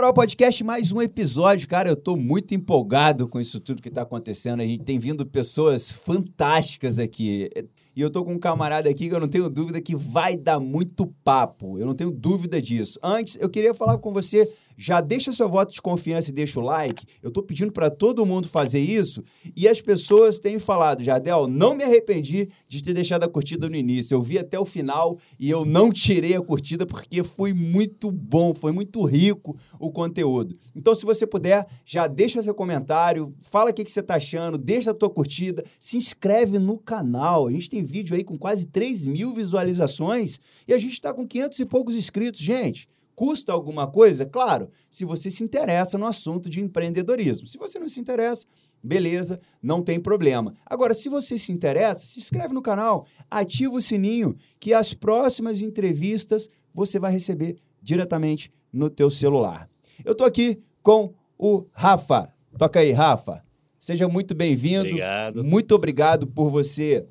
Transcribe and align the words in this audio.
Moral 0.00 0.14
Podcast, 0.14 0.64
mais 0.64 0.92
um 0.92 1.02
episódio. 1.02 1.68
Cara, 1.68 1.90
eu 1.90 1.94
tô 1.94 2.16
muito 2.16 2.54
empolgado 2.54 3.28
com 3.28 3.38
isso 3.38 3.60
tudo 3.60 3.82
que 3.82 3.90
tá 3.90 4.00
acontecendo. 4.00 4.60
A 4.60 4.66
gente 4.66 4.82
tem 4.82 4.98
vindo 4.98 5.26
pessoas 5.26 5.92
fantásticas 5.92 6.98
aqui. 6.98 7.50
E 7.94 8.00
eu 8.00 8.10
tô 8.10 8.24
com 8.24 8.34
um 8.34 8.38
camarada 8.38 8.88
aqui 8.88 9.08
que 9.08 9.14
eu 9.14 9.20
não 9.20 9.28
tenho 9.28 9.48
dúvida 9.48 9.80
que 9.80 9.96
vai 9.96 10.36
dar 10.36 10.60
muito 10.60 11.06
papo. 11.24 11.78
Eu 11.78 11.86
não 11.86 11.94
tenho 11.94 12.10
dúvida 12.10 12.60
disso. 12.60 12.98
Antes, 13.02 13.36
eu 13.40 13.48
queria 13.48 13.74
falar 13.74 13.98
com 13.98 14.12
você 14.12 14.48
já 14.80 15.02
deixa 15.02 15.30
seu 15.30 15.46
voto 15.46 15.74
de 15.74 15.82
confiança 15.82 16.30
e 16.30 16.32
deixa 16.32 16.58
o 16.58 16.62
like. 16.62 17.04
Eu 17.22 17.30
tô 17.30 17.42
pedindo 17.42 17.70
para 17.70 17.90
todo 17.90 18.24
mundo 18.24 18.48
fazer 18.48 18.80
isso 18.80 19.22
e 19.54 19.68
as 19.68 19.78
pessoas 19.78 20.38
têm 20.38 20.58
falado, 20.58 21.04
Jadel, 21.04 21.46
não 21.46 21.74
me 21.74 21.84
arrependi 21.84 22.48
de 22.66 22.82
ter 22.82 22.94
deixado 22.94 23.24
a 23.24 23.28
curtida 23.28 23.68
no 23.68 23.76
início. 23.76 24.14
Eu 24.14 24.22
vi 24.22 24.38
até 24.38 24.58
o 24.58 24.64
final 24.64 25.18
e 25.38 25.50
eu 25.50 25.66
não 25.66 25.92
tirei 25.92 26.34
a 26.34 26.40
curtida 26.40 26.86
porque 26.86 27.22
foi 27.22 27.52
muito 27.52 28.10
bom, 28.10 28.54
foi 28.54 28.72
muito 28.72 29.04
rico 29.04 29.54
o 29.78 29.90
conteúdo. 29.92 30.56
Então, 30.74 30.94
se 30.94 31.04
você 31.04 31.26
puder, 31.26 31.66
já 31.84 32.06
deixa 32.06 32.40
seu 32.40 32.54
comentário, 32.54 33.34
fala 33.38 33.70
o 33.70 33.74
que, 33.74 33.84
que 33.84 33.92
você 33.92 34.02
tá 34.02 34.14
achando, 34.14 34.56
deixa 34.56 34.92
a 34.92 34.94
tua 34.94 35.10
curtida, 35.10 35.62
se 35.78 35.98
inscreve 35.98 36.58
no 36.58 36.78
canal. 36.78 37.48
A 37.48 37.52
gente 37.52 37.68
tem 37.68 37.79
vídeo 37.84 38.14
aí 38.14 38.24
com 38.24 38.36
quase 38.38 38.66
3 38.66 39.06
mil 39.06 39.34
visualizações 39.34 40.38
e 40.66 40.72
a 40.72 40.78
gente 40.78 40.92
está 40.92 41.12
com 41.12 41.26
500 41.26 41.60
e 41.60 41.66
poucos 41.66 41.94
inscritos. 41.94 42.40
Gente, 42.40 42.88
Custa 43.20 43.52
alguma 43.52 43.86
coisa? 43.86 44.24
Claro, 44.24 44.70
se 44.88 45.04
você 45.04 45.30
se 45.30 45.44
interessa 45.44 45.98
no 45.98 46.06
assunto 46.06 46.48
de 46.48 46.58
empreendedorismo. 46.58 47.46
Se 47.46 47.58
você 47.58 47.78
não 47.78 47.86
se 47.86 48.00
interessa, 48.00 48.46
beleza, 48.82 49.38
não 49.62 49.82
tem 49.82 50.00
problema. 50.00 50.54
Agora, 50.64 50.94
se 50.94 51.10
você 51.10 51.36
se 51.36 51.52
interessa, 51.52 52.06
se 52.06 52.18
inscreve 52.18 52.54
no 52.54 52.62
canal, 52.62 53.06
ativa 53.30 53.74
o 53.74 53.80
sininho, 53.80 54.34
que 54.58 54.72
as 54.72 54.94
próximas 54.94 55.60
entrevistas 55.60 56.48
você 56.72 56.98
vai 56.98 57.12
receber 57.12 57.58
diretamente 57.82 58.50
no 58.72 58.88
teu 58.88 59.10
celular. 59.10 59.68
Eu 60.02 60.14
tô 60.14 60.24
aqui 60.24 60.58
com 60.82 61.12
o 61.36 61.66
Rafa. 61.72 62.32
Toca 62.56 62.80
aí, 62.80 62.90
Rafa. 62.90 63.44
Seja 63.78 64.08
muito 64.08 64.34
bem-vindo. 64.34 64.88
Obrigado. 64.88 65.44
Muito 65.44 65.74
obrigado 65.74 66.26
por 66.26 66.48
você 66.48 67.06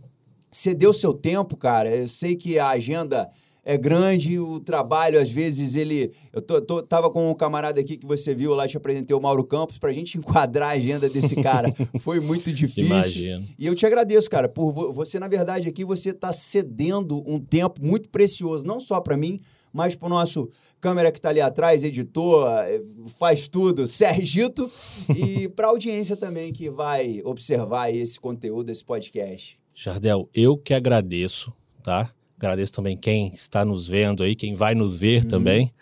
ceder 0.51 0.89
o 0.89 0.93
seu 0.93 1.13
tempo, 1.13 1.55
cara. 1.57 1.95
Eu 1.95 2.07
sei 2.07 2.35
que 2.35 2.57
a 2.59 2.69
agenda 2.69 3.29
é 3.63 3.77
grande, 3.77 4.39
o 4.39 4.59
trabalho, 4.59 5.19
às 5.19 5.29
vezes, 5.29 5.75
ele. 5.75 6.11
Eu 6.33 6.41
tô, 6.41 6.59
tô, 6.59 6.81
tava 6.81 7.09
com 7.11 7.29
um 7.29 7.35
camarada 7.35 7.79
aqui 7.79 7.97
que 7.97 8.05
você 8.05 8.33
viu 8.33 8.55
lá, 8.55 8.67
te 8.67 8.77
apresentei 8.77 9.15
o 9.15 9.21
Mauro 9.21 9.43
Campos, 9.43 9.77
pra 9.77 9.93
gente 9.93 10.17
enquadrar 10.19 10.69
a 10.69 10.73
agenda 10.73 11.09
desse 11.09 11.35
cara. 11.35 11.71
Foi 11.99 12.19
muito 12.19 12.51
difícil. 12.51 12.85
Imagino. 12.85 13.45
E 13.59 13.67
eu 13.67 13.75
te 13.75 13.85
agradeço, 13.85 14.29
cara, 14.29 14.49
por 14.49 14.71
você, 14.91 15.19
na 15.19 15.27
verdade, 15.27 15.67
aqui 15.67 15.85
você 15.85 16.11
tá 16.13 16.33
cedendo 16.33 17.23
um 17.27 17.39
tempo 17.39 17.85
muito 17.85 18.09
precioso, 18.09 18.65
não 18.65 18.79
só 18.79 18.99
para 19.01 19.17
mim, 19.17 19.39
mas 19.71 19.95
pro 19.95 20.09
nosso 20.09 20.49
câmera 20.81 21.11
que 21.11 21.19
tá 21.19 21.29
ali 21.29 21.41
atrás, 21.41 21.83
editor, 21.83 22.49
eh, 22.63 22.81
faz 23.19 23.47
tudo, 23.47 23.85
Sergito, 23.87 24.67
e 25.15 25.49
pra 25.49 25.67
audiência 25.67 26.15
também 26.15 26.53
que 26.53 26.69
vai 26.69 27.21
observar 27.23 27.93
esse 27.93 28.19
conteúdo, 28.19 28.71
esse 28.71 28.83
podcast. 28.83 29.58
Jardel, 29.81 30.29
eu 30.33 30.57
que 30.57 30.73
agradeço, 30.73 31.53
tá? 31.81 32.13
Agradeço 32.37 32.73
também 32.73 32.97
quem 32.97 33.33
está 33.33 33.63
nos 33.63 33.87
vendo 33.87 34.23
aí, 34.23 34.35
quem 34.35 34.53
vai 34.53 34.75
nos 34.75 34.97
ver 34.97 35.23
uhum. 35.23 35.29
também. 35.29 35.73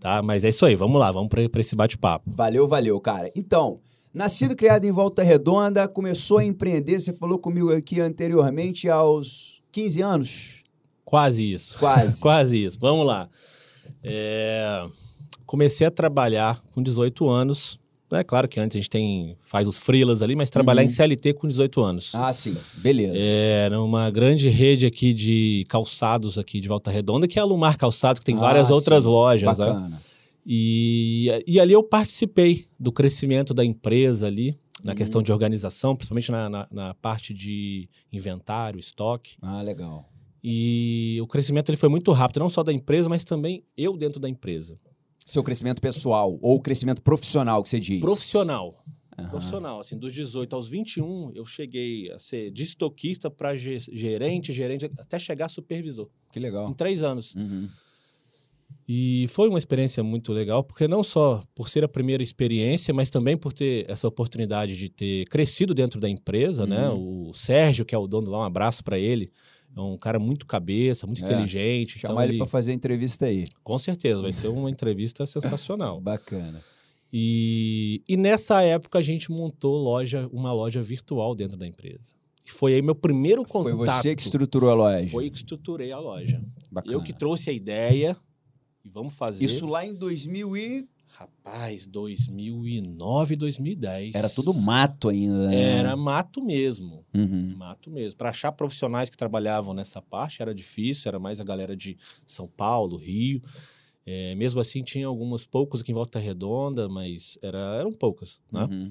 Tá? 0.00 0.22
Mas 0.22 0.42
é 0.42 0.48
isso 0.48 0.64
aí, 0.64 0.74
vamos 0.74 0.98
lá, 0.98 1.12
vamos 1.12 1.28
para 1.28 1.60
esse 1.60 1.76
bate-papo. 1.76 2.30
Valeu, 2.34 2.66
valeu, 2.66 2.98
cara. 2.98 3.30
Então, 3.36 3.78
nascido 4.12 4.56
criado 4.56 4.86
em 4.86 4.90
Volta 4.90 5.22
Redonda, 5.22 5.86
começou 5.86 6.38
a 6.38 6.44
empreender, 6.44 6.98
você 6.98 7.12
falou 7.12 7.38
comigo 7.38 7.70
aqui 7.70 8.00
anteriormente, 8.00 8.88
aos 8.88 9.62
15 9.70 10.00
anos? 10.00 10.64
Quase 11.04 11.52
isso. 11.52 11.78
Quase. 11.78 12.20
Quase 12.22 12.64
isso. 12.64 12.78
Vamos 12.80 13.04
lá. 13.04 13.28
É... 14.02 14.82
Comecei 15.44 15.86
a 15.86 15.90
trabalhar 15.90 16.58
com 16.72 16.82
18 16.82 17.28
anos 17.28 17.78
é 18.18 18.24
claro 18.24 18.48
que 18.48 18.58
antes 18.60 18.76
a 18.76 18.80
gente 18.80 18.90
tem 18.90 19.36
faz 19.44 19.66
os 19.66 19.78
freelas 19.78 20.22
ali, 20.22 20.34
mas 20.34 20.50
trabalhar 20.50 20.82
uhum. 20.82 20.88
em 20.88 20.90
CLT 20.90 21.34
com 21.34 21.48
18 21.48 21.82
anos. 21.82 22.14
Ah, 22.14 22.32
sim. 22.32 22.56
Beleza. 22.74 23.18
Era 23.18 23.80
uma 23.80 24.10
grande 24.10 24.48
rede 24.48 24.86
aqui 24.86 25.12
de 25.12 25.66
calçados 25.68 26.38
aqui 26.38 26.60
de 26.60 26.68
Volta 26.68 26.90
Redonda, 26.90 27.26
que 27.26 27.38
é 27.38 27.42
a 27.42 27.44
Lumar 27.44 27.76
Calçados, 27.76 28.20
que 28.20 28.26
tem 28.26 28.36
ah, 28.36 28.40
várias 28.40 28.68
sim. 28.68 28.72
outras 28.72 29.04
lojas. 29.04 29.58
Né? 29.58 29.66
Bacana. 29.66 29.88
Né? 29.88 29.98
E, 30.44 31.30
e 31.46 31.60
ali 31.60 31.72
eu 31.72 31.82
participei 31.82 32.66
do 32.78 32.90
crescimento 32.90 33.54
da 33.54 33.64
empresa 33.64 34.26
ali, 34.26 34.58
na 34.82 34.92
uhum. 34.92 34.96
questão 34.96 35.22
de 35.22 35.30
organização, 35.32 35.94
principalmente 35.94 36.30
na, 36.32 36.48
na, 36.48 36.68
na, 36.70 36.94
parte 36.94 37.32
de 37.32 37.88
inventário, 38.12 38.80
estoque. 38.80 39.36
Ah, 39.40 39.62
legal. 39.62 40.08
E 40.42 41.18
o 41.22 41.26
crescimento 41.26 41.68
ele 41.70 41.76
foi 41.76 41.88
muito 41.88 42.10
rápido, 42.10 42.40
não 42.40 42.50
só 42.50 42.64
da 42.64 42.72
empresa, 42.72 43.08
mas 43.08 43.24
também 43.24 43.64
eu 43.76 43.96
dentro 43.96 44.18
da 44.18 44.28
empresa. 44.28 44.76
Seu 45.26 45.42
crescimento 45.42 45.80
pessoal 45.80 46.38
ou 46.40 46.60
crescimento 46.60 47.02
profissional 47.02 47.62
que 47.62 47.68
você 47.68 47.80
diz? 47.80 48.00
Profissional. 48.00 48.74
Uhum. 49.18 49.28
Profissional, 49.28 49.80
assim, 49.80 49.96
dos 49.96 50.12
18 50.14 50.56
aos 50.56 50.68
21, 50.68 51.32
eu 51.34 51.44
cheguei 51.44 52.10
a 52.10 52.18
ser 52.18 52.50
de 52.50 52.62
estoquista 52.62 53.30
para 53.30 53.56
gerente, 53.56 54.52
gerente, 54.52 54.86
até 54.98 55.18
chegar 55.18 55.46
a 55.46 55.48
supervisor. 55.48 56.08
Que 56.32 56.40
legal. 56.40 56.70
Em 56.70 56.74
três 56.74 57.02
anos. 57.02 57.34
Uhum. 57.34 57.68
E 58.88 59.26
foi 59.28 59.48
uma 59.48 59.58
experiência 59.58 60.02
muito 60.02 60.32
legal, 60.32 60.64
porque 60.64 60.88
não 60.88 61.02
só 61.02 61.42
por 61.54 61.68
ser 61.68 61.84
a 61.84 61.88
primeira 61.88 62.22
experiência, 62.22 62.92
mas 62.92 63.10
também 63.10 63.36
por 63.36 63.52
ter 63.52 63.88
essa 63.88 64.08
oportunidade 64.08 64.76
de 64.76 64.88
ter 64.88 65.26
crescido 65.26 65.74
dentro 65.74 66.00
da 66.00 66.08
empresa, 66.08 66.66
né? 66.66 66.88
uhum. 66.88 67.26
né? 67.26 67.28
O 67.28 67.32
Sérgio, 67.32 67.84
que 67.84 67.94
é 67.94 67.98
o 67.98 68.06
dono 68.06 68.30
lá, 68.30 68.38
um 68.38 68.42
abraço 68.42 68.82
para 68.82 68.98
ele. 68.98 69.30
É 69.74 69.80
um 69.80 69.96
cara 69.96 70.18
muito 70.18 70.46
cabeça, 70.46 71.06
muito 71.06 71.22
é. 71.22 71.24
inteligente. 71.24 71.98
Chamar 71.98 72.12
então 72.12 72.22
ele, 72.24 72.32
ele 72.32 72.38
para 72.38 72.46
fazer 72.46 72.72
entrevista 72.72 73.26
aí. 73.26 73.44
Com 73.64 73.78
certeza, 73.78 74.20
vai 74.20 74.32
ser 74.32 74.48
uma 74.48 74.70
entrevista 74.70 75.26
sensacional. 75.26 76.00
Bacana. 76.02 76.62
E, 77.12 78.02
e 78.08 78.16
nessa 78.16 78.62
época 78.62 78.98
a 78.98 79.02
gente 79.02 79.30
montou 79.30 79.76
loja, 79.82 80.28
uma 80.32 80.52
loja 80.52 80.82
virtual 80.82 81.34
dentro 81.34 81.56
da 81.56 81.66
empresa. 81.66 82.12
Foi 82.46 82.74
aí 82.74 82.82
meu 82.82 82.94
primeiro 82.94 83.44
contato. 83.44 83.76
Foi 83.76 83.86
você 83.86 84.14
que 84.16 84.22
estruturou 84.22 84.70
a 84.70 84.74
loja? 84.74 85.10
Foi 85.10 85.30
que 85.30 85.36
estruturei 85.36 85.92
a 85.92 85.98
loja. 85.98 86.42
Bacana. 86.70 86.94
Eu 86.94 87.02
que 87.02 87.12
trouxe 87.12 87.50
a 87.50 87.52
ideia 87.52 88.16
e 88.84 88.88
vamos 88.88 89.14
fazer. 89.14 89.44
Isso 89.44 89.66
lá 89.66 89.84
em 89.84 89.94
2000 89.94 90.56
e... 90.56 90.88
Rapaz, 91.22 91.86
2009, 91.86 93.36
2010. 93.36 94.14
Era 94.14 94.28
tudo 94.28 94.52
mato 94.52 95.08
ainda. 95.08 95.48
Né? 95.48 95.78
Era 95.78 95.96
mato 95.96 96.44
mesmo. 96.44 97.04
Uhum. 97.14 97.54
Mato 97.56 97.92
mesmo. 97.92 98.18
Para 98.18 98.30
achar 98.30 98.50
profissionais 98.50 99.08
que 99.08 99.16
trabalhavam 99.16 99.72
nessa 99.72 100.02
parte 100.02 100.42
era 100.42 100.52
difícil, 100.52 101.08
era 101.08 101.20
mais 101.20 101.40
a 101.40 101.44
galera 101.44 101.76
de 101.76 101.96
São 102.26 102.48
Paulo, 102.48 102.96
Rio. 102.96 103.40
É, 104.04 104.34
mesmo 104.34 104.60
assim, 104.60 104.82
tinha 104.82 105.06
algumas 105.06 105.46
poucos 105.46 105.80
aqui 105.80 105.92
em 105.92 105.94
Volta 105.94 106.18
Redonda, 106.18 106.88
mas 106.88 107.38
era, 107.40 107.76
eram 107.76 107.92
poucas, 107.92 108.40
né? 108.50 108.64
Uhum. 108.64 108.88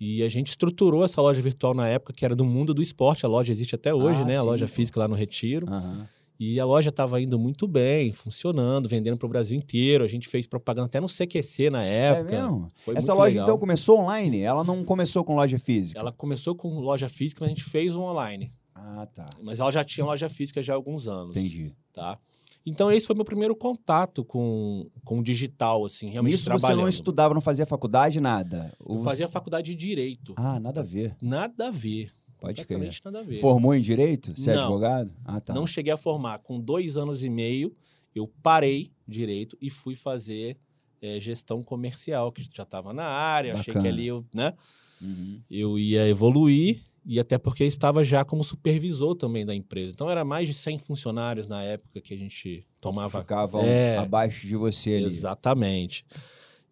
E 0.00 0.22
a 0.22 0.28
gente 0.30 0.48
estruturou 0.48 1.04
essa 1.04 1.20
loja 1.20 1.42
virtual 1.42 1.74
na 1.74 1.86
época, 1.86 2.14
que 2.14 2.24
era 2.24 2.34
do 2.34 2.46
mundo 2.46 2.72
do 2.72 2.80
esporte. 2.80 3.26
A 3.26 3.28
loja 3.28 3.52
existe 3.52 3.74
até 3.74 3.92
hoje, 3.92 4.22
ah, 4.22 4.24
né? 4.24 4.32
Sim, 4.32 4.38
a 4.38 4.42
loja 4.42 4.66
física 4.66 5.00
lá 5.00 5.08
no 5.08 5.14
Retiro. 5.14 5.70
Uhum. 5.70 6.06
E 6.40 6.60
a 6.60 6.64
loja 6.64 6.90
estava 6.90 7.20
indo 7.20 7.36
muito 7.36 7.66
bem, 7.66 8.12
funcionando, 8.12 8.88
vendendo 8.88 9.16
para 9.18 9.26
o 9.26 9.28
Brasil 9.28 9.58
inteiro. 9.58 10.04
A 10.04 10.08
gente 10.08 10.28
fez 10.28 10.46
propaganda 10.46 10.86
até 10.86 11.00
no 11.00 11.08
CQC 11.08 11.68
na 11.68 11.82
época. 11.82 12.36
É 12.36 12.40
mesmo? 12.40 12.68
Foi 12.76 12.96
Essa 12.96 13.12
loja 13.12 13.30
legal. 13.30 13.44
então 13.44 13.58
começou 13.58 13.98
online? 13.98 14.40
Ela 14.40 14.62
não 14.62 14.84
começou 14.84 15.24
com 15.24 15.34
loja 15.34 15.58
física? 15.58 15.98
Ela 15.98 16.12
começou 16.12 16.54
com 16.54 16.78
loja 16.78 17.08
física, 17.08 17.40
mas 17.40 17.48
a 17.48 17.54
gente 17.54 17.64
fez 17.64 17.94
um 17.96 18.02
online. 18.02 18.52
Ah, 18.72 19.06
tá. 19.12 19.26
Mas 19.42 19.58
ela 19.58 19.72
já 19.72 19.82
tinha 19.82 20.06
loja 20.06 20.28
física 20.28 20.62
já 20.62 20.74
há 20.74 20.76
alguns 20.76 21.08
anos. 21.08 21.36
Entendi. 21.36 21.72
Tá? 21.92 22.16
Então, 22.64 22.92
esse 22.92 23.06
foi 23.06 23.16
meu 23.16 23.24
primeiro 23.24 23.56
contato 23.56 24.22
com, 24.24 24.86
com 25.02 25.20
o 25.20 25.22
digital, 25.22 25.86
assim, 25.86 26.10
realmente 26.10 26.34
Isso 26.34 26.50
você 26.50 26.74
não 26.74 26.88
estudava, 26.88 27.32
não 27.32 27.40
fazia 27.40 27.64
faculdade, 27.64 28.20
nada? 28.20 28.72
Eu 28.86 29.02
fazia 29.02 29.26
faculdade 29.26 29.74
de 29.74 29.86
Direito. 29.86 30.34
Ah, 30.36 30.60
nada 30.60 30.80
a 30.80 30.84
ver. 30.84 31.16
Nada 31.22 31.68
a 31.68 31.70
ver. 31.70 32.12
Pode 32.40 32.64
crer. 32.64 33.00
nada 33.04 33.20
a 33.20 33.22
ver. 33.22 33.38
Formou 33.38 33.74
em 33.74 33.80
direito? 33.80 34.32
Você 34.36 34.50
é 34.50 34.54
não, 34.54 34.60
é 34.60 34.64
advogado? 34.64 35.12
Ah, 35.24 35.40
tá. 35.40 35.54
Não 35.54 35.66
cheguei 35.66 35.92
a 35.92 35.96
formar. 35.96 36.38
Com 36.38 36.60
dois 36.60 36.96
anos 36.96 37.22
e 37.22 37.28
meio, 37.28 37.74
eu 38.14 38.28
parei 38.42 38.92
direito 39.06 39.56
e 39.60 39.68
fui 39.68 39.94
fazer 39.94 40.56
é, 41.02 41.20
gestão 41.20 41.62
comercial, 41.62 42.30
que 42.30 42.42
já 42.52 42.62
estava 42.62 42.92
na 42.92 43.04
área. 43.04 43.54
Bacana. 43.54 43.60
Achei 43.60 43.82
que 43.82 43.88
ali 43.88 44.06
eu, 44.06 44.24
né, 44.32 44.54
uhum. 45.00 45.40
eu 45.50 45.78
ia 45.78 46.06
evoluir. 46.08 46.82
E 47.10 47.18
até 47.18 47.38
porque 47.38 47.64
estava 47.64 48.04
já 48.04 48.22
como 48.22 48.44
supervisor 48.44 49.14
também 49.14 49.46
da 49.46 49.54
empresa. 49.54 49.90
Então 49.92 50.10
era 50.10 50.26
mais 50.26 50.46
de 50.46 50.52
100 50.52 50.78
funcionários 50.78 51.48
na 51.48 51.62
época 51.62 52.02
que 52.02 52.12
a 52.12 52.16
gente 52.16 52.66
tomava. 52.82 53.20
Ficavam 53.20 53.62
é, 53.62 53.96
abaixo 53.96 54.46
de 54.46 54.54
você 54.54 54.90
ali. 54.90 55.04
Exatamente. 55.04 56.04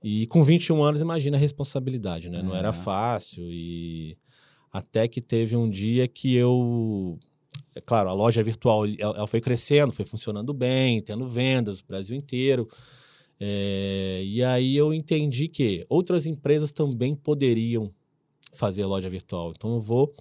E 0.02 0.26
com 0.26 0.44
21 0.44 0.82
anos, 0.82 1.00
imagina 1.00 1.38
a 1.38 1.40
responsabilidade, 1.40 2.28
né? 2.28 2.40
É. 2.40 2.42
Não 2.42 2.54
era 2.54 2.70
fácil 2.70 3.50
e 3.50 4.18
até 4.76 5.08
que 5.08 5.22
teve 5.22 5.56
um 5.56 5.68
dia 5.68 6.06
que 6.06 6.34
eu. 6.34 7.18
É 7.74 7.80
claro, 7.80 8.10
a 8.10 8.12
loja 8.12 8.42
virtual 8.42 8.84
ela 8.98 9.26
foi 9.26 9.40
crescendo, 9.40 9.92
foi 9.92 10.04
funcionando 10.04 10.52
bem, 10.52 11.00
tendo 11.00 11.28
vendas 11.28 11.80
no 11.80 11.86
Brasil 11.86 12.16
inteiro. 12.16 12.68
É, 13.40 14.22
e 14.22 14.42
aí 14.44 14.76
eu 14.76 14.92
entendi 14.92 15.48
que 15.48 15.86
outras 15.88 16.26
empresas 16.26 16.72
também 16.72 17.14
poderiam 17.14 17.90
fazer 18.52 18.84
loja 18.84 19.08
virtual. 19.08 19.52
Então 19.56 19.74
eu 19.74 19.80
vou 19.80 20.14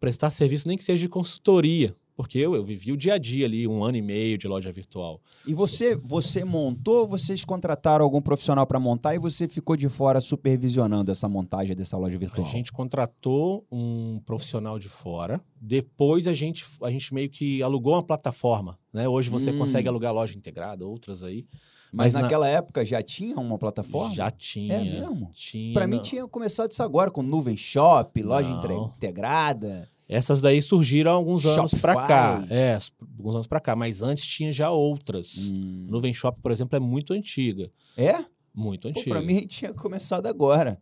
prestar 0.00 0.30
serviço, 0.30 0.66
nem 0.66 0.76
que 0.76 0.84
seja 0.84 1.02
de 1.02 1.08
consultoria, 1.08 1.94
Porque 2.16 2.38
eu, 2.38 2.54
eu 2.54 2.64
vivi 2.64 2.92
o 2.92 2.96
dia 2.96 3.14
a 3.14 3.18
dia 3.18 3.44
ali, 3.44 3.68
um 3.68 3.84
ano 3.84 3.98
e 3.98 4.02
meio 4.02 4.38
de 4.38 4.48
loja 4.48 4.72
virtual. 4.72 5.20
E 5.46 5.52
você, 5.52 5.94
você 5.94 6.44
montou, 6.44 7.06
vocês 7.06 7.44
contrataram 7.44 8.02
algum 8.04 8.22
profissional 8.22 8.66
para 8.66 8.80
montar 8.80 9.14
e 9.14 9.18
você 9.18 9.46
ficou 9.46 9.76
de 9.76 9.86
fora 9.90 10.18
supervisionando 10.20 11.12
essa 11.12 11.28
montagem 11.28 11.76
dessa 11.76 11.96
loja 11.98 12.16
virtual? 12.16 12.46
A 12.46 12.50
gente 12.50 12.72
contratou 12.72 13.66
um 13.70 14.18
profissional 14.24 14.78
de 14.78 14.88
fora. 14.88 15.42
Depois 15.60 16.26
a 16.26 16.32
gente, 16.32 16.64
a 16.82 16.90
gente 16.90 17.12
meio 17.12 17.28
que 17.28 17.62
alugou 17.62 17.92
uma 17.92 18.02
plataforma. 18.02 18.78
Né? 18.92 19.06
Hoje 19.06 19.28
você 19.28 19.50
Hum. 19.50 19.58
consegue 19.58 19.86
alugar 19.86 20.14
loja 20.14 20.34
integrada, 20.38 20.86
outras 20.86 21.22
aí. 21.22 21.44
Mas, 21.92 22.12
mas 22.12 22.14
na- 22.14 22.22
naquela 22.22 22.48
época 22.48 22.84
já 22.84 23.02
tinha 23.02 23.36
uma 23.36 23.58
plataforma? 23.58 24.14
Já 24.14 24.30
tinha. 24.30 24.74
É 24.74 24.82
mesmo? 24.82 25.30
Tinha. 25.34 25.74
Para 25.74 25.86
mim 25.86 25.98
tinha 26.00 26.26
começado 26.26 26.70
isso 26.70 26.82
agora, 26.82 27.10
com 27.10 27.22
nuvem 27.22 27.56
shop, 27.56 28.22
loja 28.22 28.48
Não. 28.48 28.92
integrada. 28.96 29.88
Essas 30.08 30.40
daí 30.40 30.62
surgiram 30.62 31.10
há 31.10 31.14
alguns 31.14 31.44
anos 31.44 31.74
pra 31.74 31.94
cá. 32.06 32.44
É, 32.48 32.78
alguns 33.18 33.34
anos 33.34 33.46
pra 33.46 33.58
cá. 33.60 33.74
Mas 33.74 34.02
antes 34.02 34.24
tinha 34.24 34.52
já 34.52 34.70
outras. 34.70 35.50
Hum. 35.52 35.86
Nuvem 35.88 36.14
Shop, 36.14 36.40
por 36.40 36.52
exemplo, 36.52 36.76
é 36.76 36.80
muito 36.80 37.12
antiga. 37.12 37.70
É? 37.96 38.14
Muito 38.54 38.86
antiga. 38.88 39.10
pra 39.10 39.20
mim 39.20 39.46
tinha 39.46 39.72
começado 39.74 40.26
agora. 40.26 40.80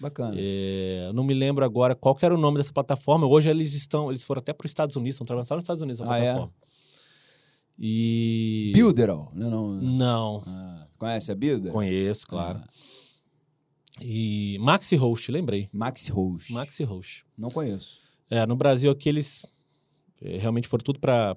Bacana. 0.00 0.34
É, 0.36 1.10
não 1.14 1.22
me 1.22 1.32
lembro 1.32 1.64
agora 1.64 1.94
qual 1.94 2.18
era 2.20 2.34
o 2.34 2.38
nome 2.38 2.58
dessa 2.58 2.72
plataforma. 2.72 3.26
Hoje 3.28 3.48
eles 3.48 3.74
estão, 3.74 4.10
eles 4.10 4.24
foram 4.24 4.40
até 4.40 4.52
para 4.52 4.64
os 4.66 4.70
Estados 4.70 4.96
Unidos, 4.96 5.14
estão 5.14 5.24
trabalhando 5.26 5.46
só 5.48 5.54
nos 5.54 5.62
Estados 5.62 5.82
Unidos 5.82 6.02
a 6.02 6.12
Ah, 6.12 6.18
é? 6.18 6.22
plataforma. 6.24 6.52
E 7.78 8.72
Builderall. 8.74 9.30
Não, 9.34 9.50
não. 9.50 9.80
não 9.80 10.42
Ah, 10.46 10.86
conhece 10.98 11.30
a 11.32 11.34
Builder? 11.34 11.72
conheço, 11.72 12.26
claro. 12.26 12.60
Ah, 12.62 12.68
E 14.02 14.58
Maxi 14.60 14.96
Host, 14.96 15.30
lembrei. 15.30 15.68
Maxi 15.72 16.10
Rose. 16.10 16.52
Maxi 16.52 16.82
Host. 16.82 17.24
Não 17.38 17.50
conheço. 17.50 18.00
É, 18.30 18.44
no 18.46 18.56
Brasil 18.56 18.90
aqui 18.90 19.08
eles 19.08 19.42
é, 20.22 20.38
realmente 20.38 20.68
foram 20.68 20.82
tudo 20.84 20.98
para 20.98 21.36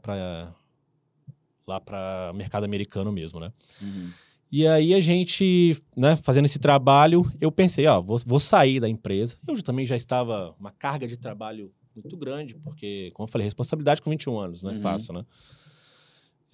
lá 1.68 1.80
para 1.82 2.32
mercado 2.34 2.64
americano 2.64 3.12
mesmo, 3.12 3.40
né? 3.40 3.52
Uhum. 3.82 4.10
E 4.50 4.66
aí 4.66 4.94
a 4.94 5.00
gente, 5.02 5.78
né, 5.96 6.16
fazendo 6.24 6.46
esse 6.46 6.58
trabalho, 6.58 7.30
eu 7.42 7.52
pensei, 7.52 7.86
ó, 7.88 8.02
vou, 8.02 8.18
vou 8.26 8.40
sair 8.40 8.80
da 8.80 8.88
empresa. 8.88 9.36
Eu 9.46 9.62
também 9.62 9.86
já 9.86 9.98
estava 9.98 10.56
uma 10.58 10.72
carga 10.72 11.06
de 11.06 11.18
trabalho 11.18 11.70
muito 11.94 12.16
grande, 12.16 12.56
porque, 12.56 13.12
como 13.14 13.28
eu 13.28 13.32
falei, 13.32 13.44
responsabilidade 13.44 14.02
com 14.02 14.10
21 14.10 14.40
anos, 14.40 14.62
não 14.62 14.72
é 14.72 14.76
Uhum. 14.76 14.82
fácil, 14.82 15.14
né? 15.14 15.26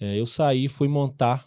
É, 0.00 0.18
eu 0.18 0.26
saí, 0.26 0.66
fui 0.66 0.88
montar 0.88 1.46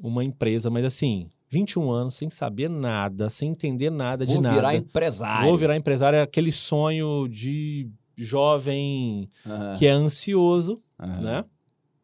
uma 0.00 0.22
empresa, 0.22 0.70
mas 0.70 0.84
assim, 0.84 1.28
21 1.50 1.90
anos, 1.90 2.14
sem 2.14 2.30
saber 2.30 2.70
nada, 2.70 3.28
sem 3.28 3.50
entender 3.50 3.90
nada 3.90 4.24
Vou 4.24 4.36
de 4.36 4.40
nada. 4.42 4.54
virar 4.54 4.76
empresário. 4.76 5.48
Vou 5.48 5.58
virar 5.58 5.76
empresário, 5.76 6.18
é 6.18 6.22
aquele 6.22 6.52
sonho 6.52 7.26
de 7.26 7.90
jovem 8.24 9.28
Aham, 9.46 9.76
que 9.76 9.86
é 9.86 9.90
ansioso, 9.90 10.82
aham. 10.98 11.20
né? 11.20 11.44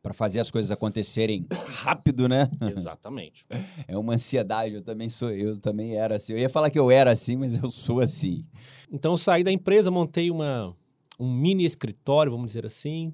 Pra 0.02 0.12
fazer 0.14 0.38
as 0.38 0.50
coisas 0.52 0.70
acontecerem 0.70 1.44
rápido, 1.66 2.28
né? 2.28 2.48
Exatamente. 2.76 3.44
É 3.88 3.96
uma 3.98 4.14
ansiedade, 4.14 4.74
eu 4.74 4.82
também 4.82 5.08
sou, 5.08 5.30
eu 5.30 5.56
também 5.58 5.96
era 5.96 6.16
assim. 6.16 6.32
Eu 6.32 6.38
ia 6.38 6.48
falar 6.48 6.70
que 6.70 6.78
eu 6.78 6.90
era 6.90 7.10
assim, 7.10 7.36
mas 7.36 7.60
eu 7.60 7.68
sou 7.70 8.00
assim. 8.00 8.44
Então 8.92 9.12
eu 9.12 9.18
saí 9.18 9.42
da 9.42 9.50
empresa, 9.50 9.90
montei 9.90 10.30
uma, 10.30 10.74
um 11.18 11.30
mini 11.32 11.64
escritório, 11.64 12.30
vamos 12.32 12.46
dizer 12.48 12.64
assim, 12.66 13.12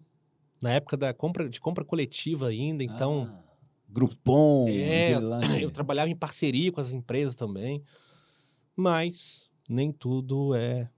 na 0.61 0.71
época 0.73 0.97
da 0.97 1.13
compra 1.15 1.49
de 1.49 1.61
compra 1.61 1.85
coletiva 1.85 2.49
ainda, 2.49 2.85
então 2.85 3.29
Ah, 3.31 3.43
Groupon, 3.89 4.67
é, 4.69 5.13
eu 5.61 5.71
trabalhava 5.71 6.11
em 6.11 6.17
parceria 6.17 6.71
com 6.73 6.81
as 6.81 6.93
empresas 6.93 7.35
também, 7.35 7.83
mas 8.77 9.49
nem 9.69 9.93
tudo 9.93 10.55
é 10.55 10.89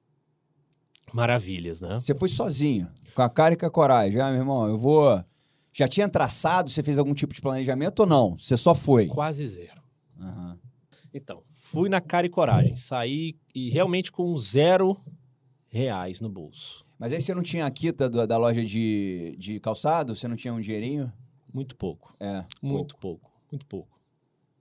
maravilhas, 1.12 1.80
né? 1.80 1.94
Você 1.94 2.14
foi 2.14 2.28
sozinho, 2.28 2.88
com 3.14 3.22
a 3.22 3.28
cara 3.30 3.54
e 3.54 3.56
com 3.56 3.66
a 3.66 3.70
coragem. 3.70 4.20
Ah, 4.20 4.30
meu 4.30 4.40
irmão, 4.40 4.66
eu 4.68 4.78
vou. 4.78 5.22
Já 5.72 5.88
tinha 5.88 6.08
traçado, 6.08 6.70
você 6.70 6.82
fez 6.82 6.98
algum 6.98 7.14
tipo 7.14 7.34
de 7.34 7.40
planejamento 7.40 8.00
ou 8.00 8.06
não? 8.06 8.38
Você 8.38 8.56
só 8.56 8.74
foi? 8.74 9.06
Quase 9.06 9.46
zero. 9.46 9.82
Aham. 10.20 10.58
Então, 11.12 11.42
fui 11.60 11.88
na 11.88 12.00
cara 12.00 12.26
e 12.26 12.30
coragem, 12.30 12.76
saí 12.76 13.36
e 13.54 13.70
realmente 13.70 14.10
com 14.10 14.36
zero 14.38 14.96
reais 15.70 16.20
no 16.20 16.28
bolso, 16.28 16.84
Mas 16.98 17.12
aí 17.12 17.20
você 17.20 17.34
não 17.34 17.42
tinha 17.42 17.66
a 17.66 17.70
quita 17.70 18.08
do- 18.08 18.24
da 18.26 18.38
loja 18.38 18.64
de, 18.64 19.34
de 19.36 19.58
calçado? 19.58 20.14
Você 20.14 20.28
não 20.28 20.36
tinha 20.36 20.54
um 20.54 20.60
dinheirinho? 20.60 21.12
muito 21.52 21.76
pouco. 21.76 22.12
É. 22.20 22.44
Muito 22.62 22.96
pouco. 22.96 23.30
muito 23.50 23.66
pouco. 23.66 24.00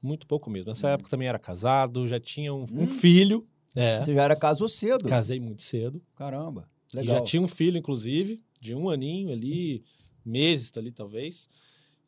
Muito 0.01 0.27
pouco 0.27 0.49
mesmo. 0.49 0.69
Nessa 0.71 0.87
Hum. 0.87 0.91
época 0.91 1.09
também 1.09 1.27
era 1.27 1.39
casado, 1.39 2.07
já 2.07 2.19
tinha 2.19 2.53
um, 2.53 2.63
um 2.71 2.85
filho. 2.87 3.47
É. 3.75 3.99
Você 4.01 4.13
já 4.13 4.23
era 4.23 4.35
casou 4.35 4.69
cedo. 4.69 5.07
Casei 5.09 5.39
muito 5.39 5.61
cedo. 5.61 6.01
Caramba. 6.15 6.69
E 6.93 6.97
Legal. 6.97 7.17
já 7.17 7.21
tinha 7.23 7.41
um 7.41 7.47
filho, 7.47 7.77
inclusive, 7.77 8.39
de 8.61 8.75
um 8.75 8.89
aninho 8.89 9.31
ali, 9.31 9.83
meses 10.25 10.71
ali, 10.77 10.91
talvez. 10.91 11.49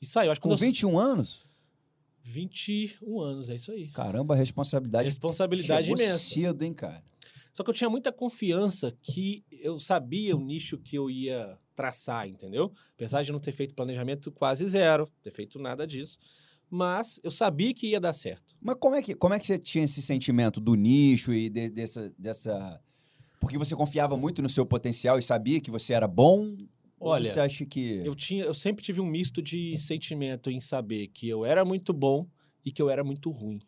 E 0.01 0.05
saiu. 0.05 0.31
Acho 0.31 0.39
que 0.39 0.47
Com 0.47 0.53
eu- 0.53 0.57
21 0.57 0.99
anos? 0.99 1.43
21 2.23 3.19
anos, 3.21 3.49
é 3.49 3.55
isso 3.55 3.71
aí. 3.71 3.87
Caramba, 3.89 4.33
a 4.33 4.37
responsabilidade. 4.37 5.07
Responsabilidade 5.07 5.91
imensa. 5.91 6.17
cedo, 6.19 6.63
hein, 6.63 6.73
cara? 6.73 7.03
Só 7.53 7.63
que 7.63 7.69
eu 7.69 7.73
tinha 7.73 7.89
muita 7.89 8.11
confiança 8.11 8.91
que 9.01 9.43
eu 9.51 9.79
sabia 9.79 10.35
o 10.35 10.39
nicho 10.43 10.77
que 10.77 10.97
eu 10.97 11.09
ia 11.09 11.57
traçar, 11.73 12.27
entendeu? 12.27 12.73
Apesar 12.95 13.23
de 13.23 13.31
não 13.31 13.39
ter 13.39 13.51
feito 13.51 13.73
planejamento 13.75 14.31
quase 14.31 14.65
zero, 14.65 15.09
ter 15.23 15.31
feito 15.31 15.57
nada 15.59 15.85
disso. 15.87 16.17
Mas 16.69 17.19
eu 17.23 17.31
sabia 17.31 17.73
que 17.73 17.87
ia 17.87 17.99
dar 17.99 18.13
certo. 18.13 18.55
Mas 18.61 18.75
como 18.79 18.95
é 18.95 19.01
que, 19.01 19.13
como 19.15 19.33
é 19.33 19.39
que 19.39 19.45
você 19.47 19.57
tinha 19.57 19.85
esse 19.85 20.01
sentimento 20.01 20.59
do 20.59 20.75
nicho 20.75 21.33
e 21.33 21.49
de- 21.49 21.69
dessa, 21.69 22.13
dessa. 22.17 22.81
Porque 23.39 23.57
você 23.57 23.75
confiava 23.75 24.17
muito 24.17 24.41
no 24.41 24.49
seu 24.49 24.65
potencial 24.65 25.19
e 25.19 25.21
sabia 25.21 25.61
que 25.61 25.69
você 25.69 25.93
era 25.93 26.07
bom? 26.07 26.55
Ou 26.99 27.11
Olha, 27.11 27.31
você 27.31 27.39
acha 27.39 27.65
que. 27.65 28.01
Eu, 28.03 28.15
tinha, 28.15 28.43
eu 28.43 28.53
sempre 28.53 28.83
tive 28.83 28.99
um 28.99 29.05
misto 29.05 29.41
de 29.41 29.77
sentimento 29.77 30.49
em 30.49 30.59
saber 30.59 31.07
que 31.09 31.27
eu 31.29 31.45
era 31.45 31.63
muito 31.63 31.93
bom 31.93 32.27
e 32.65 32.71
que 32.71 32.81
eu 32.81 32.89
era 32.89 33.03
muito 33.03 33.29
ruim. 33.29 33.59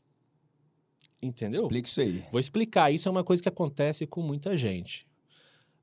Entendeu? 1.21 1.61
Explica 1.61 1.87
isso 1.87 2.01
aí. 2.01 2.23
Vou 2.31 2.39
explicar. 2.39 2.91
Isso 2.91 3.07
é 3.07 3.11
uma 3.11 3.23
coisa 3.23 3.41
que 3.41 3.49
acontece 3.49 4.05
com 4.05 4.21
muita 4.21 4.55
gente. 4.55 5.05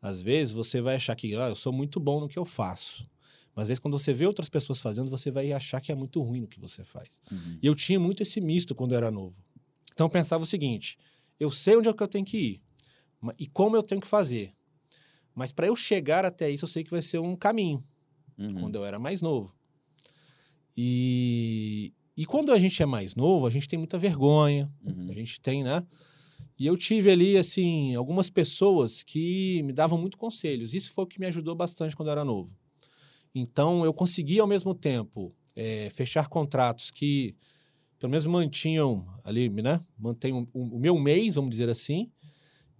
Às 0.00 0.20
vezes 0.20 0.52
você 0.52 0.80
vai 0.80 0.96
achar 0.96 1.14
que 1.16 1.34
ah, 1.34 1.48
eu 1.48 1.54
sou 1.54 1.72
muito 1.72 1.98
bom 1.98 2.20
no 2.20 2.28
que 2.28 2.38
eu 2.38 2.44
faço. 2.44 3.08
Mas 3.54 3.62
às 3.64 3.68
vezes 3.68 3.78
quando 3.78 3.98
você 3.98 4.12
vê 4.12 4.26
outras 4.26 4.48
pessoas 4.48 4.80
fazendo, 4.80 5.10
você 5.10 5.30
vai 5.30 5.52
achar 5.52 5.80
que 5.80 5.92
é 5.92 5.94
muito 5.94 6.20
ruim 6.20 6.40
no 6.40 6.48
que 6.48 6.58
você 6.60 6.84
faz. 6.84 7.20
Uhum. 7.30 7.58
E 7.62 7.66
eu 7.66 7.74
tinha 7.74 8.00
muito 8.00 8.22
esse 8.22 8.40
misto 8.40 8.74
quando 8.74 8.92
eu 8.92 8.98
era 8.98 9.10
novo. 9.10 9.36
Então 9.92 10.06
eu 10.06 10.10
pensava 10.10 10.42
o 10.42 10.46
seguinte: 10.46 10.98
eu 11.38 11.50
sei 11.50 11.76
onde 11.76 11.88
é 11.88 11.92
que 11.92 12.02
eu 12.02 12.08
tenho 12.08 12.24
que 12.24 12.36
ir 12.36 12.60
e 13.38 13.46
como 13.46 13.76
eu 13.76 13.82
tenho 13.82 14.00
que 14.00 14.08
fazer. 14.08 14.52
Mas 15.34 15.50
para 15.52 15.66
eu 15.66 15.74
chegar 15.76 16.24
até 16.24 16.50
isso, 16.50 16.64
eu 16.64 16.68
sei 16.68 16.84
que 16.84 16.90
vai 16.90 17.02
ser 17.02 17.18
um 17.18 17.34
caminho 17.36 17.82
Uhum. 18.36 18.54
quando 18.62 18.74
eu 18.76 18.84
era 18.84 18.98
mais 18.98 19.22
novo. 19.22 19.54
E, 20.76 21.92
e 22.16 22.26
quando 22.26 22.52
a 22.52 22.58
gente 22.58 22.82
é 22.82 22.86
mais 22.86 23.14
novo, 23.14 23.46
a 23.46 23.50
gente 23.50 23.68
tem 23.68 23.78
muita 23.78 23.98
vergonha, 23.98 24.70
Uhum. 24.84 25.08
a 25.10 25.12
gente 25.12 25.40
tem, 25.40 25.62
né? 25.62 25.86
E 26.58 26.66
eu 26.66 26.76
tive 26.76 27.10
ali, 27.10 27.36
assim, 27.36 27.94
algumas 27.94 28.30
pessoas 28.30 29.02
que 29.02 29.62
me 29.64 29.72
davam 29.72 29.98
muito 30.00 30.16
conselhos. 30.16 30.72
Isso 30.74 30.92
foi 30.92 31.04
o 31.04 31.06
que 31.06 31.18
me 31.18 31.26
ajudou 31.26 31.54
bastante 31.54 31.96
quando 31.96 32.08
eu 32.08 32.12
era 32.12 32.24
novo. 32.24 32.50
Então, 33.34 33.84
eu 33.84 33.92
consegui, 33.92 34.38
ao 34.38 34.46
mesmo 34.46 34.74
tempo, 34.74 35.34
eh, 35.56 35.90
fechar 35.94 36.28
contratos 36.28 36.90
que, 36.90 37.34
pelo 37.98 38.10
menos, 38.10 38.26
mantinham 38.26 39.06
ali, 39.24 39.48
né? 39.48 39.80
Mantém 39.98 40.32
o, 40.32 40.48
o 40.54 40.78
meu 40.78 40.98
mês, 40.98 41.34
vamos 41.34 41.50
dizer 41.50 41.68
assim. 41.68 42.10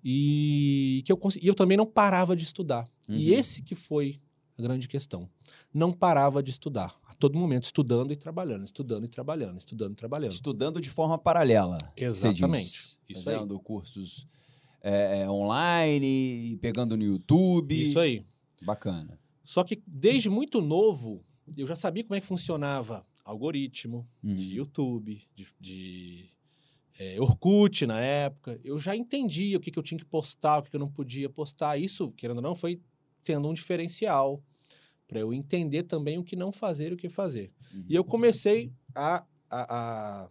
E 0.03 1.03
que 1.07 1.11
eu, 1.13 1.17
cons- 1.17 1.37
e 1.37 1.47
eu 1.47 1.55
também 1.55 1.77
não 1.77 1.87
parava 1.87 2.37
de 2.37 2.45
estudar. 2.45 2.85
E 3.09 3.31
Uhum. 3.33 3.39
esse 3.39 3.63
que 3.63 3.75
foi 3.75 4.21
a 4.57 4.63
grande 4.63 4.87
questão. 4.87 5.29
Não 5.73 5.91
parava 5.91 6.43
de 6.43 6.51
estudar. 6.51 6.95
A 7.09 7.15
todo 7.15 7.39
momento, 7.39 7.65
estudando 7.65 8.13
e 8.13 8.17
trabalhando, 8.17 8.65
estudando 8.65 9.05
e 9.05 9.09
trabalhando, 9.09 9.59
estudando 9.59 9.93
e 9.93 9.97
trabalhando. 9.97 10.33
Estudando 10.33 10.81
de 10.81 10.91
forma 10.91 11.19
paralela. 11.19 11.79
Exatamente. 11.97 12.99
Isso 13.09 13.29
aí. 13.29 13.35
Fazendo 13.37 13.59
cursos 13.59 14.27
é, 14.83 15.21
é, 15.23 15.31
online, 15.31 16.57
pegando 16.61 16.97
no 16.97 17.03
YouTube. 17.03 17.75
Isso 17.83 17.99
aí. 17.99 18.25
Bacana. 18.63 19.19
Só 19.45 19.63
que 19.63 19.83
desde 19.87 20.29
muito 20.31 20.61
novo, 20.61 21.23
eu 21.57 21.67
já 21.67 21.77
sabia 21.77 22.03
como 22.03 22.15
é 22.17 22.21
que 22.21 22.27
funcionava 22.27 23.03
algoritmo 23.25 24.07
Uhum. 24.23 24.35
de 24.35 24.55
YouTube, 24.57 25.23
de, 25.35 25.47
de 25.61 26.31
eh, 26.99 27.21
Orkut 27.21 27.87
na 27.87 28.01
época. 28.01 28.59
Eu 28.65 28.79
já 28.79 28.97
entendia 28.97 29.57
o 29.57 29.61
que, 29.61 29.71
que 29.71 29.79
eu 29.79 29.83
tinha 29.83 29.99
que 29.99 30.05
postar, 30.05 30.59
o 30.59 30.63
que, 30.63 30.71
que 30.71 30.77
eu 30.77 30.81
não 30.81 30.91
podia 30.91 31.29
postar. 31.29 31.77
Isso, 31.79 32.11
querendo 32.13 32.37
ou 32.39 32.43
não, 32.43 32.55
foi 32.57 32.81
tendo 33.23 33.49
um 33.49 33.55
diferencial 33.55 34.43
para 35.07 35.21
eu 35.21 35.33
entender 35.33 35.83
também 35.85 36.19
o 36.19 36.25
que 36.25 36.37
não 36.37 36.51
fazer 36.51 36.91
e 36.93 36.95
o 36.95 36.97
que 36.97 37.09
fazer. 37.09 37.53
Uhum. 37.73 37.85
E 37.89 37.95
eu 37.95 38.05
comecei 38.05 38.73
a, 38.95 39.25
a, 39.51 40.25
a 40.25 40.31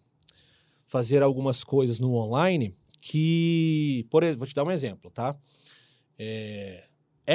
fazer 0.87 1.21
algumas 1.23 1.63
coisas 1.63 1.99
no 1.99 2.13
online 2.15 2.75
que, 3.01 4.05
por 4.09 4.23
exemplo, 4.23 4.39
vou 4.39 4.47
te 4.47 4.53
dar 4.55 4.63
um 4.63 4.71
exemplo, 4.71 5.11
tá? 5.11 5.37
É, 6.17 6.87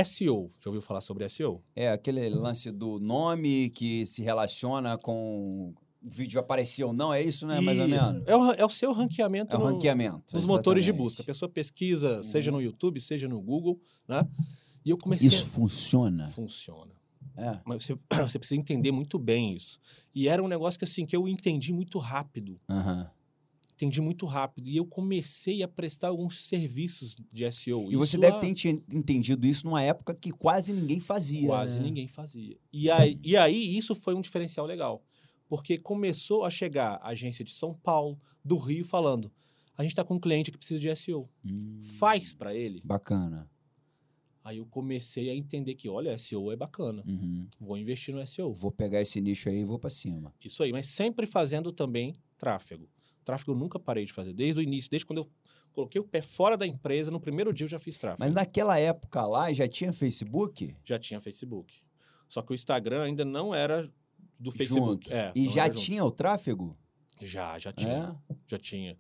SEO, 0.05 0.51
já 0.61 0.69
ouviu 0.71 0.83
falar 0.83 1.01
sobre 1.01 1.29
SEO? 1.29 1.63
É 1.75 1.91
aquele 1.91 2.29
lance 2.29 2.71
do 2.71 2.99
nome 2.99 3.71
que 3.71 4.05
se 4.07 4.23
relaciona 4.23 4.97
com 4.99 5.75
o 6.03 6.09
vídeo 6.11 6.39
aparecer 6.39 6.85
ou 6.85 6.93
não, 6.93 7.13
é 7.13 7.23
isso, 7.23 7.47
né? 7.47 7.61
Mais 7.61 7.79
ou 7.79 7.87
Isso. 7.87 8.13
menos. 8.13 8.29
É 8.29 8.37
o, 8.37 8.53
é 8.53 8.65
o 8.65 8.69
seu 8.71 8.93
ranqueamento 8.93 9.55
É 9.55 9.59
o 9.59 9.61
no- 9.61 9.67
ranqueamento. 9.67 10.35
nos 10.35 10.45
motores 10.45 10.85
de 10.85 10.91
exatamente. 10.91 11.11
busca. 11.11 11.23
A 11.23 11.25
pessoa 11.25 11.49
pesquisa, 11.49 12.19
Uhum. 12.19 12.23
seja 12.25 12.51
no 12.53 12.61
YouTube, 12.63 13.01
seja 13.01 13.27
no 13.29 13.41
Google, 13.41 13.81
né? 14.07 14.27
E 14.85 14.91
eu 14.91 14.97
comecei 14.97 15.27
Isso 15.29 15.47
funciona. 15.47 16.25
a... 16.25 16.29
Funciona. 16.29 16.93
É. 17.37 17.61
Mas 17.65 17.85
você, 17.85 17.99
você 18.29 18.39
precisa 18.39 18.61
entender 18.61 18.91
muito 18.93 19.19
bem 19.19 19.55
isso. 19.55 19.79
E 20.15 20.29
era 20.29 20.43
um 20.43 20.49
negócio 20.49 20.79
que, 20.79 20.85
assim, 20.85 21.05
que 21.05 21.17
eu 21.17 21.27
entendi 21.29 21.73
muito 21.73 21.99
rápido. 21.99 22.61
Aham. 22.69 23.11
Entendi 23.79 24.01
muito 24.01 24.27
rápido. 24.27 24.69
E 24.69 24.77
eu 24.77 24.85
comecei 24.85 25.63
a 25.63 25.69
prestar 25.69 26.09
alguns 26.09 26.45
serviços 26.49 27.15
de 27.33 27.45
SEO. 27.53 27.93
E 27.93 27.97
você 27.97 28.17
Isso 28.17 28.19
deve 28.19 28.37
há- 28.37 28.41
ter 28.41 28.49
enten- 28.49 28.83
entendido 28.93 29.47
isso 29.47 29.65
numa 29.65 29.81
época 29.81 30.17
que 30.17 30.33
quase 30.33 30.73
ninguém 30.73 30.99
fazia. 30.99 31.47
Quase 31.47 31.79
né? 31.79 31.85
ninguém 31.85 32.09
fazia. 32.09 32.59
E 32.73 32.91
aí, 32.91 33.21
e 33.23 33.37
aí, 33.37 33.77
isso 33.79 33.95
foi 33.95 34.17
um 34.17 34.21
diferencial 34.21 34.67
legal. 34.67 35.05
Porque 35.49 35.79
começou 35.79 36.45
a 36.45 36.51
chegar 36.51 36.95
a 36.97 37.11
agência 37.11 37.45
de 37.45 37.53
São 37.53 37.73
Paulo, 37.73 38.21
do 38.45 38.57
Rio, 38.59 38.85
falando: 38.85 39.31
a 39.79 39.83
gente 39.83 39.93
está 39.93 40.03
com 40.03 40.15
um 40.15 40.21
cliente 40.21 40.51
que 40.51 40.59
precisa 40.59 40.81
de 40.81 40.89
SEO. 40.97 41.29
Hum, 41.45 41.79
Faz 42.01 42.33
para 42.33 42.53
ele. 42.53 42.83
Bacana. 42.85 43.49
Aí 44.43 44.57
eu 44.59 44.67
comecei 44.67 45.31
a 45.31 45.35
entender 45.37 45.75
que, 45.75 45.89
olha, 45.89 46.17
SEO 46.19 46.51
é 46.51 46.57
bacana. 46.57 47.05
Uhum. 47.07 47.47
Vou 47.61 47.77
investir 47.79 48.13
no 48.15 48.27
SEO. 48.27 48.53
Vou 48.55 48.73
pegar 48.73 49.01
esse 49.01 49.21
nicho 49.21 49.49
aí 49.49 49.61
e 49.61 49.65
vou 49.65 49.79
pra 49.79 49.91
cima. 49.91 50.35
Isso 50.45 50.63
aí, 50.65 50.73
mas 50.73 50.89
sempre 50.89 51.27
fazendo 51.27 51.71
também 51.71 52.15
tráfego. 52.37 52.89
Tráfego 53.29 53.53
eu 53.53 53.57
nunca 53.57 53.79
parei 53.79 54.07
de 54.07 54.13
fazer. 54.15 54.33
Desde 54.33 54.59
o 54.59 54.63
início, 54.63 54.91
desde 54.91 55.05
quando 55.05 55.19
eu 55.19 55.31
coloquei 55.71 56.01
o 56.01 56.05
pé 56.05 56.23
fora 56.23 56.57
da 56.57 56.67
empresa, 56.67 57.11
no 57.11 57.21
primeiro 57.21 57.53
dia 57.53 57.67
eu 57.67 57.69
já 57.69 57.79
fiz 57.79 57.99
tráfego. 57.99 58.25
Mas 58.25 58.33
naquela 58.33 58.79
época 58.79 59.21
lá 59.27 59.53
já 59.53 59.69
tinha 59.69 59.93
Facebook? 59.93 60.75
Já 60.83 60.99
tinha 60.99 61.21
Facebook. 61.21 61.75
Só 62.27 62.41
que 62.41 62.53
o 62.53 62.55
Instagram 62.55 63.03
ainda 63.03 63.27
não 63.27 63.55
era 63.55 63.93
do 64.41 64.51
Facebook. 64.51 65.13
É, 65.13 65.31
e 65.35 65.47
já 65.47 65.69
tinha 65.69 66.03
o 66.03 66.11
tráfego? 66.11 66.75
Já, 67.21 67.59
já 67.59 67.71
tinha. 67.71 68.19
É? 68.31 68.35
Já 68.47 68.59
tinha. 68.59 68.97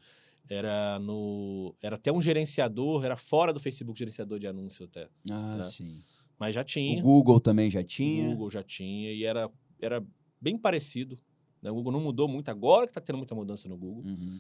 Era 0.46 0.98
no. 0.98 1.74
Era 1.80 1.96
até 1.96 2.12
um 2.12 2.20
gerenciador, 2.20 3.06
era 3.06 3.16
fora 3.16 3.50
do 3.50 3.58
Facebook 3.60 3.98
gerenciador 3.98 4.38
de 4.38 4.46
anúncio 4.46 4.84
até. 4.84 5.08
Ah, 5.30 5.56
É. 5.58 5.62
sim. 5.62 6.02
Mas 6.38 6.54
já 6.54 6.62
tinha. 6.62 6.98
O 6.98 7.02
Google 7.02 7.40
também 7.40 7.70
já 7.70 7.80
O 7.80 7.84
tinha. 7.84 8.28
Google 8.28 8.50
já 8.50 8.62
tinha. 8.62 9.10
E 9.10 9.24
era, 9.24 9.50
era 9.80 10.04
bem 10.38 10.58
parecido. 10.58 11.16
Né? 11.62 11.70
O 11.70 11.74
Google 11.74 11.92
não 11.92 12.00
mudou 12.00 12.28
muito, 12.28 12.50
agora 12.50 12.86
que 12.86 12.92
tá 12.92 13.00
tendo 13.00 13.16
muita 13.16 13.34
mudança 13.34 13.68
no 13.68 13.76
Google. 13.76 14.04
Uhum. 14.04 14.38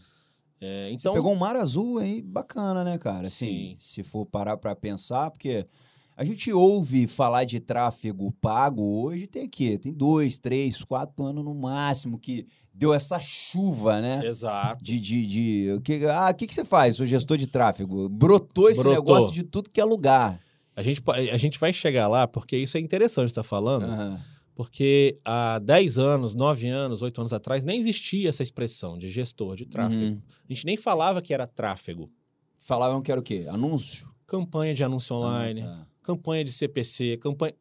É, 0.60 0.88
Você 0.88 0.94
então, 0.94 1.14
pegou 1.14 1.32
um 1.32 1.36
mar 1.36 1.54
azul 1.56 1.98
aí, 1.98 2.20
bacana, 2.20 2.82
né, 2.82 2.98
cara? 2.98 3.28
Assim, 3.28 3.46
Sim. 3.46 3.76
se 3.78 4.02
for 4.02 4.26
parar 4.26 4.56
pra 4.56 4.74
pensar, 4.74 5.30
porque 5.30 5.66
a 6.16 6.24
gente 6.24 6.52
ouve 6.52 7.06
falar 7.06 7.44
de 7.44 7.60
tráfego 7.60 8.32
pago 8.40 8.82
hoje, 9.02 9.28
tem 9.28 9.44
aqui, 9.44 9.78
tem 9.78 9.92
dois, 9.92 10.36
três, 10.38 10.82
quatro 10.82 11.24
anos 11.24 11.44
no 11.44 11.54
máximo 11.54 12.18
que 12.18 12.44
deu 12.74 12.92
essa 12.92 13.20
chuva, 13.20 14.00
né? 14.00 14.26
Exato. 14.26 14.82
De, 14.82 14.98
de, 14.98 15.26
de 15.26 15.72
o 15.76 15.80
que, 15.80 16.04
ah, 16.06 16.30
o 16.32 16.34
que, 16.34 16.46
que 16.48 16.54
você 16.54 16.64
faz, 16.64 16.96
sou 16.96 17.06
gestor 17.06 17.36
de 17.36 17.46
tráfego? 17.46 18.08
Brotou 18.08 18.68
esse 18.68 18.80
Brotou. 18.82 19.00
negócio 19.00 19.32
de 19.32 19.44
tudo 19.44 19.70
que 19.70 19.80
é 19.80 19.84
lugar. 19.84 20.40
A 20.74 20.82
gente, 20.82 21.00
a 21.08 21.36
gente 21.36 21.58
vai 21.58 21.72
chegar 21.72 22.08
lá, 22.08 22.26
porque 22.26 22.56
isso 22.56 22.76
é 22.76 22.80
interessante 22.80 23.28
estar 23.28 23.44
falando, 23.44 23.84
Aham. 23.84 24.20
Porque 24.58 25.16
há 25.24 25.60
10 25.60 25.98
anos, 26.00 26.34
9 26.34 26.66
anos, 26.66 27.00
8 27.00 27.20
anos 27.20 27.32
atrás, 27.32 27.62
nem 27.62 27.78
existia 27.78 28.28
essa 28.28 28.42
expressão 28.42 28.98
de 28.98 29.08
gestor 29.08 29.54
de 29.54 29.64
tráfego. 29.64 30.02
Uhum. 30.02 30.20
A 30.50 30.52
gente 30.52 30.66
nem 30.66 30.76
falava 30.76 31.22
que 31.22 31.32
era 31.32 31.46
tráfego. 31.46 32.10
Falavam 32.58 33.00
que 33.00 33.12
era 33.12 33.20
o 33.20 33.22
quê? 33.22 33.46
Anúncio? 33.48 34.12
Campanha 34.26 34.74
de 34.74 34.82
anúncio 34.82 35.14
online, 35.14 35.60
Ah, 35.62 35.66
tá. 35.66 35.86
campanha 36.02 36.42
de 36.44 36.50
CPC, 36.50 37.18
campanha. 37.18 37.54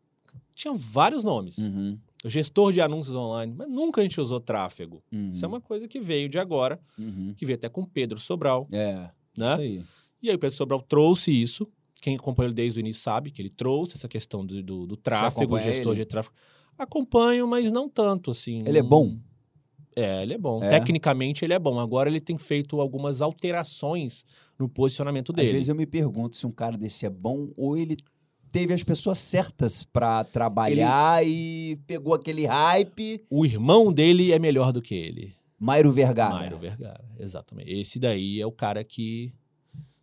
Tinha 0.55 0.73
vários 0.73 1.23
nomes. 1.23 1.59
Uhum, 1.59 1.99
Gestor 2.25 2.73
de 2.73 2.81
anúncios 2.81 3.15
online, 3.15 3.53
mas 3.55 3.69
nunca 3.69 4.01
a 4.01 4.03
gente 4.03 4.19
usou 4.19 4.39
tráfego. 4.39 5.03
uhum, 5.13 5.29
Isso 5.33 5.45
é 5.45 5.47
uma 5.47 5.61
coisa 5.61 5.87
que 5.87 5.99
veio 5.99 6.27
de 6.27 6.39
agora, 6.39 6.79
uhum. 6.97 7.31
que 7.37 7.45
veio 7.45 7.57
até 7.57 7.69
com 7.69 7.83
Pedro 7.83 8.17
Sobral, 8.19 8.67
É, 8.71 9.07
né? 9.37 9.53
isso 9.53 9.61
aí. 9.61 9.81
E 10.23 10.29
aí 10.31 10.35
o 10.35 10.39
Pedro 10.39 10.57
Sobral 10.57 10.81
trouxe 10.81 11.29
isso. 11.31 11.67
Quem 12.01 12.15
acompanha 12.15 12.47
ele 12.47 12.55
desde 12.55 12.79
o 12.79 12.81
início 12.81 13.03
sabe 13.03 13.29
que 13.29 13.39
ele 13.39 13.51
trouxe 13.51 13.97
essa 13.97 14.07
questão 14.07 14.43
do, 14.43 14.63
do, 14.63 14.87
do 14.87 14.97
tráfego, 14.97 15.59
gestor 15.59 15.93
ele? 15.93 16.01
de 16.01 16.05
tráfego. 16.07 16.33
Acompanho, 16.77 17.47
mas 17.47 17.71
não 17.71 17.89
tanto, 17.89 18.31
assim. 18.31 18.59
Ele 18.65 18.77
é 18.77 18.83
bom? 18.83 19.17
É, 19.95 20.21
ele 20.21 20.35
é 20.35 20.37
bom. 20.37 20.63
É? 20.63 20.69
Tecnicamente 20.69 21.43
ele 21.43 21.53
é 21.53 21.59
bom. 21.59 21.79
Agora 21.79 22.07
ele 22.07 22.19
tem 22.21 22.37
feito 22.37 22.79
algumas 22.79 23.19
alterações 23.19 24.23
no 24.59 24.69
posicionamento 24.69 25.31
Às 25.31 25.35
dele. 25.37 25.51
vezes 25.53 25.69
eu 25.69 25.75
me 25.75 25.87
pergunto 25.87 26.37
se 26.37 26.45
um 26.45 26.51
cara 26.51 26.77
desse 26.77 27.05
é 27.05 27.09
bom 27.09 27.49
ou 27.57 27.75
ele 27.75 27.97
teve 28.51 28.73
as 28.73 28.83
pessoas 28.83 29.17
certas 29.17 29.83
pra 29.83 30.23
trabalhar 30.23 31.25
e 31.25 31.79
pegou 31.87 32.13
aquele 32.13 32.45
hype. 32.45 33.25
O 33.29 33.43
irmão 33.45 33.91
dele 33.91 34.31
é 34.31 34.37
melhor 34.39 34.71
do 34.71 34.81
que 34.81 34.93
ele. 34.93 35.35
Mairo 35.59 35.91
Vergara. 35.91 36.35
Mário 36.35 36.57
Vergara, 36.59 37.03
exatamente. 37.19 37.71
Esse 37.71 37.97
daí 37.97 38.39
é 38.39 38.45
o 38.45 38.51
cara 38.51 38.83
que 38.83 39.33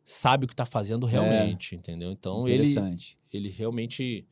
sabe 0.04 0.44
o 0.44 0.48
que 0.48 0.56
tá 0.56 0.66
fazendo 0.66 1.06
realmente, 1.06 1.76
entendeu? 1.76 2.10
Então 2.10 2.48
ele, 2.48 2.68
Interessante. 2.68 3.16
ele 3.32 3.48
realmente. 3.48 4.26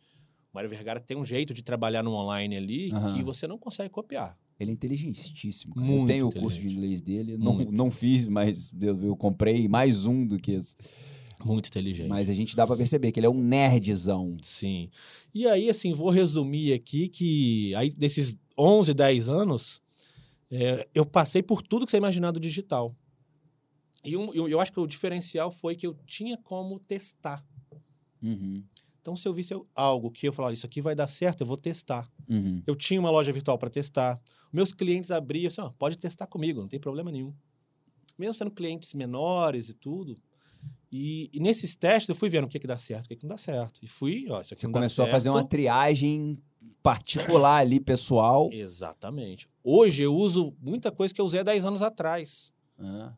O 0.52 0.56
Mário 0.56 0.68
Vergara 0.68 1.00
tem 1.00 1.16
um 1.16 1.24
jeito 1.24 1.54
de 1.54 1.62
trabalhar 1.62 2.02
no 2.02 2.12
online 2.12 2.56
ali 2.56 2.92
Aham. 2.92 3.14
que 3.16 3.22
você 3.22 3.46
não 3.46 3.56
consegue 3.58 3.88
copiar. 3.88 4.38
Ele 4.60 4.70
é 4.70 4.74
inteligentíssimo. 4.74 5.74
cara. 5.74 5.86
eu 5.86 5.90
Muito 5.92 6.06
tenho 6.08 6.28
o 6.28 6.32
curso 6.32 6.60
de 6.60 6.68
inglês 6.68 7.00
dele. 7.00 7.36
Não, 7.38 7.54
Muito. 7.54 7.72
não 7.72 7.90
fiz, 7.90 8.26
mas 8.26 8.70
eu, 8.80 9.02
eu 9.02 9.16
comprei 9.16 9.66
mais 9.66 10.04
um 10.04 10.26
do 10.26 10.38
que 10.38 10.52
esse. 10.52 10.76
Muito 11.44 11.66
inteligente. 11.68 12.08
Mas 12.08 12.28
a 12.30 12.32
gente 12.34 12.54
dá 12.54 12.66
pra 12.66 12.76
perceber 12.76 13.10
que 13.10 13.18
ele 13.18 13.26
é 13.26 13.30
um 13.30 13.42
nerdzão. 13.42 14.36
Sim. 14.42 14.90
E 15.34 15.46
aí, 15.48 15.68
assim, 15.70 15.92
vou 15.92 16.10
resumir 16.10 16.72
aqui 16.74 17.08
que 17.08 17.74
aí, 17.74 17.90
desses 17.90 18.36
11, 18.56 18.92
10 18.94 19.28
anos, 19.28 19.82
é, 20.50 20.86
eu 20.94 21.04
passei 21.04 21.42
por 21.42 21.62
tudo 21.62 21.84
que 21.86 21.90
você 21.90 21.96
imaginar 21.96 22.30
do 22.30 22.38
digital. 22.38 22.94
E 24.04 24.16
um- 24.16 24.32
eu, 24.34 24.48
eu 24.48 24.60
acho 24.60 24.70
que 24.72 24.78
o 24.78 24.86
diferencial 24.86 25.50
foi 25.50 25.74
que 25.74 25.86
eu 25.86 25.94
tinha 26.06 26.36
como 26.36 26.78
testar. 26.78 27.44
Uhum, 28.22 28.62
Então, 29.02 29.16
se 29.16 29.26
eu 29.26 29.34
visse 29.34 29.52
algo 29.74 30.10
que 30.12 30.26
eu 30.28 30.32
falava, 30.32 30.54
isso 30.54 30.64
aqui 30.64 30.80
vai 30.80 30.94
dar 30.94 31.08
certo, 31.08 31.40
eu 31.42 31.46
vou 31.46 31.56
testar. 31.56 32.08
uhum. 32.28 32.62
Eu 32.64 32.74
tinha 32.76 32.98
uma 33.00 33.10
loja 33.10 33.32
virtual 33.32 33.58
para 33.58 33.68
testar. 33.68 34.18
Meus 34.52 34.72
clientes 34.72 35.10
abriam 35.10 35.48
assim, 35.48 35.60
ó, 35.60 35.70
pode 35.70 35.98
testar 35.98 36.26
comigo, 36.28 36.60
não 36.60 36.68
tem 36.68 36.78
problema 36.78 37.10
nenhum. 37.10 37.34
Mesmo 38.16 38.34
sendo 38.34 38.50
clientes 38.52 38.94
menores 38.94 39.68
e 39.68 39.74
tudo. 39.74 40.16
E, 40.90 41.28
e 41.32 41.40
nesses 41.40 41.74
testes 41.74 42.08
eu 42.10 42.14
fui 42.14 42.28
vendo 42.28 42.44
o 42.44 42.48
que, 42.48 42.60
que 42.60 42.66
dá 42.66 42.78
certo, 42.78 43.06
o 43.06 43.08
que, 43.08 43.16
que 43.16 43.24
não 43.24 43.30
dá 43.30 43.38
certo. 43.38 43.80
E 43.82 43.88
fui, 43.88 44.26
ó, 44.30 44.40
isso 44.40 44.54
aqui 44.54 44.60
Você 44.60 44.66
não 44.68 44.72
dá 44.72 44.78
começou 44.80 45.04
a 45.04 45.08
fazer 45.08 45.30
uma 45.30 45.38
certo. 45.40 45.50
triagem 45.50 46.38
particular 46.82 47.56
ali, 47.60 47.80
pessoal. 47.80 48.50
Exatamente. 48.52 49.48
Hoje 49.64 50.02
eu 50.04 50.14
uso 50.14 50.54
muita 50.60 50.92
coisa 50.92 51.12
que 51.12 51.20
eu 51.20 51.24
usei 51.24 51.40
há 51.40 51.42
10 51.42 51.64
anos 51.64 51.82
atrás, 51.82 52.52
Ah. 52.78 53.14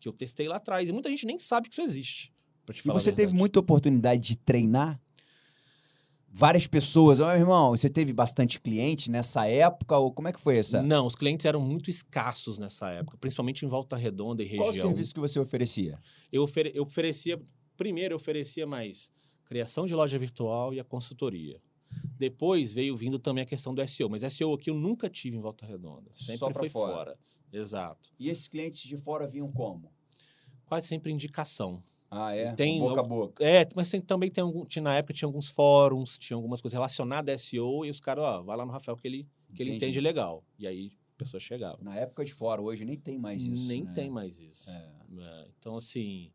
que 0.00 0.08
eu 0.08 0.12
testei 0.12 0.48
lá 0.48 0.56
atrás. 0.56 0.88
E 0.88 0.92
muita 0.92 1.10
gente 1.10 1.26
nem 1.26 1.38
sabe 1.38 1.68
que 1.68 1.74
isso 1.74 1.82
existe. 1.82 2.32
E 2.70 2.88
você 2.88 3.10
teve 3.12 3.32
muita 3.32 3.58
oportunidade 3.60 4.22
de 4.22 4.36
treinar? 4.36 4.98
Várias 6.30 6.66
pessoas. 6.66 7.18
Meu 7.18 7.28
irmão, 7.30 7.70
você 7.70 7.88
teve 7.88 8.12
bastante 8.12 8.60
cliente 8.60 9.10
nessa 9.10 9.46
época? 9.46 9.96
Ou 9.96 10.12
como 10.12 10.28
é 10.28 10.32
que 10.32 10.40
foi 10.40 10.58
essa? 10.58 10.82
Não, 10.82 11.06
os 11.06 11.14
clientes 11.14 11.46
eram 11.46 11.60
muito 11.60 11.90
escassos 11.90 12.58
nessa 12.58 12.90
época, 12.90 13.16
principalmente 13.18 13.64
em 13.64 13.68
Volta 13.68 13.96
Redonda 13.96 14.42
e 14.42 14.46
região. 14.46 14.64
Qual 14.64 14.70
o 14.70 14.80
serviço 14.80 15.14
que 15.14 15.20
você 15.20 15.40
oferecia? 15.40 15.98
eu, 16.30 16.42
ofere- 16.42 16.72
eu 16.74 16.82
oferecia, 16.84 17.40
primeiro 17.76 18.12
eu 18.12 18.16
oferecia 18.16 18.66
mais 18.66 19.10
criação 19.46 19.86
de 19.86 19.94
loja 19.94 20.18
virtual 20.18 20.74
e 20.74 20.78
a 20.80 20.84
consultoria. 20.84 21.60
Depois 22.18 22.72
veio 22.72 22.94
vindo 22.94 23.18
também 23.18 23.42
a 23.42 23.46
questão 23.46 23.74
do 23.74 23.86
SEO, 23.88 24.10
mas 24.10 24.22
SEO 24.34 24.52
aqui 24.52 24.68
eu 24.68 24.74
nunca 24.74 25.08
tive 25.08 25.38
em 25.38 25.40
Volta 25.40 25.64
Redonda. 25.64 26.10
Sempre 26.14 26.36
Só 26.38 26.50
foi 26.52 26.68
fora. 26.68 26.92
fora. 26.94 27.18
Exato. 27.50 28.10
E 28.18 28.28
esses 28.28 28.46
clientes 28.46 28.80
de 28.80 28.96
fora 28.98 29.26
vinham 29.26 29.50
como? 29.50 29.90
Quase 30.66 30.86
sempre 30.86 31.10
indicação. 31.10 31.82
Ah, 32.10 32.34
é? 32.34 32.52
Tem 32.54 32.78
boca 32.78 33.00
a 33.00 33.02
boca. 33.02 33.44
É, 33.44 33.66
mas 33.74 33.90
tem- 33.90 34.00
também 34.00 34.30
tem 34.30 34.42
algum, 34.42 34.64
tinha, 34.64 34.82
na 34.82 34.96
época 34.96 35.12
tinha 35.12 35.26
alguns 35.26 35.48
fóruns, 35.48 36.16
tinha 36.18 36.36
algumas 36.36 36.60
coisas 36.60 36.74
relacionadas 36.74 37.34
a 37.34 37.38
SEO 37.38 37.84
e 37.84 37.90
os 37.90 38.00
caras, 38.00 38.24
ó, 38.24 38.42
vai 38.42 38.56
lá 38.56 38.64
no 38.64 38.72
Rafael 38.72 38.96
que 38.96 39.06
ele, 39.06 39.28
que 39.54 39.62
ele 39.62 39.74
entende 39.74 40.00
legal. 40.00 40.42
E 40.58 40.66
aí 40.66 40.92
a 41.16 41.18
pessoa 41.18 41.40
chegava. 41.40 41.78
Na 41.82 41.96
época 41.96 42.24
de 42.24 42.32
fora, 42.32 42.62
hoje 42.62 42.84
nem 42.84 42.96
tem 42.96 43.18
mais 43.18 43.42
isso. 43.42 43.68
Nem 43.68 43.84
né? 43.84 43.92
tem 43.94 44.10
mais 44.10 44.38
isso. 44.38 44.70
É. 44.70 44.98
É, 45.20 45.48
então, 45.58 45.76
assim. 45.76 46.30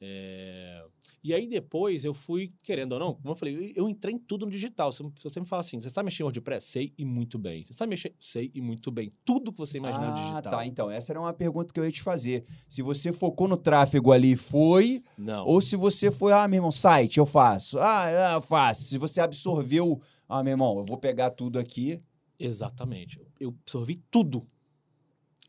É, 0.00 0.84
E 1.24 1.34
aí 1.34 1.48
depois 1.48 2.04
eu 2.04 2.14
fui, 2.14 2.52
querendo 2.62 2.92
ou 2.92 2.98
não, 3.00 3.14
como 3.14 3.30
eu 3.30 3.36
falei, 3.36 3.72
eu 3.74 3.88
entrei 3.88 4.14
em 4.14 4.18
tudo 4.18 4.46
no 4.46 4.52
digital. 4.52 4.92
Se 4.92 5.02
você 5.22 5.40
me 5.40 5.46
fala 5.46 5.60
assim, 5.60 5.80
você 5.80 5.90
sabe 5.90 6.06
mexer 6.06 6.22
em 6.22 6.24
WordPress? 6.24 6.66
Sei 6.66 6.94
e 6.96 7.04
muito 7.04 7.38
bem. 7.38 7.64
Você 7.64 7.74
sabe 7.74 7.90
mexer? 7.90 8.14
Sei 8.18 8.50
e 8.54 8.60
muito 8.60 8.90
bem. 8.90 9.12
Tudo 9.24 9.52
que 9.52 9.58
você 9.58 9.78
imaginar 9.78 10.10
no 10.10 10.16
ah, 10.16 10.20
digital. 10.20 10.52
tá. 10.52 10.66
Então, 10.66 10.90
essa 10.90 11.12
era 11.12 11.20
uma 11.20 11.32
pergunta 11.32 11.72
que 11.72 11.80
eu 11.80 11.84
ia 11.84 11.90
te 11.90 12.02
fazer. 12.02 12.44
Se 12.68 12.82
você 12.82 13.12
focou 13.12 13.48
no 13.48 13.56
tráfego 13.56 14.12
ali, 14.12 14.36
foi. 14.36 15.02
Não. 15.16 15.44
Ou 15.46 15.60
se 15.60 15.74
você 15.74 16.10
foi, 16.10 16.32
ah, 16.32 16.46
meu 16.46 16.58
irmão, 16.58 16.72
site, 16.72 17.18
eu 17.18 17.26
faço. 17.26 17.78
Ah, 17.78 18.04
ah, 18.04 18.34
eu 18.34 18.42
faço. 18.42 18.84
Se 18.84 18.98
você 18.98 19.20
absorveu, 19.20 20.00
ah, 20.28 20.42
meu 20.42 20.52
irmão, 20.52 20.78
eu 20.78 20.84
vou 20.84 20.96
pegar 20.96 21.30
tudo 21.30 21.58
aqui. 21.58 22.00
Exatamente. 22.38 23.20
Eu 23.40 23.56
absorvi 23.62 23.96
tudo. 24.10 24.46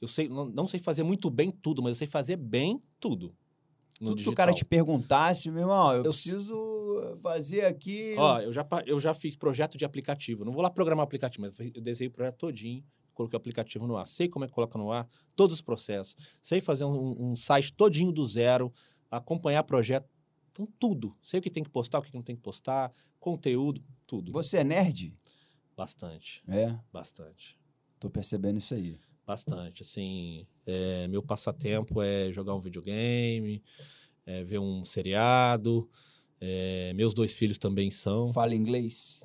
Eu 0.02 0.08
sei, 0.08 0.28
não, 0.28 0.46
não 0.46 0.68
sei 0.68 0.80
fazer 0.80 1.04
muito 1.04 1.30
bem 1.30 1.52
tudo, 1.52 1.82
mas 1.84 1.92
eu 1.92 1.96
sei 1.96 2.08
fazer 2.08 2.38
bem 2.38 2.82
tudo. 3.00 3.36
No 4.00 4.12
tudo 4.12 4.24
que 4.24 4.30
o 4.30 4.34
cara 4.34 4.54
te 4.54 4.64
perguntasse, 4.64 5.50
meu 5.52 5.62
irmão, 5.64 5.92
eu, 5.94 6.06
Eu- 6.06 6.12
preciso 6.12 7.18
fazer 7.22 7.66
aqui. 7.66 8.16
Ó, 8.18 8.40
eu 8.40 8.54
já, 8.54 8.66
eu 8.86 9.00
já 9.00 9.14
fiz 9.14 9.36
projeto 9.36 9.78
de 9.78 9.84
aplicativo. 9.86 10.46
Não 10.46 10.54
vou 10.54 10.62
lá 10.62 10.70
programar 10.70 11.04
aplicativo, 11.04 11.46
mas 11.46 11.60
eu 11.76 11.82
desenhei 11.82 12.08
o 12.08 12.12
projeto 12.12 12.38
todinho, 12.38 12.84
coloquei 13.14 13.36
o 13.36 13.40
aplicativo 13.40 13.86
no 13.86 13.98
ar. 13.98 14.08
Sei 14.08 14.30
como 14.30 14.46
é 14.46 14.48
que 14.48 14.54
coloca 14.54 14.78
no 14.78 14.92
ar, 14.92 15.08
todos 15.36 15.56
os 15.56 15.62
processos. 15.62 16.16
Sei 16.42 16.62
fazer 16.62 16.86
um, 16.86 17.32
um 17.32 17.36
site 17.36 17.74
todinho 17.74 18.12
do 18.12 18.26
zero, 18.26 18.72
acompanhar 19.12 19.64
projeto. 19.64 20.08
Então, 20.52 20.66
tudo. 20.80 21.16
Sei 21.22 21.40
o 21.40 21.44
que 21.44 21.50
tem 21.50 21.64
que 21.64 21.70
postar, 21.70 22.00
o 22.00 22.02
que 22.02 22.14
não 22.14 22.22
tem 22.22 22.36
que 22.36 22.42
postar, 22.42 22.92
conteúdo, 23.20 23.84
tudo. 24.08 24.32
Você 24.32 24.58
é 24.58 24.64
nerd? 24.64 25.14
Bastante. 25.76 26.42
É? 26.48 26.78
Bastante. 26.92 27.58
Tô 28.00 28.10
percebendo 28.10 28.58
isso 28.58 28.74
aí. 28.74 28.98
Bastante. 29.26 29.84
Assim, 29.84 30.48
é, 30.70 31.08
meu 31.08 31.24
passatempo 31.24 32.02
é 32.02 32.32
jogar 32.32 32.56
um 32.56 32.60
videogame, 32.60 33.64
é 34.26 34.44
ver 34.44 34.60
um 34.60 34.84
seriado. 34.86 35.90
É, 36.40 36.94
meus 36.94 37.14
dois 37.14 37.34
filhos 37.36 37.58
também 37.58 37.92
são. 37.92 38.32
Fala 38.32 38.56
inglês? 38.56 39.24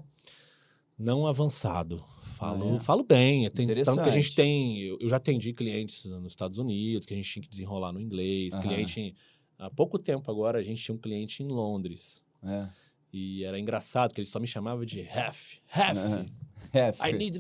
Não 0.99 1.27
avançado. 1.27 2.05
Falo, 2.37 2.77
Ah, 2.77 2.81
falo 2.81 3.05
bem. 3.05 3.49
Tem, 3.51 3.67
tanto 3.85 4.03
que 4.03 4.09
a 4.09 4.13
gente 4.13 4.35
tem. 4.35 4.81
Eu, 4.81 5.09
já 5.09 5.17
atendi 5.17 5.53
clientes 5.53 6.05
nos 6.07 6.33
Estados 6.33 6.59
Unidos, 6.59 7.07
que 7.07 7.15
a 7.15 7.17
gente 7.17 7.31
tinha 7.31 7.43
que 7.43 7.49
desenrolar 7.49 7.93
no 7.93 8.01
inglês. 8.01 8.55
Aham. 8.55 8.63
Cliente. 8.63 9.15
Há 9.57 9.71
pouco 9.71 9.99
tempo 9.99 10.31
agora, 10.31 10.59
a 10.59 10.63
gente 10.63 10.83
tinha 10.83 10.95
um 10.95 10.99
cliente 10.99 11.43
em 11.43 11.47
Londres. 11.47 12.23
É. 12.43 12.67
E 13.13 13.45
era 13.45 13.59
engraçado, 13.59 14.13
que 14.13 14.21
ele 14.21 14.27
só 14.27 14.41
me 14.41 14.47
chamava 14.47 14.85
de. 14.85 15.01
Ref. 15.03 15.59
Aham. 15.77 16.27
É, 16.73 17.09
I 17.09 17.13
need. 17.13 17.39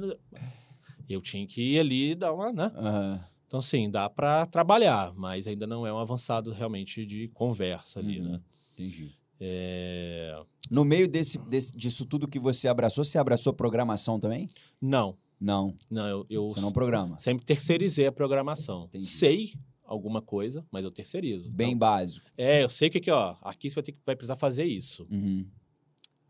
Eu 1.08 1.20
tinha 1.20 1.44
que 1.46 1.60
ir 1.74 1.80
ali 1.80 2.10
e 2.12 2.14
dar 2.14 2.32
uma, 2.32 2.52
né? 2.52 2.70
Aham. 2.76 3.24
Então, 3.46 3.60
sim, 3.62 3.90
dá 3.90 4.08
para 4.10 4.46
trabalhar, 4.46 5.12
mas 5.14 5.46
ainda 5.46 5.66
não 5.66 5.86
é 5.86 5.92
um 5.92 5.98
avançado 5.98 6.50
realmente 6.52 7.04
de 7.06 7.28
conversa 7.28 8.00
ali, 8.00 8.20
Uhum. 8.20 8.32
né? 8.32 8.40
Entendi. 8.72 9.12
É, 9.40 10.42
No 10.70 10.84
meio 10.84 11.06
desse, 11.06 11.38
desse- 11.38 11.72
disso 11.76 12.06
tudo 12.06 12.26
que 12.26 12.38
você 12.40 12.66
abraçou, 12.68 13.04
você 13.04 13.18
abraçou 13.18 13.52
programação 13.52 14.18
também? 14.18 14.48
Não, 14.80 15.16
Não, 15.38 15.74
não, 15.90 16.06
eu, 16.06 16.26
eu 16.30 16.48
você 16.48 16.60
não 16.60 16.72
programa. 16.72 17.18
sempre 17.18 17.44
terceirizei 17.44 18.06
a 18.06 18.12
programação. 18.12 18.84
Entendi. 18.86 19.06
Sei 19.06 19.52
alguma 19.84 20.22
coisa, 20.22 20.64
mas 20.70 20.82
eu 20.84 20.90
terceirizo. 20.90 21.50
Bem 21.50 21.68
Então, 21.68 21.78
básico. 21.80 22.26
é, 22.38 22.62
eu 22.64 22.68
sei 22.70 22.88
que 22.88 22.96
aqui, 22.98 23.10
ó, 23.10 23.36
aqui 23.42 23.68
você 23.68 23.74
vai, 23.74 23.84
ter, 23.84 23.92
que- 23.92 23.98
vai 24.06 24.16
precisar 24.16 24.36
fazer 24.36 24.64
isso, 24.64 25.06
Uhum. 25.10 25.46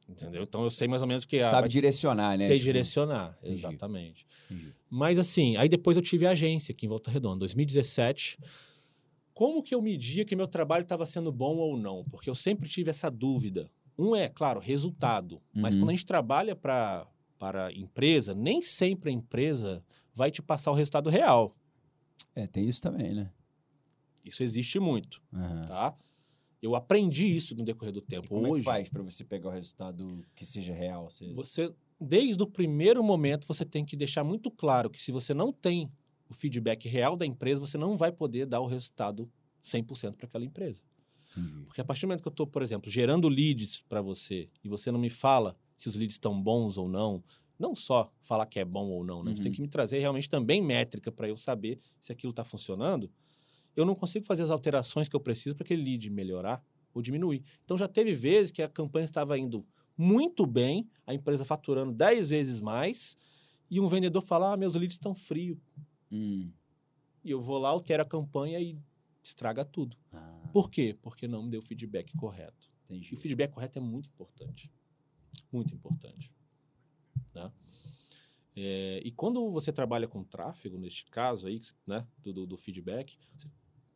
Entendeu? 0.08 0.42
Então 0.42 0.62
eu 0.64 0.70
sei 0.70 0.86
mais 0.88 1.02
ou 1.02 1.08
menos 1.08 1.24
o 1.24 1.28
que... 1.28 1.40
ah, 1.40 1.50
Sabe 1.50 1.68
direcionar, 1.68 2.38
né? 2.38 2.46
Sei 2.46 2.56
Tipo, 2.56 2.64
direcionar, 2.66 3.36
Entendi. 3.42 3.58
exatamente. 3.58 4.26
Entendi. 4.50 4.74
Mas 4.90 5.18
assim, 5.18 5.56
aí 5.56 5.68
depois 5.68 5.96
eu 5.96 6.02
tive 6.02 6.26
a 6.26 6.30
agência 6.30 6.72
aqui 6.72 6.86
em 6.86 6.88
Volta 6.88 7.10
Redonda, 7.10 7.38
2017. 7.40 8.38
Como 9.32 9.62
que 9.62 9.74
eu 9.74 9.82
media 9.82 10.24
que 10.24 10.36
meu 10.36 10.46
trabalho 10.46 10.82
estava 10.82 11.04
sendo 11.04 11.32
bom 11.32 11.56
ou 11.56 11.76
não? 11.76 12.04
Porque 12.04 12.30
eu 12.30 12.34
sempre 12.34 12.68
tive 12.68 12.90
essa 12.90 13.10
dúvida. 13.10 13.68
Um 13.98 14.14
é, 14.14 14.28
claro, 14.28 14.60
resultado. 14.60 15.40
Mas 15.52 15.74
Uhum. 15.74 15.80
quando 15.80 15.88
a 15.90 15.92
gente 15.92 16.06
trabalha 16.06 16.54
para 16.56 17.06
para 17.36 17.70
empresa, 17.72 18.32
nem 18.32 18.62
sempre 18.62 19.10
a 19.10 19.12
empresa 19.12 19.84
vai 20.14 20.30
te 20.30 20.40
passar 20.40 20.70
o 20.70 20.74
resultado 20.74 21.10
real. 21.10 21.54
É, 22.34 22.46
tem 22.46 22.66
isso 22.66 22.80
também, 22.80 23.12
né? 23.12 23.30
Isso 24.24 24.42
existe 24.42 24.78
muito, 24.80 25.20
Aham. 25.32 25.62
tá? 25.66 25.94
Eu 26.64 26.74
aprendi 26.74 27.26
isso 27.26 27.54
no 27.54 27.62
decorrer 27.62 27.92
do 27.92 28.00
tempo. 28.00 28.28
Como 28.28 28.46
é 28.46 28.50
Hoje, 28.50 28.60
que 28.60 28.64
faz 28.64 28.88
pra 28.88 29.02
você 29.02 29.22
pegar 29.22 29.48
o 29.50 29.52
resultado 29.52 30.24
que 30.34 30.46
seja 30.46 30.72
real? 30.72 31.10
Você... 31.10 31.32
você, 31.34 31.74
desde 32.00 32.42
o 32.42 32.46
primeiro 32.46 33.04
momento, 33.04 33.46
você 33.46 33.66
tem 33.66 33.84
que 33.84 33.94
deixar 33.94 34.24
muito 34.24 34.50
claro 34.50 34.88
que 34.88 35.00
se 35.02 35.12
você 35.12 35.34
não 35.34 35.52
tem 35.52 35.92
o 36.28 36.32
feedback 36.32 36.88
real 36.88 37.16
da 37.16 37.26
empresa, 37.26 37.60
você 37.60 37.76
não 37.76 37.98
vai 37.98 38.10
poder 38.10 38.46
dar 38.46 38.60
o 38.60 38.66
resultado 38.66 39.30
100% 39.62 40.14
para 40.14 40.26
aquela 40.26 40.44
empresa. 40.44 40.82
Entendi. 41.36 41.64
Porque 41.66 41.80
a 41.82 41.84
partir 41.84 42.02
do 42.02 42.08
momento 42.08 42.22
que 42.22 42.28
eu 42.28 42.30
estou, 42.30 42.46
por 42.46 42.62
exemplo, 42.62 42.90
gerando 42.90 43.28
leads 43.28 43.82
para 43.86 44.00
você 44.00 44.48
e 44.62 44.68
você 44.68 44.90
não 44.90 44.98
me 44.98 45.10
fala 45.10 45.54
se 45.76 45.88
os 45.90 45.96
leads 45.96 46.14
estão 46.14 46.40
bons 46.40 46.78
ou 46.78 46.88
não, 46.88 47.22
não 47.58 47.74
só 47.74 48.10
falar 48.22 48.46
que 48.46 48.58
é 48.58 48.64
bom 48.64 48.86
ou 48.88 49.04
não, 49.04 49.22
né? 49.22 49.32
Você 49.32 49.36
Uhum. 49.38 49.42
tem 49.42 49.52
que 49.52 49.60
me 49.60 49.68
trazer 49.68 49.98
realmente 49.98 50.28
também 50.30 50.62
métrica 50.62 51.12
para 51.12 51.28
eu 51.28 51.36
saber 51.36 51.78
se 52.00 52.10
aquilo 52.10 52.30
está 52.30 52.42
funcionando. 52.44 53.10
Eu 53.76 53.84
não 53.84 53.94
consigo 53.94 54.24
fazer 54.26 54.42
as 54.42 54.50
alterações 54.50 55.08
que 55.08 55.16
eu 55.16 55.20
preciso 55.20 55.54
para 55.56 55.64
aquele 55.64 55.82
lead 55.82 56.10
melhorar 56.10 56.64
ou 56.92 57.02
diminuir. 57.02 57.42
Então 57.64 57.76
já 57.76 57.88
teve 57.88 58.14
vezes 58.14 58.52
que 58.52 58.62
a 58.62 58.68
campanha 58.68 59.04
estava 59.04 59.36
indo 59.38 59.66
muito 59.96 60.46
bem, 60.46 60.88
a 61.06 61.12
empresa 61.14 61.44
faturando 61.44 61.92
10 61.92 62.28
vezes 62.28 62.60
mais, 62.60 63.16
e 63.70 63.80
um 63.80 63.88
vendedor 63.88 64.22
fala: 64.22 64.52
ah, 64.52 64.56
meus 64.56 64.74
leads 64.74 64.94
estão 64.94 65.14
frios. 65.14 65.58
Hum. 66.10 66.50
E 67.24 67.30
eu 67.30 67.40
vou 67.40 67.58
lá, 67.58 67.70
altero 67.70 68.02
a 68.02 68.06
campanha 68.06 68.60
e 68.60 68.76
estraga 69.22 69.64
tudo. 69.64 69.96
Ah, 70.12 70.50
Por 70.52 70.70
quê? 70.70 70.96
Porque 71.00 71.26
não 71.26 71.42
me 71.42 71.50
deu 71.50 71.60
o 71.60 71.62
feedback 71.62 72.14
correto. 72.16 72.70
E 72.90 72.94
entendi. 72.96 73.14
o 73.14 73.16
feedback 73.16 73.50
correto 73.52 73.78
é 73.78 73.82
muito 73.82 74.08
importante. 74.08 74.70
Muito 75.50 75.74
importante. 75.74 76.30
Tá? 77.32 77.50
É, 78.56 79.00
e 79.04 79.10
quando 79.10 79.50
você 79.50 79.72
trabalha 79.72 80.06
com 80.06 80.22
tráfego, 80.22 80.78
neste 80.78 81.06
caso 81.06 81.46
aí, 81.46 81.60
né, 81.86 82.06
do, 82.22 82.32
do- 82.32 82.46
do 82.46 82.56
feedback, 82.56 83.18
você- 83.36 83.48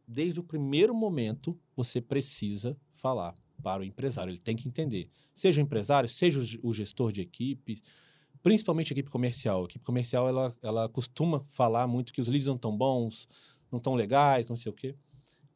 desde 0.09 0.41
o 0.41 0.43
primeiro 0.43 0.95
momento 0.95 1.57
você 1.77 2.01
precisa 2.01 2.77
falar 2.95 3.35
para 3.63 3.83
o 3.83 3.85
empresário. 3.85 4.31
Ele 4.31 4.39
tem 4.39 4.57
que 4.57 4.67
entender. 4.67 5.09
Seja 5.35 5.61
o 5.61 5.65
empresário, 5.65 6.09
seja 6.09 6.39
o 6.41 6.43
ge- 6.43 6.61
o 6.63 6.73
gestor 6.73 7.13
de 7.13 7.21
equipe, 7.21 7.81
principalmente 8.43 8.93
a 8.93 8.95
equipe 8.95 9.11
comercial. 9.11 9.63
A 9.63 9.65
equipe 9.67 9.85
comercial, 9.85 10.29
ela, 10.29 10.57
ela 10.63 10.89
costuma 10.89 11.45
falar 11.51 11.87
muito 11.87 12.13
que 12.13 12.21
os 12.21 12.29
leads 12.29 12.47
não 12.47 12.55
estão 12.57 12.77
bons, 12.77 13.29
não 13.71 13.79
estão 13.79 13.95
legais, 13.95 14.47
não 14.47 14.57
sei 14.57 14.71
o 14.71 14.75
quê. 14.75 14.95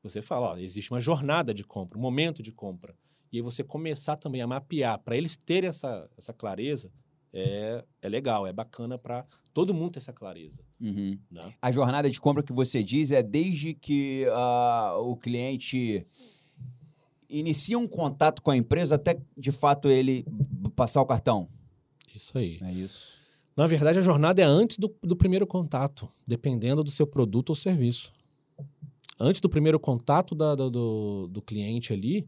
Você 0.02 0.20
fala, 0.20 0.52
ó, 0.52 0.56
existe 0.58 0.90
uma 0.92 1.00
jornada 1.00 1.54
de 1.54 1.64
compra, 1.64 1.96
um 1.98 2.02
momento 2.02 2.42
de 2.42 2.52
compra. 2.52 2.94
E 3.32 3.38
aí 3.38 3.42
você 3.42 3.64
começar 3.64 4.16
também 4.16 4.42
a 4.42 4.46
mapear, 4.46 4.98
para 4.98 5.16
eles 5.16 5.36
terem 5.36 5.70
essa, 5.70 6.10
essa 6.18 6.32
clareza, 6.34 6.92
é, 7.32 7.82
é 8.02 8.08
legal, 8.08 8.46
é 8.46 8.52
bacana 8.52 8.98
para 8.98 9.24
todo 9.54 9.72
mundo 9.72 9.92
ter 9.92 10.00
essa 10.00 10.12
clareza. 10.12 10.62
Uhum. 10.82 11.16
Né? 11.30 11.54
A 11.62 11.70
jornada 11.70 12.10
de 12.10 12.20
compra 12.20 12.42
que 12.42 12.52
você 12.52 12.82
diz 12.82 13.12
é 13.12 13.22
desde 13.22 13.72
que 13.72 14.26
ah, 14.32 14.96
o 14.98 15.16
cliente 15.16 16.04
inicia 17.30 17.78
um 17.78 17.86
contato 17.86 18.42
com 18.42 18.50
a 18.50 18.56
empresa 18.56 18.96
até 18.96 19.18
de 19.38 19.52
fato 19.52 19.88
ele 19.88 20.24
passar 20.74 21.00
o 21.00 21.06
cartão. 21.06 21.48
Isso 22.14 22.36
aí. 22.36 22.58
É 22.60 22.72
isso. 22.72 23.12
Na 23.56 23.66
verdade, 23.66 23.98
a 23.98 24.02
jornada 24.02 24.40
é 24.42 24.44
antes 24.44 24.76
do, 24.78 24.94
do 25.02 25.14
primeiro 25.14 25.46
contato, 25.46 26.08
dependendo 26.26 26.82
do 26.82 26.90
seu 26.90 27.06
produto 27.06 27.50
ou 27.50 27.54
serviço. 27.54 28.12
Antes 29.20 29.40
do 29.40 29.48
primeiro 29.48 29.78
contato 29.78 30.34
da- 30.34 30.54
do, 30.54 30.70
do, 30.70 31.28
do 31.28 31.42
cliente 31.42 31.92
ali, 31.92 32.26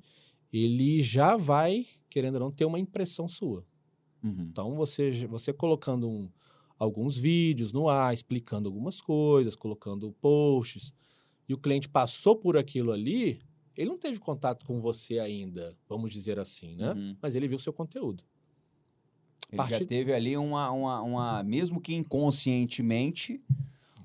ele 0.53 1.03
já 1.03 1.37
vai, 1.37 1.87
querendo 2.09 2.35
ou 2.35 2.41
não, 2.41 2.51
ter 2.51 2.65
uma 2.67 2.79
impressão 2.79 3.27
sua. 3.27 3.65
Uhum. 4.23 4.47
Então, 4.51 4.75
você, 4.77 5.27
você 5.27 5.53
colocando 5.53 6.09
um- 6.09 6.29
alguns 6.79 7.17
vídeos 7.17 7.73
no 7.73 7.89
ar, 7.89 8.13
explicando 8.13 8.69
algumas 8.69 9.01
coisas, 9.01 9.55
colocando 9.55 10.13
posts, 10.21 10.93
e 11.49 11.55
o 11.55 11.59
cliente 11.59 11.89
passou 11.89 12.37
por 12.37 12.57
aquilo 12.57 12.91
ali, 12.93 13.39
ele 13.77 13.91
não 13.91 13.99
teve 13.99 14.19
contato 14.19 14.65
com 14.65 14.81
você 14.81 15.19
ainda, 15.19 15.77
vamos 15.89 16.11
dizer 16.13 16.39
assim, 16.39 16.77
né? 16.77 16.93
Uhum. 16.93 17.17
Mas 17.21 17.35
ele 17.35 17.49
viu 17.49 17.59
seu 17.59 17.73
conteúdo. 17.73 18.25
Ele 19.51 19.63
já 19.63 19.69
Partir- 19.69 19.87
teve 19.87 20.13
ali 20.13 20.37
uma, 20.37 20.71
uma, 20.71 21.03
uma- 21.03 21.43
mesmo 21.43 21.81
que 21.81 21.95
inconscientemente, 21.95 23.41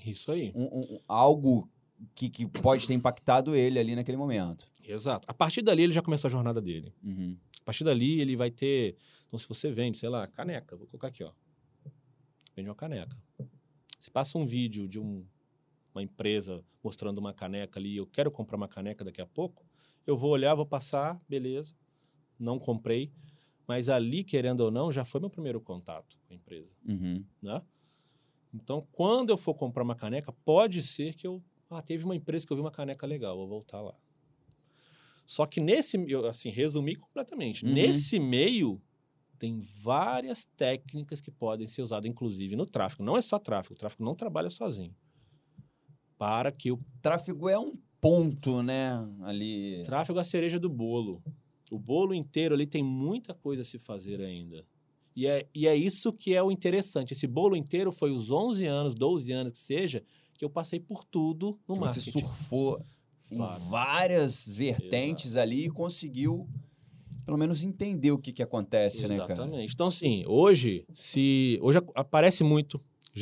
Isso 0.05 0.32
aí. 0.32 0.51
um- 0.55 0.79
um- 0.79 0.99
algo 1.08 1.69
que, 2.15 2.29
que 2.29 2.45
pode 2.45 2.88
ter 2.88 2.93
impactado 2.93 3.55
ele 3.55 3.79
ali 3.79 3.95
naquele 3.95 4.17
momento. 4.17 4.67
Exato. 4.84 5.25
A 5.29 5.34
partir 5.34 5.62
dali, 5.62 5.84
ele 5.84 5.93
já 5.93 6.01
começou 6.01 6.27
a 6.27 6.32
jornada 6.32 6.62
dele. 6.62 6.93
Uhum. 7.03 7.38
A 7.62 7.63
partir 7.65 7.84
dali, 7.84 8.19
ele 8.19 8.36
vai 8.36 8.49
ter. 8.49 8.95
Então, 9.27 9.38
se 9.38 9.47
você 9.47 9.71
vende, 9.71 9.97
sei 9.97 10.10
lá, 10.10 10.25
caneca, 10.27 10.75
vou 10.75 10.88
colocar 10.88 11.08
aqui, 11.10 11.23
ó. 11.23 11.32
Vende 12.60 12.69
uma 12.69 12.76
caneca. 12.76 13.15
Se 14.02 14.12
passa 14.12 14.38
um 14.38 14.45
vídeo 14.45 14.86
de 14.86 15.00
um- 15.00 15.26
uma 15.95 16.04
empresa 16.04 16.62
mostrando 16.84 17.17
uma 17.17 17.34
caneca 17.34 17.80
ali, 17.80 17.95
eu 17.95 18.06
quero 18.06 18.30
comprar 18.30 18.58
uma 18.58 18.67
caneca 18.67 19.02
daqui 19.06 19.22
a 19.22 19.26
pouco, 19.26 19.65
eu 20.06 20.17
vou 20.17 20.30
olhar, 20.32 20.54
vou 20.56 20.65
passar, 20.65 21.22
beleza, 21.28 21.74
não 22.38 22.60
comprei. 22.60 23.13
Mas 23.65 23.88
ali, 23.88 24.26
querendo 24.26 24.60
ou 24.60 24.72
não, 24.72 24.91
já 24.91 25.06
foi 25.06 25.22
meu 25.22 25.30
primeiro 25.30 25.62
contato 25.62 26.17
com 26.28 26.34
a 26.34 26.36
empresa, 26.36 26.69
Uhum. 26.86 27.24
né? 27.41 27.62
Então, 28.54 28.86
quando 28.91 29.30
eu 29.30 29.38
for 29.38 29.54
comprar 29.54 29.84
uma 29.84 29.95
caneca, 29.95 30.34
pode 30.43 30.82
ser 30.82 31.13
que 31.15 31.26
eu. 31.26 31.41
Ah, 31.69 31.82
teve 31.82 32.04
uma 32.04 32.15
empresa 32.15 32.45
que 32.45 32.52
eu 32.52 32.58
vi 32.58 32.62
uma 32.62 32.72
caneca 32.72 33.08
legal, 33.08 33.38
vou 33.38 33.48
voltar 33.48 33.80
lá. 33.80 33.95
Só 35.26 35.45
que 35.45 35.62
nesse, 35.62 35.95
eu, 36.12 36.26
assim, 36.26 36.50
resumi 36.50 36.95
completamente. 36.98 37.63
Uhum. 37.63 37.72
Nesse 37.72 38.19
meio, 38.19 38.82
tem 39.39 39.60
várias 39.60 40.45
técnicas 40.58 41.21
que 41.21 41.32
podem 41.32 41.67
ser 41.67 41.82
usadas, 41.82 42.10
inclusive 42.10 42.56
no 42.56 42.65
tráfego. 42.65 43.04
Não 43.04 43.17
é 43.17 43.21
só 43.21 43.39
tráfego, 43.39 43.73
o 43.73 43.78
tráfego 43.78 44.04
não 44.04 44.13
trabalha 44.13 44.49
sozinho. 44.49 44.93
Para 46.17 46.52
que 46.52 46.69
o 46.71 46.80
Tráfego 47.02 47.47
é 47.47 47.58
um 47.58 47.73
ponto, 48.02 48.62
né? 48.62 48.91
Ali. 49.21 49.82
tráfego 49.86 50.19
é 50.19 50.21
a 50.21 50.25
cereja 50.25 50.60
do 50.60 50.69
bolo. 50.69 51.23
O 51.71 51.80
bolo 51.80 52.13
inteiro 52.13 52.54
ali 52.56 52.67
tem 52.67 52.84
muita 52.84 53.34
coisa 53.34 53.62
a 53.62 53.65
se 53.65 53.80
fazer 53.80 54.19
ainda. 54.19 54.65
E 55.15 55.25
é, 55.28 55.47
e 55.56 55.67
é 55.67 55.75
isso 55.75 56.12
que 56.12 56.34
é 56.34 56.43
o 56.43 56.52
interessante. 56.52 57.13
Esse 57.13 57.25
bolo 57.28 57.56
inteiro 57.56 57.91
foi 57.91 58.12
os 58.12 58.30
11 58.32 58.65
anos, 58.65 58.95
12 58.95 59.32
anos 59.32 59.52
que 59.54 59.58
seja, 59.58 60.04
que 60.38 60.43
eu 60.43 60.49
passei 60.49 60.80
por 60.80 61.06
tudo 61.06 61.60
no 61.67 61.75
que 61.75 61.80
você 61.80 61.99
marketing. 61.99 62.12
surfou 62.12 62.86
em 63.32 63.38
várias 63.69 64.47
vertentes 64.47 65.36
ali 65.36 65.65
e 65.65 65.69
conseguiu, 65.69 66.47
pelo 67.30 67.38
menos, 67.38 67.63
entender 67.63 68.12
o 68.12 68.18
que, 68.18 68.34
que 68.34 68.44
acontece, 68.44 69.08
né, 69.08 69.18
cara? 69.18 69.34
Exatamente. 69.34 69.74
Então, 69.74 69.88
assim, 69.88 70.24
hoje, 70.28 70.86
se. 70.94 71.60
Hoje 71.62 71.80
aparece 71.96 72.44
muito. 72.44 72.80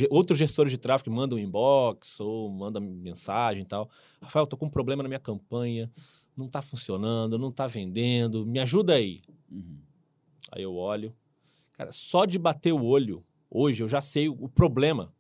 Outros 0.10 0.38
gestores 0.38 0.72
de 0.72 0.78
tráfego 0.78 1.16
mandam 1.16 1.40
inbox 1.40 2.20
ou 2.20 2.50
mandam 2.50 2.82
mensagem 2.82 3.64
e 3.64 3.66
tal. 3.66 3.90
Rafael, 4.22 4.46
tô 4.46 4.58
com 4.58 4.66
um 4.68 4.70
problema 4.70 5.02
na 5.02 5.10
minha 5.10 5.20
campanha, 5.20 5.92
não 6.36 6.48
tá 6.48 6.62
funcionando, 6.62 7.38
não 7.38 7.52
tá 7.52 7.68
vendendo, 7.68 8.46
me 8.46 8.60
ajuda 8.60 8.94
aí. 8.94 9.22
Uhum. 9.50 9.80
Aí 10.52 10.62
eu 10.62 10.76
olho. 10.76 11.16
Cara, 11.74 11.92
só 11.92 12.26
de 12.26 12.38
bater 12.38 12.74
o 12.74 12.84
olho, 12.84 13.24
Hoje 13.50 13.82
eu 13.82 13.88
já 13.88 14.02
sei 14.02 14.28
o 14.28 14.50
problema. 14.50 15.14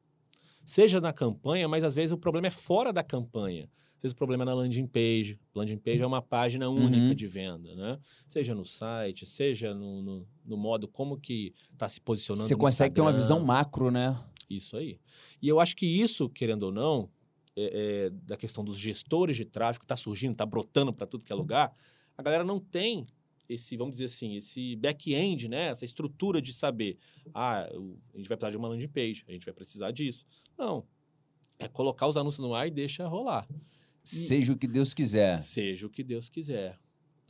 Seja 0.65 0.99
na 0.99 1.13
campanha, 1.13 1.67
mas 1.67 1.83
às 1.83 1.95
vezes 1.95 2.11
o 2.11 2.17
problema 2.17 2.47
é 2.47 2.51
fora 2.51 2.91
da 2.91 3.01
campanha. 3.01 3.69
Às 3.97 4.01
vezes 4.03 4.13
o 4.13 4.15
problema 4.15 4.43
é 4.43 4.45
na 4.45 4.53
landing 4.53 4.85
page. 4.87 5.39
Landing 5.55 5.77
page 5.77 6.01
é 6.01 6.05
uma 6.05 6.21
página 6.21 6.69
única 6.69 7.07
Uhum. 7.09 7.15
de 7.15 7.27
venda, 7.27 7.75
né? 7.75 7.99
Seja 8.27 8.53
no 8.53 8.63
site, 8.63 9.25
seja 9.25 9.73
no, 9.73 10.01
no, 10.01 10.27
no 10.45 10.57
modo 10.57 10.87
como 10.87 11.17
que 11.19 11.53
está 11.73 11.89
se 11.89 11.99
posicionando 11.99 12.47
Você 12.47 12.55
consegue 12.55 12.93
ter 12.93 13.01
uma 13.01 13.09
Instagram. 13.09 13.21
visão 13.37 13.45
macro, 13.45 13.89
né? 13.91 14.17
Isso 14.49 14.77
aí. 14.77 14.99
E 15.41 15.47
eu 15.47 15.59
acho 15.59 15.75
que 15.75 15.85
isso, 15.85 16.29
querendo 16.29 16.63
ou 16.63 16.71
não, 16.71 17.09
é- 17.55 18.05
é 18.05 18.09
da 18.11 18.37
questão 18.37 18.63
dos 18.63 18.77
gestores 18.79 19.35
de 19.35 19.45
tráfego, 19.45 19.83
está 19.83 19.97
surgindo, 19.97 20.33
está 20.33 20.45
brotando 20.45 20.93
para 20.93 21.07
tudo 21.07 21.25
que 21.25 21.31
é 21.33 21.35
lugar, 21.35 21.75
a 22.15 22.21
galera 22.21 22.43
não 22.43 22.59
tem 22.59 23.05
esse, 23.49 23.75
vamos 23.77 23.93
dizer 23.93 24.05
assim, 24.05 24.35
esse 24.35 24.75
back-end, 24.75 25.47
né? 25.47 25.67
Essa 25.69 25.85
estrutura 25.85 26.39
de 26.41 26.53
saber, 26.53 26.97
ah, 27.33 27.61
a 27.63 28.17
gente 28.17 28.27
vai 28.27 28.37
precisar 28.37 28.51
de 28.51 28.57
uma 28.57 28.67
landing 28.67 28.89
page, 28.89 29.23
a 29.27 29.31
gente 29.31 29.45
vai 29.45 29.53
precisar 29.53 29.89
disso. 29.91 30.23
Não. 30.57 30.85
É 31.59 31.67
colocar 31.67 32.05
os 32.07 32.15
anúncios 32.17 32.45
no 32.45 32.53
ar 32.53 32.67
e 32.67 32.71
deixa 32.71 33.07
rolar. 33.07 33.47
Seja 34.09 34.53
o 34.53 34.57
que 34.57 34.67
Deus 34.67 34.93
quiser. 34.93 35.39
Seja 35.39 35.85
o 35.85 35.89
que 35.89 36.03
Deus 36.03 36.29
quiser. 36.29 36.79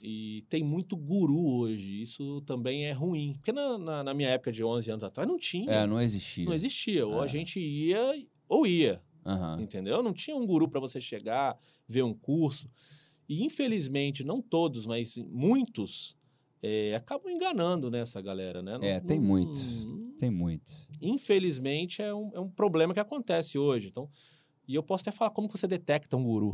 E 0.04 0.44
tem 0.48 0.64
muito 0.64 0.96
guru 0.96 1.44
hoje, 1.58 2.02
isso 2.04 2.42
também 2.42 2.86
é 2.86 2.92
ruim. 2.92 3.34
Porque 3.38 3.52
na, 3.52 3.78
na- 3.80 4.04
na 4.04 4.14
minha 4.14 4.30
época 4.30 4.52
de 4.52 4.64
11 4.64 4.92
anos 4.92 5.04
atrás 5.04 5.28
não 5.28 5.38
tinha. 5.40 5.72
É, 5.72 5.88
não 5.88 6.00
existia. 6.00 6.46
Não 6.46 6.54
existia. 6.54 7.08
Ou 7.08 7.20
a 7.22 7.26
É. 7.26 7.28
gente 7.28 7.60
ia 7.60 8.00
ou 8.48 8.68
ia. 8.68 9.02
Aham. 9.26 9.60
Entendeu? 9.62 10.04
Não 10.04 10.14
tinha 10.14 10.38
um 10.38 10.46
guru 10.46 10.70
para 10.70 10.80
você 10.80 11.02
chegar, 11.02 11.58
ver 11.88 12.04
um 12.04 12.14
curso. 12.14 12.70
E 13.28 13.44
infelizmente, 13.44 14.24
não 14.24 14.42
todos, 14.42 14.86
mas 14.86 15.18
muitos 15.18 16.16
é, 16.62 16.96
acabam 16.96 17.32
enganando 17.32 17.90
né, 17.92 18.00
essa 18.00 18.22
galera, 18.22 18.62
né? 18.62 18.78
Não- 18.78 18.84
É, 18.84 19.00
tem 19.00 19.20
muitos. 19.20 19.86
Tem 20.18 20.30
muito. 20.32 20.72
Infelizmente, 21.02 22.02
é 22.02 22.14
um, 22.14 22.32
é 22.34 22.40
um 22.40 22.50
problema 22.50 22.94
que 22.94 23.00
acontece 23.00 23.58
hoje. 23.58 23.88
Então, 23.88 24.10
e 24.68 24.76
eu 24.76 24.84
posso 24.84 25.02
até 25.02 25.12
falar 25.12 25.32
como 25.32 25.48
que 25.48 25.58
você 25.58 25.68
detecta 25.68 26.16
um 26.18 26.24
guru. 26.24 26.54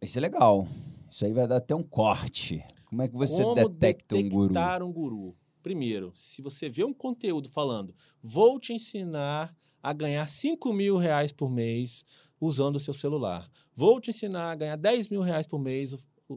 Isso 0.00 0.18
é 0.18 0.20
legal. 0.20 0.66
Isso 1.10 1.24
aí 1.24 1.32
vai 1.32 1.46
dar 1.46 1.56
até 1.56 1.74
um 1.74 1.82
corte. 1.82 2.64
Como 2.86 3.02
é 3.02 3.08
que 3.08 3.14
você 3.14 3.42
como 3.42 3.54
detecta 3.54 4.14
um 4.16 4.28
guru? 4.28 4.48
detectar 4.48 4.82
um 4.82 4.92
guru? 4.92 5.36
Primeiro, 5.62 6.12
se 6.14 6.42
você 6.42 6.68
vê 6.68 6.84
um 6.84 6.92
conteúdo 6.92 7.48
falando, 7.48 7.94
vou 8.20 8.58
te 8.58 8.72
ensinar 8.72 9.54
a 9.82 9.92
ganhar 9.92 10.28
5 10.28 10.72
mil 10.72 10.96
reais 10.96 11.32
por 11.32 11.50
mês 11.50 12.04
usando 12.40 12.76
o 12.76 12.80
seu 12.80 12.92
celular. 12.92 13.48
Vou 13.74 14.00
te 14.00 14.10
ensinar 14.10 14.50
a 14.50 14.54
ganhar 14.54 14.76
10 14.76 15.08
mil 15.08 15.20
reais 15.22 15.46
por 15.46 15.58
mês 15.58 15.96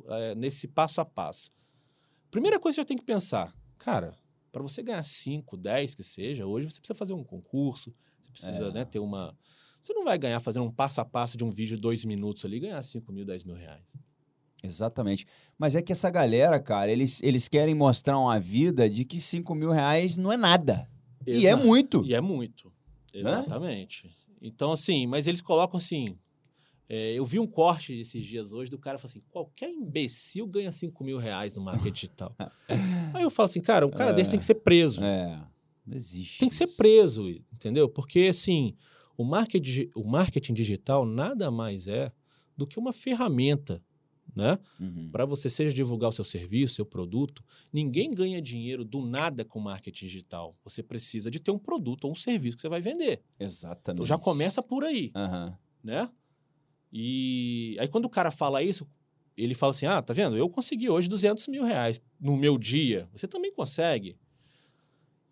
é, 0.09 0.35
nesse 0.35 0.67
passo 0.67 1.01
a 1.01 1.05
passo. 1.05 1.51
Primeira 2.29 2.59
coisa 2.59 2.75
que 2.75 2.81
você 2.81 2.85
tem 2.87 2.97
que 2.97 3.05
pensar, 3.05 3.55
cara, 3.77 4.15
para 4.51 4.61
você 4.61 4.83
ganhar 4.83 5.03
5, 5.03 5.57
10 5.57 5.95
que 5.95 6.03
seja, 6.03 6.45
hoje 6.45 6.69
você 6.69 6.79
precisa 6.79 6.97
fazer 6.97 7.13
um 7.13 7.23
concurso, 7.23 7.93
você 8.21 8.31
precisa 8.31 8.67
É. 8.67 8.71
né, 8.71 8.85
ter 8.85 8.99
uma. 8.99 9.35
Você 9.85 9.93
não 9.93 10.03
vai 10.03 10.17
ganhar 10.17 10.39
fazendo 10.39 10.65
um 10.65 10.71
passo 10.71 10.99
a 10.99 11.05
passo 11.05 11.37
de 11.37 11.43
um 11.43 11.51
vídeo 11.51 11.75
de 11.75 11.81
dois 11.83 12.03
minutos 12.05 12.43
ali 12.43 12.59
ganhar 12.59 12.81
5 12.81 13.11
mil, 13.13 13.23
10 13.23 13.43
mil 13.43 13.55
reais. 13.55 13.83
Exatamente. 14.63 15.27
Mas 15.59 15.75
é 15.75 15.81
que 15.83 15.91
essa 15.91 16.09
galera, 16.09 16.59
cara, 16.59 16.91
eles, 16.91 17.21
eles 17.21 17.47
querem 17.47 17.75
mostrar 17.75 18.17
uma 18.17 18.39
vida 18.39 18.89
de 18.89 19.05
que 19.05 19.21
5 19.21 19.53
mil 19.53 19.69
reais 19.69 20.17
não 20.17 20.31
é 20.31 20.37
nada. 20.37 20.89
E 21.27 21.45
é 21.45 21.55
muito. 21.55 22.03
E 22.03 22.15
é 22.15 22.19
muito. 22.19 22.73
Exatamente. 23.13 24.09
Então, 24.41 24.71
assim, 24.71 25.05
mas 25.05 25.27
eles 25.27 25.39
colocam 25.39 25.77
assim. 25.77 26.05
é, 26.89 27.13
eu 27.13 27.23
vi 27.23 27.37
um 27.37 27.45
corte 27.45 27.93
esses 27.93 28.25
dias 28.25 28.51
hoje 28.51 28.71
do 28.71 28.79
cara 28.79 28.97
falou 28.97 29.11
assim: 29.11 29.21
qualquer 29.29 29.69
imbecil 29.69 30.47
ganha 30.47 30.71
5 30.71 31.03
mil 31.03 31.19
reais 31.19 31.53
no 31.53 31.61
marketing 31.61 31.93
digital. 31.93 32.35
Aí 33.13 33.21
eu 33.21 33.29
falo 33.29 33.49
assim, 33.49 33.61
cara, 33.61 33.85
um 33.85 33.91
cara 33.91 34.13
desse 34.13 34.31
tem 34.31 34.39
que 34.39 34.45
ser 34.45 34.55
preso. 34.55 35.03
É. 35.03 35.39
Não 35.85 35.95
existe. 35.95 36.39
Tem 36.39 36.49
que 36.49 36.55
ser 36.55 36.67
isso. 36.67 36.75
preso, 36.75 37.29
entendeu? 37.29 37.87
Porque, 37.87 38.21
assim, 38.31 38.75
o 39.17 39.23
marketing, 39.23 39.89
o 39.95 40.07
marketing 40.07 40.53
digital 40.53 41.05
nada 41.05 41.49
mais 41.49 41.87
é 41.87 42.11
do 42.57 42.65
que 42.65 42.79
uma 42.79 42.93
ferramenta, 42.93 43.81
né? 44.35 44.57
Uhum. 44.79 45.09
Para 45.11 45.25
você 45.25 45.49
seja 45.49 45.73
divulgar 45.73 46.09
o 46.09 46.13
seu 46.13 46.25
serviço, 46.25 46.75
seu 46.75 46.85
produto, 46.85 47.43
ninguém 47.71 48.11
ganha 48.11 48.41
dinheiro 48.41 48.83
do 48.83 49.01
nada 49.01 49.45
com 49.45 49.59
marketing 49.59 50.05
digital. 50.05 50.53
Você 50.63 50.83
precisa 50.83 51.31
de 51.31 51.39
ter 51.39 51.51
um 51.51 51.59
produto 51.59 52.05
ou 52.05 52.11
um 52.11 52.15
serviço 52.15 52.57
que 52.57 52.61
você 52.61 52.69
vai 52.69 52.81
vender. 52.81 53.21
Exatamente. 53.39 53.97
Então 53.97 54.05
já 54.05 54.17
começa 54.17 54.61
por 54.61 54.83
aí, 54.83 55.11
Aham. 55.15 55.57
né? 55.83 56.09
E 56.91 57.77
aí 57.79 57.87
quando 57.87 58.05
o 58.05 58.09
cara 58.09 58.31
fala 58.31 58.61
isso, 58.63 58.87
ele 59.37 59.53
fala 59.53 59.71
assim, 59.71 59.85
ah, 59.85 60.01
tá 60.01 60.13
vendo? 60.13 60.37
Eu 60.37 60.49
consegui 60.49 60.89
hoje 60.89 61.09
200 61.09 61.47
mil 61.47 61.63
reais 61.63 61.99
no 62.19 62.37
meu 62.37 62.57
dia. 62.57 63.09
Você 63.13 63.27
também 63.27 63.51
consegue. 63.51 64.17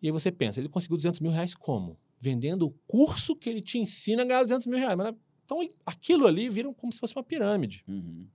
E 0.01 0.07
aí 0.07 0.11
você 0.11 0.31
pensa, 0.31 0.59
ele 0.59 0.67
conseguiu 0.67 0.97
200 0.97 1.21
mil 1.21 1.31
reais 1.31 1.55
como? 1.55 1.97
Vendendo 2.23 2.67
o 2.67 2.71
curso 2.87 3.35
que 3.35 3.49
ele 3.49 3.59
te 3.59 3.77
ensina 3.77 4.21
a 4.21 4.25
ganhar 4.25 4.43
200 4.43 4.65
mil 4.67 4.79
reais. 4.79 4.95
Mas, 4.95 5.13
então 5.43 5.69
aquilo 5.85 6.25
ali 6.25 6.49
vira 6.49 6.73
como 6.73 6.93
se 6.93 6.97
fosse 6.97 7.13
uma 7.13 7.21
pirâmide. 7.21 7.83
Uhum. 7.85 8.25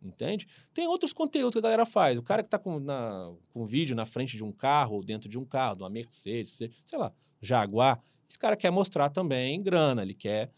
Entende? 0.00 0.46
Tem 0.72 0.86
outros 0.86 1.12
conteúdos 1.12 1.54
que 1.54 1.58
a 1.58 1.62
galera 1.62 1.84
faz. 1.84 2.16
O 2.16 2.22
cara 2.22 2.40
que 2.40 2.48
tá 2.48 2.56
com, 2.56 2.78
na, 2.78 3.32
com 3.52 3.66
vídeo 3.66 3.96
na 3.96 4.06
frente 4.06 4.36
de 4.36 4.44
um 4.44 4.52
carro 4.52 4.94
ou 4.94 5.02
dentro 5.02 5.28
de 5.28 5.36
um 5.36 5.44
carro, 5.44 5.74
de 5.74 5.82
uma 5.82 5.90
Mercedes, 5.90 6.52
sei, 6.52 6.70
sei 6.84 6.96
lá, 6.96 7.12
Jaguar. 7.40 8.00
Esse 8.28 8.38
cara 8.38 8.56
quer 8.56 8.70
mostrar 8.70 9.08
também 9.08 9.60
grana. 9.60 10.02
Ele 10.02 10.14
quer. 10.14 10.52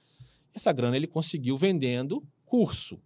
Essa 0.54 0.70
grana 0.72 0.94
ele 0.94 1.06
conseguiu 1.06 1.56
vendendo 1.56 2.22
curso. 2.44 3.00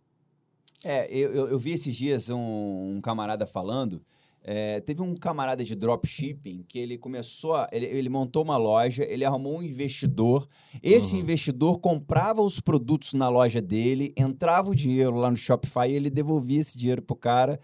É, 0.83 1.07
eu, 1.09 1.33
eu, 1.33 1.49
eu 1.51 1.59
vi 1.61 1.71
esses 1.71 1.95
dias 1.95 2.31
um, 2.31 2.97
um 2.97 3.01
camarada 3.01 3.47
falando. 3.47 4.05
É, 4.45 4.81
teve 4.81 5.01
um 5.03 5.15
camarada 5.15 5.65
de 5.65 5.75
dropshipping 5.77 6.65
que 6.67 6.79
ele 6.79 6.99
começou, 6.99 7.55
a, 7.55 7.69
ele, 7.71 7.87
ele 7.87 8.09
montou 8.09 8.43
uma 8.43 8.57
loja, 8.57 9.05
ele 9.05 9.25
arrumou 9.25 9.59
um 9.59 9.63
investidor. 9.63 10.49
Esse 10.83 11.15
Uhum. 11.15 11.21
investidor 11.21 11.79
comprava 11.79 12.43
os 12.43 12.59
produtos 12.61 13.13
na 13.15 13.29
loja 13.29 13.61
dele, 13.63 14.13
entrava 14.17 14.71
o 14.71 14.75
dinheiro 14.75 15.15
lá 15.17 15.31
no 15.31 15.37
Shopify 15.37 15.89
e 15.89 15.93
ele 15.95 16.11
devolvia 16.11 16.61
esse 16.61 16.77
dinheiro 16.77 17.03
pro 17.03 17.15
cara, 17.15 17.61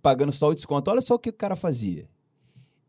pagando 0.00 0.32
só 0.32 0.48
o 0.48 0.54
desconto. 0.54 0.90
Olha 0.90 1.00
só 1.02 1.14
o 1.14 1.18
que 1.18 1.28
o 1.30 1.32
cara 1.32 1.56
fazia. 1.56 2.08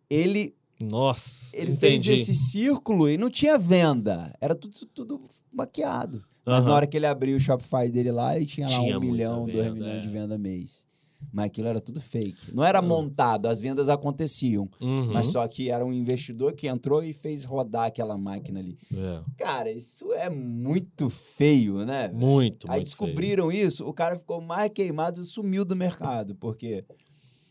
Ele 0.10 0.56
Nossa, 0.82 1.56
ele 1.58 1.72
entendi. 1.74 2.04
fez 2.06 2.20
esse 2.22 2.34
círculo 2.34 3.10
e 3.10 3.18
não 3.18 3.30
tinha 3.30 3.58
venda. 3.58 4.34
Era 4.40 4.54
tudo, 4.56 4.76
tudo 4.94 5.22
maquiado. 5.52 6.24
Mas 6.46 6.64
na 6.64 6.76
hora 6.76 6.86
que 6.86 6.96
ele 6.96 7.08
abriu 7.08 7.36
o 7.38 7.40
Shopify 7.40 7.90
dele 7.90 8.12
lá, 8.12 8.36
ele 8.36 8.46
tinha 8.46 8.68
lá 8.68 8.74
Tinha 8.80 8.98
um 8.98 9.02
milhão, 9.02 9.46
dois 9.46 9.58
venda, 9.66 9.72
milhões 9.74 9.98
é. 9.98 10.00
de 10.02 10.10
venda 10.10 10.38
mês. 10.38 10.85
Mas 11.32 11.46
aquilo 11.48 11.68
era 11.68 11.82
tudo 11.82 12.00
fake. 12.00 12.54
Não 12.54 12.64
era 12.64 12.82
montado, 12.82 13.48
as 13.48 13.62
vendas 13.62 13.90
aconteciam. 13.90 14.70
Uhum. 14.82 15.12
Mas 15.12 15.28
só 15.28 15.48
que 15.48 15.70
era 15.70 15.86
um 15.86 15.94
investidor 15.94 16.54
que 16.54 16.68
entrou 16.68 17.04
e 17.04 17.14
fez 17.14 17.44
rodar 17.44 17.86
aquela 17.86 18.18
máquina 18.18 18.60
ali. 18.60 18.78
É. 18.94 19.22
Cara, 19.38 19.72
isso 19.72 20.12
é 20.14 20.30
muito 20.30 21.10
feio, 21.10 21.86
né? 21.86 22.10
Muito, 22.14 22.68
Aí 22.68 22.78
muito 22.78 22.86
descobriram 22.86 23.52
isso, 23.52 23.88
o 23.88 23.94
cara 23.94 24.18
ficou 24.18 24.42
mais 24.42 24.70
queimado 24.70 25.22
e 25.22 25.26
sumiu 25.26 25.66
do 25.66 25.76
mercado. 25.76 26.36
Porque, 26.36 26.84
feio. 26.88 27.06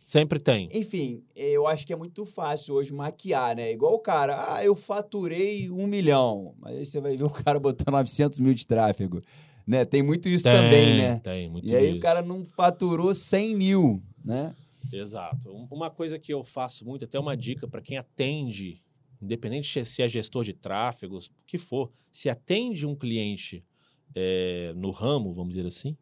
Sempre 0.04 0.38
tem. 0.38 0.68
enfim, 0.70 1.22
eu 1.34 1.66
acho 1.66 1.86
que 1.86 1.92
é 1.92 1.96
muito 1.96 2.26
fácil 2.26 2.74
hoje 2.74 2.92
maquiar, 2.92 3.56
né? 3.56 3.72
Igual 3.72 3.94
o 3.94 3.98
cara, 3.98 4.54
ah, 4.54 4.62
eu 4.62 4.76
faturei 4.76 5.70
um 5.70 5.86
milhão. 5.86 6.54
Mas 6.58 6.76
aí 6.76 6.84
você 6.84 7.00
vai 7.00 7.16
ver 7.16 7.24
o 7.24 7.30
cara 7.30 7.58
botando 7.58 7.92
900 7.92 8.38
mil 8.38 8.52
de 8.52 8.66
tráfego. 8.66 9.18
Né? 9.66 9.84
Tem 9.84 10.02
muito 10.02 10.28
isso 10.28 10.44
tem, 10.44 10.52
também, 10.52 10.96
né? 10.96 11.18
Tem, 11.20 11.48
muito 11.48 11.66
E 11.66 11.74
aí 11.74 11.86
disso. 11.86 11.98
o 11.98 12.00
cara 12.00 12.20
não 12.22 12.44
faturou 12.44 13.14
100 13.14 13.54
mil, 13.54 14.02
né? 14.24 14.54
Exato. 14.92 15.50
Um- 15.50 15.66
Uma 15.70 15.90
coisa 15.90 16.18
que 16.18 16.32
eu 16.32 16.44
faço 16.44 16.84
muito, 16.84 17.04
até 17.04 17.18
uma 17.18 17.36
dica 17.36 17.66
para 17.66 17.80
quem 17.80 17.96
atende, 17.96 18.82
independente 19.20 19.84
se 19.84 20.02
é 20.02 20.08
gestor 20.08 20.44
de 20.44 20.52
tráfego, 20.52 21.18
o 21.18 21.22
que 21.46 21.56
for, 21.58 21.90
se 22.12 22.28
atende 22.28 22.86
um 22.86 22.94
cliente 22.94 23.64
é, 24.14 24.72
no 24.76 24.90
ramo, 24.90 25.32
vamos 25.32 25.54
dizer 25.54 25.66
assim, 25.66 25.96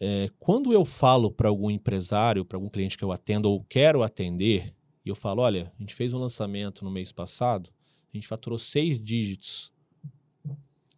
é, 0.00 0.26
quando 0.38 0.72
eu 0.72 0.84
falo 0.84 1.30
para 1.30 1.48
algum 1.48 1.70
empresário, 1.70 2.44
para 2.44 2.56
algum 2.56 2.68
cliente 2.68 2.96
que 2.96 3.04
eu 3.04 3.12
atendo 3.12 3.50
ou 3.50 3.62
quero 3.64 4.02
atender, 4.02 4.74
e 5.04 5.08
eu 5.08 5.14
falo, 5.14 5.42
olha, 5.42 5.72
a 5.76 5.78
gente 5.82 5.94
fez 5.94 6.12
um 6.12 6.18
lançamento 6.18 6.84
no 6.84 6.90
mês 6.90 7.12
passado, 7.12 7.70
a 8.12 8.16
gente 8.16 8.26
faturou 8.26 8.58
seis 8.58 8.98
dígitos. 9.02 9.72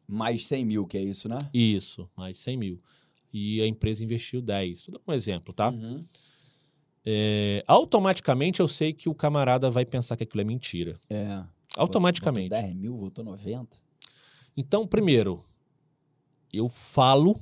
Mais 0.07 0.47
100 0.47 0.65
mil, 0.65 0.87
que 0.87 0.99
é 0.99 1.03
isso, 1.03 1.29
né? 1.29 1.39
Isso, 1.53 2.09
mais 2.17 2.35
de 2.35 2.39
100 2.41 2.57
mil. 2.57 2.81
E 3.33 3.61
a 3.63 3.67
empresa 3.67 4.05
investiu 4.05 4.41
10. 4.43 4.87
Vou 4.87 4.99
dar 4.99 5.13
um 5.13 5.15
exemplo, 5.15 5.53
tá? 5.53 5.71
Uhum. 5.71 5.99
É, 7.05 7.63
automaticamente 7.67 8.61
eu 8.61 8.69
sei 8.69 8.93
que 8.93 9.09
o 9.09 9.15
camarada 9.15 9.71
vai 9.71 9.85
pensar 9.85 10.17
que 10.17 10.23
aquilo 10.23 10.41
é 10.41 10.45
mentira. 10.45 10.97
É. 11.11 11.43
Automaticamente. 11.77 12.51
Voltou 12.51 12.67
10 12.69 12.77
mil, 12.81 12.97
voltou 12.97 13.25
90. 13.25 13.77
Então, 14.57 14.87
primeiro, 14.87 15.43
eu 16.53 16.69
falo. 16.69 17.39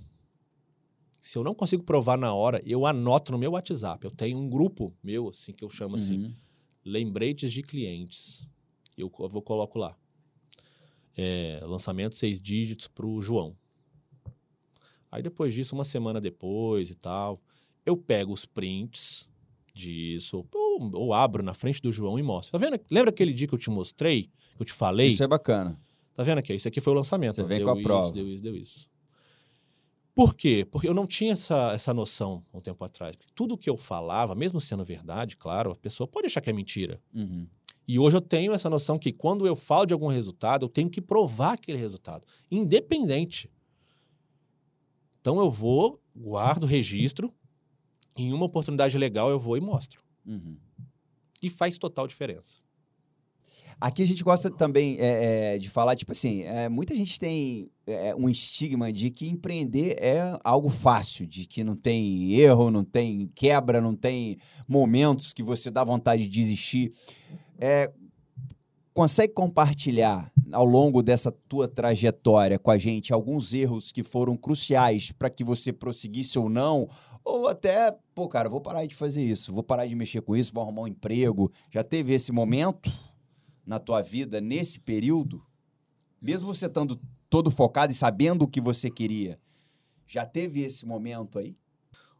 Se 1.20 1.38
eu 1.38 1.44
não 1.44 1.55
consigo 1.55 1.85
provar 1.85 2.18
na 2.18 2.35
hora, 2.35 2.61
eu 2.64 2.85
anoto 2.85 3.31
no 3.31 3.38
meu 3.38 3.53
WhatsApp. 3.53 4.05
Eu 4.05 4.11
tenho 4.11 4.37
um 4.38 4.48
grupo 4.51 4.92
meu, 5.03 5.29
assim, 5.29 5.53
que 5.53 5.62
eu 5.62 5.70
chamo 5.70 5.94
assim, 5.94 6.25
Uhum. 6.25 6.35
lembretes 6.85 7.53
de 7.53 7.62
clientes. 7.62 8.44
Eu 8.96 9.09
vou 9.29 9.40
coloco 9.40 9.79
lá. 9.79 9.96
É, 11.16 11.61
lançamento 11.62 12.16
seis 12.16 12.40
dígitos 12.40 12.88
para 12.88 13.07
o 13.07 13.20
João. 13.20 13.57
Aí 15.11 15.22
depois 15.22 15.53
disso, 15.53 15.75
uma 15.75 15.85
semana 15.85 16.20
depois 16.20 16.90
e 16.90 16.94
tal, 16.94 17.40
eu 17.85 17.96
pego 17.96 18.33
os 18.33 18.46
prints 18.46 19.29
disso. 19.75 20.46
Ou, 20.55 20.90
ou 20.94 21.14
abro 21.14 21.42
na 21.42 21.55
frente 21.55 21.83
do 21.83 21.92
João 21.92 22.18
e 22.18 22.22
mostro. 22.22 22.53
Tá 22.53 22.59
vendo? 22.59 22.81
Lembra 22.90 23.11
aquele 23.11 23.33
dia 23.33 23.46
que 23.46 23.55
eu 23.55 23.59
te 23.59 23.70
mostrei, 23.70 24.31
que 24.57 24.62
eu 24.62 24.66
te 24.66 24.72
falei? 24.72 25.09
Isso 25.09 25.22
é 25.22 25.29
bacana. 25.29 25.79
Tá 26.14 26.22
vendo 26.22 26.38
aqui? 26.38 26.55
Isso 26.55 26.68
aqui 26.68 26.81
foi 26.81 26.92
o 26.92 26.96
lançamento. 26.96 27.35
Você 27.35 27.44
vem 27.44 27.59
deu 27.59 27.66
com 27.66 27.72
a 27.72 27.77
isso, 27.77 27.83
prova. 27.83 28.12
Deu 28.12 28.29
isso, 28.29 28.42
deu 28.42 28.57
isso. 28.57 28.90
Por 30.14 30.35
quê? 30.35 30.66
Porque 30.70 30.87
eu 30.87 30.92
não 30.92 31.07
tinha 31.07 31.33
essa, 31.33 31.72
essa 31.72 31.94
noção 31.94 32.42
um 32.53 32.61
tempo 32.61 32.85
atrás. 32.85 33.16
Porque 33.16 33.33
tudo 33.35 33.57
que 33.57 33.68
eu 33.68 33.79
falava, 33.79 34.35
mesmo 34.35 34.61
sendo 34.61 34.85
verdade, 34.85 35.37
claro, 35.38 35.72
a 35.72 35.77
pessoa 35.77 36.07
pode 36.07 36.27
achar 36.27 36.42
que 36.42 36.51
é 36.51 36.53
mentira. 36.53 37.01
Uhum. 37.14 37.46
E 37.87 37.99
hoje 37.99 38.16
eu 38.16 38.21
tenho 38.21 38.53
essa 38.53 38.71
noção 38.71 38.99
que 38.99 39.12
quando 39.12 39.47
eu 39.47 39.57
falo 39.57 39.87
de 39.87 39.92
algum 39.92 40.09
resultado, 40.09 40.64
eu 40.64 40.68
tenho 40.68 40.88
que 40.88 41.01
provar 41.01 41.55
aquele 41.55 41.79
resultado, 41.79 42.27
independente. 42.51 43.51
Então 45.21 45.38
eu 45.40 45.51
vou, 45.51 46.01
guardo, 46.14 46.66
registro, 46.66 47.33
em 48.16 48.33
uma 48.33 48.47
oportunidade 48.47 48.97
legal 48.97 49.31
eu 49.31 49.40
vou 49.40 49.57
e 49.57 49.61
mostro. 49.61 50.01
Uhum. 50.27 50.57
E 51.42 51.51
faz 51.51 51.77
total 51.79 52.07
diferença. 52.07 52.62
Aqui 53.81 54.03
a 54.03 54.07
gente 54.07 54.23
gosta 54.23 54.49
também 54.49 54.97
é, 55.01 55.55
é, 55.55 55.59
de 55.59 55.68
falar, 55.68 55.97
tipo 55.97 56.12
assim, 56.12 56.42
é, 56.42 56.68
muita 56.68 56.95
gente 56.95 57.18
tem 57.18 57.68
é, 57.85 58.14
um 58.14 58.29
estigma 58.29 58.92
de 58.92 59.11
que 59.11 59.29
empreender 59.29 59.97
é 59.99 60.38
algo 60.45 60.68
fácil, 60.68 61.27
de 61.27 61.47
que 61.47 61.64
não 61.64 61.75
tem 61.75 62.33
erro, 62.35 62.71
não 62.71 62.85
tem 62.85 63.29
quebra, 63.35 63.81
não 63.81 63.97
tem 63.97 64.38
momentos 64.68 65.33
que 65.33 65.42
você 65.42 65.68
dá 65.68 65.83
vontade 65.83 66.25
de 66.25 66.29
desistir. 66.29 66.92
É, 67.64 67.92
consegue 68.92 69.33
compartilhar 69.33 70.33
ao 70.51 70.64
longo 70.64 71.03
dessa 71.03 71.31
tua 71.31 71.68
trajetória 71.68 72.59
com 72.59 72.70
a 72.70 72.77
gente 72.77 73.12
alguns 73.12 73.55
erros 73.55 73.92
que 73.92 74.03
foram 74.03 74.37
cruciais 74.37 75.12
para 75.12 75.31
que 75.31 75.44
você 75.44 75.72
prosseguisse 75.72 76.38
ou 76.38 76.48
não? 76.48 76.88
Ou 77.25 77.46
até, 77.46 77.96
pô, 78.14 78.27
cara, 78.27 78.48
vou 78.48 78.61
parar 78.61 78.85
de 78.85 78.96
fazer 78.96 79.22
isso, 79.22 79.53
vou 79.53 79.62
parar 79.62 79.87
de 79.87 79.94
mexer 79.94 80.22
com 80.22 80.35
isso, 80.35 80.53
vou 80.53 80.64
arrumar 80.64 80.83
um 80.83 80.88
emprego. 80.88 81.53
Já 81.70 81.85
teve 81.85 82.12
esse 82.12 82.33
momento? 82.33 82.90
na 83.66 83.79
tua 83.79 84.03
vida 84.03 84.40
nesse 84.40 84.81
período, 84.81 85.44
mesmo 86.20 86.53
você 86.53 86.66
estando 86.66 87.01
todo 87.31 87.51
focado 87.51 87.92
e 87.92 87.94
sabendo 87.94 88.42
o 88.42 88.48
que 88.48 88.61
você 88.61 88.90
queria, 88.90 89.38
já 90.07 90.27
teve 90.27 90.61
esse 90.62 90.85
momento 90.85 91.38
aí? 91.38 91.57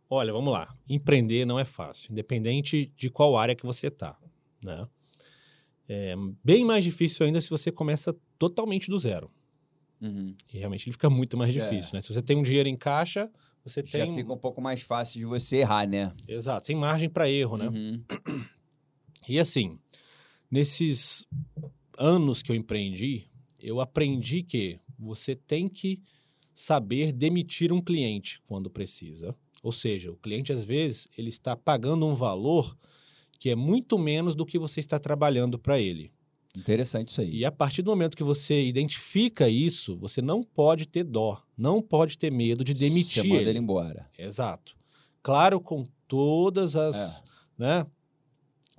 Olha, 0.09 0.33
vamos 0.33 0.53
lá. 0.53 0.75
Empreender 0.89 1.45
não 1.45 1.59
é 1.59 1.65
fácil, 1.65 2.13
independente 2.13 2.93
de 2.97 3.11
qual 3.11 3.37
área 3.37 3.55
que 3.55 3.67
você 3.67 3.89
está, 3.89 4.17
né? 4.63 4.87
É 5.95 6.15
bem 6.43 6.65
mais 6.65 6.83
difícil 6.85 7.27
ainda 7.27 7.39
se 7.41 7.51
você 7.51 7.71
começa 7.71 8.17
totalmente 8.39 8.89
do 8.89 8.99
zero. 8.99 9.31
Uhum. 10.01 10.35
E 10.53 10.59
realmente 10.59 10.87
ele 10.87 10.93
fica 10.93 11.11
muito 11.11 11.37
mais 11.37 11.53
difícil, 11.53 11.91
É. 11.93 11.97
né? 11.97 12.01
Se 12.01 12.13
você 12.13 12.23
tem 12.23 12.37
um 12.37 12.43
dinheiro 12.43 12.69
em 12.69 12.77
caixa, 12.77 13.31
você 13.63 13.85
Já 13.87 14.05
tem. 14.07 14.15
fica 14.15 14.33
um 14.33 14.39
pouco 14.39 14.61
mais 14.61 14.81
fácil 14.81 15.19
de 15.21 15.27
você 15.27 15.59
errar, 15.59 15.87
né? 15.87 16.13
Exato, 16.27 16.67
sem 16.67 16.75
margem 16.77 17.11
para 17.11 17.29
erro, 17.31 17.57
né? 17.59 17.69
Uhum. 17.69 18.03
E 19.29 19.39
assim, 19.39 19.79
nesses 20.51 21.27
anos 21.99 22.43
que 22.43 22.51
eu 22.51 22.57
empreendi, 22.57 23.29
eu 23.61 23.81
aprendi 23.81 24.43
que 24.43 24.81
você 24.99 25.37
tem 25.37 25.69
que 25.69 26.01
saber 26.55 27.13
demitir 27.13 27.73
um 27.73 27.81
cliente 27.81 28.41
quando 28.47 28.71
precisa. 28.71 29.35
Ou 29.63 29.73
seja, 29.73 30.11
o 30.11 30.17
cliente 30.17 30.53
às 30.53 30.65
vezes 30.65 31.07
ele 31.17 31.29
está 31.29 31.55
pagando 31.55 32.05
um 32.07 32.15
valor 32.15 32.77
que 33.43 33.51
é 33.51 33.57
muito 33.57 33.99
menos 33.99 34.37
do 34.37 34.47
que 34.47 34.57
você 34.57 34.79
está 34.79 35.01
trabalhando 35.01 35.59
para 35.59 35.77
ele. 35.77 36.13
Interessante 36.57 37.09
isso 37.09 37.21
aí. 37.23 37.39
E 37.39 37.45
a 37.45 37.51
partir 37.51 37.83
do 37.83 37.91
momento 37.91 38.17
que 38.17 38.23
você 38.23 38.65
identifica 38.65 39.49
isso, 39.49 39.97
você 39.97 40.23
não 40.23 40.45
pode 40.45 40.87
ter 40.87 41.03
dó, 41.03 41.43
não 41.59 41.83
pode 41.83 42.17
ter 42.17 42.31
medo 42.31 42.63
de 42.63 42.73
demitir 42.73 43.21
Você 43.25 43.29
manda 43.29 43.41
ele. 43.41 43.51
ele 43.51 43.59
embora. 43.59 44.09
Exato. 44.17 44.77
Claro, 45.25 45.61
com 45.61 45.85
todas 46.07 46.77
as, 46.77 46.95
É. 46.95 47.23
né? 47.59 47.87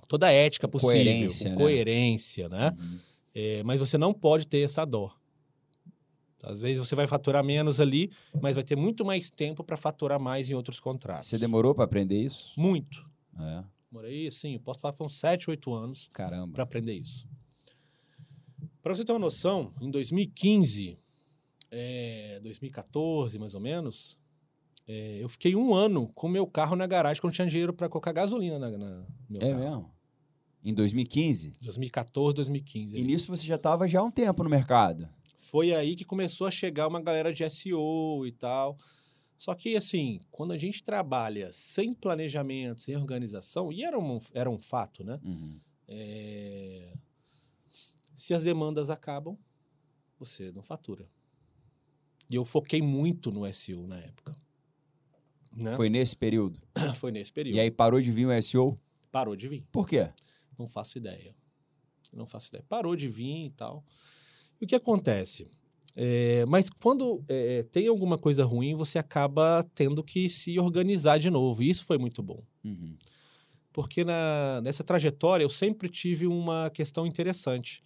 Toda 0.08 0.28
a 0.28 0.32
ética 0.32 0.66
possível, 0.66 0.94
Coerência, 0.94 1.50
com 1.50 1.56
né? 1.56 1.62
coerência, 1.62 2.48
né? 2.48 2.72
Uhum. 2.80 2.98
É, 3.34 3.62
mas 3.64 3.78
você 3.80 3.98
não 3.98 4.14
pode 4.14 4.46
ter 4.48 4.60
essa 4.60 4.86
dó. 4.86 5.12
Às 6.42 6.62
vezes 6.62 6.78
você 6.78 6.94
vai 6.94 7.06
faturar 7.06 7.44
menos 7.44 7.80
ali, 7.80 8.10
mas 8.40 8.54
vai 8.54 8.64
ter 8.64 8.76
muito 8.76 9.04
mais 9.04 9.28
tempo 9.28 9.62
para 9.62 9.76
faturar 9.76 10.18
mais 10.18 10.48
em 10.48 10.54
outros 10.54 10.80
contratos. 10.80 11.28
Você 11.28 11.36
demorou 11.36 11.74
para 11.74 11.84
aprender 11.84 12.18
isso? 12.18 12.58
Muito. 12.58 13.04
É. 13.38 13.73
Demorei, 13.94 14.28
sim, 14.28 14.54
eu 14.54 14.60
posso 14.60 14.80
falar 14.80 14.90
que 14.90 14.98
foram 14.98 15.08
7, 15.08 15.48
8 15.50 15.72
anos 15.72 16.10
para 16.52 16.64
aprender 16.64 16.94
isso. 16.94 17.28
Para 18.82 18.92
você 18.92 19.04
ter 19.04 19.12
uma 19.12 19.20
noção, 19.20 19.72
em 19.80 19.88
2015, 19.88 20.98
é, 21.70 22.40
2014 22.42 23.38
mais 23.38 23.54
ou 23.54 23.60
menos, 23.60 24.18
é, 24.88 25.18
eu 25.22 25.28
fiquei 25.28 25.54
um 25.54 25.72
ano 25.72 26.08
com 26.12 26.26
meu 26.26 26.44
carro 26.44 26.74
na 26.74 26.88
garagem 26.88 27.20
quando 27.20 27.34
tinha 27.34 27.46
dinheiro 27.46 27.72
para 27.72 27.88
colocar 27.88 28.10
gasolina 28.10 28.58
na, 28.58 28.68
na 28.72 28.76
no 28.78 29.06
meu 29.38 29.40
É 29.40 29.50
carro. 29.52 29.62
mesmo? 29.62 29.90
Em 30.64 30.74
2015? 30.74 31.52
2014, 31.62 32.34
2015. 32.34 32.96
E 32.96 32.98
ali. 32.98 33.06
nisso 33.06 33.28
você 33.28 33.46
já 33.46 33.54
estava 33.54 33.86
já 33.86 34.00
há 34.00 34.02
um 34.02 34.10
tempo 34.10 34.42
no 34.42 34.50
mercado. 34.50 35.08
Foi 35.38 35.72
aí 35.72 35.94
que 35.94 36.04
começou 36.04 36.48
a 36.48 36.50
chegar 36.50 36.88
uma 36.88 37.00
galera 37.00 37.32
de 37.32 37.48
SEO 37.48 38.26
e 38.26 38.32
tal. 38.32 38.76
Só 39.36 39.54
que, 39.54 39.76
assim, 39.76 40.20
quando 40.30 40.52
a 40.52 40.58
gente 40.58 40.82
trabalha 40.82 41.52
sem 41.52 41.92
planejamento, 41.92 42.82
sem 42.82 42.96
organização, 42.96 43.72
e 43.72 43.84
era 43.84 43.98
um, 43.98 44.20
era 44.32 44.48
um 44.48 44.58
fato, 44.58 45.02
né? 45.04 45.20
Uhum. 45.24 45.60
É, 45.88 46.92
Se 48.14 48.32
as 48.32 48.44
demandas 48.44 48.90
acabam, 48.90 49.36
você 50.18 50.52
não 50.52 50.62
fatura. 50.62 51.08
E 52.30 52.36
eu 52.36 52.44
foquei 52.44 52.80
muito 52.80 53.30
no 53.30 53.52
SEO 53.52 53.86
na 53.86 53.98
época. 53.98 54.36
Né? 55.56 55.76
Foi 55.76 55.88
nesse 55.88 56.16
período. 56.16 56.60
Foi 56.96 57.12
nesse 57.12 57.32
período. 57.32 57.56
E 57.56 57.60
aí 57.60 57.70
parou 57.70 58.00
de 58.00 58.10
vir 58.10 58.26
o 58.26 58.42
SEO? 58.42 58.78
Parou 59.12 59.36
de 59.36 59.46
vir. 59.46 59.64
Por 59.70 59.86
quê? 59.86 60.10
Não 60.58 60.66
faço 60.66 60.98
ideia. 60.98 61.34
Não 62.12 62.26
faço 62.26 62.48
ideia. 62.48 62.64
Parou 62.68 62.96
de 62.96 63.08
vir 63.08 63.46
e 63.46 63.50
tal. 63.50 63.84
E 64.60 64.64
o 64.64 64.68
que 64.68 64.74
acontece? 64.74 65.48
É, 65.96 66.44
mas 66.46 66.68
quando 66.68 67.24
é, 67.28 67.62
tem 67.64 67.86
alguma 67.86 68.18
coisa 68.18 68.44
ruim, 68.44 68.74
você 68.74 68.98
acaba 68.98 69.64
tendo 69.74 70.02
que 70.02 70.28
se 70.28 70.58
organizar 70.58 71.18
de 71.18 71.30
novo. 71.30 71.62
E 71.62 71.70
isso 71.70 71.84
foi 71.84 71.98
muito 71.98 72.22
bom. 72.22 72.42
Uhum. 72.64 72.96
Porque 73.72 74.04
na, 74.04 74.60
nessa 74.62 74.82
trajetória 74.84 75.44
eu 75.44 75.50
sempre 75.50 75.88
tive 75.88 76.26
uma 76.26 76.70
questão 76.70 77.06
interessante. 77.06 77.82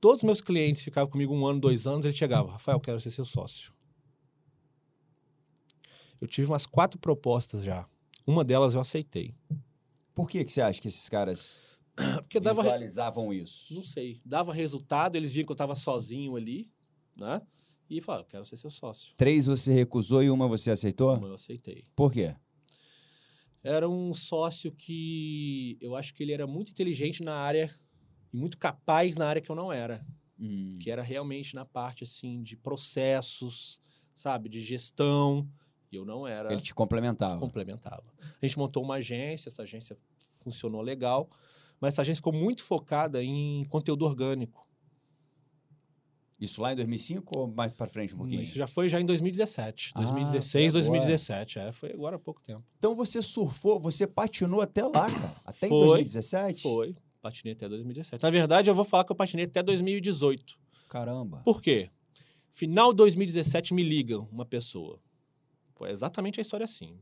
Todos 0.00 0.18
os 0.18 0.24
meus 0.24 0.40
clientes 0.40 0.82
ficavam 0.82 1.10
comigo 1.10 1.34
um 1.34 1.46
ano, 1.46 1.60
dois 1.60 1.86
anos, 1.86 2.04
ele 2.04 2.16
chegava, 2.16 2.52
Rafael, 2.52 2.80
quero 2.80 3.00
ser 3.00 3.10
seu 3.10 3.24
sócio. 3.24 3.72
Eu 6.20 6.26
tive 6.26 6.48
umas 6.48 6.66
quatro 6.66 6.98
propostas 6.98 7.62
já. 7.62 7.86
Uma 8.26 8.44
delas 8.44 8.74
eu 8.74 8.80
aceitei. 8.80 9.34
Por 10.14 10.28
que, 10.28 10.44
que 10.44 10.52
você 10.52 10.60
acha 10.60 10.80
que 10.80 10.88
esses 10.88 11.08
caras 11.08 11.58
Porque 12.22 12.40
dava, 12.40 12.62
visualizavam 12.62 13.32
isso? 13.32 13.74
não 13.74 13.84
sei, 13.84 14.18
dava 14.24 14.52
resultado, 14.52 15.16
eles 15.16 15.32
viam 15.32 15.44
que 15.44 15.52
eu 15.52 15.54
estava 15.54 15.76
sozinho 15.76 16.36
ali, 16.36 16.70
né? 17.16 17.40
E 17.88 18.00
falaram, 18.00 18.24
eu 18.24 18.28
quero 18.28 18.44
ser 18.44 18.56
seu 18.56 18.70
sócio. 18.70 19.14
Três 19.16 19.46
você 19.46 19.72
recusou 19.72 20.22
e 20.22 20.30
uma 20.30 20.48
você 20.48 20.70
aceitou? 20.70 21.16
Uma 21.16 21.28
eu 21.28 21.34
aceitei. 21.34 21.84
Por 21.94 22.12
quê? 22.12 22.34
Era 23.62 23.88
um 23.88 24.12
sócio 24.12 24.72
que 24.72 25.78
eu 25.80 25.94
acho 25.94 26.14
que 26.14 26.22
ele 26.22 26.32
era 26.32 26.46
muito 26.46 26.70
inteligente 26.70 27.22
na 27.22 27.34
área 27.34 27.72
e 28.32 28.36
muito 28.36 28.58
capaz 28.58 29.16
na 29.16 29.26
área 29.26 29.42
que 29.42 29.50
eu 29.50 29.56
não 29.56 29.72
era. 29.72 30.04
Hum. 30.40 30.70
que 30.80 30.90
era 30.90 31.02
realmente 31.02 31.54
na 31.54 31.64
parte 31.64 32.02
assim 32.02 32.42
de 32.42 32.56
processos, 32.56 33.80
sabe, 34.12 34.48
de 34.48 34.58
gestão. 34.58 35.48
E 35.90 35.94
eu 35.94 36.04
não 36.04 36.26
era, 36.26 36.52
Ele 36.52 36.60
te 36.60 36.74
complementava. 36.74 37.38
complementava. 37.38 38.02
A 38.40 38.46
gente 38.46 38.58
montou 38.58 38.82
uma 38.82 38.94
agência, 38.94 39.48
essa 39.48 39.62
agência 39.62 39.96
funcionou 40.42 40.80
legal, 40.80 41.30
mas 41.80 41.92
essa 41.94 42.02
agência 42.02 42.18
ficou 42.18 42.32
muito 42.32 42.64
focada 42.64 43.22
em 43.22 43.64
conteúdo 43.66 44.04
orgânico. 44.04 44.66
Isso 46.42 46.60
lá 46.60 46.72
em 46.72 46.74
2005 46.74 47.38
ou 47.38 47.46
mais 47.46 47.72
para 47.72 47.86
frente 47.86 48.14
um 48.14 48.18
pouquinho? 48.18 48.42
Isso 48.42 48.56
já 48.56 48.66
foi 48.66 48.88
já 48.88 49.00
em 49.00 49.06
2017, 49.06 49.92
Ah, 49.94 50.00
2016, 50.00 50.72
foi 50.72 50.80
agora. 50.80 50.90
2017, 50.90 51.58
é, 51.60 51.70
foi 51.70 51.92
agora 51.92 52.16
há 52.16 52.18
pouco 52.18 52.42
tempo. 52.42 52.64
Então 52.76 52.96
você 52.96 53.22
surfou, 53.22 53.78
você 53.78 54.08
patinou 54.08 54.60
até 54.60 54.82
lá, 54.82 55.08
cara. 55.08 55.36
Até 55.46 55.66
em 55.66 55.70
Foi, 55.70 55.86
2017? 55.86 56.62
Foi, 56.62 56.96
patinei 57.20 57.52
até 57.52 57.68
2017. 57.68 58.20
Na 58.20 58.28
verdade, 58.30 58.68
eu 58.68 58.74
vou 58.74 58.84
falar 58.84 59.04
que 59.04 59.12
eu 59.12 59.16
patinei 59.16 59.44
até 59.44 59.62
2018. 59.62 60.58
Caramba. 60.88 61.42
Por 61.44 61.62
quê? 61.62 61.90
Final 62.50 62.90
de 62.92 62.96
2017 62.96 63.72
me 63.72 63.84
liga 63.84 64.18
uma 64.18 64.44
pessoa. 64.44 64.98
Foi 65.76 65.92
exatamente 65.92 66.40
a 66.40 66.42
história 66.42 66.64
assim. 66.64 66.98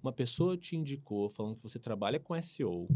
Uma 0.00 0.12
pessoa 0.12 0.56
te 0.56 0.76
indicou 0.76 1.28
falando 1.28 1.56
que 1.56 1.62
você 1.64 1.80
trabalha 1.80 2.20
com 2.20 2.40
SEO 2.40 2.88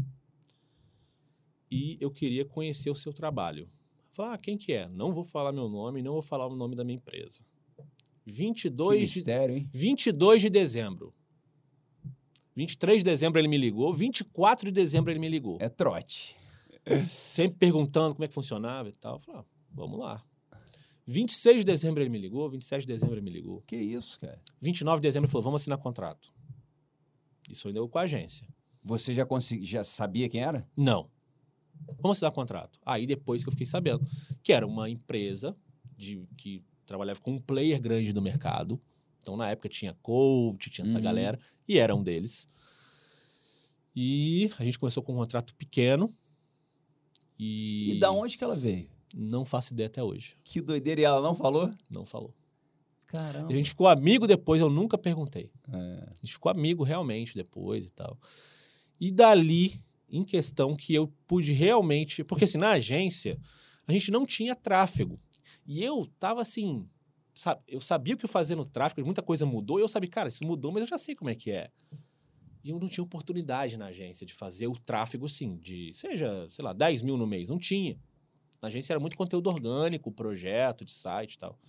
e 1.69 1.97
eu 1.99 2.09
queria 2.09 2.45
conhecer 2.45 2.89
o 2.89 2.95
seu 2.95 3.11
trabalho. 3.11 3.69
Falei, 4.13 4.33
ah, 4.33 4.37
quem 4.37 4.57
que 4.57 4.73
é? 4.73 4.87
Não 4.89 5.11
vou 5.11 5.23
falar 5.23 5.51
meu 5.51 5.67
nome, 5.67 6.03
não 6.03 6.13
vou 6.13 6.21
falar 6.21 6.47
o 6.47 6.55
nome 6.55 6.75
da 6.75 6.83
minha 6.83 6.97
empresa. 6.97 7.41
Que 8.23 8.31
22 8.31 8.97
de, 8.97 9.03
mistério, 9.17 9.57
hein? 9.57 9.69
22 9.73 10.43
de 10.43 10.49
dezembro. 10.49 11.13
23 12.55 12.99
de 12.99 13.03
dezembro 13.03 13.39
ele 13.39 13.47
me 13.47 13.57
ligou, 13.57 13.91
24 13.91 14.67
de 14.67 14.71
dezembro 14.71 15.11
ele 15.11 15.19
me 15.19 15.27
ligou. 15.27 15.57
É 15.59 15.67
trote. 15.67 16.37
sempre 17.07 17.57
perguntando 17.57 18.13
como 18.13 18.23
é 18.23 18.27
que 18.27 18.33
funcionava 18.35 18.87
e 18.87 18.93
tal. 18.93 19.15
Eu 19.15 19.19
falei, 19.19 19.41
ah, 19.41 19.45
vamos 19.71 19.99
lá. 19.99 20.23
26 21.07 21.57
de 21.57 21.63
dezembro 21.63 22.03
ele 22.03 22.09
me 22.09 22.19
ligou, 22.19 22.47
27 22.49 22.81
de 22.81 22.87
dezembro 22.87 23.15
ele 23.15 23.21
me 23.21 23.31
ligou. 23.31 23.63
Que 23.65 23.75
isso, 23.75 24.19
cara? 24.19 24.39
29 24.61 25.01
de 25.01 25.07
dezembro 25.07 25.25
ele 25.25 25.31
falou, 25.31 25.43
vamos 25.43 25.61
assinar 25.61 25.79
contrato. 25.79 26.31
Isso 27.49 27.67
ainda 27.67 27.79
eu 27.79 27.89
com 27.89 27.97
a 27.97 28.03
agência. 28.03 28.47
Você 28.83 29.11
já, 29.11 29.25
consegui, 29.25 29.65
já 29.65 29.83
sabia 29.83 30.29
quem 30.29 30.41
era? 30.41 30.67
Não. 30.77 31.09
Vamos 31.99 32.17
assinar 32.17 32.31
contrato. 32.31 32.79
Aí 32.85 33.05
depois 33.07 33.43
que 33.43 33.49
eu 33.49 33.51
fiquei 33.51 33.67
sabendo 33.67 34.05
que 34.43 34.51
era 34.53 34.65
uma 34.67 34.89
empresa 34.89 35.55
de, 35.97 36.25
que 36.37 36.63
trabalhava 36.85 37.19
com 37.21 37.31
um 37.31 37.39
player 37.39 37.79
grande 37.81 38.11
do 38.13 38.21
mercado. 38.21 38.79
Então, 39.21 39.37
na 39.37 39.49
época, 39.49 39.69
tinha 39.69 39.93
coach, 40.01 40.69
tinha 40.69 40.85
essa 40.85 40.97
Uhum. 40.97 41.03
galera, 41.03 41.39
e 41.67 41.77
era 41.77 41.95
um 41.95 42.03
deles. 42.03 42.47
E 43.95 44.51
a 44.59 44.63
gente 44.65 44.77
começou 44.79 45.01
com 45.03 45.13
um 45.13 45.17
contrato 45.17 45.53
pequeno. 45.55 46.13
E, 47.39 47.91
E, 47.95 47.99
da 47.99 48.11
onde 48.11 48.37
que 48.37 48.43
ela 48.43 48.55
veio? 48.55 48.89
não 49.15 49.45
faço 49.45 49.73
ideia 49.73 49.85
até 49.87 50.01
hoje. 50.01 50.35
Que 50.43 50.59
doideira, 50.59 50.99
e 50.99 51.03
ela 51.03 51.21
não 51.21 51.35
falou? 51.35 51.71
Não 51.87 52.03
falou. 52.03 52.33
Caramba. 53.05 53.51
E 53.51 53.53
a 53.53 53.57
gente 53.57 53.69
ficou 53.69 53.87
amigo 53.87 54.25
depois, 54.25 54.59
eu 54.59 54.71
nunca 54.71 54.97
perguntei. 54.97 55.51
É. 55.71 56.03
A 56.09 56.15
gente 56.15 56.33
ficou 56.33 56.51
amigo 56.51 56.83
realmente 56.83 57.35
depois 57.35 57.85
e 57.85 57.91
tal. 57.91 58.17
E 58.99 59.11
dali, 59.11 59.79
em 60.13 60.23
questão 60.23 60.75
que 60.75 60.93
eu 60.93 61.11
pude 61.25 61.51
realmente. 61.51 62.23
Porque 62.23 62.45
assim, 62.45 62.59
na 62.59 62.71
agência, 62.71 63.39
a 63.87 63.91
gente 63.91 64.11
não 64.11 64.25
tinha 64.25 64.55
tráfego. 64.55 65.19
E 65.65 65.83
eu 65.83 66.05
tava 66.19 66.41
assim. 66.41 66.87
eu 67.67 67.81
sabia 67.81 68.13
o 68.13 68.17
que 68.17 68.27
fazer 68.27 68.55
no 68.55 68.69
tráfego, 68.69 69.03
muita 69.03 69.23
coisa 69.23 69.45
mudou, 69.45 69.79
e 69.79 69.81
eu 69.81 69.87
sabia, 69.87 70.09
cara, 70.09 70.29
isso 70.29 70.45
mudou, 70.45 70.71
mas 70.71 70.83
eu 70.83 70.87
já 70.87 70.99
sei 70.99 71.15
como 71.15 71.31
é 71.31 71.35
que 71.35 71.51
é. 71.51 71.71
E 72.63 72.69
eu 72.69 72.79
não 72.79 72.87
tinha 72.87 73.03
oportunidade 73.03 73.75
na 73.75 73.87
agência 73.87 74.25
de 74.25 74.33
fazer 74.33 74.67
o 74.67 74.79
tráfego, 74.79 75.25
assim, 75.25 75.57
de, 75.57 75.91
seja, 75.93 76.47
sei 76.51 76.63
lá, 76.63 76.71
10 76.71 77.01
mil 77.01 77.17
no 77.17 77.27
mês. 77.27 77.49
Não 77.49 77.57
tinha. 77.57 77.99
Na 78.61 78.69
agência 78.69 78.93
era 78.93 78.99
muito 78.99 79.17
conteúdo 79.17 79.47
orgânico, 79.47 80.11
projeto 80.11 80.85
de 80.85 80.93
site 80.93 81.33
e 81.33 81.37
tal. 81.39 81.59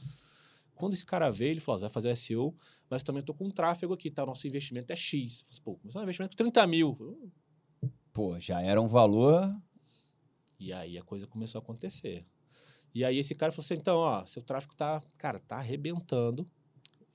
Quando 0.77 0.93
esse 0.93 1.05
cara 1.05 1.31
veio, 1.31 1.53
ele 1.53 1.61
falou: 1.61 1.79
"Você 1.79 1.83
vai 1.83 1.91
fazer 1.91 2.13
o 2.13 2.17
SEO, 2.17 2.55
mas 2.91 3.03
também 3.03 3.21
estou 3.21 3.35
com 3.35 3.47
um 3.47 3.51
tráfego 3.51 3.95
aqui, 3.95 4.11
tá? 4.11 4.25
Nosso 4.25 4.47
investimento 4.47 4.93
é 4.93 4.97
X. 4.97 5.45
Eu 5.51 5.63
Pô, 5.63 5.75
começou 5.77 6.01
um 6.01 6.05
investimento 6.05 6.37
com 6.37 6.45
30 6.45 6.67
mil. 6.67 6.97
Pô, 8.15 8.39
já 8.41 8.63
era 8.63 8.81
um 8.81 8.89
valor. 8.89 9.45
E 10.59 10.73
aí 10.73 10.97
a 10.97 11.03
coisa 11.03 11.27
começou 11.27 11.59
a 11.59 11.63
acontecer. 11.63 12.25
E 12.95 13.05
aí 13.05 13.19
esse 13.19 13.35
cara 13.35 13.51
falou 13.53 13.65
assim: 13.65 13.75
então, 13.75 13.97
ó, 13.97 14.25
seu 14.25 14.41
tráfego 14.41 14.75
tá, 14.77 15.03
cara, 15.19 15.41
tá 15.41 15.57
arrebentando. 15.57 16.49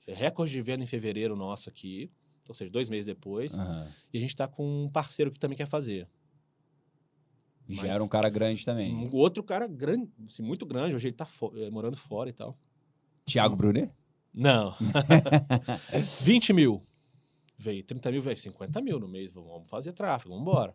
É 0.06 0.12
recorde 0.14 0.52
de 0.52 0.60
venda 0.60 0.84
em 0.84 0.86
fevereiro 0.86 1.34
nosso 1.34 1.68
aqui, 1.70 2.10
ou 2.48 2.54
seja, 2.54 2.70
dois 2.70 2.88
meses 2.88 3.06
depois. 3.06 3.54
Aham. 3.58 3.88
E 4.12 4.18
a 4.18 4.20
gente 4.20 4.36
tá 4.36 4.46
com 4.46 4.84
um 4.84 4.88
parceiro 4.90 5.32
que 5.32 5.38
também 5.38 5.56
quer 5.56 5.66
fazer. 5.66 6.06
Já 7.68 7.82
Mas- 7.82 7.90
era 7.92 8.04
um 8.04 8.08
cara 8.08 8.28
grande 8.28 8.64
também. 8.64 8.92
Um 8.94 9.08
outro 9.14 9.42
cara 9.42 9.66
grande, 9.66 10.10
assim, 10.26 10.42
muito 10.42 10.66
grande, 10.66 10.94
hoje 10.94 11.08
ele 11.08 11.16
tá 11.16 11.24
fo- 11.24 11.52
eh, 11.56 11.70
morando 11.70 11.96
fora 11.96 12.28
e 12.28 12.32
tal. 12.32 12.58
Thiago 13.24 13.56
Brunet? 13.56 13.90
Não. 14.34 14.74
20 16.22 16.52
mil. 16.52 16.82
Veio 17.56 17.84
30 17.84 18.10
mil, 18.10 18.22
veio 18.22 18.36
50 18.36 18.80
mil 18.82 18.98
no 18.98 19.06
mês. 19.08 19.32
Vamos 19.32 19.68
fazer 19.68 19.92
tráfego, 19.92 20.30
vamos 20.34 20.42
embora. 20.42 20.74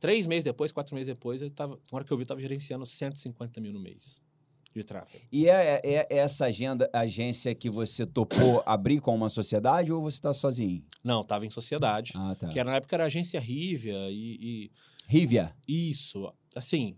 Três 0.00 0.26
meses 0.26 0.44
depois, 0.44 0.72
quatro 0.72 0.94
meses 0.94 1.06
depois, 1.06 1.40
eu 1.40 1.50
tava, 1.50 1.74
na 1.76 1.80
hora 1.96 2.04
que 2.04 2.12
eu 2.12 2.16
vi, 2.16 2.24
eu 2.24 2.26
tava 2.26 2.40
gerenciando 2.40 2.84
150 2.84 3.60
mil 3.60 3.72
no 3.72 3.78
mês 3.80 4.20
de 4.74 4.82
tráfego. 4.82 5.22
E 5.30 5.48
é, 5.48 5.80
é- 5.84 6.06
é 6.10 6.16
essa 6.16 6.46
agenda, 6.46 6.88
agência 6.92 7.54
que 7.54 7.68
você 7.70 8.04
topou 8.06 8.62
abrir 8.66 9.00
com 9.00 9.14
uma 9.14 9.28
sociedade 9.28 9.92
ou 9.92 10.00
você 10.02 10.20
tá 10.20 10.32
sozinho? 10.34 10.84
Não, 11.04 11.22
tava 11.22 11.46
em 11.46 11.50
sociedade. 11.50 12.12
Ah, 12.16 12.34
tá. 12.34 12.48
Que 12.48 12.58
era, 12.58 12.70
na 12.70 12.76
época 12.76 12.96
era 12.96 13.04
a 13.04 13.06
agência 13.06 13.38
Rivia 13.38 14.10
e, 14.10 14.70
Rivia. 15.06 15.54
e 15.68 15.90
isso. 15.90 16.32
Assim, 16.56 16.96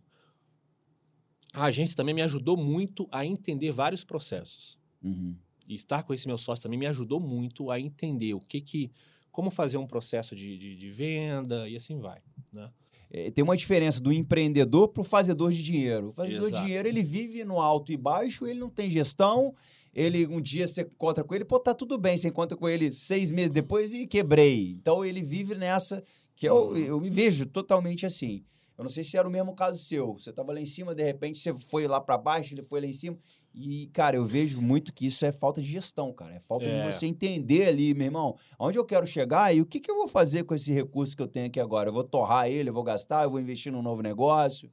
a 1.53 1.65
agência 1.65 1.97
também 1.97 2.15
me 2.15 2.23
ajudou 2.23 2.57
muito 2.57 3.09
a 3.13 3.27
entender 3.27 3.71
vários 3.73 4.03
processos. 4.05 4.79
Uhum. 5.03 5.37
E 5.69 5.75
estar 5.75 6.05
com 6.05 6.15
esse 6.15 6.27
meu 6.27 6.39
sócio 6.39 6.63
também 6.63 6.79
me 6.79 6.87
ajudou 6.87 7.19
muito 7.21 7.71
a 7.71 7.79
entender 7.81 8.35
o 8.35 8.41
que 8.41 8.61
que... 8.61 8.91
Como 9.35 9.51
fazer 9.51 9.79
um 9.79 9.87
processo 9.87 10.37
de, 10.37 10.57
de, 10.57 10.77
de 10.77 10.91
venda 10.91 11.69
e 11.69 11.75
assim 11.75 11.99
vai, 11.99 12.21
né? 12.53 12.71
É, 13.11 13.33
tem 13.33 13.43
uma 13.43 13.57
diferença 13.57 14.01
do 14.01 14.13
empreendedor 14.13 14.89
pro 14.89 15.03
fazedor 15.03 15.51
de 15.53 15.61
dinheiro. 15.61 16.11
O 16.11 16.13
fazedor 16.13 16.49
de 16.49 16.55
Exato. 16.55 16.67
dinheiro, 16.67 16.89
ele 16.89 17.03
vive 17.03 17.45
no 17.45 17.61
alto 17.61 17.91
e 17.91 17.97
baixo, 17.97 18.47
ele 18.47 18.61
não 18.61 18.71
tem 18.71 18.89
gestão. 18.89 19.53
Ele, 19.93 20.25
um 20.29 20.41
dia 20.41 20.69
você 20.69 20.83
encontra 20.83 21.25
com 21.25 21.35
ele, 21.35 21.45
pô, 21.45 21.59
tá 21.59 21.75
tudo 21.75 21.99
bem. 21.99 22.17
Você 22.17 22.29
encontra 22.29 22.57
com 22.57 22.69
ele 22.69 22.93
seis 22.93 23.33
meses 23.33 23.51
depois 23.51 23.93
e 23.93 24.07
quebrei. 24.07 24.71
Então 24.71 25.05
ele 25.05 25.21
vive 25.21 25.57
nessa 25.57 26.01
que 26.37 26.49
eu, 26.49 26.77
eu 26.77 27.01
me 27.01 27.11
vejo 27.11 27.45
totalmente 27.47 28.07
assim. 28.07 28.45
Eu 28.79 28.85
não 28.85 28.91
sei 28.91 29.03
se 29.03 29.17
era 29.17 29.27
o 29.27 29.31
mesmo 29.31 29.53
caso 29.53 29.83
seu. 29.83 30.13
Você 30.15 30.33
tava 30.33 30.53
lá 30.53 30.61
em 30.61 30.67
cima, 30.67 30.95
de 30.95 31.03
repente 31.03 31.41
você 31.41 31.53
foi 31.53 31.89
lá 31.89 32.01
para 32.01 32.17
baixo, 32.17 32.55
ele 32.55 32.63
foi 32.63 32.81
lá 32.81 32.87
em 32.87 32.93
cima. 32.93 33.19
E, 33.57 33.87
cara, 33.93 34.17
eu 34.17 34.25
vejo 34.27 34.61
muito 34.61 34.93
que 34.93 35.07
isso 35.07 35.25
é 35.25 35.31
falta 35.31 35.63
de 35.63 35.69
gestão, 35.71 36.13
cara. 36.13 36.35
É 36.35 36.41
falta 36.41 36.65
É. 36.67 36.77
de 36.87 36.93
você 36.93 37.07
entender 37.07 37.67
ali, 37.69 37.95
meu 37.95 38.07
irmão, 38.07 38.37
onde 38.59 38.77
eu 38.77 38.85
quero 38.85 39.07
chegar 39.07 39.55
e 39.55 39.61
o 39.61 39.67
que, 39.67 39.79
que 39.79 39.89
eu 39.89 39.95
vou 39.95 40.09
fazer 40.09 40.43
com 40.43 40.55
esse 40.57 40.73
recurso 40.73 41.17
que 41.17 41.23
eu 41.23 41.29
tenho 41.29 41.47
aqui 41.47 41.61
agora. 41.61 41.89
Eu 41.89 41.93
vou 41.93 42.03
torrar 42.03 42.49
ele, 42.49 42.71
eu 42.71 42.75
vou 42.75 42.83
gastar, 42.83 43.23
eu 43.23 43.31
vou 43.31 43.39
investir 43.39 43.71
num 43.71 43.81
novo 43.81 44.03
negócio, 44.03 44.69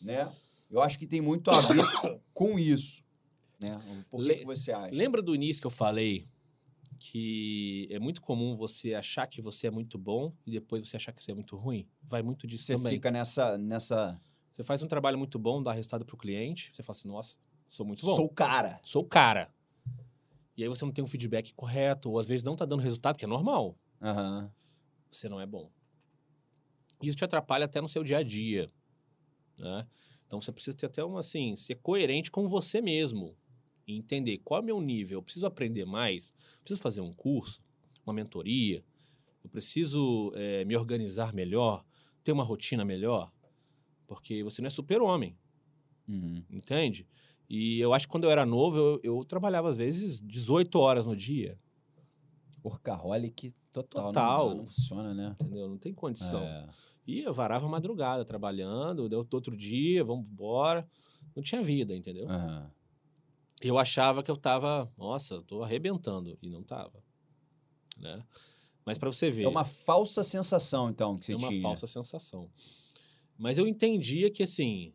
né? 0.00 0.32
Eu 0.70 0.80
acho 0.80 0.98
que 0.98 1.06
tem 1.06 1.20
muito 1.20 1.50
a 1.50 1.60
ver 1.60 1.84
com 2.32 2.58
isso, 2.58 3.02
né? 3.60 3.78
Por 4.10 4.22
que, 4.22 4.28
Le- 4.28 4.36
que 4.36 4.44
você 4.46 4.72
acha? 4.72 4.94
Lembra 4.94 5.20
do 5.20 5.34
início 5.34 5.60
que 5.60 5.66
eu 5.66 5.70
falei 5.70 6.24
que 6.98 7.86
é 7.90 7.98
muito 7.98 8.22
comum 8.22 8.54
você 8.56 8.94
achar 8.94 9.26
que 9.26 9.42
você 9.42 9.66
é 9.66 9.70
muito 9.70 9.98
bom 9.98 10.32
e 10.46 10.50
depois 10.50 10.88
você 10.88 10.96
achar 10.96 11.12
que 11.12 11.22
você 11.22 11.32
é 11.32 11.34
muito 11.34 11.56
ruim? 11.56 11.86
Vai 12.02 12.22
muito 12.22 12.46
disso 12.46 12.64
Você 12.64 12.74
também. 12.76 12.94
fica 12.94 13.10
nessa, 13.10 13.58
nessa... 13.58 14.18
Você 14.50 14.64
faz 14.64 14.82
um 14.82 14.86
trabalho 14.86 15.18
muito 15.18 15.38
bom, 15.38 15.62
dá 15.62 15.72
resultado 15.72 16.04
para 16.06 16.14
o 16.14 16.18
cliente, 16.18 16.70
você 16.72 16.82
fala 16.82 16.96
assim, 16.98 17.08
nossa, 17.08 17.36
sou 17.68 17.86
muito 17.86 18.04
bom. 18.04 18.14
Sou 18.14 18.26
o 18.26 18.30
cara. 18.32 18.78
Sou 18.82 19.02
o 19.02 19.06
cara. 19.06 19.52
E 20.56 20.62
aí 20.62 20.68
você 20.68 20.84
não 20.84 20.92
tem 20.92 21.04
um 21.04 21.08
feedback 21.08 21.52
correto, 21.54 22.10
ou 22.10 22.18
às 22.18 22.28
vezes 22.28 22.42
não 22.42 22.56
tá 22.56 22.64
dando 22.64 22.82
resultado, 22.82 23.18
que 23.18 23.24
é 23.24 23.28
normal. 23.28 23.76
Aham. 24.00 24.50
Você 25.10 25.28
não 25.28 25.40
é 25.40 25.46
bom. 25.46 25.70
Isso 27.02 27.16
te 27.16 27.24
atrapalha 27.24 27.66
até 27.66 27.80
no 27.80 27.88
seu 27.88 28.02
dia 28.02 28.18
a 28.18 28.22
dia. 28.22 28.72
Né? 29.58 29.86
Então 30.26 30.40
você 30.40 30.50
precisa 30.50 30.76
ter 30.76 30.86
até 30.86 31.04
uma 31.04 31.20
assim, 31.20 31.56
ser 31.56 31.76
coerente 31.76 32.30
com 32.30 32.48
você 32.48 32.80
mesmo. 32.80 33.36
E 33.86 33.94
entender 33.94 34.38
qual 34.38 34.60
é 34.60 34.62
o 34.62 34.66
meu 34.66 34.80
nível. 34.80 35.18
Eu 35.18 35.22
preciso 35.22 35.46
aprender 35.46 35.84
mais, 35.84 36.32
preciso 36.60 36.80
fazer 36.80 37.00
um 37.00 37.12
curso, 37.12 37.60
uma 38.04 38.12
mentoria, 38.12 38.84
eu 39.44 39.50
preciso 39.50 40.32
eh, 40.34 40.64
me 40.64 40.76
organizar 40.76 41.32
melhor, 41.32 41.84
ter 42.24 42.32
uma 42.32 42.42
rotina 42.42 42.84
melhor. 42.84 43.30
Porque 44.06 44.42
você 44.42 44.60
não 44.60 44.66
é 44.66 44.70
super-homem. 44.70 45.38
Uhum. 46.08 46.42
Entende? 46.50 47.06
E 47.48 47.78
eu 47.80 47.92
acho 47.94 48.06
que 48.06 48.10
quando 48.10 48.24
eu 48.24 48.30
era 48.30 48.44
novo, 48.44 48.76
eu, 48.76 49.00
eu 49.02 49.24
trabalhava 49.24 49.68
às 49.68 49.76
vezes 49.76 50.20
18 50.20 50.78
horas 50.78 51.06
no 51.06 51.14
dia. 51.16 51.58
Workaholic 52.64 53.54
total. 53.72 54.06
Total. 54.06 54.48
Não, 54.48 54.54
dá, 54.54 54.60
não 54.62 54.66
funciona, 54.66 55.14
né? 55.14 55.36
Entendeu? 55.40 55.68
Não 55.68 55.78
tem 55.78 55.94
condição. 55.94 56.42
É. 56.42 56.68
E 57.06 57.20
eu 57.20 57.32
varava 57.32 57.68
madrugada 57.68 58.24
trabalhando, 58.24 59.08
deu 59.08 59.24
outro 59.30 59.56
dia, 59.56 60.02
vamos 60.02 60.28
embora. 60.28 60.88
Não 61.34 61.42
tinha 61.42 61.62
vida, 61.62 61.94
entendeu? 61.94 62.28
Aham. 62.28 62.70
Eu 63.62 63.78
achava 63.78 64.22
que 64.22 64.30
eu 64.30 64.36
tava, 64.36 64.90
nossa, 64.98 65.34
eu 65.34 65.42
tô 65.42 65.62
arrebentando. 65.62 66.36
E 66.42 66.48
não 66.50 66.62
tava. 66.62 67.02
Né? 67.98 68.22
Mas 68.84 68.98
para 68.98 69.10
você 69.10 69.30
ver, 69.30 69.44
É 69.44 69.48
uma 69.48 69.64
falsa 69.64 70.22
sensação, 70.22 70.90
então, 70.90 71.16
que 71.16 71.26
você 71.26 71.32
é 71.32 71.36
uma 71.36 71.48
tinha. 71.48 71.62
falsa 71.62 71.86
sensação. 71.86 72.50
Mas 73.38 73.56
eu 73.58 73.66
entendia 73.66 74.30
que, 74.30 74.42
assim, 74.42 74.92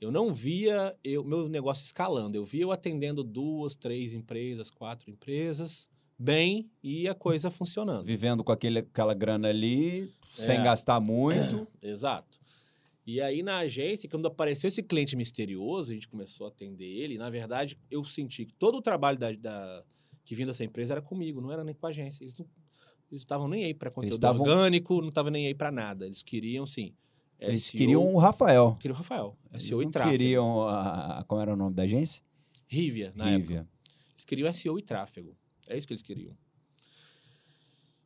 eu 0.00 0.10
não 0.10 0.32
via 0.32 0.94
eu, 1.02 1.24
meu 1.24 1.48
negócio 1.48 1.82
escalando. 1.84 2.36
Eu 2.36 2.44
via 2.44 2.62
eu 2.62 2.72
atendendo 2.72 3.22
duas, 3.24 3.74
três 3.76 4.12
empresas, 4.12 4.70
quatro 4.70 5.10
empresas, 5.10 5.88
bem, 6.18 6.70
e 6.82 7.08
a 7.08 7.14
coisa 7.14 7.50
funcionando. 7.50 8.04
Vivendo 8.04 8.44
com 8.44 8.52
aquele, 8.52 8.80
aquela 8.80 9.14
grana 9.14 9.48
ali, 9.48 10.12
sem 10.28 10.56
É. 10.58 10.62
gastar 10.62 11.00
muito. 11.00 11.66
Exato. 11.82 12.38
E 13.06 13.20
aí, 13.20 13.42
na 13.42 13.58
agência, 13.58 14.08
quando 14.08 14.26
apareceu 14.26 14.68
esse 14.68 14.82
cliente 14.82 15.14
misterioso, 15.14 15.90
a 15.90 15.94
gente 15.94 16.08
começou 16.08 16.46
a 16.46 16.48
atender 16.48 16.86
ele. 16.86 17.18
Na 17.18 17.28
verdade, 17.28 17.76
eu 17.90 18.02
senti 18.02 18.46
que 18.46 18.54
todo 18.54 18.76
o 18.78 18.82
trabalho 18.82 19.18
da, 19.18 19.30
da- 19.32 19.84
que 20.24 20.34
vinha 20.34 20.46
dessa 20.46 20.64
empresa 20.64 20.94
era 20.94 21.02
comigo, 21.02 21.38
não 21.40 21.52
era 21.52 21.62
nem 21.62 21.74
com 21.74 21.84
a 21.86 21.90
agência. 21.90 22.24
Eles 22.24 22.34
não 22.38 22.46
estavam 23.12 23.46
nem 23.46 23.66
aí 23.66 23.74
para 23.74 23.90
conteúdo 23.90 24.14
estavam- 24.14 24.40
orgânico, 24.40 25.02
não 25.02 25.10
estavam 25.10 25.30
nem 25.30 25.46
aí 25.46 25.54
para 25.54 25.70
nada. 25.70 26.06
Eles 26.06 26.22
queriam, 26.22 26.66
sim. 26.66 26.94
Eles 27.38 27.64
SEO, 27.64 27.78
queriam 27.78 28.12
o 28.14 28.18
Rafael. 28.18 28.76
Queriam 28.80 28.94
o 28.94 28.98
Rafael. 28.98 29.36
Eles 29.50 29.64
SEO 29.64 29.82
e 29.82 29.90
tráfego. 29.90 30.12
queriam 30.16 30.68
a, 30.68 31.24
Como 31.26 31.40
era 31.40 31.52
o 31.52 31.56
nome 31.56 31.74
da 31.74 31.82
agência? 31.82 32.22
Rivia, 32.66 33.12
na 33.14 33.28
época. 33.30 33.38
Rivia. 33.52 33.68
Eles 34.14 34.24
queriam 34.24 34.52
SEO 34.52 34.78
e 34.78 34.82
tráfego. 34.82 35.36
É 35.68 35.76
isso 35.76 35.86
que 35.86 35.92
eles 35.92 36.02
queriam. 36.02 36.36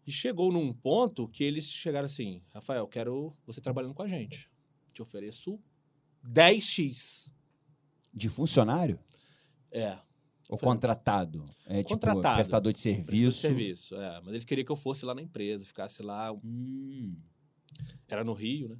E 0.06 0.10
chegou 0.12 0.50
num 0.52 0.72
ponto 0.72 1.28
que 1.28 1.44
eles 1.44 1.70
chegaram 1.70 2.06
assim: 2.06 2.42
Rafael, 2.54 2.86
quero 2.88 3.32
você 3.46 3.60
trabalhando 3.60 3.94
com 3.94 4.02
a 4.02 4.08
gente. 4.08 4.48
Te 4.92 5.02
ofereço 5.02 5.60
10x. 6.26 7.30
De 8.12 8.28
funcionário? 8.28 8.98
É, 9.70 9.98
Ou 10.48 10.56
Foi. 10.56 10.66
contratado? 10.66 11.44
É 11.66 11.78
tipo 11.82 11.90
Contratado. 11.90 12.36
prestador 12.36 12.36
de 12.36 12.36
prestador 12.36 12.72
de 12.72 12.80
serviço. 12.80 13.40
serviço. 13.40 13.94
É, 13.96 14.20
mas 14.22 14.28
eles 14.32 14.44
queriam 14.44 14.64
que 14.64 14.72
eu 14.72 14.76
fosse 14.76 15.04
lá 15.04 15.14
na 15.14 15.20
empresa, 15.20 15.64
ficasse 15.64 16.02
lá. 16.02 16.32
Hum. 16.32 17.14
Era 18.08 18.24
no 18.24 18.32
Rio, 18.32 18.70
né? 18.70 18.76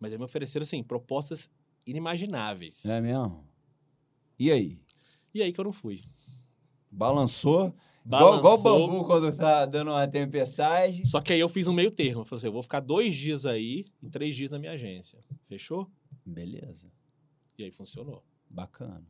Mas 0.00 0.12
aí 0.12 0.18
me 0.18 0.24
ofereceram, 0.24 0.64
assim, 0.64 0.82
propostas 0.82 1.50
inimagináveis. 1.86 2.86
É 2.86 3.00
mesmo? 3.00 3.44
E 4.38 4.50
aí? 4.50 4.80
E 5.34 5.42
aí 5.42 5.52
que 5.52 5.60
eu 5.60 5.64
não 5.64 5.72
fui. 5.72 6.02
Balançou. 6.90 7.74
Igual, 8.04 8.38
igual 8.38 8.54
o 8.54 8.62
bambu 8.62 9.04
quando 9.04 9.36
tá 9.36 9.66
dando 9.66 9.90
uma 9.90 10.08
tempestade. 10.08 11.06
Só 11.06 11.20
que 11.20 11.32
aí 11.32 11.38
eu 11.38 11.48
fiz 11.48 11.66
um 11.68 11.72
meio 11.72 11.90
termo. 11.90 12.22
Eu 12.22 12.24
falei 12.24 12.38
assim, 12.38 12.46
eu 12.46 12.52
vou 12.52 12.62
ficar 12.62 12.80
dois 12.80 13.14
dias 13.14 13.44
aí 13.44 13.84
e 14.02 14.08
três 14.08 14.34
dias 14.34 14.50
na 14.50 14.58
minha 14.58 14.72
agência. 14.72 15.18
Fechou? 15.46 15.88
Beleza. 16.24 16.90
E 17.58 17.64
aí 17.64 17.70
funcionou. 17.70 18.24
Bacana. 18.48 19.06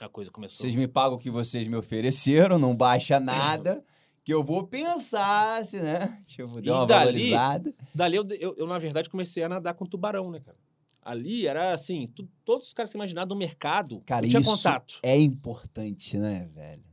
A 0.00 0.08
coisa 0.08 0.30
começou. 0.30 0.58
Vocês 0.58 0.76
me 0.76 0.88
pagam 0.88 1.16
o 1.16 1.18
que 1.18 1.30
vocês 1.30 1.66
me 1.66 1.76
ofereceram, 1.76 2.58
não 2.58 2.74
baixa 2.74 3.18
nada. 3.20 3.84
que 4.24 4.32
eu 4.32 4.44
vou 4.44 4.66
pensar, 4.66 5.64
se, 5.64 5.80
né? 5.80 6.20
Tipo, 6.26 6.60
dar 6.60 6.74
uma 6.74 6.86
dali, 6.86 7.04
valorizada. 7.06 7.74
Dali 7.94 8.16
eu, 8.16 8.26
eu, 8.38 8.54
eu, 8.56 8.66
na 8.66 8.78
verdade, 8.78 9.08
comecei 9.08 9.42
a 9.42 9.48
nadar 9.48 9.74
com 9.74 9.86
tubarão, 9.86 10.30
né, 10.30 10.40
cara? 10.40 10.58
Ali 11.02 11.46
era 11.46 11.72
assim, 11.72 12.06
tu, 12.08 12.28
todos 12.44 12.68
os 12.68 12.74
caras 12.74 12.90
que 12.90 12.96
imaginaram 12.96 13.28
do 13.28 13.36
mercado, 13.36 14.02
cara, 14.04 14.28
tinha 14.28 14.42
contato. 14.42 14.98
É 15.02 15.18
importante, 15.18 16.18
né, 16.18 16.48
velho? 16.54 16.84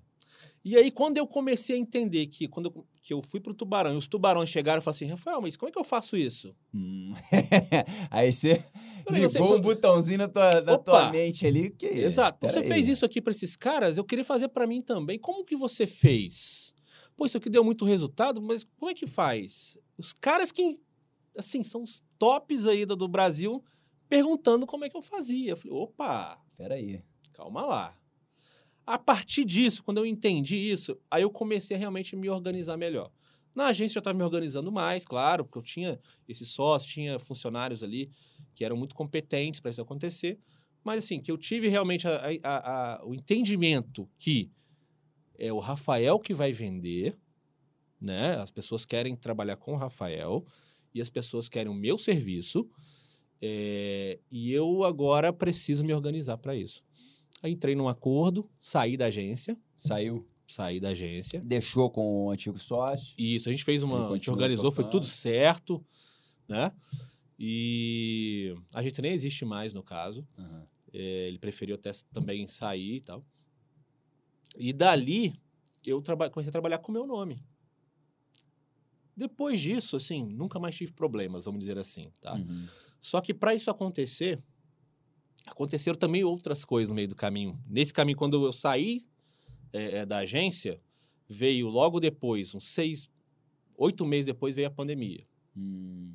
E 0.64 0.76
aí, 0.76 0.92
quando 0.92 1.18
eu 1.18 1.28
comecei 1.28 1.78
a 1.78 1.80
entender 1.80 2.28
que 2.28 2.48
quando 2.48 2.66
eu, 2.66 2.86
que 3.02 3.14
eu 3.14 3.22
fui 3.22 3.40
pro 3.40 3.54
tubarão 3.54 3.94
e 3.94 3.98
os 3.98 4.08
tubarões 4.08 4.50
chegaram, 4.50 4.80
eu 4.80 4.82
falei 4.82 4.96
assim, 4.96 5.06
Rafael, 5.06 5.42
mas 5.42 5.56
como 5.56 5.70
é 5.70 5.72
que 5.72 5.80
eu 5.80 5.84
faço 5.84 6.18
isso? 6.18 6.54
Hum. 6.74 7.14
aí 8.12 8.32
você 8.34 8.62
ligou 9.10 9.56
um 9.56 9.62
botãozinho 9.62 10.18
na 10.18 10.28
tua, 10.28 10.62
na 10.62 10.78
tua 10.78 11.10
mente 11.10 11.48
ali. 11.48 11.70
Que... 11.70 11.86
Exato. 11.86 12.40
Pera 12.40 12.52
você 12.52 12.60
aí. 12.60 12.68
fez 12.68 12.88
isso 12.90 13.06
aqui 13.06 13.22
para 13.22 13.32
esses 13.32 13.56
caras, 13.56 13.98
eu 13.98 14.04
queria 14.04 14.26
fazer 14.26 14.50
para 14.50 14.68
mim 14.68 14.82
também. 14.82 15.18
Como 15.18 15.46
que 15.46 15.56
você 15.56 15.88
fez? 15.88 16.74
Pô, 17.18 17.26
isso 17.26 17.38
aqui 17.38 17.50
deu 17.50 17.64
muito 17.64 17.84
resultado, 17.84 18.40
mas 18.40 18.64
como 18.78 18.92
é 18.92 18.94
que 18.94 19.08
faz? 19.08 19.76
Os 19.98 20.14
caras 20.14 20.52
que, 20.52 20.80
assim, 21.36 21.64
são 21.64 21.82
os 21.82 22.04
tops 22.20 22.68
aí 22.68 22.86
do, 22.86 22.96
do 22.96 23.08
Brasil 23.08 23.64
perguntando 24.08 24.68
como 24.68 24.86
é 24.86 24.90
que 24.90 24.96
eu 24.96 25.02
fazia. 25.02 25.52
Eu 25.52 25.58
falei, 25.58 25.76
opa! 25.76 26.40
Peraí. 26.56 27.04
Calma 27.34 27.66
lá. 27.66 28.00
A 28.86 28.98
partir 29.00 29.44
disso, 29.44 29.84
quando 29.84 29.98
eu 29.98 30.06
entendi 30.06 30.56
isso, 30.56 30.98
aí 31.10 31.24
eu 31.24 31.30
comecei 31.30 31.76
a 31.76 31.80
realmente 31.80 32.16
me 32.16 32.30
organizar 32.30 32.78
melhor. 32.78 33.12
Na 33.54 33.68
agência 33.68 33.98
eu 33.98 34.02
estava 34.02 34.16
me 34.16 34.24
organizando 34.24 34.72
mais, 34.72 35.04
claro, 35.04 35.44
porque 35.44 35.58
eu 35.58 35.64
tinha 35.64 36.00
esse 36.30 36.46
sócio, 36.46 36.88
tinha 36.88 37.18
funcionários 37.18 37.82
ali 37.82 38.12
que 38.54 38.64
eram 38.64 38.78
muito 38.78 38.94
competentes 38.94 39.60
para 39.60 39.72
isso 39.72 39.82
acontecer. 39.82 40.40
Mas 40.84 41.04
assim, 41.04 41.20
que 41.20 41.32
eu 41.32 41.38
tive 41.38 41.68
realmente 41.68 42.08
a, 42.08 42.22
a, 42.44 42.94
a, 43.02 43.06
o 43.06 43.16
entendimento 43.16 44.08
que 44.18 44.52
é 45.38 45.52
o 45.52 45.60
Rafael 45.60 46.20
que 46.20 46.34
vai 46.34 46.52
vender, 46.52 47.18
né? 48.00 48.36
As 48.36 48.52
pessoas 48.52 48.86
querem 48.86 49.16
trabalhar 49.16 49.58
com 49.58 49.74
o 49.74 49.78
Rafael 49.78 50.46
e 50.94 51.02
as 51.02 51.10
pessoas 51.10 51.48
querem 51.48 51.72
o 51.72 51.76
meu 51.76 51.98
serviço. 51.98 52.70
É, 53.42 54.20
e 54.32 54.52
eu 54.52 54.84
agora 54.84 55.32
preciso 55.32 55.86
me 55.86 55.94
organizar 55.94 56.38
para 56.38 56.56
isso. 56.56 56.84
Aí 57.44 57.52
entrei 57.52 57.76
num 57.76 57.88
acordo, 57.88 58.50
saí 58.60 58.98
da 58.98 59.06
agência. 59.06 59.58
Saiu? 59.76 60.28
Saí 60.48 60.80
da 60.80 60.90
agência. 60.90 61.42
Deixou 61.42 61.90
com 61.90 62.26
o 62.26 62.32
antigo 62.32 62.58
sócio? 62.58 63.14
Isso, 63.18 63.50
a 63.50 63.52
gente 63.52 63.64
fez 63.64 63.84
uma. 63.84 64.10
A 64.10 64.14
gente 64.14 64.30
organizou, 64.32 64.72
tocando. 64.72 64.84
foi 64.84 64.92
tudo 64.92 65.06
certo, 65.06 65.86
né? 66.48 66.72
E 67.38 68.56
a 68.74 68.82
gente 68.82 69.02
nem 69.02 69.12
existe 69.12 69.46
mais 69.46 69.74
no 69.74 69.84
caso. 69.84 70.28
Uhum. 70.38 70.64
É, 70.94 71.28
ele 71.28 71.38
preferiu 71.38 71.76
até 71.76 71.92
também 72.12 72.48
sair 72.48 72.96
e 72.96 73.02
tal. 73.02 73.24
E 74.58 74.74
dali 74.74 75.40
eu 75.86 76.02
comecei 76.02 76.50
a 76.50 76.52
trabalhar 76.52 76.80
com 76.80 76.92
o 76.92 76.94
meu 76.94 77.08
nome. 77.08 77.42
Depois 79.16 79.62
disso, 79.62 79.96
assim, 79.96 80.26
nunca 80.26 80.60
mais 80.60 80.76
tive 80.76 80.92
problemas, 80.92 81.46
vamos 81.46 81.60
dizer 81.60 81.78
assim, 81.78 82.12
tá? 82.20 82.36
Uhum. 82.36 82.68
Só 83.00 83.22
que 83.22 83.34
para 83.34 83.56
isso 83.56 83.72
acontecer, 83.72 84.44
aconteceram 85.46 85.98
também 85.98 86.24
outras 86.24 86.66
coisas 86.66 86.90
no 86.90 86.96
meio 86.96 87.08
do 87.08 87.16
caminho. 87.16 87.60
Nesse 87.68 87.94
caminho, 87.94 88.18
quando 88.18 88.46
eu 88.46 88.54
saí 88.54 89.08
é, 89.74 90.00
é, 90.00 90.06
da 90.06 90.18
agência, 90.18 90.80
veio 91.28 91.68
logo 91.68 92.00
depois, 92.00 92.54
uns 92.54 92.68
seis, 92.68 93.10
oito 93.76 94.06
meses 94.06 94.26
depois, 94.26 94.56
veio 94.56 94.68
a 94.68 94.72
pandemia. 94.72 95.26
Hum. 95.56 96.14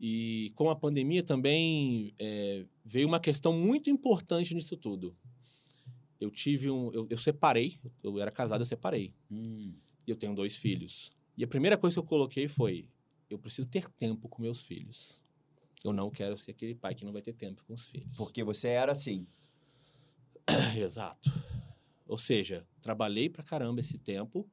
E 0.00 0.52
com 0.54 0.70
a 0.70 0.76
pandemia 0.76 1.22
também 1.22 2.14
é, 2.18 2.64
veio 2.84 3.06
uma 3.06 3.20
questão 3.20 3.52
muito 3.52 3.90
importante 3.90 4.54
nisso 4.54 4.76
tudo. 4.76 5.16
Eu 6.20 6.30
tive 6.30 6.70
um. 6.70 6.92
Eu, 6.92 7.06
eu 7.08 7.16
separei, 7.16 7.78
eu 8.02 8.18
era 8.18 8.30
casado, 8.30 8.60
eu 8.60 8.66
separei. 8.66 9.14
Hum. 9.30 9.74
E 10.06 10.10
eu 10.10 10.16
tenho 10.16 10.34
dois 10.34 10.56
filhos. 10.56 11.10
E 11.36 11.44
a 11.44 11.46
primeira 11.46 11.78
coisa 11.78 11.94
que 11.94 12.00
eu 12.00 12.04
coloquei 12.04 12.48
foi: 12.48 12.88
eu 13.30 13.38
preciso 13.38 13.68
ter 13.68 13.88
tempo 13.90 14.28
com 14.28 14.42
meus 14.42 14.62
filhos. 14.62 15.22
Eu 15.84 15.92
não 15.92 16.10
quero 16.10 16.36
ser 16.36 16.50
aquele 16.50 16.74
pai 16.74 16.94
que 16.94 17.04
não 17.04 17.12
vai 17.12 17.22
ter 17.22 17.32
tempo 17.32 17.64
com 17.64 17.74
os 17.74 17.86
filhos. 17.86 18.16
Porque 18.16 18.42
você 18.42 18.68
era 18.68 18.92
assim. 18.92 19.26
Exato. 20.76 21.30
Ou 22.06 22.16
seja, 22.16 22.66
trabalhei 22.80 23.28
pra 23.28 23.44
caramba 23.44 23.80
esse 23.80 23.98
tempo, 23.98 24.48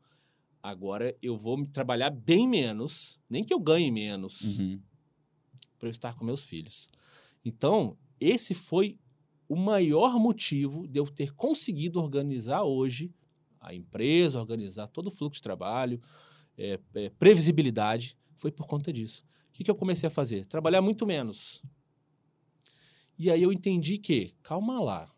agora 0.62 1.18
eu 1.22 1.38
vou 1.38 1.66
trabalhar 1.68 2.10
bem 2.10 2.48
menos, 2.48 3.20
nem 3.30 3.44
que 3.44 3.54
eu 3.54 3.60
ganhe 3.60 3.90
menos, 3.90 4.60
uhum. 4.60 4.82
para 5.80 5.88
eu 5.88 5.92
estar 5.92 6.14
com 6.16 6.26
meus 6.26 6.44
filhos. 6.44 6.90
Então, 7.46 7.98
esse 8.20 8.54
foi 8.54 9.00
o 9.48 9.56
maior 9.56 10.20
motivo 10.20 10.88
de 10.88 11.00
eu 11.00 11.08
ter 11.08 11.34
conseguido 11.34 12.02
organizar 12.02 12.64
hoje 12.64 13.14
a 13.60 13.74
empresa, 13.74 14.40
organizar 14.40 14.88
todo 14.88 15.08
o 15.08 15.12
fluxo 15.12 15.40
de 15.40 15.44
trabalho, 15.44 16.00
é, 16.58 16.80
é, 16.94 17.10
previsibilidade, 17.10 18.18
foi 18.36 18.52
por 18.52 18.68
conta 18.68 18.94
disso 18.94 19.26
que, 19.56 19.64
que 19.64 19.72
eu 19.72 19.76
comecei 19.76 20.06
a 20.06 20.12
fazer? 20.12 20.46
Trabalhar 20.46 20.82
muito 20.82 21.06
menos. 21.06 21.62
E 23.18 23.32
aí 23.32 23.42
eu 23.42 23.54
entendi 23.54 23.98
que, 23.98 24.36
calma 24.44 24.82
lá, 24.82 25.10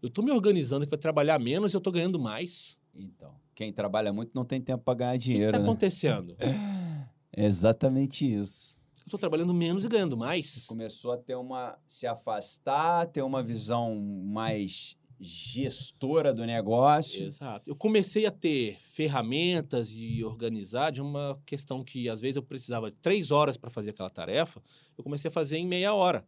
eu 0.00 0.06
estou 0.06 0.24
me 0.24 0.30
organizando 0.30 0.86
para 0.86 0.96
trabalhar 0.96 1.40
menos 1.40 1.72
e 1.72 1.76
eu 1.76 1.78
estou 1.78 1.92
ganhando 1.92 2.20
mais. 2.20 2.78
Então, 2.94 3.34
quem 3.56 3.72
trabalha 3.72 4.12
muito 4.12 4.30
não 4.32 4.44
tem 4.44 4.60
tempo 4.60 4.84
para 4.84 4.94
ganhar 4.94 5.16
dinheiro. 5.16 5.48
O 5.48 5.50
que 5.50 5.56
está 5.56 5.58
né? 5.58 5.68
acontecendo? 5.68 6.36
É 7.30 7.44
exatamente 7.44 8.24
isso. 8.24 8.77
Eu 9.08 9.16
estou 9.16 9.20
trabalhando 9.20 9.54
menos 9.54 9.86
e 9.86 9.88
ganhando 9.88 10.18
mais. 10.18 10.50
Você 10.50 10.66
começou 10.66 11.12
a 11.12 11.16
ter 11.16 11.34
uma. 11.34 11.78
se 11.86 12.06
afastar, 12.06 13.06
ter 13.06 13.22
uma 13.22 13.42
visão 13.42 13.98
mais 13.98 14.98
gestora 15.18 16.34
do 16.34 16.44
negócio. 16.44 17.24
Exato. 17.24 17.70
Eu 17.70 17.74
comecei 17.74 18.26
a 18.26 18.30
ter 18.30 18.78
ferramentas 18.78 19.90
e 19.94 20.22
organizar 20.22 20.92
de 20.92 21.00
uma 21.00 21.40
questão 21.46 21.82
que 21.82 22.06
às 22.06 22.20
vezes 22.20 22.36
eu 22.36 22.42
precisava 22.42 22.90
de 22.90 22.98
três 22.98 23.30
horas 23.30 23.56
para 23.56 23.70
fazer 23.70 23.90
aquela 23.90 24.10
tarefa, 24.10 24.62
eu 24.98 25.02
comecei 25.02 25.30
a 25.30 25.32
fazer 25.32 25.56
em 25.56 25.66
meia 25.66 25.94
hora. 25.94 26.22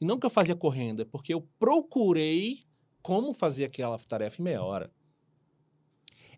E 0.00 0.04
não 0.04 0.20
que 0.20 0.26
eu 0.26 0.30
fazia 0.30 0.54
correndo, 0.54 1.02
é 1.02 1.04
porque 1.04 1.34
eu 1.34 1.44
procurei 1.58 2.60
como 3.02 3.34
fazer 3.34 3.64
aquela 3.64 3.98
tarefa 3.98 4.40
em 4.40 4.44
meia 4.44 4.62
hora. 4.62 4.88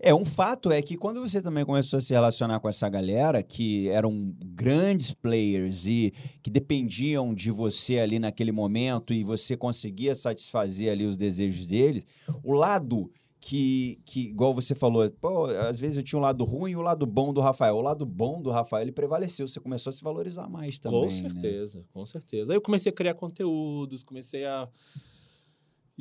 É, 0.05 0.12
um 0.12 0.24
fato 0.24 0.72
é 0.72 0.82
que 0.82 0.96
quando 0.96 1.20
você 1.20 1.40
também 1.40 1.64
começou 1.64 1.98
a 1.98 2.00
se 2.00 2.12
relacionar 2.12 2.59
com 2.59 2.68
essa 2.68 2.88
galera 2.88 3.40
que 3.40 3.88
eram 3.88 4.34
grandes 4.44 5.14
players 5.14 5.86
e 5.86 6.12
que 6.42 6.50
dependiam 6.50 7.32
de 7.32 7.53
você 7.53 8.00
ali 8.00 8.18
naquele 8.18 8.50
momento 8.50 9.14
e 9.14 9.22
você 9.22 9.57
conseguia 9.57 10.12
satisfazer 10.12 10.90
ali 10.90 11.07
os 11.07 11.16
desejos 11.16 11.68
deles, 11.68 12.05
o 12.42 12.53
lado 12.53 13.09
que, 13.38 14.00
que, 14.05 14.22
igual 14.22 14.53
você 14.53 14.74
falou, 14.74 15.09
pô, 15.20 15.46
às 15.46 15.78
vezes 15.78 15.96
eu 15.96 16.03
tinha 16.03 16.18
um 16.18 16.22
lado 16.22 16.42
ruim 16.42 16.72
e 16.72 16.76
o 16.76 16.82
lado 16.82 17.07
bom 17.07 17.32
do 17.32 17.40
Rafael. 17.40 17.76
O 17.76 17.80
lado 17.80 18.05
bom 18.05 18.42
do 18.42 18.50
Rafael, 18.50 18.82
ele 18.82 18.92
prevaleceu. 18.92 19.46
Você 19.46 19.61
começou 19.61 19.90
a 19.90 19.92
se 19.92 20.03
valorizar 20.03 20.48
mais 20.48 20.80
também. 20.80 21.00
Com 21.00 21.07
né? 21.07 21.12
certeza, 21.12 21.78
né? 21.78 21.84
com 21.92 22.07
certeza. 22.07 22.53
Aí 22.53 22.57
eu 22.57 22.61
comecei 22.61 22.90
a 22.90 22.94
criar 22.94 23.14
conteúdos, 23.14 24.03
comecei 24.03 24.44
a 24.44 24.68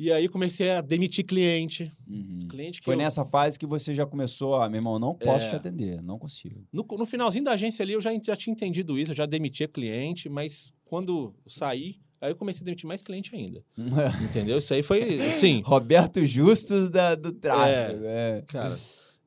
e 0.02 0.10
aí 0.10 0.28
comecei 0.28 0.68
a 0.72 0.80
demitir 0.80 1.24
cliente. 1.24 1.92
Uhum. 2.08 2.48
cliente 2.48 2.80
Foi 2.82 2.94
eu... 2.94 2.98
nessa 2.98 3.24
fase 3.24 3.56
que 3.56 3.64
você 3.64 3.94
já 3.94 4.04
começou, 4.04 4.56
ah, 4.56 4.68
meu 4.68 4.80
irmão, 4.80 4.98
não 4.98 5.14
posso 5.14 5.46
é... 5.46 5.50
te 5.50 5.54
atender, 5.54 6.02
não 6.02 6.18
consigo. 6.18 6.66
No, 6.72 6.84
no, 6.98 7.06
finalzinho 7.06 7.44
da 7.44 7.52
agência 7.52 7.84
ali, 7.84 7.92
eu 7.92 8.00
já, 8.00 8.10
já 8.20 8.34
tinha 8.34 8.52
entendido 8.52 8.98
isso, 8.98 9.12
eu 9.12 9.14
já 9.14 9.26
demitia 9.26 9.68
cliente, 9.68 10.28
mas 10.28 10.72
quando 10.84 11.32
saí, 11.46 12.00
aí 12.20 12.32
eu 12.32 12.34
comecei 12.34 12.62
a 12.62 12.64
demitir 12.64 12.84
mais 12.84 13.00
cliente 13.00 13.32
ainda. 13.32 13.64
Entendeu? 14.28 14.58
Isso 14.58 14.74
aí 14.74 14.82
foi, 14.82 15.20
sim. 15.20 15.62
Roberto 15.64 16.26
Justus 16.26 16.88
da, 16.90 17.14
do 17.14 17.30
tráfego. 17.30 18.04
É, 18.04 18.38
é. 18.38 18.44
Cara, 18.48 18.76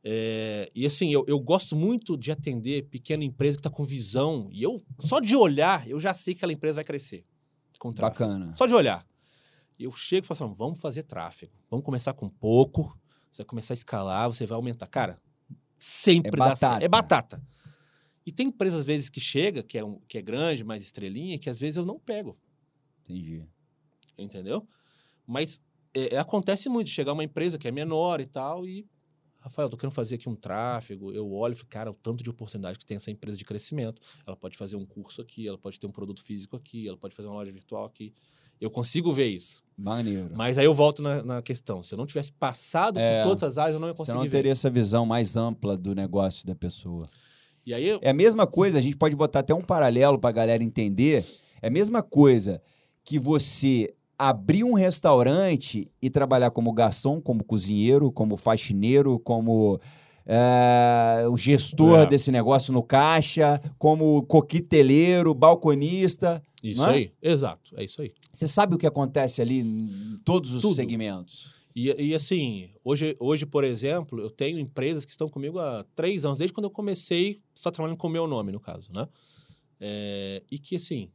é, 0.04 0.70
e 0.76 0.86
assim, 0.86 1.10
eu, 1.10 1.24
eu 1.26 1.40
gosto 1.40 1.74
muito 1.74 2.18
de 2.18 2.34
atender 2.34 2.84
pequena 2.90 3.24
empresa 3.24 3.56
que 3.56 3.62
está 3.62 3.70
com 3.70 3.86
visão, 3.86 4.50
e 4.52 4.62
eu, 4.62 4.84
só 5.00 5.22
de 5.22 5.38
olhar, 5.38 5.88
eu 5.88 6.02
já 6.02 6.14
sei 6.14 6.34
que 6.34 6.40
aquela 6.40 6.52
empresa 6.52 6.76
vai 6.76 6.84
crescer. 6.84 7.24
Bacana. 7.98 8.54
Só 8.58 8.66
de 8.66 8.74
olhar. 8.74 9.06
Eu 9.84 9.92
chego 9.92 10.26
e 10.26 10.28
falo 10.28 10.46
assim, 10.46 10.58
vamos 10.58 10.80
fazer 10.80 11.04
tráfego. 11.04 11.54
Vamos 11.70 11.86
começar 11.86 12.14
com 12.14 12.30
pouco, 12.30 12.98
você 13.32 13.42
vai 13.42 13.46
começar 13.46 13.74
a 13.74 13.76
escalar, 13.76 14.30
você 14.30 14.46
vai 14.46 14.56
aumentar. 14.56 14.88
Cara, 14.88 15.22
sempre 15.78 16.30
é 16.30 16.32
dá 16.32 16.38
batata. 16.38 16.58
certo. 16.58 16.84
É 16.84 16.88
batata. 16.88 17.44
E 18.26 18.32
tem 18.32 18.48
empresas, 18.48 18.82
às 18.82 18.86
vezes, 18.86 19.10
que 19.10 19.20
chega, 19.20 19.62
que 19.62 19.78
é, 19.78 19.84
um, 19.84 20.00
que 20.08 20.18
é 20.18 20.22
grande, 20.22 20.64
mais 20.64 20.82
estrelinha, 20.82 21.38
que 21.38 21.50
às 21.50 21.60
vezes 21.60 21.78
eu 21.78 21.86
não 21.86 22.00
pego. 22.00 22.38
Entendi. 23.02 23.46
Entendeu? 24.18 24.68
Mas 25.28 25.62
é, 25.94 26.16
é 26.16 26.18
acontece 26.18 26.70
muito 26.70 26.88
de 26.88 26.94
chegar 26.94 27.14
uma 27.14 27.24
empresa 27.24 27.58
que 27.58 27.68
é 27.68 27.72
menor 27.72 28.20
e 28.20 28.26
tal, 28.26 28.66
e 28.66 28.88
Rafael, 29.46 29.70
tô 29.70 29.78
querendo 29.78 29.94
fazer 29.94 30.16
aqui 30.16 30.28
um 30.28 30.36
tráfego. 30.36 31.12
Eu 31.12 31.32
olho 31.32 31.54
e 31.54 31.56
falo, 31.56 31.70
cara, 31.70 31.92
o 31.92 31.94
tanto 31.94 32.24
de 32.24 32.30
oportunidade 32.32 32.80
que 32.80 32.86
tem 32.86 32.98
essa 32.98 33.12
empresa 33.12 33.38
de 33.38 33.46
crescimento. 33.46 34.02
Ela 34.26 34.36
pode 34.36 34.58
fazer 34.58 34.76
um 34.76 34.84
curso 34.84 35.22
aqui, 35.22 35.48
ela 35.48 35.58
pode 35.58 35.80
ter 35.80 35.86
um 35.86 35.92
produto 35.92 36.24
físico 36.24 36.56
aqui, 36.56 36.88
ela 36.88 36.98
pode 36.98 37.16
fazer 37.16 37.28
uma 37.28 37.36
loja 37.36 37.52
virtual 37.52 37.86
aqui. 37.86 38.12
Eu 38.60 38.72
consigo 38.72 39.14
ver 39.14 39.28
isso. 39.28 39.64
Maneiro. 39.78 40.30
Mas 40.34 40.58
aí 40.58 40.66
eu 40.66 40.74
volto 40.74 41.02
na, 41.02 41.22
na 41.24 41.42
questão. 41.42 41.84
Se 41.84 41.94
eu 41.94 41.98
não 41.98 42.06
tivesse 42.06 42.32
passado 42.32 42.98
É. 43.00 43.22
por 43.24 43.30
todas 43.30 43.44
as 43.44 43.58
áreas, 43.58 43.74
eu 43.76 43.80
não 43.82 43.88
ia 43.90 43.94
Você 43.94 43.98
conseguir 43.98 44.16
não 44.18 44.24
ver. 44.24 44.30
teria 44.30 44.52
essa 44.52 44.70
visão 44.70 45.06
mais 45.06 45.36
ampla 45.36 45.76
do 45.78 45.94
negócio 45.94 46.46
da 46.48 46.56
pessoa. 46.56 47.04
E 47.66 47.74
aí 47.74 47.88
eu... 47.88 48.00
É 48.02 48.12
a 48.12 48.14
mesma 48.14 48.48
coisa, 48.48 48.78
a 48.78 48.82
gente 48.82 48.96
pode 48.96 49.16
botar 49.16 49.40
até 49.40 49.54
um 49.54 49.62
paralelo 49.62 50.18
para 50.18 50.30
a 50.30 50.34
galera 50.34 50.64
entender. 50.64 51.26
É 51.62 51.68
a 51.68 51.72
mesma 51.72 52.02
coisa 52.02 52.62
que 53.04 53.20
você 53.20 53.94
abrir 54.18 54.64
um 54.64 54.74
restaurante 54.74 55.92
e 56.02 56.10
trabalhar 56.10 56.52
como 56.52 56.72
garçom, 56.72 57.20
como 57.20 57.44
cozinheiro, 57.44 58.10
como 58.14 58.38
faxineiro, 58.38 59.20
como 59.20 59.78
é, 60.26 61.26
o 61.30 61.36
gestor 61.36 62.00
É. 62.00 62.06
desse 62.06 62.32
negócio 62.32 62.72
no 62.72 62.82
caixa, 62.82 63.62
como 63.78 64.24
coqueteleiro, 64.24 65.34
balconista. 65.34 66.42
Isso 66.72 66.82
não 66.82 66.90
é? 66.90 66.96
aí. 66.96 67.14
Exato. 67.22 67.74
É 67.78 67.84
isso 67.84 68.02
aí. 68.02 68.12
Você 68.34 68.48
sabe 68.48 68.76
o 68.76 68.78
que 68.78 68.88
acontece 68.88 69.42
ali 69.42 69.60
em 69.60 70.18
todos 70.26 70.54
os 70.54 70.62
Tudo. 70.62 70.76
segmentos. 70.76 71.54
E, 71.76 71.92
e 72.02 72.16
assim, 72.16 72.70
hoje, 72.84 73.16
hoje, 73.20 73.46
por 73.46 73.64
exemplo, 73.64 74.22
eu 74.22 74.30
tenho 74.30 74.58
empresas 74.58 75.04
que 75.04 75.12
estão 75.12 75.30
comigo 75.30 75.60
há 75.60 75.84
três 75.94 76.24
anos, 76.24 76.38
desde 76.38 76.54
quando 76.54 76.66
eu 76.66 76.72
comecei, 76.72 77.42
só 77.54 77.70
trabalhando 77.70 77.98
com 77.98 78.08
o 78.08 78.10
meu 78.10 78.26
nome, 78.26 78.52
no 78.52 78.60
caso, 78.60 78.92
né? 78.94 79.08
É, 79.80 80.42
e 80.50 80.58
que, 80.58 80.78
assim, 80.78 81.12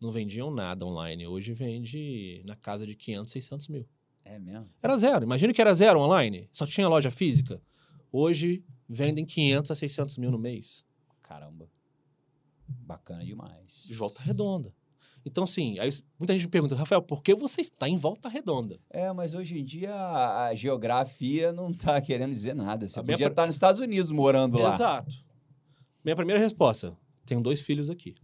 não 0.00 0.10
vendiam 0.10 0.50
nada 0.50 0.84
online. 0.84 1.26
Hoje 1.26 1.54
vende 1.54 2.42
na 2.44 2.56
casa 2.56 2.84
de 2.86 2.94
500, 2.94 3.32
600 3.32 3.68
mil. 3.68 3.88
É 4.24 4.38
mesmo? 4.38 4.68
Era 4.82 4.96
zero. 4.98 5.24
Imagina 5.24 5.52
que 5.52 5.60
era 5.60 5.74
zero 5.74 6.00
online. 6.00 6.48
Só 6.50 6.66
tinha 6.66 6.88
loja 6.88 7.10
física. 7.10 7.62
Hoje 8.10 8.64
vendem 8.88 9.24
500 9.24 9.70
a 9.70 9.74
600 9.74 10.18
mil 10.18 10.30
no 10.30 10.38
mês. 10.38 10.84
Caramba. 11.22 11.68
Bacana 12.84 13.24
demais. 13.24 13.84
De 13.86 13.94
volta 13.94 14.22
redonda. 14.22 14.74
Então, 15.26 15.44
assim, 15.44 15.78
aí 15.78 15.90
muita 16.18 16.34
gente 16.34 16.44
me 16.44 16.50
pergunta, 16.50 16.74
Rafael, 16.74 17.00
por 17.00 17.22
que 17.22 17.34
você 17.34 17.62
está 17.62 17.88
em 17.88 17.96
volta 17.96 18.28
redonda? 18.28 18.78
É, 18.90 19.10
mas 19.12 19.32
hoje 19.32 19.58
em 19.58 19.64
dia 19.64 19.94
a 19.94 20.54
geografia 20.54 21.50
não 21.52 21.72
tá 21.72 21.98
querendo 22.00 22.32
dizer 22.32 22.54
nada. 22.54 22.86
Você 22.86 23.00
A 23.00 23.02
podia 23.02 23.16
pr- 23.28 23.32
estar 23.32 23.46
nos 23.46 23.54
Estados 23.56 23.80
Unidos 23.80 24.10
morando 24.10 24.58
lá. 24.58 24.74
Exato. 24.74 25.16
Minha 26.04 26.14
primeira 26.16 26.40
resposta: 26.40 26.94
tenho 27.24 27.40
dois 27.40 27.62
filhos 27.62 27.88
aqui. 27.88 28.14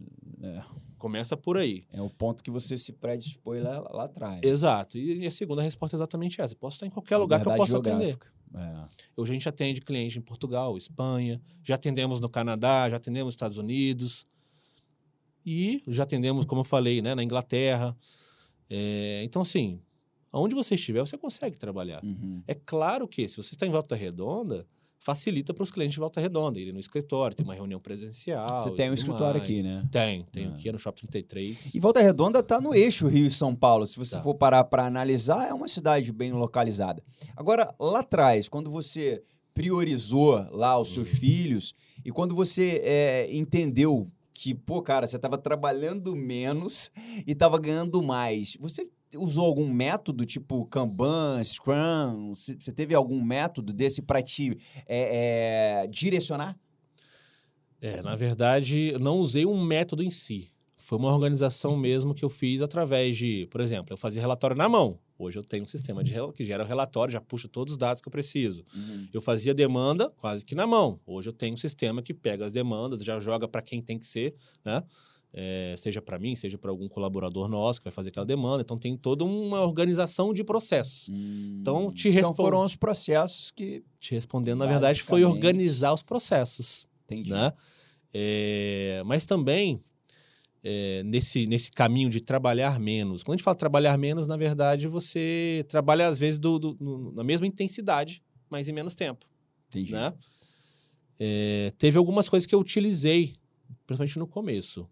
É, 0.43 0.61
Começa 0.99 1.35
por 1.35 1.57
aí. 1.57 1.83
é 1.91 1.99
o 1.99 2.09
ponto 2.11 2.43
que 2.43 2.51
você 2.51 2.77
se 2.77 2.93
predispôs 2.93 3.63
lá, 3.63 3.79
lá 3.91 4.03
atrás. 4.03 4.39
Exato. 4.43 4.99
E 4.99 5.25
a 5.25 5.31
segunda 5.31 5.63
resposta 5.63 5.95
é 5.95 5.97
exatamente 5.97 6.39
essa. 6.39 6.53
Eu 6.53 6.57
posso 6.59 6.75
estar 6.75 6.85
em 6.85 6.91
qualquer 6.91 7.17
lugar 7.17 7.41
que 7.41 7.47
eu 7.49 7.55
possa 7.55 7.77
atender. 7.77 8.15
É. 8.53 8.85
Hoje 9.17 9.31
a 9.31 9.33
gente 9.33 9.49
atende 9.49 9.81
cliente 9.81 10.19
em 10.19 10.21
Portugal, 10.21 10.77
Espanha, 10.77 11.41
já 11.63 11.73
atendemos 11.75 12.19
no 12.19 12.29
Canadá, 12.29 12.87
já 12.89 12.97
atendemos 12.97 13.27
nos 13.27 13.33
Estados 13.33 13.57
Unidos. 13.57 14.25
E 15.45 15.81
já 15.87 16.03
atendemos, 16.03 16.45
como 16.45 16.61
eu 16.61 16.65
falei, 16.65 17.01
né, 17.01 17.15
na 17.15 17.23
Inglaterra. 17.23 17.95
É, 18.69 19.21
então, 19.23 19.41
assim, 19.41 19.79
aonde 20.31 20.55
você 20.55 20.75
estiver, 20.75 20.99
você 20.99 21.17
consegue 21.17 21.57
trabalhar. 21.57 22.03
Uhum. 22.03 22.41
É 22.47 22.53
claro 22.53 23.07
que, 23.07 23.27
se 23.27 23.37
você 23.37 23.53
está 23.53 23.65
em 23.65 23.71
Volta 23.71 23.95
Redonda, 23.95 24.65
facilita 24.99 25.51
para 25.53 25.63
os 25.63 25.71
clientes 25.71 25.95
de 25.95 25.99
Volta 25.99 26.21
Redonda 26.21 26.59
irem 26.59 26.71
no 26.73 26.79
escritório, 26.79 27.35
tem 27.35 27.43
uma 27.43 27.55
reunião 27.55 27.79
presencial. 27.79 28.47
Você 28.49 28.71
tem 28.71 28.89
um 28.89 28.93
escritório 28.93 29.39
mais. 29.39 29.43
aqui, 29.43 29.63
né? 29.63 29.83
Tem, 29.91 30.23
tem 30.31 30.45
É. 30.45 30.47
aqui 30.49 30.71
no 30.71 30.77
Shopping 30.77 31.07
33. 31.07 31.73
E 31.73 31.79
Volta 31.79 31.99
Redonda 32.01 32.43
tá 32.43 32.61
no 32.61 32.73
eixo 32.75 33.07
Rio 33.07 33.25
e 33.25 33.31
São 33.31 33.55
Paulo. 33.55 33.85
Se 33.87 33.97
você 33.97 34.15
Tá. 34.15 34.21
for 34.21 34.35
parar 34.35 34.63
para 34.65 34.85
analisar, 34.85 35.49
é 35.49 35.53
uma 35.55 35.67
cidade 35.67 36.11
bem 36.11 36.31
localizada. 36.33 37.03
Agora, 37.35 37.73
lá 37.79 38.01
atrás, 38.01 38.47
quando 38.47 38.69
você 38.69 39.23
priorizou 39.55 40.35
lá 40.51 40.77
os 40.79 40.93
seus 40.93 41.09
filhos 41.09 41.73
e 42.05 42.11
quando 42.11 42.35
você 42.35 42.79
é, 42.83 43.27
entendeu 43.35 44.07
que, 44.33 44.53
pô, 44.53 44.81
cara, 44.81 45.05
você 45.05 45.15
estava 45.15 45.37
trabalhando 45.37 46.15
menos 46.15 46.91
e 47.27 47.31
estava 47.31 47.59
ganhando 47.59 48.01
mais, 48.01 48.57
você 48.59 48.89
usou 49.15 49.45
algum 49.45 49.71
método, 49.71 50.25
tipo 50.25 50.65
Kanban, 50.65 51.43
Scrum? 51.43 52.33
Você 52.33 52.71
teve 52.71 52.95
algum 52.95 53.21
método 53.21 53.73
desse 53.73 54.01
para 54.01 54.21
te 54.21 54.57
é, 54.87 55.83
é, 55.83 55.87
direcionar? 55.87 56.57
É, 57.81 58.01
na 58.01 58.15
verdade, 58.15 58.95
não 58.99 59.17
usei 59.17 59.45
um 59.45 59.61
método 59.63 60.03
em 60.03 60.11
si. 60.11 60.50
Foi 60.91 60.97
uma 60.97 61.09
organização 61.13 61.77
mesmo 61.77 62.13
que 62.13 62.25
eu 62.25 62.29
fiz 62.29 62.61
através 62.61 63.15
de, 63.15 63.47
por 63.49 63.61
exemplo, 63.61 63.93
eu 63.93 63.97
fazia 63.97 64.19
relatório 64.19 64.57
na 64.57 64.67
mão. 64.67 64.99
Hoje 65.17 65.39
eu 65.39 65.41
tenho 65.41 65.63
um 65.63 65.65
sistema 65.65 66.03
de 66.03 66.13
que 66.33 66.43
gera 66.43 66.65
o 66.65 66.67
relatório, 66.67 67.13
já 67.13 67.21
puxa 67.21 67.47
todos 67.47 67.71
os 67.71 67.77
dados 67.77 68.01
que 68.01 68.09
eu 68.09 68.11
preciso. 68.11 68.65
Eu 69.13 69.21
fazia 69.21 69.53
demanda 69.53 70.09
quase 70.17 70.43
que 70.43 70.53
na 70.53 70.67
mão. 70.67 70.99
Hoje 71.05 71.29
eu 71.29 71.31
tenho 71.31 71.53
um 71.53 71.57
sistema 71.57 72.01
que 72.01 72.13
pega 72.13 72.45
as 72.45 72.51
demandas, 72.51 73.05
já 73.05 73.17
joga 73.21 73.47
para 73.47 73.61
quem 73.61 73.81
tem 73.81 73.97
que 73.97 74.05
ser, 74.05 74.35
né? 74.65 74.83
É, 75.31 75.75
seja 75.77 76.01
para 76.01 76.19
mim, 76.19 76.35
seja 76.35 76.57
para 76.57 76.69
algum 76.69 76.89
colaborador 76.89 77.47
nosso 77.47 77.79
que 77.79 77.85
vai 77.85 77.93
fazer 77.93 78.09
aquela 78.09 78.25
demanda. 78.25 78.61
Então 78.61 78.77
tem 78.77 78.93
toda 78.97 79.23
uma 79.23 79.61
organização 79.61 80.33
de 80.33 80.43
processos. 80.43 81.07
Então, 81.07 81.89
te 81.93 82.09
Então 82.09 82.31
respon- 82.31 82.35
foram 82.35 82.65
os 82.65 82.75
processos 82.75 83.49
que... 83.51 83.81
Te 83.97 84.13
respondendo, 84.13 84.59
na 84.59 84.65
verdade, 84.65 85.01
foi 85.01 85.23
organizar 85.23 85.93
os 85.93 86.03
processos 86.03 86.85
Entendi. 87.05 87.29
né? 87.29 87.53
É, 88.13 89.01
mas 89.05 89.25
também 89.25 89.79
é, 90.63 91.01
nesse, 91.03 91.45
nesse 91.47 91.71
caminho 91.71 92.09
de 92.09 92.21
trabalhar 92.21 92.79
menos. 92.79 93.23
Quando 93.23 93.33
a 93.33 93.37
gente 93.37 93.43
fala 93.43 93.55
trabalhar 93.55 93.97
menos, 93.97 94.27
na 94.27 94.37
verdade, 94.37 94.87
você 94.87 95.65
trabalha 95.67 96.07
às 96.07 96.17
vezes 96.17 96.37
do- 96.39 96.59
do- 96.59 96.77
no- 96.79 97.11
na 97.13 97.23
mesma 97.23 97.47
intensidade, 97.47 98.21
mas 98.49 98.67
em 98.67 98.71
menos 98.73 98.93
tempo, 98.95 99.25
Entendi. 99.69 99.91
né? 99.93 100.13
É, 101.19 101.71
teve 101.77 101.97
algumas 101.97 102.27
coisas 102.27 102.45
que 102.47 102.53
eu 102.55 102.59
utilizei, 102.59 103.33
principalmente 103.85 104.17
no 104.19 104.27
começo. 104.27 104.87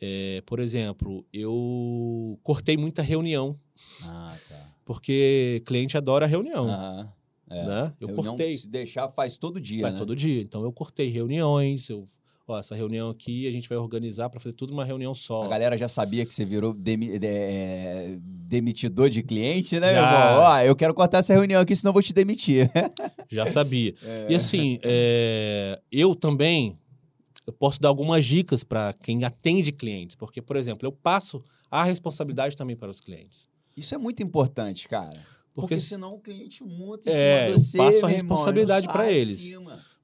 É, 0.00 0.42
por 0.46 0.60
exemplo, 0.60 1.26
eu 1.32 2.38
cortei 2.42 2.76
muita 2.76 3.02
reunião, 3.02 3.58
Ah, 4.02 4.34
tá. 4.48 4.74
porque 4.84 5.62
cliente 5.66 5.96
adora 5.96 6.24
reunião, 6.26 6.68
Aham, 6.68 7.12
é. 7.50 7.64
né? 7.66 7.94
Eu 8.00 8.08
Reunião, 8.08 8.24
cortei. 8.36 8.56
Se 8.56 8.66
deixar, 8.68 9.08
faz 9.10 9.36
todo 9.36 9.60
dia, 9.60 9.82
Faz 9.82 9.94
né? 9.94 9.98
todo 9.98 10.16
dia. 10.16 10.40
Então 10.40 10.62
eu 10.62 10.72
cortei 10.72 11.08
reuniões, 11.10 11.88
eu, 11.90 12.08
ó, 12.50 12.58
essa 12.58 12.74
reunião 12.74 13.10
aqui 13.10 13.46
a 13.46 13.52
gente 13.52 13.68
vai 13.68 13.78
organizar 13.78 14.28
para 14.30 14.40
fazer 14.40 14.54
tudo 14.54 14.72
uma 14.72 14.84
reunião 14.84 15.14
só. 15.14 15.42
A 15.42 15.48
galera 15.48 15.76
já 15.78 15.88
sabia 15.88 16.24
que 16.26 16.34
você 16.34 16.44
virou 16.44 16.72
demi- 16.74 17.18
de- 17.18 17.26
é, 17.26 18.16
demitidor 18.20 19.08
de 19.10 19.22
cliente, 19.22 19.78
né, 19.80 19.92
meu 19.92 20.02
Já. 20.02 20.06
irmão? 20.30 20.42
Ó, 20.42 20.58
eu 20.60 20.76
quero 20.76 20.92
cortar 20.94 21.18
essa 21.18 21.32
reunião 21.32 21.60
aqui, 21.60 21.74
senão 21.76 21.90
eu 21.90 21.94
vou 21.94 22.02
te 22.02 22.12
demitir. 22.12 22.70
Já 23.30 23.46
sabia. 23.46 23.94
E 24.28 24.34
assim, 24.34 24.78
é, 24.82 25.80
eu 25.90 26.14
também 26.14 26.76
eu 27.46 27.52
posso 27.52 27.80
dar 27.80 27.88
algumas 27.88 28.24
dicas 28.24 28.62
para 28.62 28.92
quem 28.92 29.24
atende 29.24 29.72
clientes, 29.72 30.14
porque 30.16 30.42
por 30.42 30.56
exemplo, 30.56 30.86
eu 30.86 30.92
passo 30.92 31.42
a 31.70 31.84
responsabilidade 31.84 32.56
também 32.56 32.76
para 32.76 32.90
os 32.90 33.00
clientes. 33.00 33.48
Isso 33.76 33.94
é 33.94 33.98
muito 33.98 34.22
importante, 34.22 34.86
cara. 34.88 35.10
Porque, 35.52 35.74
Porque 35.74 35.80
senão 35.80 36.14
o 36.14 36.20
cliente 36.20 36.62
monta 36.62 37.08
em 37.08 37.12
É, 37.12 37.16
cima 37.16 37.48
eu 37.50 37.56
de 37.56 37.60
você, 37.62 37.76
passo 37.78 37.98
a 37.98 38.00
meu 38.00 38.08
responsabilidade 38.08 38.86
de 38.86 39.02
eles. 39.12 39.52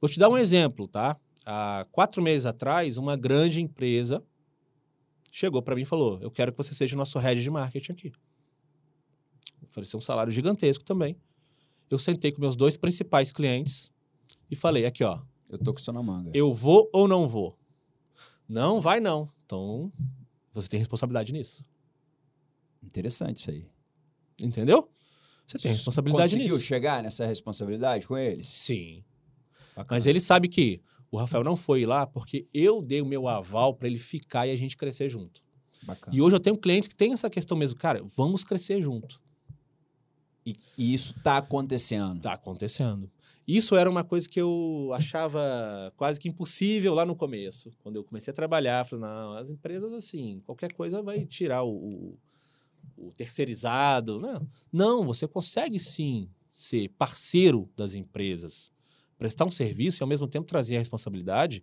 Vou 0.01 0.09
te 0.11 0.19
dar 0.19 0.29
um 0.29 0.37
exemplo, 0.37 0.89
tá? 0.89 1.17
Há 1.49 1.87
quatro 1.93 2.21
meses 2.21 2.45
atrás, 2.45 2.97
uma 2.97 3.17
grande 3.17 3.63
empresa 3.63 4.21
chegou 5.31 5.63
para 5.63 5.77
mim 5.77 5.83
e 5.83 5.87
falou: 5.87 6.19
Eu 6.21 6.31
quero 6.31 6.51
que 6.51 6.59
você 6.59 6.75
seja 6.75 6.97
o 6.97 6.99
nosso 6.99 7.19
head 7.21 7.41
de 7.41 7.49
marketing 7.49 7.93
aqui. 7.93 8.13
Ofereceu 9.71 9.99
um 9.99 10.01
salário 10.01 10.33
gigantesco 10.33 10.83
também. 10.85 11.17
Eu 11.89 11.99
sentei 11.99 12.33
com 12.33 12.41
meus 12.41 12.57
dois 12.57 12.77
principais 12.77 13.31
clientes 13.31 13.91
e 14.51 14.57
falei: 14.57 14.87
Aqui, 14.87 15.05
ó, 15.05 15.21
Eu 15.49 15.57
tô 15.59 15.73
com 15.73 15.79
isso 15.79 15.93
na 15.93 16.03
manga. 16.03 16.33
eu 16.35 16.53
vou 16.53 16.91
ou 16.93 17.07
não 17.07 17.29
vou? 17.29 17.57
Não, 18.49 18.81
vai 18.81 18.99
não. 18.99 19.29
Então, 19.45 19.93
você 20.53 20.69
tem 20.69 20.79
responsabilidade 20.79 21.33
nisso. 21.33 21.65
Interessante 22.83 23.39
isso 23.39 23.51
aí. 23.51 23.69
Entendeu? 24.41 24.91
Você 25.47 25.59
tem 25.59 25.71
responsabilidade 25.71 26.31
Conseguiu 26.33 26.57
nisso. 26.57 26.67
chegar 26.67 27.03
nessa 27.05 27.25
responsabilidade 27.25 28.07
com 28.07 28.17
eles? 28.19 28.49
Sim. 28.49 29.05
Bacana. 29.77 29.97
Mas 29.99 30.07
ele 30.07 30.21
sabe 30.21 30.49
que 30.49 30.81
o 31.17 31.19
Rafael 31.19 31.43
não 31.43 31.57
foi 31.57 31.87
lá 31.87 32.07
porque 32.07 32.47
eu 32.53 32.83
dei 32.83 33.01
o 33.01 33.07
meu 33.07 33.27
aval 33.27 33.75
para 33.75 33.89
ele 33.89 33.99
ficar 33.99 34.47
e 34.47 34.51
a 34.53 34.57
gente 34.57 34.77
crescer 34.77 35.09
junto. 35.09 35.43
Bacana. 35.83 36.15
E 36.17 36.21
hoje 36.21 36.37
eu 36.37 36.41
tenho 36.41 36.57
clientes 36.59 36.89
que 36.89 36.95
têm 36.95 37.13
essa 37.13 37.31
questão 37.31 37.57
mesmo, 37.57 37.79
cara, 37.79 38.03
vamos 38.15 38.45
crescer 38.45 38.83
junto. 38.83 39.21
E, 40.45 40.55
e 40.77 40.95
isso 40.95 41.15
tá 41.23 41.39
acontecendo. 41.39 42.21
Tá 42.21 42.35
acontecendo. 42.35 43.11
Isso 43.47 43.77
era 43.77 43.89
uma 43.89 44.03
coisa 44.03 44.29
que 44.29 44.41
eu 44.41 44.91
achava 44.95 45.93
quase 45.97 46.19
que 46.21 46.29
impossível 46.29 46.93
lá 46.95 47.07
no 47.07 47.15
começo. 47.15 47.73
Quando 47.83 47.97
eu 47.97 48.05
comecei 48.05 48.33
a 48.33 48.35
trabalhar, 48.35 48.85
falei, 48.85 49.05
não, 49.05 49.33
as 49.35 49.51
empresas 49.51 49.93
assim, 49.93 50.41
qualquer 50.45 50.73
coisa 50.73 51.01
vai 51.03 51.25
tirar 51.25 51.63
o, 51.63 51.71
o- 51.89 52.19
o 52.97 53.13
terceirizado. 53.13 54.19
Não. 54.21 54.47
não, 54.73 55.05
você 55.07 55.27
consegue 55.29 55.79
sim 55.79 56.29
ser 56.51 56.89
parceiro 56.99 57.71
das 57.77 57.95
empresas, 57.95 58.71
prestar 59.19 59.45
um 59.45 59.51
serviço 59.51 60.01
e 60.01 60.03
ao 60.03 60.09
mesmo 60.09 60.27
tempo 60.27 60.47
trazer 60.47 60.77
a 60.77 60.79
responsabilidade 60.81 61.63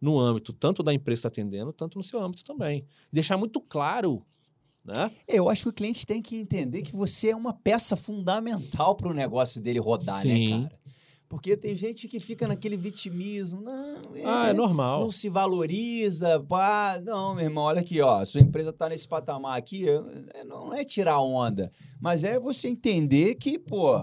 no 0.00 0.18
âmbito 0.18 0.52
tanto 0.52 0.82
da 0.82 0.92
empresa 0.92 1.22
que 1.22 1.28
está 1.28 1.40
atendendo, 1.42 1.72
tanto 1.72 1.98
no 1.98 2.04
seu 2.04 2.20
âmbito 2.20 2.44
também. 2.44 2.84
E 3.10 3.14
deixar 3.14 3.36
muito 3.36 3.60
claro, 3.60 4.24
né? 4.84 5.10
Eu 5.28 5.48
acho 5.48 5.62
que 5.64 5.68
o 5.68 5.72
cliente 5.72 6.04
tem 6.06 6.20
que 6.20 6.36
entender 6.36 6.82
que 6.82 6.94
você 6.96 7.28
é 7.30 7.36
uma 7.36 7.52
peça 7.52 7.94
fundamental 7.94 8.94
para 8.96 9.08
o 9.08 9.14
negócio 9.14 9.60
dele 9.60 9.78
rodar, 9.78 10.20
Sim. 10.20 10.62
né, 10.62 10.68
cara? 10.68 10.82
Porque 11.28 11.56
tem 11.56 11.74
gente 11.74 12.08
que 12.08 12.20
fica 12.20 12.46
naquele 12.46 12.76
vitimismo. 12.76 13.62
Não, 13.62 14.14
é, 14.14 14.22
Ah, 14.22 14.48
é 14.48 14.52
normal. 14.52 15.00
Não 15.00 15.10
se 15.10 15.30
valoriza. 15.30 16.38
Pá. 16.40 17.00
Não, 17.02 17.34
meu 17.34 17.44
irmão, 17.44 17.64
olha 17.64 17.80
aqui, 17.80 18.02
ó. 18.02 18.22
Sua 18.22 18.42
empresa 18.42 18.68
está 18.68 18.86
nesse 18.90 19.08
patamar 19.08 19.56
aqui. 19.56 19.88
é- 19.88 20.44
Não 20.44 20.74
é 20.74 20.84
tirar 20.84 21.20
onda, 21.20 21.70
mas 21.98 22.22
é 22.22 22.38
você 22.38 22.68
entender 22.68 23.36
que, 23.36 23.58
pô, 23.58 23.98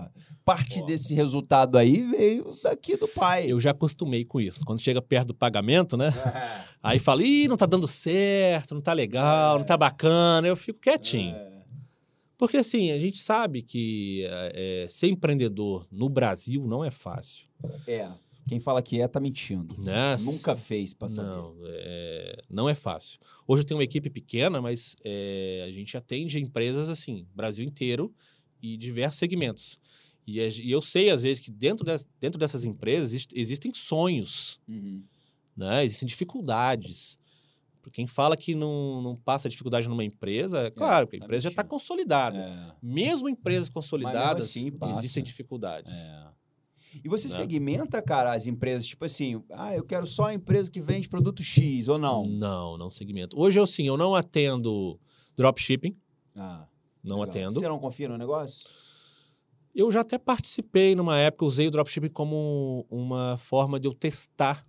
parte 0.49 0.79
Pô. 0.79 0.85
desse 0.87 1.13
resultado 1.13 1.77
aí 1.77 2.01
veio 2.01 2.57
daqui 2.63 2.97
do 2.97 3.07
pai. 3.07 3.45
Eu 3.51 3.59
já 3.59 3.69
acostumei 3.69 4.25
com 4.25 4.41
isso. 4.41 4.65
Quando 4.65 4.81
chega 4.81 4.99
perto 4.99 5.27
do 5.27 5.35
pagamento, 5.35 5.95
né? 5.95 6.11
Aí 6.81 6.97
fala, 6.97 7.23
ih, 7.23 7.47
não 7.47 7.57
tá 7.57 7.65
dando 7.65 7.85
certo, 7.85 8.73
não 8.73 8.81
tá 8.81 8.93
legal, 8.93 9.59
não 9.59 9.65
tá 9.65 9.77
bacana. 9.77 10.47
Eu 10.47 10.55
fico 10.55 10.79
quietinho. 10.79 11.35
Porque 12.35 12.57
assim, 12.57 12.89
a 12.91 12.97
gente 12.97 13.19
sabe 13.19 13.61
que 13.61 14.25
é, 14.31 14.85
é, 14.85 14.87
ser 14.89 15.09
empreendedor 15.09 15.85
no 15.91 16.09
Brasil 16.09 16.65
não 16.65 16.83
é 16.83 16.89
fácil. 16.89 17.47
É. 17.85 18.07
Quem 18.47 18.59
fala 18.59 18.81
que 18.81 18.99
é, 18.99 19.07
tá 19.07 19.19
mentindo. 19.19 19.75
Né? 19.77 20.17
Nunca 20.21 20.55
fez 20.55 20.93
pra 20.93 21.07
saber. 21.07 21.27
Não, 21.27 21.55
é, 21.65 22.41
não 22.49 22.69
é 22.69 22.73
fácil. 22.73 23.19
Hoje 23.45 23.61
eu 23.61 23.67
tenho 23.67 23.77
uma 23.77 23.83
equipe 23.83 24.09
pequena, 24.09 24.59
mas 24.59 24.95
é, 25.03 25.65
a 25.67 25.71
gente 25.71 25.95
atende 25.95 26.39
empresas 26.39 26.89
assim, 26.89 27.27
Brasil 27.35 27.63
inteiro 27.63 28.11
e 28.61 28.77
diversos 28.77 29.19
segmentos. 29.19 29.77
E, 30.37 30.39
e 30.67 30.71
eu 30.71 30.81
sei, 30.81 31.09
às 31.09 31.23
vezes, 31.23 31.39
que 31.41 31.49
dentro, 31.51 31.85
des- 31.85 32.07
dentro 32.19 32.37
dessas 32.39 32.63
empresas 32.63 33.11
exist- 33.11 33.31
existem 33.33 33.71
sonhos, 33.73 34.59
Uhum. 34.67 35.03
né? 35.55 35.83
existem 35.85 36.07
dificuldades. 36.07 37.17
Quem 37.91 38.05
fala 38.05 38.37
que 38.37 38.53
não, 38.53 39.01
não 39.01 39.15
passa 39.15 39.49
dificuldade 39.49 39.87
numa 39.89 40.03
empresa, 40.03 40.59
é 40.59 40.69
claro, 40.69 41.07
porque 41.07 41.15
a 41.19 41.25
empresa 41.25 41.43
já 41.43 41.49
está 41.49 41.63
consolidada. 41.63 42.37
É. 42.37 42.71
Mesmo 42.83 43.27
empresas 43.27 43.67
consolidadas, 43.67 44.45
assim 44.49 44.71
existem 44.95 45.23
dificuldades. 45.23 45.91
É. 45.95 46.27
E 47.03 47.09
você 47.09 47.27
Né? 47.27 47.33
segmenta, 47.35 47.99
cara, 47.99 48.33
as 48.33 48.45
empresas, 48.45 48.85
tipo 48.85 49.05
assim, 49.05 49.41
ah, 49.51 49.75
eu 49.75 49.83
quero 49.83 50.05
só 50.05 50.25
a 50.25 50.33
empresa 50.35 50.69
que 50.69 50.79
vende 50.79 51.09
produto 51.09 51.41
X, 51.41 51.87
ou 51.87 51.97
não? 51.97 52.25
Não, 52.25 52.77
não 52.77 52.89
segmento. 52.91 53.39
Hoje 53.39 53.59
eu 53.59 53.65
sim, 53.65 53.87
eu 53.87 53.97
não 53.97 54.13
atendo 54.13 54.99
dropshipping, 55.35 55.95
Ah, 56.35 56.67
não 57.03 57.21
legal. 57.21 57.29
atendo. 57.31 57.53
Você 57.53 57.67
não 57.67 57.79
confia 57.79 58.07
no 58.07 58.17
negócio? 58.19 58.67
Eu 59.73 59.91
já 59.91 60.01
até 60.01 60.17
participei 60.17 60.95
numa 60.95 61.17
época, 61.17 61.45
usei 61.45 61.67
o 61.67 61.71
dropshipping 61.71 62.09
como 62.09 62.85
uma 62.89 63.37
forma 63.37 63.79
de 63.79 63.87
eu 63.87 63.93
testar 63.93 64.65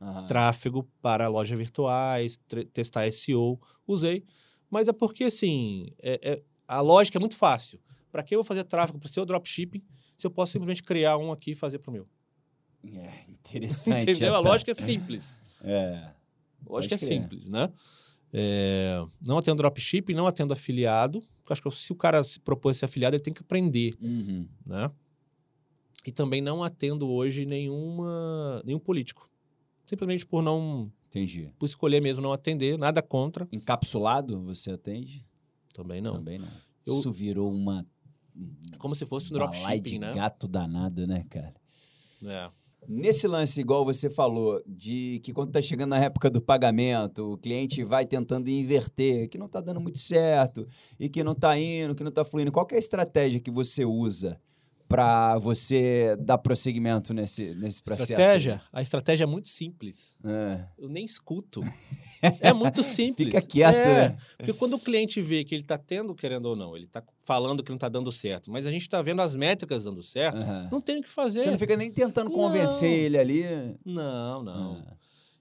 Aham. 0.00 0.26
tráfego 0.26 0.88
para 1.02 1.28
lojas 1.28 1.56
virtuais, 1.58 2.38
testar 2.72 3.10
SEO. 3.12 3.60
Usei. 3.86 4.24
Mas 4.70 4.88
é 4.88 4.92
porque, 4.92 5.24
assim, 5.24 5.88
é- 6.02 6.20
é- 6.32 6.42
a 6.66 6.80
lógica 6.80 7.18
é 7.18 7.20
muito 7.20 7.36
fácil. 7.36 7.80
Para 8.10 8.22
que 8.22 8.34
eu 8.34 8.38
vou 8.38 8.44
fazer 8.44 8.64
tráfego 8.64 8.98
para 8.98 9.06
o 9.08 9.12
seu 9.12 9.24
dropshipping 9.26 9.82
se 10.16 10.26
eu 10.26 10.30
posso 10.30 10.52
simplesmente 10.52 10.82
criar 10.82 11.16
um 11.18 11.30
aqui 11.30 11.52
e 11.52 11.54
fazer 11.54 11.78
para 11.78 11.90
o 11.90 11.92
meu? 11.92 12.08
É, 12.84 13.24
interessante 13.28 14.02
Entendeu? 14.02 14.34
A 14.34 14.38
essa- 14.38 14.48
lógica 14.48 14.70
é 14.70 14.74
simples. 14.74 15.40
É. 15.62 16.12
A 16.66 16.72
lógica 16.72 16.94
é 16.94 16.98
simples, 16.98 17.46
né? 17.48 17.70
É, 18.32 19.04
não 19.24 19.38
atendo 19.38 19.56
dropshipping, 19.56 20.14
não 20.14 20.26
atendo 20.26 20.52
afiliado. 20.52 21.22
Porque 21.48 21.68
Acho 21.68 21.76
que 21.76 21.82
se 21.84 21.92
o 21.92 21.96
cara 21.96 22.22
se 22.22 22.38
propôs 22.40 22.76
a 22.76 22.80
ser 22.80 22.84
afiliado, 22.86 23.16
ele 23.16 23.22
tem 23.22 23.32
que 23.34 23.40
aprender 23.42 23.94
Uhum. 24.00 24.46
né? 24.66 24.90
E 26.06 26.12
também 26.12 26.40
não 26.40 26.62
atendo 26.62 27.08
hoje 27.08 27.44
nenhuma, 27.44 28.62
nenhum 28.64 28.78
político. 28.78 29.28
Simplesmente 29.86 30.24
por 30.26 30.42
não 30.42 30.90
Entendi. 31.08 31.52
por 31.58 31.66
escolher 31.66 32.00
mesmo 32.00 32.22
não 32.22 32.32
atender, 32.32 32.78
nada 32.78 33.02
contra, 33.02 33.48
Encapsulado 33.50 34.40
você 34.42 34.70
atende? 34.72 35.26
também 35.74 36.00
não. 36.00 36.14
Também 36.14 36.38
não. 36.38 36.48
Eu- 36.86 36.98
Isso 36.98 37.12
virou 37.12 37.52
uma 37.52 37.86
Como 38.78 38.94
se 38.94 39.04
fosse 39.06 39.30
um 39.32 39.36
dropshipping, 39.36 39.98
né? 39.98 40.14
gato 40.14 40.46
danado, 40.48 41.06
né, 41.06 41.24
cara? 41.28 41.54
É. 42.24 42.50
Nesse 42.90 43.28
lance, 43.28 43.60
igual 43.60 43.84
você 43.84 44.08
falou, 44.08 44.62
de 44.66 45.20
que 45.22 45.30
quando 45.30 45.52
tá 45.52 45.60
chegando 45.60 45.90
na 45.90 45.98
época 45.98 46.30
do 46.30 46.40
pagamento, 46.40 47.34
o 47.34 47.36
cliente 47.36 47.84
vai 47.84 48.06
tentando 48.06 48.48
inverter, 48.48 49.28
que 49.28 49.36
não 49.36 49.46
tá 49.46 49.60
dando 49.60 49.78
muito 49.78 49.98
certo, 49.98 50.66
e 50.98 51.06
que 51.06 51.22
não 51.22 51.34
tá 51.34 51.58
indo, 51.58 51.94
que 51.94 52.02
não 52.02 52.10
tá 52.10 52.24
fluindo. 52.24 52.50
Qual 52.50 52.66
é 52.72 52.76
a 52.76 52.78
estratégia 52.78 53.40
que 53.40 53.50
você 53.50 53.84
usa 53.84 54.40
para 54.88 55.38
você 55.38 56.16
dar 56.18 56.38
prosseguimento 56.38 57.12
nesse, 57.12 57.54
nesse 57.56 57.82
processo? 57.82 58.12
Estratégia? 58.12 58.62
A 58.72 58.80
estratégia 58.80 59.24
é 59.24 59.26
muito 59.26 59.46
simples. 59.48 60.16
É. 60.24 60.64
Eu 60.78 60.88
nem 60.88 61.04
escuto. 61.04 61.60
É 62.40 62.52
muito 62.52 62.82
simples. 62.82 63.28
Fica 63.28 63.40
quieto, 63.40 63.76
É, 63.76 64.08
né? 64.08 64.16
Porque 64.36 64.52
quando 64.52 64.74
o 64.74 64.78
cliente 64.80 65.22
vê 65.22 65.44
que 65.44 65.54
ele 65.54 65.62
está 65.62 65.78
tendo, 65.78 66.16
querendo 66.16 66.46
ou 66.46 66.56
não, 66.56 66.74
ele 66.76 66.86
está 66.86 67.00
falando 67.20 67.62
que 67.62 67.70
não 67.70 67.76
está 67.76 67.88
dando 67.88 68.10
certo, 68.10 68.50
mas 68.50 68.66
a 68.66 68.72
gente 68.72 68.80
está 68.82 69.00
vendo 69.00 69.22
as 69.22 69.36
métricas 69.36 69.84
dando 69.84 70.02
certo, 70.02 70.36
não 70.72 70.80
tem 70.80 70.98
o 70.98 71.02
que 71.02 71.08
fazer. 71.08 71.42
Você 71.42 71.50
não 71.52 71.58
fica 71.60 71.76
nem 71.76 71.92
tentando 71.92 72.28
convencer 72.30 72.90
Não. 72.90 72.96
ele 72.98 73.18
ali. 73.18 73.44
Não, 73.84 74.42
não. 74.42 74.84
Ah, 74.84 74.96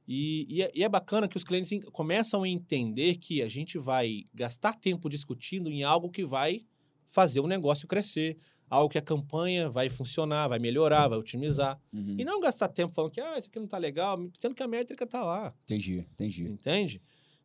E, 0.08 0.46
e 0.48 0.62
é, 0.62 0.72
e 0.76 0.84
é 0.84 0.90
bacana 0.90 1.28
que 1.28 1.36
os 1.36 1.44
clientes 1.44 1.72
en- 1.72 1.82
começam 1.92 2.44
a 2.44 2.48
entender 2.48 3.16
que 3.16 3.42
a 3.42 3.50
gente 3.50 3.80
vai 3.80 4.26
gastar 4.32 4.74
tempo 4.76 5.10
discutindo 5.10 5.72
em 5.72 5.82
algo 5.82 6.12
que 6.12 6.24
vai 6.24 6.62
fazer 7.08 7.40
o 7.40 7.48
negócio 7.48 7.88
crescer, 7.88 8.38
algo 8.70 8.90
que 8.90 8.98
a 8.98 9.02
campanha 9.02 9.70
vai 9.70 9.90
funcionar, 9.90 10.48
vai 10.48 10.60
melhorar, 10.60 11.08
vai 11.08 11.18
otimizar. 11.18 11.80
uhum. 11.94 12.16
E 12.18 12.24
não 12.26 12.40
gastar 12.40 12.68
tempo 12.68 12.94
falando 12.94 13.12
que 13.12 13.22
ah, 13.22 13.38
isso 13.40 13.48
aqui 13.50 13.60
não 13.60 13.68
tá 13.68 13.78
legal, 13.78 14.18
sendo 14.40 14.54
que 14.56 14.64
a 14.64 14.68
métrica 14.68 15.06
tá 15.08 15.24
lá, 15.24 15.54
Entendi, 15.64 16.00
entendi. 16.12 16.44
entende? 16.44 17.02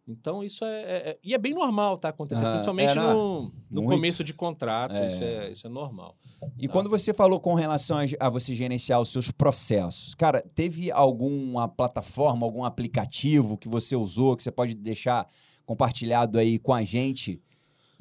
Então 0.06 0.42
isso 0.42 0.64
é, 0.64 0.80
é- 0.82 1.08
é- 1.10 1.18
E 1.22 1.32
é 1.32 1.38
bem 1.38 1.54
normal 1.54 1.96
tá 1.96 2.08
acontecendo, 2.08 2.44
Aham, 2.46 2.52
principalmente 2.54 2.98
é, 2.98 3.00
no, 3.00 3.42
no 3.70 3.82
muito. 3.82 3.88
começo 3.94 4.24
de 4.24 4.34
contrato. 4.34 4.96
É. 4.96 5.06
Isso, 5.06 5.22
é, 5.22 5.50
isso 5.52 5.66
é 5.66 5.70
normal. 5.70 6.16
E 6.58 6.66
Tá. 6.66 6.72
quando 6.72 6.90
você 6.90 7.14
falou 7.14 7.38
com 7.38 7.54
relação 7.54 7.98
a, 7.98 8.02
a 8.18 8.28
você 8.28 8.52
gerenciar 8.52 9.00
os 9.00 9.10
seus 9.10 9.30
processos, 9.30 10.12
cara, 10.16 10.42
teve 10.56 10.90
alguma 10.90 11.68
plataforma, 11.68 12.44
algum 12.44 12.64
aplicativo 12.64 13.56
que 13.56 13.68
você 13.68 13.94
usou 13.94 14.36
que 14.36 14.42
você 14.42 14.50
pode 14.50 14.74
deixar 14.74 15.28
compartilhado 15.64 16.36
aí 16.36 16.58
com 16.58 16.74
a 16.74 16.82
gente 16.82 17.40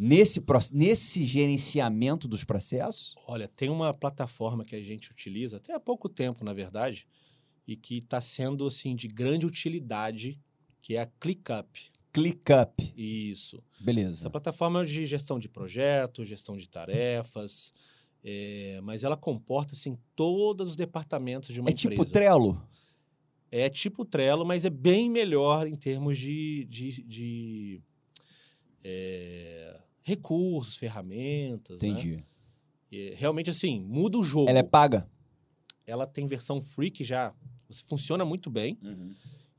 nesse, 0.04 0.44
nesse 0.74 1.24
gerenciamento 1.26 2.28
dos 2.28 2.44
processos? 2.44 3.14
Olha, 3.28 3.48
tem 3.48 3.70
uma 3.70 3.94
plataforma 3.94 4.66
que 4.66 4.76
a 4.76 4.84
gente 4.84 5.12
utiliza 5.12 5.58
até 5.58 5.74
há 5.76 5.80
pouco 5.80 6.10
tempo, 6.10 6.44
na 6.44 6.54
verdade, 6.54 7.06
e 7.68 7.76
que 7.76 8.00
está 8.00 8.20
sendo 8.20 8.66
assim 8.66 8.96
de 8.96 9.08
grande 9.08 9.46
utilidade, 9.46 10.40
que 10.82 10.96
é 10.96 11.02
a 11.02 11.06
ClickUp. 11.06 11.92
ClickUp. 12.12 12.94
Isso. 12.98 13.58
Essa 13.76 13.84
Beleza. 13.86 14.30
plataforma 14.32 14.82
é 14.82 14.86
de 14.86 15.06
gestão 15.06 15.38
de 15.40 15.48
projetos, 15.48 16.28
gestão 16.28 16.58
de 16.58 16.68
tarefas, 16.68 17.72
é, 18.24 18.80
mas 18.84 19.04
ela 19.04 19.16
comporta 19.16 19.74
assim 19.74 19.96
todos 20.16 20.70
os 20.70 20.76
departamentos 20.76 21.54
de 21.54 21.60
uma 21.62 21.70
É 21.70 21.74
empresa. 21.74 21.90
tipo 21.92 22.06
Trello? 22.06 22.68
É 23.52 23.70
tipo 23.70 24.04
Trello, 24.04 24.46
mas 24.46 24.66
é 24.66 24.70
bem 24.70 25.10
melhor 25.10 25.68
em 25.68 25.76
termos 25.76 26.18
de, 26.18 26.66
de, 26.66 27.04
de, 27.04 27.82
é, 28.84 29.81
recursos, 30.02 30.76
ferramentas. 30.78 31.80
né? 31.82 31.88
Entendi. 31.90 32.24
E, 32.92 33.14
realmente, 33.16 33.50
assim, 33.50 33.80
muda 33.82 34.18
o 34.18 34.24
jogo. 34.24 34.50
Ela 34.50 34.60
é 34.60 34.64
paga? 34.64 35.08
ela 35.88 36.08
tem 36.08 36.26
versão 36.26 36.62
free 36.62 36.90
que 36.92 37.04
já 37.04 37.34
funciona 37.88 38.24
muito 38.24 38.50
bem 38.50 38.78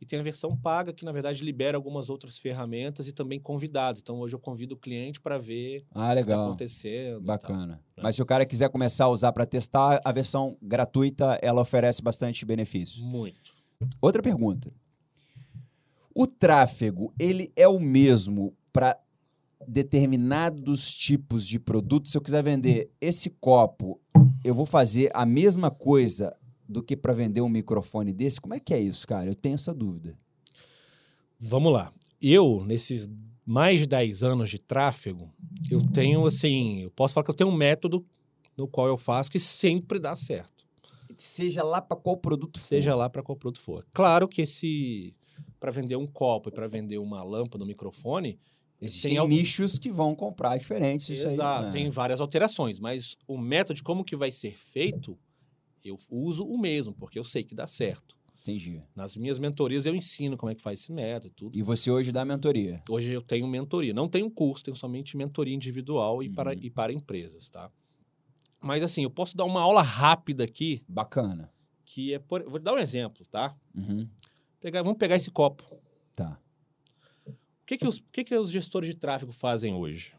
e 0.01 0.07
tem 0.07 0.19
a 0.19 0.23
versão 0.23 0.57
paga 0.57 0.91
que 0.93 1.05
na 1.05 1.13
verdade 1.13 1.45
libera 1.45 1.77
algumas 1.77 2.09
outras 2.09 2.39
ferramentas 2.39 3.07
e 3.07 3.13
também 3.13 3.39
convidados. 3.39 4.01
Então 4.01 4.19
hoje 4.19 4.35
eu 4.35 4.39
convido 4.39 4.75
o 4.75 4.79
cliente 4.79 5.21
para 5.21 5.37
ver 5.37 5.85
Ah, 5.91 6.13
o 6.13 6.15
que 6.15 6.21
está 6.21 6.31
legal. 6.31 6.47
acontecendo. 6.47 7.21
Bacana. 7.21 7.83
Tá. 7.95 8.03
Mas 8.03 8.17
se 8.17 8.23
o 8.23 8.25
cara 8.27 8.47
quiser 8.47 8.71
começar 8.71 9.05
a 9.07 9.09
usar 9.11 9.31
para 9.33 9.45
testar, 9.45 10.01
a 10.03 10.11
versão 10.13 10.57
gratuita, 10.63 11.39
ela 11.43 11.61
oferece 11.61 12.01
bastante 12.01 12.47
benefícios. 12.47 13.01
tal. 13.01 13.09
Muito. 13.09 13.53
Outra 14.01 14.23
pergunta. 14.23 14.73
O 16.15 16.27
tráfego, 16.27 17.13
ele 17.19 17.53
é 17.57 17.69
o 17.69 17.79
mesmo 17.81 18.57
para 18.73 18.99
determinados 19.67 20.91
tipos 20.91 21.47
de 21.47 21.59
produtos? 21.59 22.13
Se 22.13 22.19
eu 22.19 22.23
quiser 22.23 22.43
vender 22.43 22.91
esse 23.01 23.31
copo, 23.31 24.01
eu 24.45 24.55
vou 24.55 24.67
fazer 24.67 25.11
a 25.15 25.25
mesma 25.25 25.71
coisa 25.71 26.37
do 26.69 26.83
que 26.83 26.97
para 26.97 27.13
vender 27.13 27.41
um 27.41 27.49
microfone 27.49 28.13
desse? 28.13 28.41
Como 28.41 28.55
é 28.55 28.61
que 28.61 28.73
é 28.73 28.81
isso, 28.81 29.07
cara? 29.07 29.27
Eu 29.27 29.35
tenho 29.35 29.55
essa 29.55 29.75
dúvida. 29.75 30.17
Vamos 31.39 31.73
lá. 31.73 31.93
Eu, 32.21 32.65
nesses 32.65 33.09
mais 33.45 33.81
de 33.81 33.87
10 33.87 34.23
anos 34.23 34.51
de 34.51 34.59
tráfego, 34.59 35.31
eu 35.71 35.85
tenho 35.85 36.25
assim, 36.27 36.83
eu 36.83 36.91
posso 36.91 37.15
falar 37.15 37.25
que 37.25 37.31
eu 37.31 37.35
tenho 37.35 37.51
um 37.51 37.57
método 37.57 38.05
no 38.57 38.69
qual 38.69 38.87
eu 38.87 38.97
faço 38.97 39.31
que 39.31 39.41
sempre 39.41 39.99
dá 39.99 40.15
certo. 40.15 40.65
Seja 41.17 41.63
lá 41.63 41.81
para 41.83 41.97
qual 41.97 42.17
produto 42.17 42.59
for. 42.59 42.69
Seja 42.69 42.95
lá 42.95 43.11
para 43.11 43.23
qual 43.23 43.37
produto 43.37 43.61
for. 43.61 43.87
Claro 43.93 44.29
que 44.29 44.43
esse 44.43 45.15
para 45.59 45.71
vender 45.71 45.97
um 45.97 46.07
copo 46.07 46.49
e 46.49 46.53
para 46.53 46.67
vender 46.67 46.99
uma 46.99 47.23
lâmpada, 47.23 47.63
um 47.63 47.67
microfone, 47.67 48.39
Existem 48.85 49.17
tem 49.17 49.29
nichos 49.29 49.79
que 49.79 49.91
vão 49.91 50.15
comprar 50.15 50.59
diferentes. 50.59 51.09
Isso 51.09 51.27
aí, 51.27 51.35
Exato, 51.35 51.67
né? 51.67 51.73
tem 51.73 51.89
várias 51.89 52.21
alterações, 52.21 52.81
mas 52.81 53.17
o 53.29 53.39
método 53.39 53.75
de 53.77 53.83
como 53.83 54.05
que 54.05 54.17
vai 54.17 54.33
ser 54.33 54.59
feito, 54.59 55.17
eu 55.85 55.97
uso 56.11 56.45
o 56.45 56.59
mesmo, 56.59 56.93
porque 56.93 57.19
eu 57.19 57.25
sei 57.25 57.45
que 57.45 57.55
dá 57.55 57.67
certo. 57.67 58.17
Entendi. 58.41 58.83
Nas 58.97 59.17
minhas 59.17 59.39
mentorias 59.39 59.87
eu 59.87 59.95
ensino 59.95 60.37
como 60.37 60.51
é 60.51 60.55
que 60.57 60.61
faz 60.63 60.81
esse 60.81 60.93
método, 60.93 61.29
e 61.29 61.31
tudo. 61.31 61.57
E 61.59 61.63
você 61.63 61.93
hoje 61.93 62.11
dá 62.11 62.25
mentoria. 62.25 62.83
Hoje 62.91 63.13
eu 63.13 63.23
tenho 63.23 63.47
mentoria, 63.47 63.95
não 63.95 64.09
tenho 64.09 64.29
curso, 64.29 64.65
tenho 64.65 64.77
somente 64.77 65.17
mentoria 65.17 65.55
individual 65.55 66.21
e, 66.25 66.29
para, 66.29 66.51
Uhum. 66.51 66.59
e 66.61 66.69
para 66.69 66.93
empresas, 66.93 67.49
tá? 67.49 67.71
Mas 68.61 68.83
assim, 68.83 69.05
eu 69.05 69.11
posso 69.11 69.37
dar 69.37 69.45
uma 69.45 69.61
aula 69.61 69.81
rápida 69.81 70.43
aqui. 70.43 70.83
Bacana. 70.89 71.53
Que 71.85 72.15
é 72.15 72.19
por... 72.19 72.43
Vou 72.49 72.59
dar 72.59 72.75
um 72.75 72.79
exemplo, 72.79 73.25
tá? 73.27 73.55
Uhum. 73.77 74.09
Pegar... 74.61 74.83
Vamos 74.83 74.99
pegar 74.99 75.15
esse 75.17 75.31
copo. 75.31 75.65
Tá. 76.17 76.37
O 77.63 77.67
que, 77.67 77.79
que, 77.79 77.87
os... 77.87 78.03
que, 78.13 78.25
que 78.25 78.37
os 78.37 78.51
gestores 78.51 78.91
de 78.91 78.97
tráfego 78.97 79.33
fazem 79.33 79.75
hoje? 79.75 80.15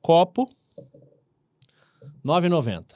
Copo, 0.00 0.48
R$ 0.76 0.84
9,90. 2.24 2.94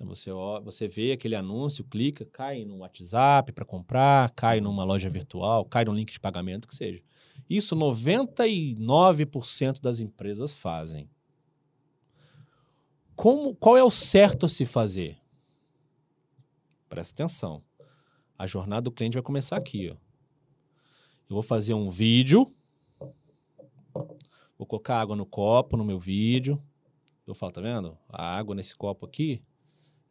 Você, 0.00 0.30
você 0.62 0.88
vê 0.88 1.12
aquele 1.12 1.36
anúncio, 1.36 1.84
clica, 1.84 2.24
cai 2.24 2.64
no 2.64 2.78
WhatsApp 2.78 3.52
para 3.52 3.64
comprar, 3.64 4.30
cai 4.30 4.60
numa 4.60 4.84
loja 4.84 5.08
virtual, 5.08 5.64
cai 5.64 5.84
no 5.84 5.94
link 5.94 6.12
de 6.12 6.20
pagamento, 6.20 6.66
que 6.66 6.74
seja. 6.74 7.00
Isso 7.48 7.76
99% 7.76 9.80
das 9.80 10.00
empresas 10.00 10.56
fazem. 10.56 11.08
Como, 13.14 13.54
qual 13.54 13.76
é 13.76 13.84
o 13.84 13.90
certo 13.90 14.46
a 14.46 14.48
se 14.48 14.66
fazer? 14.66 15.16
Presta 16.88 17.14
atenção. 17.14 17.62
A 18.36 18.46
jornada 18.46 18.82
do 18.82 18.90
cliente 18.90 19.14
vai 19.14 19.22
começar 19.22 19.56
aqui. 19.56 19.90
Ó. 19.90 19.96
Eu 21.28 21.34
vou 21.34 21.42
fazer 21.42 21.74
um 21.74 21.90
vídeo, 21.90 22.46
vou 24.58 24.66
colocar 24.66 25.00
água 25.00 25.16
no 25.16 25.24
copo 25.24 25.76
no 25.76 25.84
meu 25.84 25.98
vídeo. 25.98 26.58
Eu 27.26 27.34
falo, 27.34 27.52
tá 27.52 27.60
vendo? 27.60 27.96
A 28.08 28.36
água 28.36 28.54
nesse 28.54 28.76
copo 28.76 29.06
aqui, 29.06 29.42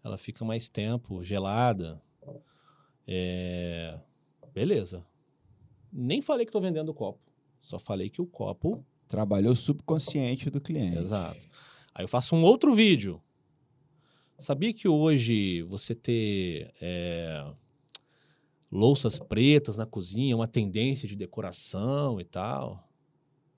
ela 0.03 0.18
fica 0.18 0.43
mais 0.43 0.68
tempo 0.68 1.24
gelada. 1.24 2.01
É... 3.07 3.99
Beleza. 4.53 5.05
Nem 5.91 6.22
falei 6.22 6.45
que 6.45 6.49
estou 6.49 6.61
vendendo 6.61 6.89
o 6.89 6.93
copo. 6.93 7.20
Só 7.61 7.78
falei 7.78 8.09
que 8.09 8.22
o 8.22 8.26
copo. 8.26 8.84
Trabalhou 9.07 9.55
subconsciente 9.55 10.49
do 10.49 10.59
cliente. 10.59 10.97
Exato. 10.97 11.47
Aí 11.93 12.03
eu 12.03 12.07
faço 12.07 12.36
um 12.36 12.43
outro 12.43 12.74
vídeo. 12.74 13.22
Sabia 14.39 14.74
que 14.74 14.88
hoje 14.88 15.61
você 15.64 15.93
ter 15.93 16.74
é, 16.82 17.45
louças 18.74 19.19
pretas 19.19 19.78
na 19.78 19.86
cozinha 19.86 20.36
uma 20.36 20.47
tendência 20.47 21.07
de 21.07 21.15
decoração 21.15 22.19
e 22.19 22.26
tal? 22.26 22.89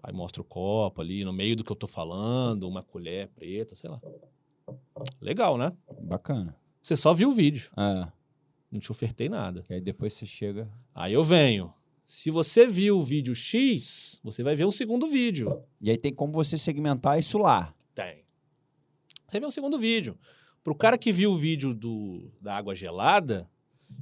Aí 0.04 0.14
mostra 0.14 0.42
o 0.42 0.46
copo 0.46 1.02
ali, 1.02 1.24
no 1.24 1.34
meio 1.34 1.56
do 1.56 1.64
que 1.64 1.72
eu 1.72 1.76
tô 1.76 1.88
falando, 1.88 2.68
uma 2.68 2.84
colher 2.84 3.30
preta, 3.30 3.76
sei 3.76 3.90
lá. 3.90 4.00
Legal, 5.20 5.58
né? 5.58 5.76
Bacana. 6.02 6.56
Você 6.82 6.96
só 6.96 7.14
viu 7.14 7.30
o 7.30 7.34
vídeo. 7.34 7.72
É. 7.76 8.08
Não 8.70 8.80
te 8.80 8.92
ofertei 8.92 9.30
nada. 9.30 9.66
E 9.70 9.74
aí 9.74 9.82
depois 9.82 10.14
você 10.14 10.26
chega. 10.26 10.70
Aí 10.94 11.14
eu 11.14 11.24
venho. 11.24 11.74
Se 12.06 12.30
você 12.30 12.68
viu 12.68 13.00
o 13.00 13.04
vídeo 13.04 13.34
X, 13.34 14.20
você 14.24 14.44
vai 14.44 14.56
ver 14.56 14.66
um 14.66 14.72
segundo 14.72 15.08
vídeo. 15.08 15.64
E 15.82 15.90
aí 15.90 15.98
tem 15.98 16.14
como 16.14 16.34
você 16.34 16.56
segmentar 16.56 17.18
isso 17.18 17.40
lá. 17.40 17.74
Tem. 17.96 18.24
Você 19.28 19.40
vê 19.40 19.46
um 19.46 19.52
segundo 19.52 19.80
vídeo. 19.80 20.16
Para 20.64 20.74
o 20.74 20.76
cara 20.76 20.98
que 20.98 21.12
viu 21.12 21.32
o 21.32 21.38
vídeo 21.38 21.74
do, 21.74 22.32
da 22.40 22.56
água 22.56 22.76
gelada, 22.76 23.50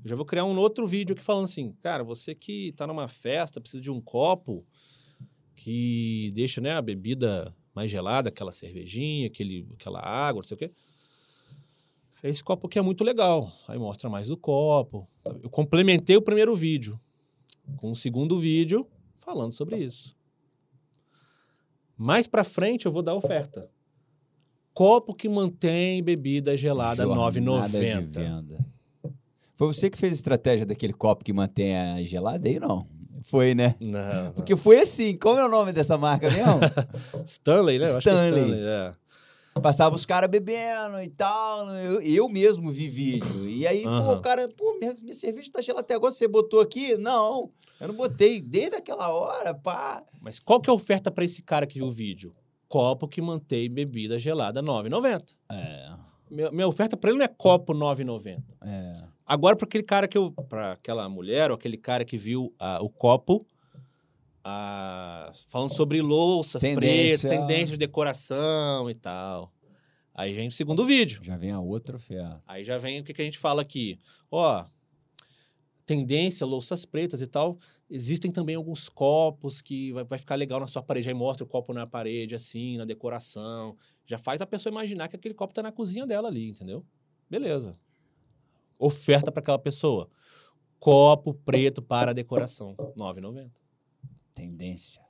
eu 0.03 0.09
já 0.09 0.15
vou 0.15 0.25
criar 0.25 0.45
um 0.45 0.57
outro 0.57 0.87
vídeo 0.87 1.13
aqui 1.13 1.23
falando 1.23 1.45
assim, 1.45 1.71
cara, 1.81 2.03
você 2.03 2.33
que 2.33 2.69
está 2.69 2.87
numa 2.87 3.07
festa, 3.07 3.59
precisa 3.59 3.81
de 3.81 3.91
um 3.91 4.01
copo 4.01 4.65
que 5.55 6.31
deixa 6.33 6.59
né, 6.59 6.71
a 6.71 6.81
bebida 6.81 7.55
mais 7.73 7.89
gelada, 7.89 8.29
aquela 8.29 8.51
cervejinha, 8.51 9.27
aquele, 9.27 9.67
aquela 9.73 9.99
água, 9.99 10.41
não 10.41 10.47
sei 10.47 10.55
o 10.55 10.57
quê. 10.57 10.71
Esse 12.23 12.43
copo 12.43 12.67
aqui 12.67 12.79
é 12.79 12.81
muito 12.81 13.03
legal. 13.03 13.51
Aí 13.67 13.77
mostra 13.77 14.09
mais 14.09 14.27
do 14.27 14.37
copo. 14.37 15.05
Eu 15.41 15.49
complementei 15.49 16.15
o 16.15 16.21
primeiro 16.21 16.55
vídeo 16.55 16.97
com 17.77 17.91
um 17.91 17.95
segundo 17.95 18.39
vídeo 18.39 18.87
falando 19.17 19.53
sobre 19.53 19.77
isso. 19.77 20.15
Mais 21.97 22.27
para 22.27 22.43
frente 22.43 22.85
eu 22.85 22.91
vou 22.91 23.03
dar 23.03 23.15
oferta. 23.15 23.69
Copo 24.73 25.13
que 25.13 25.29
mantém 25.29 26.01
bebida 26.01 26.55
gelada 26.57 27.05
9,90. 27.05 28.72
Foi 29.56 29.68
você 29.68 29.89
que 29.89 29.97
fez 29.97 30.12
a 30.12 30.16
estratégia 30.16 30.66
daquele 30.66 30.93
copo 30.93 31.24
que 31.24 31.32
mantém 31.32 31.78
a 31.78 32.01
gelada 32.04 32.47
aí, 32.47 32.60
não? 32.60 32.88
Foi, 33.24 33.56
né? 33.56 33.76
Não. 33.80 34.34
Porque 34.34 34.56
foi 34.56 34.80
assim. 34.80 35.16
Como 35.18 35.39
é 35.39 35.45
o 35.45 35.49
nome 35.49 35.72
dessa 35.72 35.97
marca 35.97 36.30
mesmo? 36.30 36.60
Stanley, 37.26 37.80
né? 37.80 37.86
Eu 37.86 37.97
Stanley. 37.97 38.43
Stanley 38.43 38.66
é. 38.66 38.93
Passava 39.62 39.95
os 39.95 40.06
caras 40.06 40.30
bebendo 40.30 40.99
e 41.01 41.10
tal. 41.10 41.70
Eu, 41.70 42.01
eu 42.01 42.30
mesmo 42.30 42.72
vi 42.72 42.89
vídeo. 42.89 43.47
E 43.47 43.68
aí, 43.68 43.86
uhum. 43.86 44.04
pô, 44.04 44.14
o 44.14 44.22
cara, 44.22 44.49
pô, 44.49 44.78
minha, 44.80 44.95
minha 44.95 45.14
cerveja 45.14 45.51
tá 45.51 45.62
gelada 45.62 45.82
até 45.82 45.93
agora, 45.93 46.12
você 46.12 46.28
botou 46.28 46.60
aqui? 46.60 46.97
Não, 46.97 47.51
eu 47.80 47.88
não 47.88 47.95
botei. 47.95 48.41
Desde 48.41 48.76
aquela 48.76 49.10
hora, 49.10 49.54
pá. 49.54 50.04
Mas 50.20 50.39
qual 50.39 50.60
que 50.60 50.70
é 50.70 50.72
a 50.72 50.76
oferta 50.76 51.12
para 51.12 51.24
esse 51.24 51.43
cara 51.43 51.68
que 51.68 51.76
viu 51.76 51.88
o 51.88 51.91
vídeo? 51.91 52.36
Copo 52.68 53.08
que 53.08 53.22
mantém 53.22 53.70
bebida 53.70 54.18
gelada 54.18 54.60
R$ 54.60 54.68
9,90. 54.68 55.36
É. 55.51 55.91
Minha, 56.32 56.51
minha 56.51 56.68
oferta 56.68 56.97
para 56.97 57.12
ele 57.12 57.20
não 57.20 57.26
é 57.26 57.30
copo 57.30 57.74
R$ 57.74 57.80
9,90. 57.80 58.41
É. 58.64 59.12
Agora, 59.26 59.55
para 59.55 59.65
aquele 59.65 59.84
cara 59.84 60.07
que 60.07 60.17
eu. 60.17 60.32
Para 60.32 60.74
aquela 60.74 61.07
mulher 61.09 61.49
ou 61.49 61.55
aquele 61.55 61.78
cara 61.78 62.03
que 62.03 62.17
viu 62.17 62.53
uh, 62.61 62.84
o 62.84 62.89
copo. 62.89 63.45
Uh, 64.45 65.32
falando 65.47 65.74
sobre 65.74 66.01
louças 66.01 66.61
tendência. 66.61 67.30
pretas, 67.30 67.47
tendência 67.47 67.67
de 67.74 67.78
decoração 67.78 68.89
e 68.89 68.93
tal. 68.93 69.53
Aí 70.13 70.34
vem 70.34 70.47
o 70.47 70.51
segundo 70.51 70.86
vídeo. 70.86 71.21
Já 71.24 71.38
vem 71.38 71.51
a 71.51 71.59
outra 71.59 71.95
oferta. 71.95 72.41
Aí 72.45 72.63
já 72.63 72.78
vem 72.78 72.99
o 72.99 73.03
que, 73.03 73.13
que 73.13 73.21
a 73.21 73.26
gente 73.26 73.39
fala 73.39 73.61
aqui. 73.61 73.97
Ó, 74.30 74.65
tendência, 75.86 76.45
louças 76.45 76.86
pretas 76.86 77.21
e 77.21 77.28
tal. 77.28 77.57
Existem 77.89 78.32
também 78.32 78.55
alguns 78.55 78.89
copos 78.89 79.61
que 79.61 79.91
vai, 79.93 80.03
vai, 80.03 80.19
ficar 80.19 80.36
legal 80.36 80.59
na 80.59 80.67
sua 80.67 80.84
parede. 80.84 81.07
Aí 81.07 81.15
mostra 81.15 81.43
o 81.43 81.47
copo 81.47 81.74
na 81.74 81.88
parede, 81.88 82.36
assim, 82.36 82.78
na 82.78 82.86
decoração. 82.86 83.76
Já 84.05 84.17
faz 84.17 84.41
a 84.41 84.45
pessoa 84.45 84.71
imaginar 84.71 85.07
que 85.07 85.15
aquele 85.15 85.34
copo 85.34 85.53
tá 85.53 85.63
na 85.63 85.71
cozinha 85.71 86.05
dela 86.05 86.28
ali, 86.28 86.49
entendeu? 86.49 86.86
Beleza. 87.30 87.78
Oferta 88.84 89.31
para 89.31 89.39
aquela 89.39 89.59
pessoa. 89.59 90.09
Copo 90.77 91.34
preto 91.34 91.81
para 91.81 92.13
decoração. 92.13 92.75
R$ 92.77 92.93
9,90. 92.97 93.49
Tendência. 94.36 95.01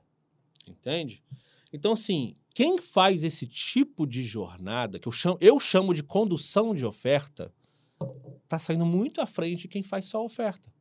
Entende? 0.68 1.24
Então, 1.72 1.92
assim, 1.92 2.36
quem 2.54 2.80
faz 2.80 3.24
esse 3.24 3.48
tipo 3.48 4.06
de 4.06 4.22
jornada, 4.22 5.00
que 5.00 5.08
eu 5.08 5.12
chamo, 5.12 5.36
eu 5.40 5.58
chamo 5.58 5.92
de 5.92 6.04
condução 6.04 6.72
de 6.72 6.86
oferta, 6.86 7.52
está 8.44 8.60
saindo 8.60 8.86
muito 8.86 9.20
à 9.20 9.26
frente 9.26 9.62
de 9.62 9.68
quem 9.68 9.82
faz 9.82 10.06
só 10.06 10.24
oferta. 10.24 10.72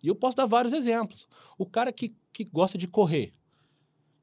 E 0.00 0.06
eu 0.06 0.14
posso 0.14 0.36
dar 0.36 0.46
vários 0.46 0.72
exemplos. 0.72 1.26
O 1.58 1.66
cara 1.66 1.92
que, 1.92 2.16
que 2.32 2.44
gosta 2.44 2.78
de 2.78 2.86
correr. 2.86 3.32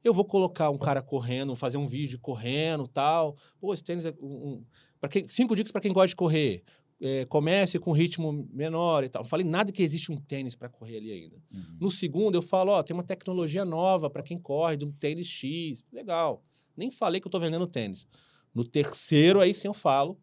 Eu 0.02 0.14
vou 0.14 0.24
colocar 0.24 0.70
um 0.70 0.78
cara 0.78 1.02
correndo, 1.02 1.54
fazer 1.54 1.76
um 1.76 1.86
vídeo 1.86 2.18
correndo 2.18 2.88
tal. 2.88 3.36
Pô, 3.60 3.74
esse 3.74 3.84
tênis 3.84 4.06
é 4.06 4.14
um, 4.18 4.52
um 4.52 4.66
quem, 5.08 5.28
cinco 5.28 5.56
dicas 5.56 5.72
para 5.72 5.80
quem 5.80 5.92
gosta 5.92 6.08
de 6.08 6.16
correr 6.16 6.62
é, 7.00 7.24
comece 7.24 7.78
com 7.78 7.92
ritmo 7.92 8.46
menor 8.52 9.02
e 9.02 9.08
tal. 9.08 9.22
Não 9.22 9.28
falei 9.28 9.46
nada 9.46 9.72
que 9.72 9.82
existe 9.82 10.12
um 10.12 10.16
tênis 10.16 10.54
para 10.54 10.68
correr 10.68 10.98
ali 10.98 11.10
ainda. 11.10 11.36
Uhum. 11.50 11.76
No 11.80 11.90
segundo, 11.90 12.34
eu 12.34 12.42
falo, 12.42 12.72
ó, 12.72 12.82
tem 12.82 12.94
uma 12.94 13.02
tecnologia 13.02 13.64
nova 13.64 14.10
para 14.10 14.22
quem 14.22 14.36
corre, 14.36 14.76
de 14.76 14.84
um 14.84 14.92
tênis 14.92 15.26
X. 15.26 15.82
Legal. 15.90 16.44
Nem 16.76 16.90
falei 16.90 17.20
que 17.20 17.26
eu 17.26 17.30
estou 17.30 17.40
vendendo 17.40 17.66
tênis. 17.66 18.06
No 18.54 18.64
terceiro, 18.64 19.40
aí 19.40 19.54
sim 19.54 19.68
eu 19.68 19.74
falo, 19.74 20.20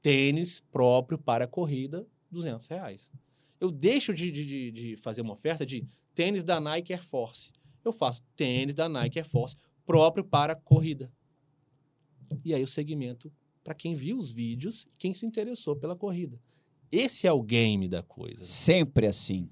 tênis 0.00 0.60
próprio 0.72 1.18
para 1.18 1.46
corrida, 1.46 2.06
200 2.30 2.66
reais. 2.68 3.10
Eu 3.60 3.70
deixo 3.70 4.14
de, 4.14 4.30
de, 4.30 4.70
de 4.70 4.96
fazer 4.96 5.20
uma 5.20 5.34
oferta 5.34 5.66
de 5.66 5.84
tênis 6.14 6.42
da 6.42 6.58
Nike 6.58 6.94
Air 6.94 7.04
Force. 7.04 7.52
Eu 7.84 7.92
faço 7.92 8.22
tênis 8.34 8.74
da 8.74 8.88
Nike 8.88 9.18
Air 9.18 9.28
Force 9.28 9.54
próprio 9.84 10.24
para 10.24 10.54
corrida. 10.54 11.12
E 12.44 12.54
aí 12.54 12.62
o 12.62 12.66
segmento 12.66 13.30
para 13.62 13.74
quem 13.74 13.94
viu 13.94 14.18
os 14.18 14.32
vídeos 14.32 14.86
e 14.92 14.96
quem 14.96 15.12
se 15.12 15.26
interessou 15.26 15.76
pela 15.76 15.96
corrida. 15.96 16.40
Esse 16.90 17.26
é 17.26 17.32
o 17.32 17.42
game 17.42 17.88
da 17.88 18.02
coisa. 18.02 18.42
Sempre 18.42 19.06
assim. 19.06 19.48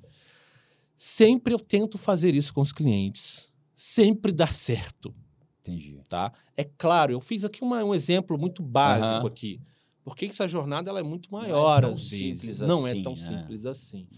Sempre 0.97 1.55
eu 1.55 1.61
tento 1.61 1.97
fazer 1.97 2.35
isso 2.35 2.53
com 2.53 2.61
os 2.61 2.73
clientes. 2.73 3.53
Sempre 3.75 4.33
dá 4.33 4.49
certo. 4.49 5.15
Entendi. 5.61 6.01
Tá? 6.09 6.33
É 6.57 6.65
claro, 6.65 7.13
eu 7.13 7.21
fiz 7.21 7.45
aqui 7.45 7.63
uma, 7.63 7.85
um 7.85 7.95
exemplo 7.95 8.37
muito 8.41 8.63
básico 8.63 9.21
uhum. 9.21 9.27
aqui. 9.27 9.61
Porque 10.03 10.27
essa 10.27 10.49
jornada 10.49 10.91
ela 10.91 11.01
é 11.01 11.03
muito 11.03 11.31
maior 11.31 11.83
não 11.83 11.91
é 11.91 11.93
às 11.93 12.11
vezes. 12.11 12.61
Não 12.61 12.85
assim, 12.87 13.01
é 13.01 13.03
tão 13.03 13.13
é. 13.13 13.17
simples 13.17 13.67
assim. 13.67 14.09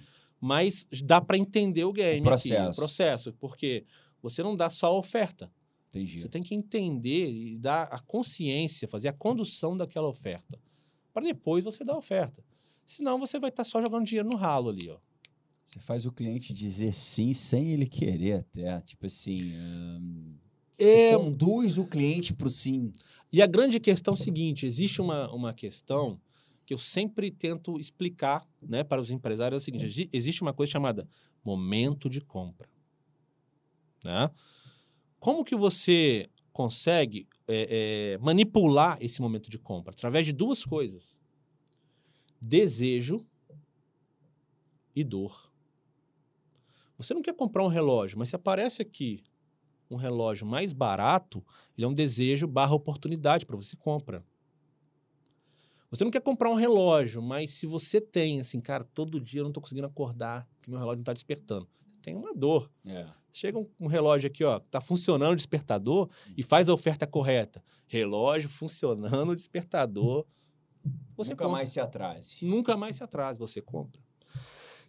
Mas 0.40 0.86
dá 1.04 1.20
para 1.20 1.36
entender 1.36 1.84
o 1.84 1.92
game 1.92 2.20
o 2.20 2.22
processo. 2.22 2.62
aqui, 2.62 2.70
o 2.70 2.76
processo, 2.76 3.32
porque 3.34 3.84
você 4.22 4.42
não 4.42 4.56
dá 4.56 4.70
só 4.70 4.86
a 4.86 4.96
oferta. 4.98 5.52
Entendi. 5.90 6.20
Você 6.20 6.28
tem 6.28 6.42
que 6.42 6.54
entender 6.54 7.30
e 7.30 7.58
dar 7.58 7.84
a 7.84 7.98
consciência, 7.98 8.88
fazer 8.88 9.08
a 9.08 9.12
condução 9.12 9.76
daquela 9.76 10.08
oferta. 10.08 10.58
Para 11.12 11.24
depois 11.24 11.64
você 11.64 11.84
dar 11.84 11.94
a 11.94 11.98
oferta. 11.98 12.42
Senão 12.86 13.18
você 13.18 13.38
vai 13.38 13.50
estar 13.50 13.64
tá 13.64 13.68
só 13.68 13.82
jogando 13.82 14.06
dinheiro 14.06 14.28
no 14.28 14.36
ralo 14.36 14.70
ali, 14.70 14.88
ó. 14.88 14.98
Você 15.64 15.78
faz 15.78 16.06
o 16.06 16.12
cliente 16.12 16.52
dizer 16.54 16.94
sim 16.94 17.32
sem 17.32 17.70
ele 17.70 17.86
querer 17.86 18.34
até. 18.34 18.80
Tipo 18.80 19.06
assim. 19.06 19.52
Hum, 19.54 20.34
é... 20.78 21.12
Você 21.12 21.24
conduz 21.24 21.78
o 21.78 21.84
cliente 21.84 22.32
para 22.34 22.48
o 22.48 22.50
sim. 22.50 22.92
E 23.32 23.42
a 23.42 23.46
grande 23.46 23.78
questão 23.78 24.14
é 24.14 24.16
o 24.16 24.20
seguinte: 24.20 24.66
existe 24.66 25.00
uma, 25.00 25.30
uma 25.32 25.52
questão 25.52 26.20
que 26.66 26.74
eu 26.74 26.78
sempre 26.78 27.30
tento 27.30 27.78
explicar 27.78 28.46
né, 28.62 28.82
para 28.82 29.00
os 29.00 29.10
empresários: 29.10 29.60
é 29.60 29.62
o 29.62 29.64
seguinte, 29.64 30.08
existe 30.12 30.42
uma 30.42 30.52
coisa 30.52 30.72
chamada 30.72 31.08
momento 31.44 32.08
de 32.08 32.20
compra. 32.20 32.68
Né? 34.04 34.30
Como 35.20 35.44
que 35.44 35.54
você 35.54 36.28
consegue 36.50 37.28
é, 37.46 38.14
é, 38.14 38.18
manipular 38.18 38.96
esse 39.00 39.20
momento 39.20 39.50
de 39.50 39.58
compra 39.58 39.92
através 39.92 40.24
de 40.24 40.32
duas 40.32 40.64
coisas: 40.64 41.14
desejo 42.40 43.24
e 44.96 45.04
dor. 45.04 45.52
Você 46.96 47.14
não 47.14 47.22
quer 47.22 47.34
comprar 47.34 47.64
um 47.64 47.68
relógio, 47.68 48.18
mas 48.18 48.30
se 48.30 48.36
aparece 48.36 48.82
aqui 48.82 49.22
um 49.90 49.96
relógio 49.96 50.46
mais 50.46 50.72
barato, 50.72 51.44
ele 51.76 51.84
é 51.84 51.88
um 51.88 51.94
desejo 51.94 52.46
barra 52.46 52.74
oportunidade 52.74 53.44
para 53.44 53.56
você 53.56 53.76
compra. 53.76 54.24
Você 55.90 56.04
não 56.04 56.10
quer 56.10 56.20
comprar 56.20 56.50
um 56.50 56.54
relógio, 56.54 57.20
mas 57.20 57.54
se 57.54 57.66
você 57.66 58.00
tem, 58.00 58.40
assim, 58.40 58.60
cara, 58.60 58.84
todo 58.84 59.20
dia 59.20 59.40
eu 59.40 59.44
não 59.44 59.50
estou 59.50 59.62
conseguindo 59.62 59.86
acordar, 59.86 60.46
porque 60.54 60.70
meu 60.70 60.78
relógio 60.78 60.98
não 60.98 61.02
está 61.02 61.12
despertando. 61.12 61.68
Você 61.88 61.98
tem 62.00 62.14
uma 62.14 62.32
dor. 62.32 62.70
É. 62.86 63.08
Chega 63.32 63.58
um, 63.58 63.68
um, 63.78 63.86
relógio 63.86 64.28
aqui, 64.28 64.42
ó, 64.44 64.58
tá 64.58 64.80
funcionando 64.80 65.32
o 65.32 65.36
despertador 65.36 66.08
e 66.36 66.42
faz 66.42 66.68
a 66.68 66.74
oferta 66.74 67.06
correta. 67.06 67.62
Relógio 67.86 68.48
funcionando 68.48 69.30
o 69.30 69.36
despertador. 69.36 70.26
Você 71.16 71.32
Nunca 71.32 71.44
compra. 71.44 71.58
mais 71.58 71.68
se 71.70 71.80
atrase. 71.80 72.44
Nunca 72.44 72.76
mais 72.76 72.96
se 72.96 73.04
atrase, 73.04 73.38
você 73.38 73.60
compra. 73.60 74.00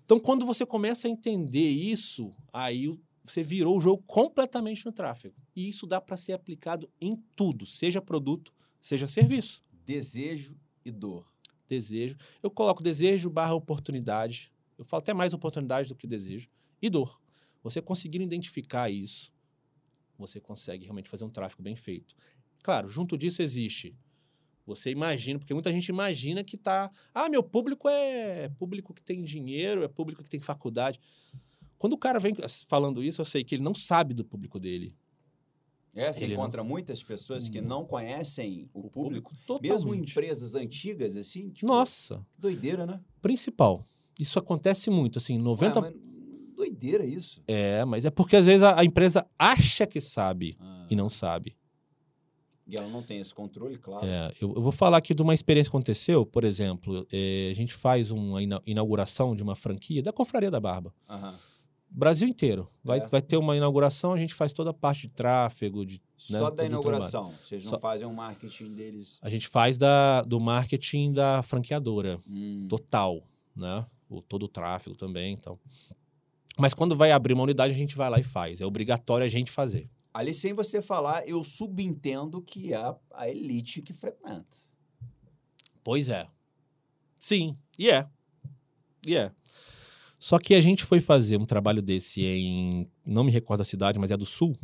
Então, 0.04 0.20
quando 0.20 0.46
você 0.46 0.66
começa 0.66 1.08
a 1.08 1.12
entender 1.12 1.70
isso, 1.70 2.32
aí 2.52 3.00
você 3.24 3.44
virou 3.44 3.78
o 3.78 3.82
jogo 3.82 4.04
completamente 4.06 4.86
no 4.86 4.92
tráfego. 4.92 5.36
E 5.56 5.70
isso 5.70 5.86
dá 5.86 6.02
para 6.02 6.18
ser 6.18 6.34
aplicado 6.34 6.90
em 7.00 7.16
tudo, 7.36 7.66
seja 7.66 8.02
produto, 8.02 8.54
seja 8.80 9.08
serviço. 9.08 9.62
Desejo 9.86 10.58
e 10.84 10.92
dor. 10.92 11.26
Desejo. 11.68 12.18
Eu 12.42 12.50
coloco 12.50 12.84
desejo 12.84 13.30
barra 13.30 13.54
oportunidade. 13.54 14.52
Eu 14.78 14.84
falo 14.84 15.02
até 15.02 15.14
mais 15.14 15.34
oportunidade 15.34 15.90
do 15.90 15.96
que 15.96 16.08
desejo. 16.08 16.50
E 16.82 16.90
dor. 16.90 17.21
Você 17.64 17.82
conseguir 17.82 18.22
identificar 18.22 18.90
isso, 18.90 19.32
você 20.18 20.40
consegue 20.40 20.84
realmente 20.84 21.10
fazer 21.10 21.24
um 21.24 21.30
tráfego 21.30 21.62
bem 21.62 21.76
feito. 21.76 22.16
Claro, 22.64 22.88
junto 22.88 23.18
disso 23.18 23.42
existe. 23.42 23.96
Você 24.66 24.92
imagina, 24.92 25.40
porque 25.40 25.54
muita 25.54 25.72
gente 25.72 25.90
imagina 25.90 26.44
que 26.44 26.56
tá. 26.56 26.92
Ah, 27.14 27.28
meu 27.28 27.44
público 27.44 27.90
é 27.90 28.50
público 28.50 28.94
que 28.94 29.02
tem 29.02 29.24
dinheiro, 29.24 29.84
é 29.84 29.88
público 29.88 30.24
que 30.24 30.30
tem 30.30 30.40
faculdade. 30.40 31.00
Quando 31.78 31.94
o 31.94 31.98
cara 31.98 32.20
vem 32.20 32.36
falando 32.68 33.04
isso, 33.04 33.22
eu 33.22 33.26
sei 33.26 33.44
que 33.44 33.56
ele 33.56 33.64
não 33.64 33.74
sabe 33.74 34.14
do 34.14 34.24
público 34.24 34.60
dele. 34.60 34.96
É, 35.94 36.14
você 36.14 36.24
ele 36.24 36.34
encontra 36.34 36.62
não... 36.62 36.70
muitas 36.70 37.04
pessoas 37.04 37.50
que 37.50 37.60
não 37.60 37.86
conhecem 37.86 38.70
o, 38.74 38.82
o 38.86 38.90
público, 38.90 39.34
público 39.46 39.62
mesmo 39.62 39.94
empresas 39.94 40.56
antigas, 40.56 41.18
assim. 41.18 41.50
Tipo, 41.50 41.68
Nossa. 41.68 42.26
Doideira, 42.38 42.86
né? 42.86 43.02
Principal. 43.22 43.84
Isso 44.20 44.40
acontece 44.40 44.90
muito, 44.90 45.18
assim, 45.18 45.38
90... 45.38 45.82
Ué, 45.82 45.94
doideira 46.62 47.06
isso. 47.06 47.44
É, 47.48 47.84
mas 47.86 48.06
é 48.06 48.10
porque 48.10 48.36
às 48.36 48.46
vezes 48.46 48.64
a, 48.64 48.80
a 48.80 48.86
empresa 48.86 49.26
acha 49.38 49.88
que 49.88 50.00
sabe 50.00 50.58
ah. 50.60 50.88
e 50.90 50.96
não 50.96 51.10
sabe. 51.10 51.56
E 52.68 52.76
ela 52.78 52.88
não 52.88 53.02
tem 53.02 53.20
esse 53.20 53.34
controle, 53.34 53.78
claro. 53.78 54.06
É, 54.06 54.32
eu, 54.40 54.54
eu, 54.56 54.62
vou 54.62 54.72
falar 54.72 54.98
aqui 54.98 55.14
de 55.14 55.22
uma 55.22 55.34
experiência 55.34 55.70
que 55.70 55.76
aconteceu, 55.76 56.26
por 56.26 56.44
exemplo, 56.44 57.06
é, 57.12 57.50
a 57.52 57.56
gente 57.56 57.74
faz 57.74 58.12
uma 58.12 58.42
inauguração 58.66 59.36
de 59.36 59.44
uma 59.44 59.56
franquia 59.56 60.02
da 60.02 60.14
Confraria 60.14 60.50
da 60.50 60.60
Barba. 60.60 60.94
Aham. 61.10 61.34
Brasil 61.94 62.26
inteiro. 62.26 62.70
Vai, 62.82 63.00
é. 63.00 63.08
vai 63.08 63.22
ter 63.22 63.36
uma 63.36 63.58
inauguração, 63.58 64.14
a 64.14 64.18
gente 64.18 64.34
faz 64.34 64.54
toda 64.54 64.70
a 64.70 64.74
parte 64.74 65.08
de 65.08 65.14
tráfego. 65.14 65.86
De, 65.86 65.96
né, 66.30 66.40
Só 66.40 66.50
né, 66.50 66.56
da 66.56 66.66
inauguração. 66.66 67.30
Vocês 67.30 67.66
não 67.66 67.72
Só... 67.72 67.80
fazem 67.80 68.08
o 68.08 68.12
um 68.12 68.14
marketing 68.14 68.74
deles. 68.74 69.18
A 69.22 69.30
gente 69.30 69.50
faz 69.50 69.78
da, 69.78 70.22
do 70.22 70.40
marketing 70.40 71.12
da 71.12 71.44
franqueadora. 71.44 72.18
Hum. 72.30 72.68
Total. 72.70 73.22
Né? 73.54 73.86
O, 74.10 74.22
todo 74.22 74.44
o 74.44 74.48
tráfego 74.48 74.96
também. 74.96 75.34
Então. 75.34 75.60
Mas 76.62 76.76
quando 76.76 76.96
vai 76.96 77.12
abrir 77.12 77.34
uma 77.34 77.42
unidade, 77.42 77.74
a 77.74 77.78
gente 77.78 77.96
vai 77.98 78.08
lá 78.08 78.20
e 78.20 78.24
faz. 78.24 78.62
É 78.62 78.66
obrigatório 78.68 79.26
a 79.26 79.28
gente 79.28 79.50
fazer. 79.50 79.90
Ali, 80.14 80.32
sem 80.32 80.54
você 80.54 80.80
falar, 80.80 81.28
eu 81.28 81.44
subentendo 81.44 82.40
que 82.40 82.72
é 82.72 82.96
a 83.16 83.28
elite 83.28 83.82
que 83.82 83.92
frequenta. 83.92 84.58
Pois 85.84 86.08
é. 86.08 86.28
Sim, 87.18 87.56
e 87.80 87.90
é. 87.90 88.08
E 89.08 89.16
é. 89.16 89.32
Só 90.20 90.38
que 90.38 90.54
a 90.54 90.62
gente 90.62 90.84
foi 90.84 91.00
fazer 91.00 91.38
um 91.38 91.46
trabalho 91.46 91.82
desse 91.82 92.24
em. 92.24 92.88
Não 93.04 93.24
me 93.24 93.32
recordo 93.32 93.62
a 93.62 93.66
cidade, 93.66 93.98
mas 93.98 94.12
é 94.12 94.18
do 94.18 94.26
sul. 94.26 94.56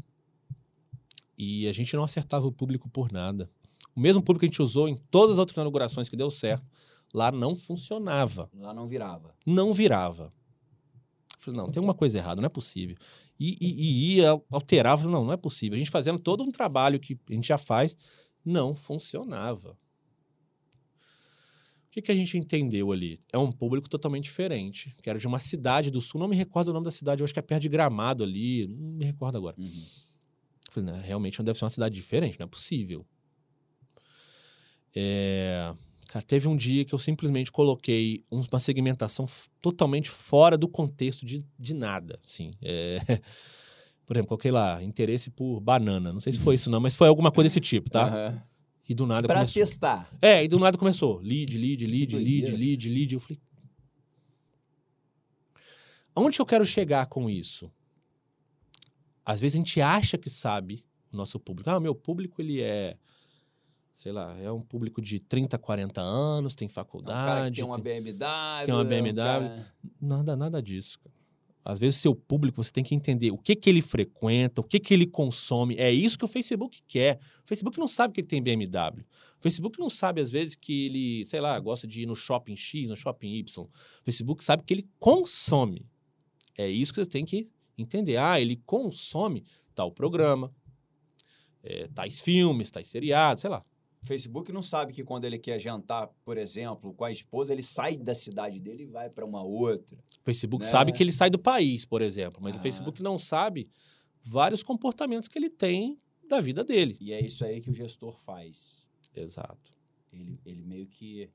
E 1.35 1.67
a 1.67 1.73
gente 1.73 1.95
não 1.95 2.03
acertava 2.03 2.45
o 2.45 2.51
público 2.51 2.87
por 2.87 3.11
nada. 3.11 3.49
O 3.95 3.99
mesmo 3.99 4.21
público 4.21 4.41
que 4.41 4.45
a 4.45 4.49
gente 4.49 4.61
usou 4.61 4.87
em 4.87 4.95
todas 4.95 5.33
as 5.33 5.39
outras 5.39 5.57
inaugurações 5.57 6.07
que 6.07 6.15
deu 6.15 6.29
certo, 6.29 6.63
lá 7.11 7.31
não 7.31 7.55
funcionava. 7.55 8.51
Lá 8.53 8.71
não 8.71 8.85
virava. 8.85 9.33
Não 9.43 9.73
virava. 9.73 10.31
Eu 11.37 11.43
falei, 11.43 11.59
não, 11.59 11.71
tem 11.71 11.79
alguma 11.79 11.93
coisa 11.93 12.17
errada, 12.17 12.41
não 12.41 12.47
é 12.47 12.49
possível. 12.49 12.95
E, 13.39 13.57
e, 13.61 13.83
e 13.83 14.15
ia, 14.15 14.41
alterava, 14.49 15.07
não, 15.07 15.25
não 15.25 15.33
é 15.33 15.37
possível. 15.37 15.75
A 15.75 15.79
gente 15.79 15.91
fazendo 15.91 16.19
todo 16.19 16.43
um 16.43 16.51
trabalho 16.51 16.99
que 16.99 17.17
a 17.29 17.33
gente 17.33 17.47
já 17.47 17.57
faz, 17.57 17.95
não 18.43 18.73
funcionava 18.73 19.77
que, 21.97 22.01
que 22.01 22.11
a 22.11 22.15
gente 22.15 22.37
entendeu 22.37 22.91
ali? 22.91 23.19
É 23.33 23.37
um 23.37 23.51
público 23.51 23.89
totalmente 23.89 24.25
diferente, 24.25 24.93
que 25.01 25.09
era 25.09 25.17
de 25.17 25.25
uma 25.25 25.39
cidade 25.39 25.89
do 25.89 25.99
sul, 25.99 26.19
não 26.19 26.27
me 26.27 26.35
recordo 26.35 26.67
o 26.69 26.73
nome 26.73 26.85
da 26.85 26.91
cidade, 26.91 27.21
eu 27.21 27.25
acho 27.25 27.33
que 27.33 27.39
é 27.39 27.41
perto 27.41 27.63
de 27.63 27.69
Gramado 27.69 28.23
ali, 28.23 28.67
não 28.67 28.93
me 28.93 29.05
recordo 29.05 29.37
agora. 29.37 29.55
Uhum. 29.57 29.85
Falei, 30.69 30.91
né, 30.91 31.01
realmente 31.03 31.39
não 31.39 31.45
deve 31.45 31.57
ser 31.57 31.65
uma 31.65 31.71
cidade 31.71 31.95
diferente, 31.95 32.39
não 32.39 32.45
é 32.45 32.47
possível. 32.47 33.05
É... 34.95 35.73
Cara, 36.07 36.23
teve 36.23 36.47
um 36.47 36.55
dia 36.55 36.85
que 36.85 36.93
eu 36.93 36.99
simplesmente 36.99 37.51
coloquei 37.51 38.23
uma 38.31 38.59
segmentação 38.59 39.25
totalmente 39.61 40.09
fora 40.09 40.57
do 40.57 40.67
contexto 40.67 41.25
de, 41.25 41.45
de 41.59 41.73
nada, 41.73 42.19
assim. 42.23 42.53
É... 42.61 42.97
Por 44.05 44.15
exemplo, 44.15 44.29
coloquei 44.29 44.51
lá, 44.51 44.81
interesse 44.81 45.29
por 45.29 45.59
banana. 45.59 46.13
Não 46.13 46.21
sei 46.21 46.31
se 46.31 46.39
foi 46.39 46.55
isso 46.55 46.69
não, 46.69 46.79
mas 46.79 46.95
foi 46.95 47.09
alguma 47.09 47.29
coisa 47.29 47.49
desse 47.49 47.59
tipo, 47.59 47.89
tá? 47.89 48.29
Uhum. 48.31 48.41
E 48.87 48.95
do 48.95 49.05
nada 49.05 49.27
pra 49.27 49.39
começou. 49.39 49.61
testar. 49.61 50.09
É, 50.21 50.41
e 50.41 50.47
do 50.47 50.57
nada 50.57 50.77
começou. 50.77 51.19
Lead, 51.19 51.57
lead, 51.57 51.85
lead, 51.85 52.15
lead, 52.15 52.51
lead, 52.51 52.89
lead. 52.89 53.13
Eu 53.15 53.19
falei. 53.19 53.37
Onde 56.15 56.39
eu 56.39 56.45
quero 56.45 56.65
chegar 56.65 57.05
com 57.07 57.29
isso? 57.29 57.69
Às 59.25 59.41
vezes 59.41 59.55
a 59.55 59.57
gente 59.57 59.81
acha 59.81 60.17
que 60.17 60.29
sabe 60.29 60.85
o 61.11 61.17
nosso 61.17 61.37
público. 61.37 61.69
Ah, 61.69 61.77
o 61.77 61.81
meu 61.81 61.93
público, 61.93 62.41
ele 62.41 62.61
é 62.61 62.95
sei 63.97 64.11
lá, 64.11 64.37
é 64.39 64.51
um 64.51 64.61
público 64.61 65.01
de 65.01 65.19
30, 65.19 65.57
40 65.57 65.99
anos, 65.99 66.53
tem 66.53 66.69
faculdade. 66.69 67.61
É 67.61 67.65
um 67.65 67.71
tem 67.71 67.75
uma 67.75 67.83
BMW. 67.83 68.65
Tem 68.65 68.75
uma 68.75 68.85
BMW. 68.85 69.07
É 69.07 69.11
um 69.11 69.15
cara... 69.15 69.73
Nada, 69.99 70.35
nada 70.35 70.61
disso. 70.61 70.99
Cara. 70.99 71.15
Às 71.65 71.79
vezes, 71.79 71.99
seu 71.99 72.15
público, 72.15 72.63
você 72.63 72.71
tem 72.71 72.83
que 72.83 72.93
entender 72.93 73.31
o 73.31 73.39
que, 73.39 73.55
que 73.55 73.67
ele 73.67 73.81
frequenta, 73.81 74.61
o 74.61 74.63
que, 74.63 74.79
que 74.79 74.93
ele 74.93 75.07
consome. 75.07 75.75
É 75.77 75.91
isso 75.91 76.15
que 76.15 76.23
o 76.23 76.27
Facebook 76.27 76.79
quer. 76.87 77.19
O 77.43 77.47
Facebook 77.47 77.79
não 77.79 77.87
sabe 77.87 78.13
que 78.13 78.21
ele 78.21 78.27
tem 78.27 78.39
BMW. 78.39 79.03
O 79.39 79.41
Facebook 79.41 79.79
não 79.79 79.89
sabe, 79.89 80.21
às 80.21 80.29
vezes, 80.29 80.53
que 80.53 80.85
ele, 80.85 81.25
sei 81.25 81.41
lá, 81.41 81.59
gosta 81.59 81.87
de 81.87 82.03
ir 82.03 82.05
no 82.05 82.15
shopping 82.15 82.55
X, 82.55 82.87
no 82.87 82.95
shopping 82.95 83.33
Y. 83.33 83.65
O 83.65 83.69
Facebook 84.05 84.43
sabe 84.43 84.61
que 84.61 84.75
ele 84.75 84.87
consome. 84.99 85.87
É 86.55 86.69
isso 86.69 86.93
que 86.93 86.99
você 86.99 87.09
tem 87.09 87.25
que 87.25 87.47
entender. 87.75 88.17
Ah, 88.17 88.39
ele 88.39 88.61
consome 88.63 89.43
tal 89.73 89.91
programa, 89.91 90.53
é, 91.63 91.87
tais 91.87 92.21
filmes, 92.21 92.69
tais 92.69 92.87
seriados, 92.87 93.41
sei 93.41 93.49
lá. 93.49 93.65
Facebook 94.07 94.51
não 94.51 94.61
sabe 94.61 94.93
que 94.93 95.03
quando 95.03 95.25
ele 95.25 95.37
quer 95.37 95.59
jantar, 95.59 96.07
por 96.23 96.37
exemplo, 96.37 96.93
com 96.93 97.03
a 97.03 97.11
esposa, 97.11 97.53
ele 97.53 97.63
sai 97.63 97.97
da 97.97 98.15
cidade 98.15 98.59
dele 98.59 98.83
e 98.83 98.87
vai 98.87 99.09
para 99.09 99.25
uma 99.25 99.43
outra. 99.43 99.97
O 100.21 100.25
Facebook 100.25 100.65
né? 100.65 100.71
sabe 100.71 100.91
que 100.91 101.03
ele 101.03 101.11
sai 101.11 101.29
do 101.29 101.37
país, 101.37 101.85
por 101.85 102.01
exemplo, 102.01 102.41
mas 102.41 102.55
ah. 102.55 102.59
o 102.59 102.61
Facebook 102.61 103.03
não 103.03 103.19
sabe 103.19 103.69
vários 104.23 104.63
comportamentos 104.63 105.29
que 105.29 105.37
ele 105.37 105.49
tem 105.49 105.99
da 106.27 106.41
vida 106.41 106.63
dele. 106.63 106.97
E 106.99 107.13
é 107.13 107.23
isso 107.23 107.45
aí 107.45 107.61
que 107.61 107.69
o 107.69 107.73
gestor 107.73 108.17
faz. 108.19 108.87
Exato. 109.15 109.73
Ele, 110.11 110.39
ele 110.45 110.63
meio 110.63 110.87
que 110.87 111.29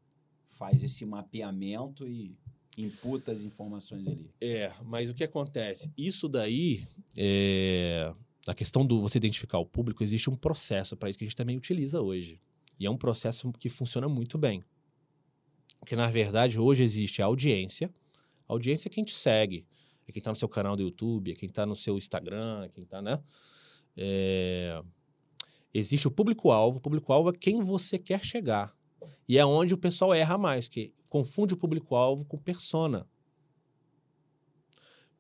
faz 0.47 0.83
esse 0.83 1.05
mapeamento 1.05 2.07
e 2.07 2.37
imputa 2.77 3.33
as 3.33 3.43
informações 3.43 4.07
ali. 4.07 4.31
É, 4.41 4.73
mas 4.85 5.11
o 5.11 5.15
que 5.15 5.25
acontece? 5.25 5.91
Isso 5.97 6.29
daí, 6.29 6.87
é... 7.17 8.13
a 8.47 8.55
questão 8.55 8.85
do 8.85 9.01
você 9.01 9.19
identificar 9.19 9.59
o 9.59 9.67
público, 9.67 10.03
existe 10.03 10.31
um 10.31 10.35
processo 10.35 10.97
para 10.97 11.11
isso 11.11 11.19
que 11.19 11.25
a 11.25 11.29
gente 11.29 11.37
também 11.37 11.57
utiliza 11.57 12.01
hoje. 12.01 12.41
E 12.83 12.87
é 12.87 12.91
um 12.91 12.97
processo 12.97 13.53
que 13.53 13.69
funciona 13.69 14.09
muito 14.09 14.37
bem. 14.37 14.65
Porque, 15.79 15.95
na 15.95 16.11
verdade, 16.11 16.59
hoje 16.59 16.83
existe 16.83 17.23
a 17.23 17.27
audiência. 17.27 17.95
A 18.49 18.53
audiência 18.53 18.89
é 18.89 18.91
quem 18.91 19.05
te 19.05 19.15
segue. 19.15 19.65
É 20.05 20.11
quem 20.11 20.19
está 20.19 20.33
no 20.33 20.37
seu 20.37 20.49
canal 20.49 20.75
do 20.75 20.83
YouTube, 20.83 21.31
é 21.31 21.35
quem 21.37 21.49
está 21.49 21.65
no 21.65 21.77
seu 21.77 21.97
Instagram, 21.97 22.65
é 22.65 22.69
quem 22.69 22.83
está, 22.83 23.01
né? 23.01 23.23
É... 23.97 24.83
Existe 25.73 26.09
o 26.09 26.11
público-alvo. 26.11 26.79
O 26.79 26.81
público-alvo 26.81 27.31
é 27.31 27.33
quem 27.33 27.63
você 27.63 28.01
quer 28.01 28.25
chegar. 28.25 28.77
E 29.29 29.39
é 29.39 29.47
onde 29.47 29.73
o 29.73 29.79
pessoal 29.79 30.13
erra 30.13 30.37
mais, 30.37 30.67
que 30.67 30.93
confunde 31.09 31.55
o 31.55 31.57
público-alvo 31.57 32.25
com 32.25 32.37
persona. 32.37 33.09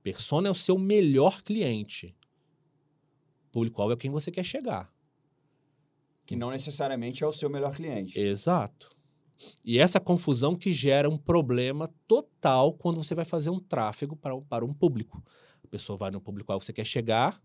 Persona 0.02 0.48
é 0.48 0.50
o 0.50 0.54
seu 0.54 0.76
melhor 0.76 1.42
cliente. 1.42 2.12
Público-alvo 3.52 3.94
é 3.94 3.96
quem 3.96 4.10
você 4.10 4.32
quer 4.32 4.44
chegar. 4.44 4.92
Que 6.24 6.36
não 6.36 6.50
necessariamente 6.50 7.24
é 7.24 7.26
o 7.26 7.32
seu 7.32 7.50
melhor 7.50 7.74
cliente. 7.74 8.18
Exato. 8.18 8.94
E 9.64 9.78
essa 9.78 9.98
confusão 9.98 10.54
que 10.54 10.72
gera 10.72 11.08
um 11.08 11.16
problema 11.16 11.88
total 12.06 12.74
quando 12.74 13.02
você 13.02 13.14
vai 13.14 13.24
fazer 13.24 13.50
um 13.50 13.58
tráfego 13.58 14.14
para, 14.16 14.40
para 14.42 14.64
um 14.64 14.72
público. 14.72 15.22
A 15.64 15.68
pessoa 15.68 15.96
vai 15.96 16.10
no 16.10 16.20
público 16.20 16.52
ao 16.52 16.58
que 16.58 16.66
você 16.66 16.72
quer 16.72 16.86
chegar, 16.86 17.40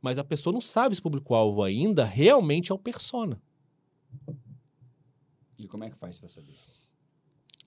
Mas 0.00 0.18
a 0.18 0.24
pessoa 0.24 0.52
não 0.52 0.60
sabe 0.60 0.94
se 0.94 1.00
o 1.00 1.02
público-alvo 1.02 1.62
ainda 1.62 2.04
realmente 2.04 2.70
é 2.70 2.74
o 2.74 2.78
persona. 2.78 3.40
E 5.58 5.66
como 5.66 5.84
é 5.84 5.90
que 5.90 5.96
faz 5.96 6.18
para 6.18 6.28
saber? 6.28 6.54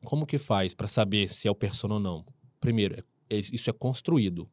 Como 0.06 0.26
que 0.26 0.38
faz 0.38 0.74
para 0.74 0.88
saber 0.88 1.30
se 1.30 1.48
é 1.48 1.52
o 1.52 1.56
persona 1.56 1.96
ou 1.96 2.00
não? 2.00 2.24
Primeiro, 2.60 2.94
é, 2.96 3.36
é, 3.36 3.40
isso 3.40 3.70
é 3.70 3.74
construído. 3.74 4.48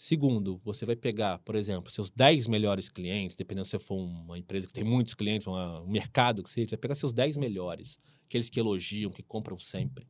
Segundo, 0.00 0.60
você 0.64 0.86
vai 0.86 0.94
pegar, 0.94 1.40
por 1.40 1.56
exemplo, 1.56 1.90
seus 1.90 2.08
10 2.08 2.46
melhores 2.46 2.88
clientes, 2.88 3.34
dependendo 3.34 3.66
se 3.66 3.76
for 3.80 3.96
uma 3.96 4.38
empresa 4.38 4.64
que 4.64 4.72
tem 4.72 4.84
muitos 4.84 5.12
clientes, 5.12 5.44
uma, 5.48 5.80
um 5.80 5.90
mercado 5.90 6.40
que 6.40 6.48
seja, 6.48 6.68
você 6.68 6.76
vai 6.76 6.80
pegar 6.82 6.94
seus 6.94 7.12
10 7.12 7.36
melhores, 7.36 7.98
aqueles 8.24 8.48
que 8.48 8.60
elogiam, 8.60 9.10
que 9.10 9.24
compram 9.24 9.58
sempre, 9.58 10.06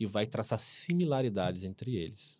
e 0.00 0.06
vai 0.06 0.24
traçar 0.24 0.58
similaridades 0.58 1.64
entre 1.64 1.96
eles. 1.96 2.38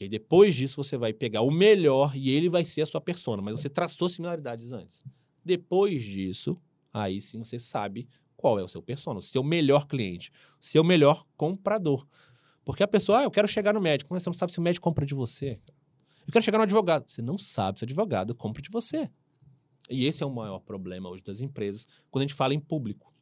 E 0.00 0.02
aí, 0.02 0.08
depois 0.08 0.56
disso, 0.56 0.82
você 0.82 0.96
vai 0.96 1.12
pegar 1.12 1.42
o 1.42 1.50
melhor 1.52 2.16
e 2.16 2.28
ele 2.28 2.48
vai 2.48 2.64
ser 2.64 2.82
a 2.82 2.86
sua 2.86 3.00
persona, 3.00 3.40
mas 3.40 3.60
você 3.60 3.70
traçou 3.70 4.08
similaridades 4.08 4.72
antes. 4.72 5.04
Depois 5.44 6.02
disso, 6.02 6.60
aí 6.92 7.20
sim 7.20 7.38
você 7.38 7.60
sabe 7.60 8.08
qual 8.36 8.58
é 8.58 8.64
o 8.64 8.68
seu 8.68 8.82
persona, 8.82 9.20
o 9.20 9.22
seu 9.22 9.44
melhor 9.44 9.86
cliente, 9.86 10.32
o 10.60 10.64
seu 10.64 10.82
melhor 10.82 11.24
comprador. 11.36 12.04
Porque 12.64 12.82
a 12.82 12.88
pessoa, 12.88 13.20
ah, 13.20 13.22
eu 13.22 13.30
quero 13.30 13.46
chegar 13.46 13.72
no 13.72 13.80
médico, 13.80 14.12
mas 14.12 14.24
você 14.24 14.30
não 14.30 14.34
sabe 14.34 14.52
se 14.52 14.58
o 14.58 14.62
médico 14.62 14.82
compra 14.82 15.06
de 15.06 15.14
você. 15.14 15.60
Eu 16.26 16.32
quero 16.32 16.44
chegar 16.44 16.58
no 16.58 16.64
advogado. 16.64 17.10
Você 17.10 17.22
não 17.22 17.36
sabe 17.38 17.78
se 17.78 17.84
o 17.84 17.86
advogado 17.86 18.34
compra 18.34 18.62
de 18.62 18.70
você. 18.70 19.10
E 19.90 20.06
esse 20.06 20.22
é 20.22 20.26
o 20.26 20.30
maior 20.30 20.60
problema 20.60 21.10
hoje 21.10 21.22
das 21.22 21.40
empresas 21.40 21.86
quando 22.10 22.22
a 22.22 22.26
gente 22.26 22.34
fala 22.34 22.54
em 22.54 22.60
público. 22.60 23.12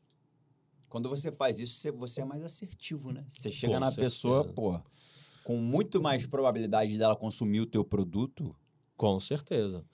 Quando 0.88 1.08
você 1.08 1.32
faz 1.32 1.58
isso, 1.58 1.92
você 1.94 2.20
é 2.20 2.24
mais 2.24 2.44
assertivo, 2.44 3.12
né? 3.12 3.24
Você 3.28 3.50
chega 3.50 3.80
na 3.80 3.86
certeza. 3.86 4.06
pessoa, 4.06 4.44
pô, 4.44 4.78
com 5.42 5.56
muito 5.56 6.00
mais 6.00 6.26
probabilidade 6.26 6.96
dela 6.98 7.16
consumir 7.16 7.60
o 7.60 7.66
teu 7.66 7.84
produto. 7.84 8.54
Com 8.96 9.18
certeza. 9.18 9.84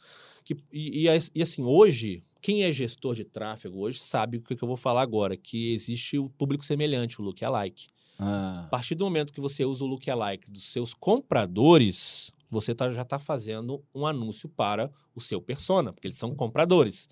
Que, 0.44 0.56
e, 0.72 1.06
e, 1.06 1.18
e, 1.34 1.42
assim, 1.42 1.62
hoje, 1.62 2.22
quem 2.42 2.64
é 2.64 2.72
gestor 2.72 3.14
de 3.14 3.24
tráfego 3.24 3.78
hoje 3.78 4.00
sabe 4.00 4.38
o 4.38 4.42
que, 4.42 4.54
eu 4.60 4.68
vou 4.68 4.76
falar 4.76 5.02
agora, 5.02 5.36
que 5.36 5.72
existe 5.72 6.18
o 6.18 6.28
público 6.28 6.64
semelhante, 6.64 7.20
o 7.20 7.24
lookalike. 7.24 7.86
Ah. 8.18 8.64
A 8.66 8.68
partir 8.68 8.94
do 8.94 9.04
momento 9.04 9.32
que 9.32 9.40
você 9.40 9.64
usa 9.64 9.84
o 9.84 9.86
lookalike 9.86 10.50
dos 10.50 10.64
seus 10.64 10.92
compradores, 10.92 12.32
você 12.50 12.74
tá, 12.74 12.90
já 12.90 13.02
está 13.02 13.18
fazendo 13.18 13.84
um 13.94 14.06
anúncio 14.06 14.48
para 14.48 14.90
o 15.14 15.20
seu 15.20 15.40
persona, 15.40 15.92
porque 15.92 16.06
eles 16.06 16.18
são 16.18 16.34
compradores. 16.34 17.08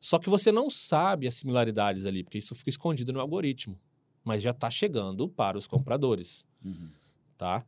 Só 0.00 0.18
que 0.18 0.30
você 0.30 0.50
não 0.50 0.70
sabe 0.70 1.26
as 1.26 1.34
similaridades 1.34 2.06
ali, 2.06 2.24
porque 2.24 2.38
isso 2.38 2.54
fica 2.54 2.70
escondido 2.70 3.12
no 3.12 3.20
algoritmo. 3.20 3.78
Mas 4.24 4.42
já 4.42 4.50
está 4.50 4.70
chegando 4.70 5.28
para 5.28 5.58
os 5.58 5.66
compradores. 5.66 6.44
Uhum. 6.64 6.88
Tá? 7.36 7.64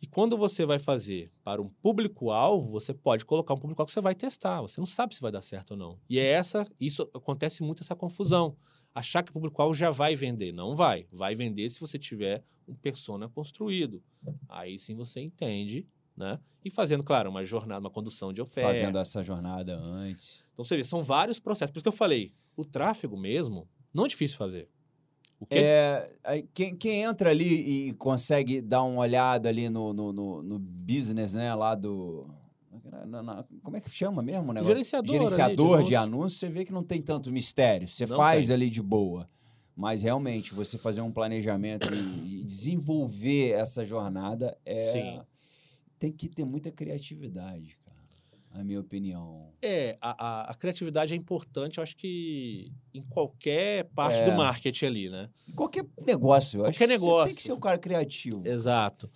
E 0.00 0.06
quando 0.06 0.36
você 0.36 0.64
vai 0.66 0.78
fazer 0.78 1.30
para 1.42 1.60
um 1.60 1.68
público-alvo, 1.68 2.70
você 2.70 2.92
pode 2.92 3.24
colocar 3.24 3.54
um 3.54 3.58
público-alvo 3.58 3.88
que 3.88 3.94
você 3.94 4.00
vai 4.00 4.14
testar. 4.14 4.60
Você 4.60 4.80
não 4.80 4.86
sabe 4.86 5.14
se 5.14 5.20
vai 5.20 5.32
dar 5.32 5.40
certo 5.40 5.72
ou 5.72 5.76
não. 5.76 5.98
E 6.08 6.18
é 6.18 6.24
essa, 6.24 6.66
isso 6.78 7.02
acontece 7.14 7.62
muito 7.62 7.82
essa 7.82 7.94
confusão. 7.94 8.56
Achar 8.94 9.22
que 9.22 9.30
o 9.30 9.32
público-alvo 9.32 9.74
já 9.74 9.90
vai 9.90 10.14
vender. 10.14 10.52
Não 10.52 10.76
vai. 10.76 11.06
Vai 11.10 11.34
vender 11.34 11.68
se 11.70 11.80
você 11.80 11.98
tiver 11.98 12.42
um 12.68 12.74
persona 12.74 13.28
construído. 13.28 14.02
Aí 14.48 14.78
sim 14.78 14.94
você 14.94 15.20
entende 15.20 15.86
né? 16.16 16.38
E 16.64 16.70
fazendo, 16.70 17.04
claro, 17.04 17.30
uma 17.30 17.44
jornada, 17.44 17.80
uma 17.80 17.90
condução 17.90 18.32
de 18.32 18.42
oferta. 18.42 18.70
Fazendo 18.70 18.98
essa 18.98 19.22
jornada 19.22 19.80
antes. 19.84 20.44
Então 20.52 20.64
você 20.64 20.76
vê, 20.76 20.82
são 20.82 21.04
vários 21.04 21.38
processos. 21.38 21.70
Por 21.70 21.78
isso 21.78 21.84
que 21.84 21.88
eu 21.88 21.92
falei, 21.92 22.32
o 22.56 22.64
tráfego 22.64 23.16
mesmo 23.16 23.68
não 23.94 24.06
é 24.06 24.08
difícil 24.08 24.36
fazer. 24.36 24.68
O 25.38 25.46
quê? 25.46 25.58
É, 25.58 26.18
quem, 26.54 26.74
quem 26.74 27.02
entra 27.02 27.30
ali 27.30 27.88
e 27.88 27.92
consegue 27.92 28.60
dar 28.60 28.82
uma 28.82 29.02
olhada 29.02 29.48
ali 29.48 29.68
no, 29.68 29.92
no, 29.92 30.12
no, 30.12 30.42
no 30.42 30.58
business, 30.58 31.34
né, 31.34 31.54
lá 31.54 31.74
do... 31.74 32.28
Na, 33.06 33.22
na, 33.22 33.44
como 33.62 33.76
é 33.76 33.80
que 33.80 33.90
chama 33.90 34.22
mesmo? 34.22 34.52
Né? 34.52 34.64
Gerenciador. 34.64 35.12
Gerenciador 35.12 35.82
de, 35.82 35.88
de 35.90 35.96
anúncios, 35.96 36.40
você 36.40 36.48
vê 36.48 36.64
que 36.64 36.72
não 36.72 36.82
tem 36.82 37.00
tanto 37.02 37.30
mistério. 37.30 37.86
Você 37.86 38.06
não 38.06 38.16
faz 38.16 38.46
tem. 38.46 38.54
ali 38.54 38.70
de 38.70 38.82
boa. 38.82 39.28
Mas 39.74 40.02
realmente, 40.02 40.54
você 40.54 40.78
fazer 40.78 41.00
um 41.02 41.12
planejamento 41.12 41.92
e, 41.92 42.40
e 42.40 42.44
desenvolver 42.44 43.50
essa 43.50 43.84
jornada 43.84 44.56
é... 44.64 44.76
Sim 44.76 45.20
tem 45.98 46.12
que 46.12 46.28
ter 46.28 46.44
muita 46.44 46.70
criatividade, 46.70 47.74
cara. 47.84 47.96
Na 48.54 48.64
minha 48.64 48.80
opinião. 48.80 49.52
É, 49.60 49.96
a, 50.00 50.26
a, 50.26 50.50
a 50.50 50.54
criatividade 50.54 51.12
é 51.12 51.16
importante, 51.16 51.78
eu 51.78 51.82
acho 51.82 51.96
que 51.96 52.72
em 52.94 53.02
qualquer 53.02 53.84
parte 53.94 54.18
é. 54.18 54.30
do 54.30 54.36
marketing 54.36 54.86
ali, 54.86 55.10
né? 55.10 55.28
Em 55.48 55.52
qualquer 55.52 55.84
negócio. 56.06 56.60
Eu 56.60 56.64
qualquer 56.64 56.84
acho 56.84 56.92
negócio. 56.92 57.26
tem 57.26 57.36
que 57.36 57.42
ser 57.42 57.52
um 57.52 57.60
cara 57.60 57.78
criativo. 57.78 58.46
Exato. 58.46 59.10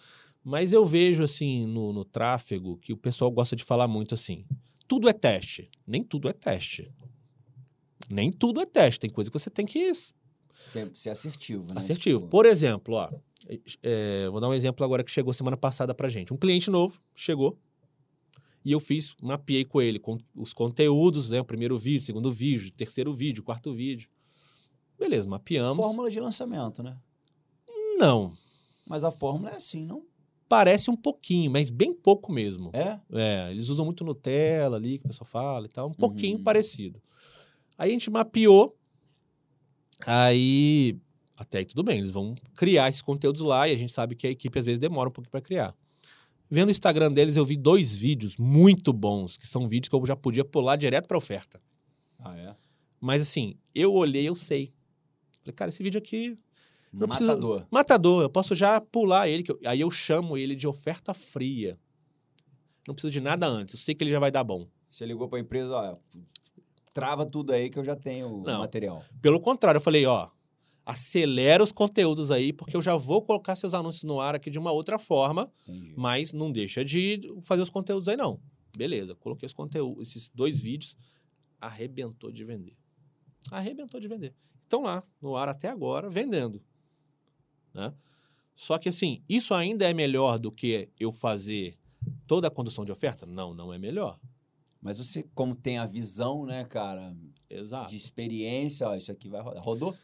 Mas 0.45 0.73
eu 0.73 0.85
vejo, 0.85 1.23
assim, 1.23 1.67
no, 1.67 1.93
no 1.93 2.05
tráfego, 2.05 2.77
que 2.79 2.93
o 2.93 2.97
pessoal 2.97 3.31
gosta 3.31 3.55
de 3.55 3.65
falar 3.65 3.89
muito 3.89 4.15
assim: 4.15 4.45
tudo 4.87 5.09
é 5.09 5.13
teste. 5.13 5.71
Nem 5.87 6.03
tudo 6.03 6.29
é 6.29 6.33
teste. 6.33 6.91
Nem 8.09 8.33
tudo 8.33 8.61
é 8.61 8.67
teste. 8.67 9.01
Tem 9.01 9.11
coisa 9.11 9.31
que 9.31 9.39
você 9.39 9.51
tem 9.51 9.65
que. 9.65 9.93
Ser, 10.65 10.91
ser 10.95 11.11
assertivo, 11.11 11.73
né? 11.73 11.81
Assertivo. 11.81 12.21
Tipo... 12.21 12.31
Por 12.31 12.45
exemplo, 12.45 12.95
ó, 12.97 13.11
é, 13.83 14.29
vou 14.29 14.41
dar 14.41 14.49
um 14.49 14.55
exemplo 14.55 14.85
agora 14.85 15.03
que 15.03 15.11
chegou 15.11 15.33
semana 15.33 15.57
passada 15.57 15.95
pra 15.95 16.09
gente. 16.09 16.33
Um 16.33 16.37
cliente 16.37 16.71
novo 16.71 17.01
chegou 17.15 17.59
e 18.65 18.73
eu 18.73 18.81
fiz, 18.81 19.15
mapeei 19.23 19.65
com 19.65 19.81
ele 19.81 19.99
com 19.99 20.19
os 20.35 20.53
conteúdos, 20.53 21.31
né? 21.31 21.41
O 21.41 21.45
primeiro 21.45 21.79
vídeo, 21.79 22.05
segundo 22.05 22.31
vídeo, 22.31 22.71
terceiro 22.73 23.13
vídeo, 23.13 23.43
quarto 23.43 23.73
vídeo. 23.73 24.09
Beleza, 24.99 25.27
mapeamos. 25.27 25.83
Fórmula 25.83 26.11
de 26.11 26.21
lançamento, 26.21 26.83
né? 26.83 26.97
Não. 27.99 28.33
Mas 28.87 29.03
a 29.03 29.11
fórmula 29.11 29.51
é 29.51 29.57
assim, 29.57 29.85
não? 29.85 30.05
Parece 30.49 30.91
um 30.91 30.97
pouquinho, 30.97 31.51
mas 31.51 31.71
bem 31.71 31.95
pouco 31.95 32.33
mesmo. 32.33 32.71
É? 32.75 33.01
É, 33.13 33.51
eles 33.51 33.69
usam 33.69 33.85
muito 33.85 34.05
Nutella 34.05 34.77
ali, 34.77 34.99
que 34.99 35.05
o 35.07 35.09
pessoal 35.09 35.29
fala 35.29 35.67
e 35.67 35.69
tal, 35.69 35.89
um 35.89 35.95
pouquinho 35.95 36.37
uhum. 36.37 36.43
parecido. 36.43 37.01
Aí 37.79 37.91
a 37.91 37.93
gente 37.93 38.11
mapeou, 38.11 38.77
aí 40.05 40.99
até 41.41 41.59
aí 41.59 41.65
tudo 41.65 41.83
bem, 41.83 41.99
eles 41.99 42.11
vão 42.11 42.35
criar 42.55 42.91
esses 42.91 43.01
conteúdos 43.01 43.41
lá 43.41 43.67
e 43.67 43.73
a 43.73 43.77
gente 43.77 43.93
sabe 43.93 44.15
que 44.15 44.27
a 44.27 44.31
equipe 44.31 44.59
às 44.59 44.67
vezes 44.67 44.79
demora 44.79 45.09
um 45.09 45.13
pouquinho 45.13 45.31
para 45.31 45.41
criar. 45.41 45.75
Vendo 46.51 46.69
o 46.69 46.71
Instagram 46.71 47.11
deles, 47.11 47.35
eu 47.35 47.47
vi 47.47 47.57
dois 47.57 47.97
vídeos 47.97 48.37
muito 48.37 48.93
bons, 48.93 49.39
que 49.39 49.47
são 49.47 49.67
vídeos 49.67 49.89
que 49.89 49.97
eu 49.97 50.05
já 50.05 50.15
podia 50.15 50.45
pular 50.45 50.77
direto 50.77 51.07
para 51.09 51.17
oferta. 51.17 51.59
Ah, 52.19 52.37
é? 52.37 52.55
Mas 53.01 53.23
assim, 53.23 53.55
eu 53.75 53.95
olhei, 53.95 54.29
eu 54.29 54.35
sei. 54.35 54.71
Falei, 55.41 55.55
cara, 55.55 55.71
esse 55.71 55.83
vídeo 55.83 55.97
aqui. 55.97 56.39
Matador. 56.93 57.09
Preciso... 57.09 57.67
Matador, 57.71 58.23
eu 58.23 58.29
posso 58.29 58.55
já 58.55 58.79
pular 58.79 59.27
ele, 59.27 59.43
eu... 59.49 59.59
aí 59.65 59.81
eu 59.81 59.91
chamo 59.91 60.37
ele 60.37 60.55
de 60.55 60.69
oferta 60.69 61.15
fria. 61.15 61.79
Não 62.87 62.95
preciso 62.95 63.13
de 63.13 63.21
nada 63.21 63.47
antes, 63.47 63.75
eu 63.75 63.81
sei 63.81 63.95
que 63.95 64.05
ele 64.05 64.11
já 64.11 64.19
vai 64.19 64.31
dar 64.31 64.45
bom. 64.45 64.67
Você 64.91 65.07
ligou 65.07 65.27
para 65.27 65.39
a 65.39 65.41
empresa, 65.41 65.75
ó, 65.75 65.97
trava 66.93 67.25
tudo 67.25 67.53
aí 67.53 67.71
que 67.71 67.79
eu 67.79 67.85
já 67.85 67.97
tenho 67.97 68.29
o 68.29 68.43
material. 68.43 69.03
Pelo 69.23 69.41
contrário, 69.41 69.79
eu 69.79 69.83
falei, 69.83 70.05
ó, 70.05 70.29
acelera 70.85 71.63
os 71.63 71.73
conteúdos 71.73 72.31
aí, 72.31 72.53
porque 72.53 72.77
eu 72.77 72.83
já 72.83 72.97
vou 72.97 73.23
colocar 73.23 73.57
seus 73.57 73.75
anúncios 73.75 74.03
no 74.05 74.21
ar 74.21 74.35
aqui 74.35 74.51
de 74.51 74.59
uma 74.59 74.73
outra 74.73 74.99
forma, 74.99 75.51
Entendi. 75.69 75.95
mas 75.97 76.33
não 76.33 76.51
deixa 76.51 76.85
de 76.85 77.21
fazer 77.43 77.63
os 77.63 77.71
conteúdos 77.71 78.09
aí, 78.09 78.17
não. 78.17 78.41
Beleza, 78.77 79.15
coloquei 79.15 79.47
os 79.47 79.53
conteúdos, 79.53 80.09
esses 80.09 80.29
dois 80.29 80.59
vídeos, 80.59 80.97
arrebentou 81.61 82.31
de 82.31 82.45
vender. 82.45 82.77
Arrebentou 83.51 84.01
de 84.01 84.09
vender. 84.09 84.35
Estão 84.63 84.83
lá, 84.83 85.03
no 85.21 85.37
ar 85.37 85.49
até 85.49 85.69
agora, 85.69 86.09
vendendo. 86.09 86.63
Né? 87.75 87.93
Só 88.55 88.79
que 88.79 88.89
assim, 88.89 89.23
isso 89.29 89.55
ainda 89.55 89.89
é 89.89 89.95
melhor 89.95 90.39
do 90.39 90.53
que 90.53 90.89
eu 90.99 91.13
fazer 91.13 91.79
toda 92.27 92.49
a 92.49 92.51
condução 92.51 92.85
de 92.85 92.93
oferta? 92.93 93.27
Não, 93.27 93.55
não 93.55 93.73
é 93.73 93.79
melhor. 93.79 94.19
Mas 94.81 94.99
você, 94.99 95.25
como 95.35 95.55
tem 95.55 95.79
a 95.79 95.85
visão, 95.85 96.47
né, 96.47 96.65
cara? 96.65 97.15
Exato. 97.49 97.91
De 97.91 97.97
experiência, 97.97 98.89
ó, 98.89 98.95
isso 98.95 99.11
aqui 99.13 99.29
vai 99.29 99.43
rodar. 99.43 99.63
Rodou? 99.63 99.95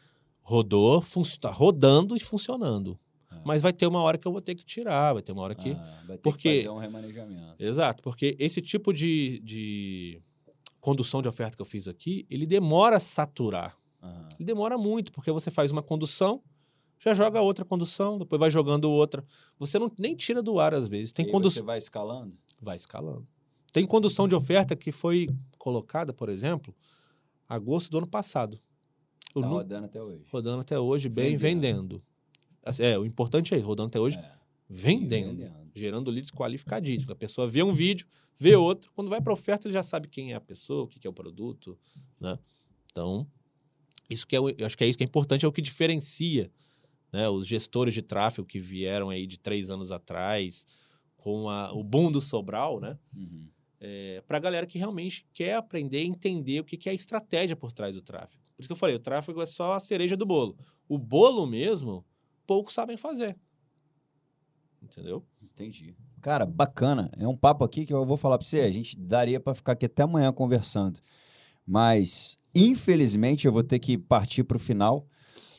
Rodou, 0.47 1.03
está 1.21 1.51
rodando 1.51 2.15
e 2.15 2.21
funcionando. 2.21 2.97
Ah. 3.29 3.41
Mas 3.43 3.61
vai 3.61 3.73
ter 3.73 3.85
uma 3.85 3.99
hora 3.99 4.17
que 4.17 4.25
eu 4.25 4.31
vou 4.31 4.39
ter 4.39 4.55
que 4.55 4.63
tirar, 4.63 5.11
vai 5.11 5.21
ter 5.21 5.33
uma 5.33 5.41
hora 5.41 5.53
que. 5.53 5.71
Ah, 5.71 6.03
vai 6.07 6.15
ter 6.15 6.21
porque... 6.23 6.49
que 6.49 6.57
fazer 6.59 6.69
um 6.69 6.77
remanejamento. 6.77 7.61
Exato, 7.61 8.01
porque 8.01 8.33
esse 8.39 8.61
tipo 8.61 8.93
de, 8.93 9.41
de 9.41 10.21
condução 10.79 11.21
de 11.21 11.27
oferta 11.27 11.57
que 11.57 11.61
eu 11.61 11.65
fiz 11.65 11.85
aqui, 11.85 12.25
ele 12.29 12.45
demora 12.45 12.95
a 12.95 12.99
saturar. 13.01 13.75
Ah. 14.01 14.29
Ele 14.39 14.45
demora 14.45 14.77
muito, 14.77 15.11
porque 15.11 15.33
você 15.33 15.51
faz 15.51 15.69
uma 15.69 15.83
condução, 15.83 16.41
já 16.97 17.13
joga 17.13 17.41
outra 17.41 17.65
condução, 17.65 18.17
depois 18.17 18.39
vai 18.39 18.49
jogando 18.49 18.89
outra. 18.89 19.25
Você 19.59 19.77
não 19.77 19.91
nem 19.99 20.15
tira 20.15 20.41
do 20.41 20.61
ar 20.61 20.73
às 20.73 20.87
vezes. 20.87 21.11
Tem 21.11 21.29
condução. 21.29 21.59
Você 21.59 21.65
vai 21.65 21.77
escalando? 21.77 22.33
Vai 22.61 22.77
escalando. 22.77 23.27
Tem 23.73 23.85
condução 23.85 24.29
de 24.29 24.33
oferta 24.33 24.77
que 24.77 24.93
foi 24.93 25.27
colocada, 25.57 26.13
por 26.13 26.29
exemplo, 26.29 26.73
agosto 27.49 27.91
do 27.91 27.97
ano 27.97 28.07
passado. 28.07 28.57
Tá 29.41 29.47
rodando 29.47 29.85
até 29.85 30.01
hoje. 30.01 30.23
Rodando 30.29 30.61
até 30.61 30.79
hoje, 30.79 31.09
bem 31.09 31.37
vendendo. 31.37 32.03
vendendo. 32.65 32.83
É, 32.83 32.97
o 32.97 33.05
importante 33.05 33.53
é 33.53 33.57
isso, 33.57 33.65
rodando 33.65 33.87
até 33.87 33.99
hoje, 33.99 34.17
é. 34.17 34.31
vendendo, 34.69 35.37
vendendo. 35.37 35.71
Gerando 35.73 36.11
leads 36.11 36.31
qualificadíssimos. 36.31 37.09
A 37.09 37.15
pessoa 37.15 37.47
vê 37.47 37.63
um 37.63 37.73
vídeo, 37.73 38.07
vê 38.35 38.55
outro. 38.55 38.91
Quando 38.93 39.09
vai 39.09 39.21
para 39.21 39.31
oferta, 39.31 39.67
ele 39.67 39.73
já 39.73 39.83
sabe 39.83 40.07
quem 40.07 40.33
é 40.33 40.35
a 40.35 40.41
pessoa, 40.41 40.83
o 40.83 40.87
que 40.87 41.05
é 41.05 41.09
o 41.09 41.13
produto, 41.13 41.77
né? 42.19 42.37
Então, 42.91 43.27
isso 44.09 44.25
que 44.25 44.35
é, 44.35 44.39
eu 44.39 44.65
acho 44.65 44.77
que 44.77 44.83
é 44.83 44.87
isso 44.87 44.97
que 44.97 45.03
é 45.03 45.07
importante, 45.07 45.45
é 45.45 45.47
o 45.47 45.51
que 45.51 45.61
diferencia 45.61 46.51
né, 47.11 47.29
os 47.29 47.47
gestores 47.47 47.93
de 47.93 48.01
tráfego 48.01 48.47
que 48.47 48.59
vieram 48.59 49.09
aí 49.09 49.25
de 49.25 49.39
três 49.39 49.69
anos 49.69 49.91
atrás, 49.91 50.65
com 51.15 51.49
a, 51.49 51.71
o 51.73 51.83
boom 51.83 52.11
do 52.11 52.21
Sobral, 52.21 52.79
né? 52.79 52.97
Uhum. 53.15 53.47
é, 53.79 54.21
para 54.25 54.37
a 54.37 54.39
galera 54.39 54.65
que 54.65 54.77
realmente 54.77 55.25
quer 55.33 55.55
aprender 55.55 56.03
e 56.03 56.07
entender 56.07 56.59
o 56.59 56.63
que, 56.63 56.77
que 56.77 56.89
é 56.89 56.91
a 56.91 56.95
estratégia 56.95 57.55
por 57.55 57.71
trás 57.71 57.95
do 57.95 58.01
tráfego. 58.01 58.46
Por 58.57 58.63
isso 58.63 58.69
que 58.69 58.73
eu 58.73 58.77
falei, 58.77 58.95
o 58.95 58.99
tráfego 58.99 59.39
é 59.39 59.45
só 59.45 59.75
a 59.75 59.79
cereja 59.79 60.17
do 60.17 60.25
bolo. 60.25 60.57
O 60.89 60.97
bolo 60.97 61.45
mesmo, 61.45 62.03
poucos 62.47 62.73
sabem 62.73 62.97
fazer. 62.97 63.37
Entendeu? 64.81 65.23
Entendi. 65.39 65.95
Cara, 66.21 66.43
bacana. 66.43 67.11
É 67.19 67.27
um 67.27 67.37
papo 67.37 67.63
aqui 67.63 67.85
que 67.85 67.93
eu 67.93 68.03
vou 68.03 68.17
falar 68.17 68.39
para 68.39 68.47
você. 68.47 68.61
A 68.61 68.71
gente 68.71 68.97
daria 68.97 69.39
para 69.39 69.53
ficar 69.53 69.73
aqui 69.73 69.85
até 69.85 70.01
amanhã 70.01 70.33
conversando. 70.33 70.99
Mas, 71.65 72.35
infelizmente, 72.55 73.45
eu 73.45 73.51
vou 73.51 73.63
ter 73.63 73.77
que 73.77 73.95
partir 73.95 74.43
para 74.43 74.57
o 74.57 74.59
final 74.59 75.05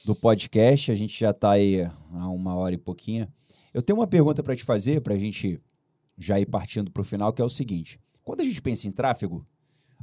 do 0.05 0.17
podcast. 0.17 0.91
A 0.91 0.95
gente 0.97 1.21
já 1.21 1.31
está 1.31 1.53
aí 1.53 1.83
há 1.85 2.29
uma 2.29 2.57
hora 2.57 2.75
e 2.75 2.79
pouquinho. 2.79 3.29
Eu 3.73 3.81
tenho 3.81 3.99
uma 3.99 4.09
pergunta 4.09 4.43
para 4.43 4.57
te 4.57 4.65
fazer, 4.65 5.03
para 5.03 5.15
a 5.15 5.19
gente 5.19 5.61
já 6.17 6.41
ir 6.41 6.47
partindo 6.47 6.91
para 6.91 7.01
o 7.01 7.05
final, 7.05 7.33
que 7.33 7.41
é 7.41 7.45
o 7.45 7.49
seguinte. 7.49 8.01
Quando 8.25 8.41
a 8.41 8.45
gente 8.45 8.61
pensa 8.61 8.89
em 8.89 8.91
tráfego, 8.91 9.47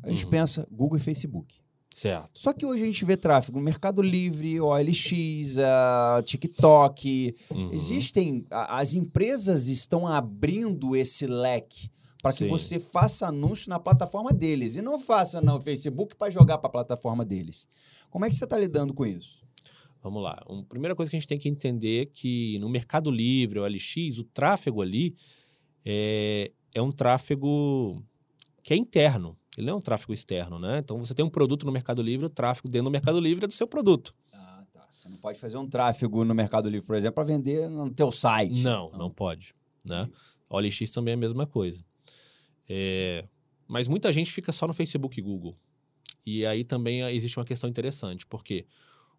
a 0.01 0.09
gente 0.09 0.23
uhum. 0.23 0.31
pensa 0.31 0.67
Google 0.71 0.97
e 0.97 1.01
Facebook. 1.01 1.59
Certo. 1.95 2.29
Só 2.33 2.51
que 2.51 2.65
hoje 2.65 2.83
a 2.83 2.85
gente 2.85 3.05
vê 3.05 3.15
tráfego 3.15 3.57
no 3.57 3.63
Mercado 3.63 4.01
Livre, 4.01 4.59
OLX, 4.59 5.55
uh, 5.55 6.21
TikTok. 6.23 7.33
Uhum. 7.49 7.71
Existem. 7.71 8.45
A, 8.51 8.79
as 8.79 8.93
empresas 8.93 9.69
estão 9.69 10.05
abrindo 10.05 10.93
esse 10.93 11.25
leque 11.25 11.89
para 12.21 12.33
que 12.33 12.49
você 12.49 12.81
faça 12.81 13.27
anúncio 13.27 13.69
na 13.69 13.79
plataforma 13.79 14.33
deles. 14.33 14.75
E 14.75 14.81
não 14.81 14.99
faça 14.99 15.39
no 15.39 15.61
Facebook 15.61 16.17
para 16.17 16.29
jogar 16.29 16.57
para 16.57 16.67
a 16.67 16.71
plataforma 16.71 17.23
deles. 17.23 17.65
Como 18.09 18.25
é 18.25 18.29
que 18.29 18.35
você 18.35 18.43
está 18.43 18.57
lidando 18.57 18.93
com 18.93 19.05
isso? 19.05 19.41
Vamos 20.03 20.21
lá. 20.21 20.43
A 20.45 20.63
primeira 20.63 20.97
coisa 20.97 21.09
que 21.09 21.15
a 21.15 21.19
gente 21.19 21.29
tem 21.29 21.39
que 21.39 21.47
entender 21.47 22.01
é 22.01 22.05
que 22.07 22.59
no 22.59 22.67
Mercado 22.67 23.09
Livre, 23.09 23.59
OLX, 23.59 24.17
o 24.19 24.25
tráfego 24.25 24.81
ali 24.81 25.15
é, 25.85 26.51
é 26.73 26.81
um 26.81 26.91
tráfego 26.91 28.03
que 28.61 28.73
é 28.73 28.75
interno. 28.75 29.37
Ele 29.57 29.67
não 29.67 29.73
é 29.73 29.77
um 29.77 29.81
tráfego 29.81 30.13
externo, 30.13 30.59
né? 30.59 30.79
Então 30.79 30.97
você 30.97 31.13
tem 31.13 31.23
um 31.23 31.29
produto 31.29 31.65
no 31.65 31.71
Mercado 31.71 32.01
Livre, 32.01 32.25
o 32.25 32.29
tráfego 32.29 32.69
dentro 32.69 32.85
do 32.85 32.91
Mercado 32.91 33.19
Livre 33.19 33.45
é 33.45 33.47
do 33.47 33.53
seu 33.53 33.67
produto. 33.67 34.13
Ah, 34.33 34.63
tá. 34.73 34.87
Você 34.91 35.07
não 35.07 35.17
pode 35.17 35.39
fazer 35.39 35.57
um 35.57 35.67
tráfego 35.67 36.25
no 36.25 36.35
Mercado 36.35 36.69
Livre, 36.69 36.85
por 36.85 36.95
exemplo, 36.95 37.15
para 37.15 37.23
vender 37.23 37.69
no 37.69 37.89
teu 37.93 38.11
site. 38.11 38.61
Não, 38.61 38.91
não, 38.91 38.99
não 38.99 39.09
pode. 39.09 39.55
Né? 39.83 40.09
OLX 40.49 40.91
também 40.91 41.13
é 41.13 41.15
a 41.15 41.19
mesma 41.19 41.47
coisa. 41.47 41.83
É... 42.67 43.25
Mas 43.67 43.87
muita 43.87 44.11
gente 44.11 44.31
fica 44.31 44.51
só 44.51 44.67
no 44.67 44.73
Facebook 44.73 45.19
e 45.19 45.23
Google. 45.23 45.57
E 46.25 46.45
aí 46.45 46.63
também 46.63 47.01
existe 47.01 47.37
uma 47.37 47.45
questão 47.45 47.69
interessante, 47.69 48.25
porque 48.25 48.65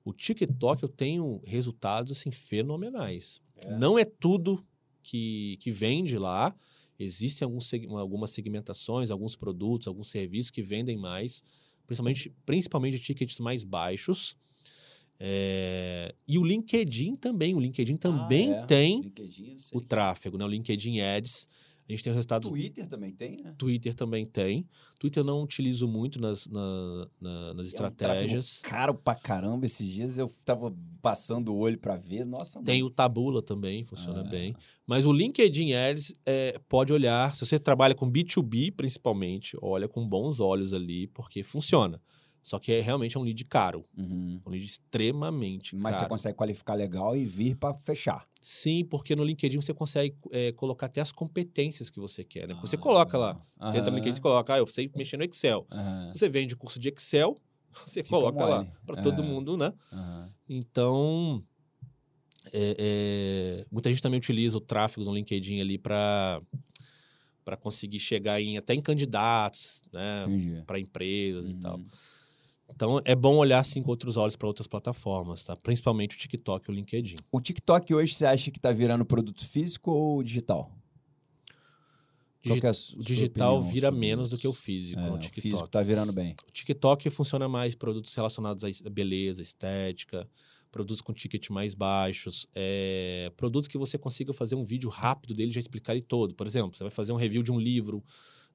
o 0.05 0.13
TikTok 0.13 0.83
eu 0.83 0.89
tenho 0.89 1.41
resultados 1.45 2.13
assim 2.13 2.31
fenomenais. 2.31 3.41
É. 3.65 3.77
Não 3.77 3.99
é 3.99 4.05
tudo 4.05 4.65
que, 5.03 5.57
que 5.61 5.71
vende 5.71 6.19
lá, 6.19 6.55
Existem 6.99 7.45
alguns, 7.45 7.71
algumas 7.91 8.31
segmentações, 8.31 9.11
alguns 9.11 9.37
produtos, 9.37 9.87
alguns 9.87 10.09
serviços 10.09 10.51
que 10.51 10.63
vendem 10.63 10.97
mais, 10.97 11.43
principalmente, 11.87 12.35
principalmente 12.45 12.99
tickets 12.99 13.39
mais 13.39 13.65
baixos. 13.65 14.37
É, 15.19 16.15
e 16.29 16.39
o 16.39 16.45
LinkedIn 16.45 17.17
também. 17.17 17.55
O 17.55 17.61
LinkedIn 17.61 17.97
também 17.97 18.53
ah, 18.53 18.57
é. 18.57 18.67
tem 18.67 19.01
LinkedIn, 19.03 19.57
o 19.73 19.81
tráfego, 19.81 20.37
né? 20.37 20.45
O 20.45 20.49
LinkedIn 20.49 21.01
Ads. 21.01 21.49
A 21.89 21.93
gente 21.93 22.03
tem 22.03 22.13
resultados. 22.13 22.49
Twitter 22.49 22.89
também 22.89 23.13
tem, 23.13 23.37
né? 23.37 23.55
Twitter 23.57 23.95
também 23.95 24.27
tem. 24.27 24.67
Twitter 24.99 25.21
eu 25.21 25.25
não 25.25 25.43
utilizo 25.43 25.87
muito 25.87 26.21
nas, 26.21 26.47
na, 26.47 27.09
na, 27.21 27.55
nas 27.55 27.69
estratégias. 27.69 28.61
É 28.65 28.67
um 28.67 28.71
caro 28.71 28.95
pra 28.95 29.15
caramba. 29.15 29.67
Esses 29.67 29.87
dias 29.89 30.19
eu 30.19 30.29
tava 30.45 30.75
passando 31.01 31.55
o 31.55 31.57
olho 31.57 31.79
para 31.79 31.97
ver. 31.97 32.25
Nossa, 32.25 32.61
Tem 32.63 32.83
mano. 32.83 32.89
o 32.89 32.95
Tabula 32.95 33.41
também, 33.41 33.85
funciona 33.85 34.23
ah. 34.23 34.25
bem. 34.25 34.55
Mas 34.85 35.07
o 35.07 35.13
LinkedIn 35.13 35.75
Ads 35.75 36.13
é, 36.27 36.61
pode 36.69 36.93
olhar. 36.93 37.35
Se 37.37 37.47
você 37.47 37.59
trabalha 37.59 37.95
com 37.95 38.11
B2B, 38.11 38.75
principalmente, 38.77 39.57
olha 39.63 39.87
com 39.87 40.07
bons 40.07 40.41
olhos 40.41 40.73
ali, 40.73 41.07
porque 41.09 41.45
funciona. 41.45 42.01
Só 42.47 42.61
que 42.61 42.71
é 42.71 42.81
realmente 42.81 43.17
é 43.17 43.21
um 43.21 43.25
lead 43.25 43.45
caro. 43.47 43.83
Uhum. 43.99 44.41
Um 44.47 44.51
lead 44.51 44.65
extremamente 44.65 45.75
Mas 45.75 45.97
caro. 45.97 46.05
você 46.05 46.09
consegue 46.09 46.37
qualificar 46.37 46.75
legal 46.75 47.17
e 47.17 47.25
vir 47.25 47.57
para 47.57 47.75
fechar. 47.75 48.25
Sim, 48.41 48.85
porque 48.85 49.17
no 49.17 49.25
LinkedIn 49.25 49.61
você 49.61 49.75
consegue 49.75 50.17
é, 50.31 50.53
colocar 50.53 50.87
até 50.87 51.01
as 51.01 51.11
competências 51.11 51.91
que 51.91 51.99
você 51.99 52.23
quer. 52.23 52.47
Né? 52.47 52.55
Ah, 52.57 52.61
você 52.61 52.77
coloca 52.77 53.19
lá. 53.19 53.35
Uhum. 53.61 53.69
Você 53.69 53.79
entra 53.79 53.91
no 53.91 53.97
LinkedIn 53.97 54.19
e 54.19 54.23
coloca, 54.23 54.55
ah, 54.55 54.59
eu 54.59 54.67
sei 54.69 54.89
mexer 54.95 55.17
no 55.17 55.25
Excel. 55.25 55.67
Uhum. 55.73 56.09
Você 56.11 56.29
vende 56.29 56.55
curso 56.55 56.79
de 56.79 56.89
Excel, 56.89 57.37
você 57.85 58.05
Fica 58.05 58.15
coloca 58.15 58.39
mole. 58.39 58.51
lá 58.51 58.67
para 58.87 59.03
todo 59.03 59.25
mundo, 59.25 59.57
né? 59.57 59.73
Então, 60.49 61.43
é, 62.53 62.77
é, 62.79 63.67
muita 63.73 63.91
gente 63.91 64.01
também 64.01 64.19
utiliza 64.19 64.57
o 64.57 64.61
tráfego 64.61 65.05
no 65.05 65.13
LinkedIn 65.13 65.61
ali 65.61 65.79
para 65.79 66.41
para 67.45 67.57
conseguir 67.57 68.01
chegar 68.01 68.43
em 68.43 68.59
até 68.59 68.75
em 68.75 68.81
candidatos, 68.81 69.81
né, 69.93 70.25
para 70.67 70.81
empresas 70.81 71.45
uhum. 71.45 71.51
e 71.53 71.55
tal. 71.55 71.81
Então 72.69 73.01
é 73.05 73.15
bom 73.15 73.37
olhar 73.37 73.61
assim 73.61 73.83
com 73.83 73.91
outros 73.91 74.17
olhos 74.17 74.37
para 74.37 74.47
outras 74.47 74.67
plataformas, 74.67 75.45
tá? 75.45 75.57
Principalmente 75.57 76.17
o 76.17 76.19
TikTok 76.19 76.69
e 76.69 76.73
o 76.73 76.75
LinkedIn. 76.75 77.17
O 77.33 77.41
TikTok 77.41 77.95
hoje 77.95 78.15
você 78.15 78.27
acha 78.27 78.51
que 78.51 78.59
está 78.59 78.73
virando 78.73 79.05
produto 79.05 79.47
físico 79.47 79.91
ou 79.91 80.23
digital? 80.23 80.71
Digi 82.55 82.67
é 82.67 82.71
o 82.97 83.03
digital 83.03 83.63
vira 83.63 83.91
menos 83.91 84.27
isso? 84.27 84.37
do 84.37 84.41
que 84.41 84.47
o 84.47 84.53
físico. 84.53 85.01
É, 85.01 85.11
o, 85.11 85.17
o 85.17 85.23
físico 85.23 85.65
está 85.65 85.83
virando 85.83 86.13
bem. 86.13 86.35
O 86.49 86.53
TikTok 86.53 87.11
funciona 87.11 87.49
mais 87.49 87.75
produtos 87.75 88.15
relacionados 88.15 88.63
à 88.63 88.91
beleza, 88.91 89.43
estética, 89.43 90.29
produtos 90.71 91.01
com 91.01 91.13
ticket 91.13 91.51
mais 91.51 91.75
baixos, 91.75 92.47
é, 92.55 93.33
produtos 93.37 93.67
que 93.67 93.79
você 93.79 93.99
consiga 93.99 94.33
fazer 94.33 94.55
um 94.55 94.63
vídeo 94.63 94.89
rápido 94.89 95.35
dele 95.35 95.51
e 95.51 95.55
já 95.55 95.61
explicar 95.61 95.93
ele 95.93 96.03
todo. 96.03 96.35
Por 96.35 96.47
exemplo, 96.47 96.77
você 96.77 96.85
vai 96.85 96.91
fazer 96.91 97.13
um 97.13 97.17
review 97.17 97.43
de 97.43 97.51
um 97.51 97.59
livro, 97.59 98.05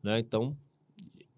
né? 0.01 0.19
Então 0.19 0.55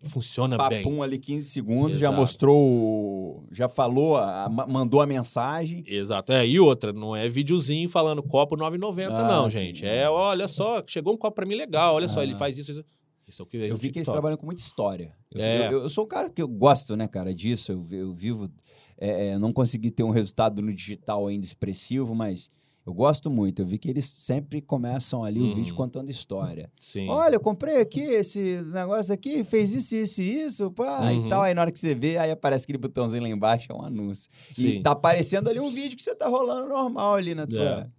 Funciona 0.05 0.57
Papum 0.57 0.69
bem. 0.69 0.83
Papum 0.83 1.03
ali 1.03 1.17
15 1.17 1.49
segundos, 1.49 1.97
Exato. 1.97 1.99
já 1.99 2.11
mostrou, 2.11 3.45
já 3.51 3.69
falou, 3.69 4.17
a, 4.17 4.49
mandou 4.67 5.01
a 5.01 5.05
mensagem. 5.05 5.83
Exato. 5.87 6.31
É, 6.31 6.45
e 6.45 6.59
outra, 6.59 6.91
não 6.91 7.15
é 7.15 7.29
videozinho 7.29 7.87
falando 7.87 8.21
copo 8.21 8.57
9,90 8.57 9.07
ah, 9.09 9.27
não, 9.27 9.49
sim. 9.49 9.59
gente. 9.59 9.85
É, 9.85 10.09
olha 10.09 10.47
só, 10.47 10.83
chegou 10.85 11.13
um 11.13 11.17
copo 11.17 11.35
para 11.35 11.45
mim 11.45 11.55
legal, 11.55 11.95
olha 11.95 12.05
ah. 12.05 12.09
só, 12.09 12.21
ele 12.21 12.33
ah. 12.33 12.37
faz 12.37 12.57
isso, 12.57 12.71
isso. 12.71 12.85
Isso 13.27 13.41
é 13.41 13.43
o 13.43 13.45
que 13.45 13.57
eu 13.57 13.77
vi 13.77 13.89
que 13.89 13.99
eles 13.99 14.09
trabalham 14.09 14.37
com 14.37 14.45
muita 14.45 14.61
história. 14.61 15.15
Eu, 15.31 15.41
é. 15.41 15.67
eu, 15.67 15.83
eu, 15.83 15.89
sou 15.89 16.03
um 16.03 16.07
cara 16.07 16.29
que 16.29 16.41
eu 16.41 16.47
gosto, 16.47 16.95
né, 16.95 17.07
cara, 17.07 17.33
disso. 17.33 17.71
Eu, 17.71 17.87
eu 17.89 18.13
vivo. 18.13 18.51
É, 18.97 19.29
é, 19.29 19.39
não 19.39 19.53
consegui 19.53 19.89
ter 19.89 20.03
um 20.03 20.09
resultado 20.09 20.61
no 20.61 20.73
digital 20.73 21.27
ainda 21.27 21.45
expressivo, 21.45 22.13
mas 22.13 22.49
eu 22.85 22.93
gosto 22.93 23.29
muito. 23.29 23.61
Eu 23.61 23.65
vi 23.65 23.77
que 23.77 23.89
eles 23.89 24.05
sempre 24.05 24.61
começam 24.61 25.23
ali 25.23 25.39
o 25.39 25.55
vídeo 25.55 25.71
uhum. 25.71 25.77
contando 25.77 26.09
história. 26.09 26.69
Sim. 26.79 27.07
Olha, 27.07 27.35
eu 27.35 27.39
comprei 27.39 27.77
aqui 27.77 28.01
esse 28.01 28.61
negócio 28.73 29.13
aqui, 29.13 29.43
fez 29.45 29.73
isso, 29.73 29.95
isso 29.95 30.21
e 30.21 30.41
isso, 30.41 30.71
pá, 30.71 30.99
uhum. 31.03 31.25
e 31.25 31.29
tal. 31.29 31.41
Aí 31.43 31.53
na 31.53 31.61
hora 31.61 31.71
que 31.71 31.79
você 31.79 31.95
vê, 31.95 32.17
aí 32.17 32.29
aparece 32.29 32.65
aquele 32.65 32.77
botãozinho 32.77 33.23
lá 33.23 33.29
embaixo, 33.29 33.71
é 33.71 33.75
um 33.75 33.81
anúncio. 33.81 34.29
Sim. 34.51 34.67
E 34.67 34.83
tá 34.83 34.91
aparecendo 34.91 35.49
ali 35.49 35.61
um 35.61 35.71
vídeo 35.71 35.95
que 35.95 36.03
você 36.03 36.13
tá 36.13 36.27
rolando 36.27 36.67
normal 36.67 37.15
ali 37.15 37.33
na 37.33 37.47
tua. 37.47 37.89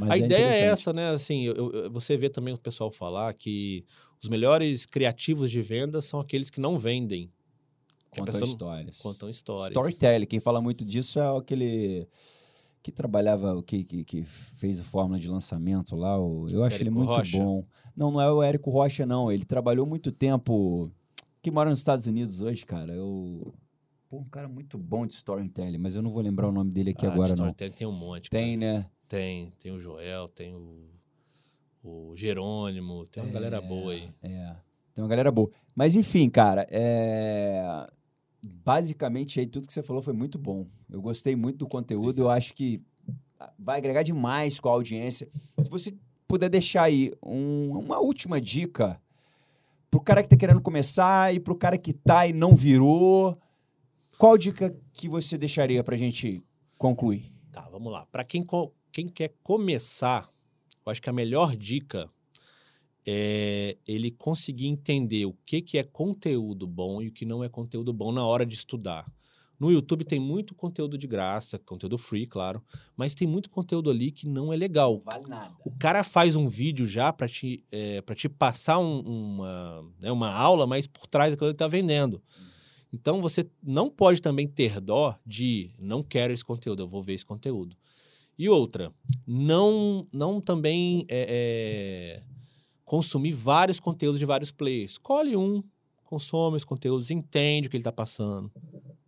É. 0.00 0.10
a 0.10 0.16
é 0.16 0.18
ideia 0.18 0.54
é 0.54 0.60
essa, 0.68 0.92
né? 0.94 1.10
Assim, 1.10 1.44
eu, 1.44 1.70
eu, 1.72 1.90
você 1.90 2.16
vê 2.16 2.30
também 2.30 2.54
o 2.54 2.58
pessoal 2.58 2.90
falar 2.90 3.34
que 3.34 3.84
os 4.22 4.28
melhores 4.30 4.86
criativos 4.86 5.50
de 5.50 5.60
venda 5.60 6.00
são 6.00 6.18
aqueles 6.18 6.48
que 6.48 6.60
não 6.60 6.78
vendem. 6.78 7.30
Contam 8.08 8.32
pessoa... 8.32 8.48
histórias. 8.48 8.96
Contam 8.98 9.28
histórias. 9.28 9.70
Storytelling. 9.70 10.26
Quem 10.26 10.40
fala 10.40 10.62
muito 10.62 10.82
disso 10.82 11.18
é 11.18 11.36
aquele 11.36 12.08
que 12.84 12.92
trabalhava, 12.92 13.62
que, 13.62 13.82
que, 13.82 14.04
que 14.04 14.24
fez 14.24 14.78
a 14.78 14.84
fórmula 14.84 15.18
de 15.18 15.26
lançamento 15.26 15.96
lá. 15.96 16.20
O, 16.20 16.46
eu 16.50 16.62
acho 16.62 16.76
Érico 16.76 16.82
ele 16.82 16.90
muito 16.90 17.08
Rocha. 17.08 17.38
bom. 17.38 17.64
Não, 17.96 18.10
não 18.10 18.20
é 18.20 18.30
o 18.30 18.42
Érico 18.42 18.70
Rocha, 18.70 19.06
não. 19.06 19.32
Ele 19.32 19.46
trabalhou 19.46 19.86
muito 19.86 20.12
tempo. 20.12 20.90
Que 21.40 21.50
mora 21.50 21.70
nos 21.70 21.78
Estados 21.78 22.06
Unidos 22.06 22.42
hoje, 22.42 22.66
cara. 22.66 22.92
Eu. 22.92 23.54
Pô, 24.10 24.18
um 24.18 24.28
cara 24.28 24.46
muito 24.46 24.76
bom 24.76 25.06
de 25.06 25.14
storytelling, 25.14 25.78
mas 25.78 25.96
eu 25.96 26.02
não 26.02 26.10
vou 26.10 26.20
lembrar 26.20 26.46
o 26.46 26.52
nome 26.52 26.70
dele 26.72 26.90
aqui 26.90 27.06
ah, 27.06 27.10
agora, 27.10 27.28
de 27.28 27.34
storytelling 27.36 27.70
não. 27.70 27.78
tem 27.78 27.86
um 27.86 27.92
monte. 27.92 28.28
Tem, 28.28 28.60
cara. 28.60 28.72
né? 28.74 28.86
Tem. 29.08 29.50
Tem 29.58 29.72
o 29.72 29.80
Joel, 29.80 30.28
tem 30.28 30.52
o, 30.52 30.90
o 31.82 32.14
Jerônimo, 32.14 33.06
tem 33.06 33.22
uma 33.22 33.30
é, 33.30 33.32
galera 33.32 33.62
boa 33.62 33.94
aí. 33.94 34.10
É. 34.22 34.56
Tem 34.92 35.02
uma 35.02 35.08
galera 35.08 35.32
boa. 35.32 35.50
Mas 35.74 35.96
enfim, 35.96 36.28
cara, 36.28 36.66
é 36.70 37.88
basicamente 38.48 39.40
aí 39.40 39.46
tudo 39.46 39.66
que 39.66 39.72
você 39.72 39.82
falou 39.82 40.02
foi 40.02 40.12
muito 40.12 40.38
bom. 40.38 40.66
Eu 40.90 41.00
gostei 41.00 41.34
muito 41.34 41.58
do 41.58 41.66
conteúdo, 41.66 42.22
eu 42.22 42.30
acho 42.30 42.54
que 42.54 42.82
vai 43.58 43.78
agregar 43.78 44.02
demais 44.02 44.60
com 44.60 44.68
a 44.68 44.72
audiência. 44.72 45.28
Se 45.62 45.70
você 45.70 45.94
puder 46.28 46.48
deixar 46.48 46.84
aí 46.84 47.12
um, 47.22 47.78
uma 47.78 47.98
última 47.98 48.40
dica 48.40 49.00
pro 49.90 50.00
cara 50.00 50.22
que 50.22 50.28
tá 50.28 50.36
querendo 50.36 50.60
começar 50.60 51.34
e 51.34 51.40
pro 51.40 51.54
cara 51.54 51.78
que 51.78 51.92
tá 51.92 52.26
e 52.26 52.32
não 52.32 52.54
virou, 52.54 53.38
qual 54.18 54.36
dica 54.36 54.76
que 54.92 55.08
você 55.08 55.38
deixaria 55.38 55.82
pra 55.84 55.96
gente 55.96 56.44
concluir? 56.76 57.32
Tá, 57.52 57.68
vamos 57.70 57.92
lá. 57.92 58.06
Para 58.06 58.24
quem, 58.24 58.44
quem 58.90 59.08
quer 59.08 59.34
começar, 59.42 60.28
eu 60.84 60.90
acho 60.90 61.00
que 61.00 61.10
a 61.10 61.12
melhor 61.12 61.56
dica 61.56 62.10
é 63.06 63.76
ele 63.86 64.10
conseguir 64.10 64.66
entender 64.66 65.26
o 65.26 65.36
que, 65.44 65.60
que 65.60 65.78
é 65.78 65.82
conteúdo 65.82 66.66
bom 66.66 67.02
e 67.02 67.08
o 67.08 67.12
que 67.12 67.24
não 67.24 67.44
é 67.44 67.48
conteúdo 67.48 67.92
bom 67.92 68.12
na 68.12 68.24
hora 68.24 68.46
de 68.46 68.54
estudar. 68.54 69.06
No 69.58 69.70
YouTube 69.70 70.04
tem 70.04 70.18
muito 70.18 70.54
conteúdo 70.54 70.98
de 70.98 71.06
graça, 71.06 71.58
conteúdo 71.58 71.96
free, 71.96 72.26
claro, 72.26 72.62
mas 72.96 73.14
tem 73.14 73.26
muito 73.26 73.48
conteúdo 73.48 73.88
ali 73.88 74.10
que 74.10 74.28
não 74.28 74.52
é 74.52 74.56
legal. 74.56 74.94
Não 74.94 75.00
vale 75.00 75.28
nada. 75.28 75.54
O 75.64 75.70
cara 75.78 76.02
faz 76.02 76.34
um 76.34 76.48
vídeo 76.48 76.86
já 76.86 77.12
para 77.12 77.28
te, 77.28 77.64
é, 77.70 78.02
te 78.14 78.28
passar 78.28 78.78
um, 78.78 79.00
uma, 79.00 79.92
né, 80.00 80.10
uma 80.10 80.30
aula, 80.30 80.66
mas 80.66 80.86
por 80.86 81.06
trás 81.06 81.30
daquilo 81.30 81.46
que 81.46 81.50
ele 81.50 81.54
está 81.54 81.68
vendendo. 81.68 82.20
Então 82.92 83.20
você 83.20 83.48
não 83.62 83.88
pode 83.88 84.20
também 84.20 84.46
ter 84.46 84.80
dó 84.80 85.16
de 85.26 85.70
não 85.78 86.02
quero 86.02 86.32
esse 86.32 86.44
conteúdo, 86.44 86.82
eu 86.82 86.88
vou 86.88 87.02
ver 87.02 87.14
esse 87.14 87.24
conteúdo. 87.24 87.76
E 88.36 88.48
outra, 88.48 88.92
não, 89.26 90.06
não 90.12 90.40
também 90.40 91.04
é, 91.08 92.22
é, 92.22 92.33
consumir 92.84 93.32
vários 93.32 93.80
conteúdos 93.80 94.18
de 94.18 94.26
vários 94.26 94.50
players. 94.50 94.92
Escolhe 94.92 95.36
um, 95.36 95.62
consome 96.04 96.56
os 96.56 96.64
conteúdos, 96.64 97.10
entende 97.10 97.66
o 97.66 97.70
que 97.70 97.76
ele 97.76 97.82
está 97.82 97.92
passando, 97.92 98.50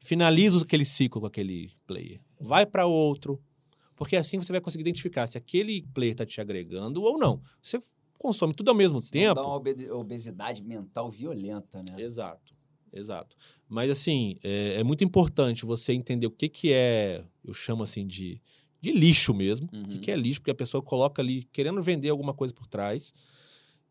finaliza 0.01 0.63
aquele 0.63 0.85
ciclo 0.85 1.21
com 1.21 1.27
aquele 1.27 1.71
player, 1.87 2.21
vai 2.41 2.67
para 2.67 2.87
outro, 2.87 3.41
porque 3.95 4.17
assim 4.17 4.39
você 4.39 4.53
vai 4.53 4.61
conseguir 4.61 4.83
identificar 4.83 5.27
se 5.27 5.39
aquele 5.39 5.83
player 5.95 6.13
está 6.13 6.27
te 6.27 6.41
agregando 6.41 7.03
ou 7.03 7.19
não. 7.19 7.41
Você 7.63 7.81
consome 8.19 8.55
tudo 8.55 8.71
ao 8.71 8.75
mesmo 8.75 9.01
Senão 9.01 9.35
tempo. 9.35 9.35
Dá 9.35 9.47
uma 9.47 9.99
obesidade 9.99 10.63
mental 10.63 11.11
violenta, 11.11 11.83
né? 11.83 12.01
Exato, 12.01 12.55
exato. 12.93 13.37
Mas 13.69 13.91
assim, 13.91 14.39
é, 14.43 14.81
é, 14.81 14.85
muito 14.85 15.05
importante 15.05 15.65
você 15.65 15.93
entender 15.93 16.27
o 16.27 16.31
que, 16.31 16.49
que 16.49 16.73
é, 16.73 17.25
eu 17.45 17.55
chamo 17.55 17.83
assim 17.83 18.07
de, 18.07 18.41
de 18.81 18.93
lixo 18.93 19.33
mesmo. 19.33 19.69
Uhum. 19.73 19.83
O 19.83 19.89
que, 19.89 19.99
que 19.99 20.11
é 20.11 20.17
lixo? 20.17 20.41
Porque 20.41 20.51
a 20.51 20.55
pessoa 20.55 20.83
coloca 20.83 21.23
ali 21.23 21.45
querendo 21.53 21.81
vender 21.83 22.11
alguma 22.11 22.35
coisa 22.35 22.53
por 22.55 22.67
trás. 22.67 23.13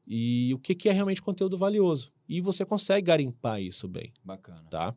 E 0.08 0.54
o 0.54 0.60
que, 0.60 0.76
que 0.76 0.90
é 0.90 0.92
realmente 0.92 1.22
conteúdo 1.22 1.58
valioso. 1.58 2.14
E 2.28 2.42
você 2.42 2.66
consegue 2.66 3.08
garimpar 3.08 3.62
isso 3.62 3.88
bem. 3.88 4.14
Bacana. 4.24 4.64
Tá? 4.70 4.96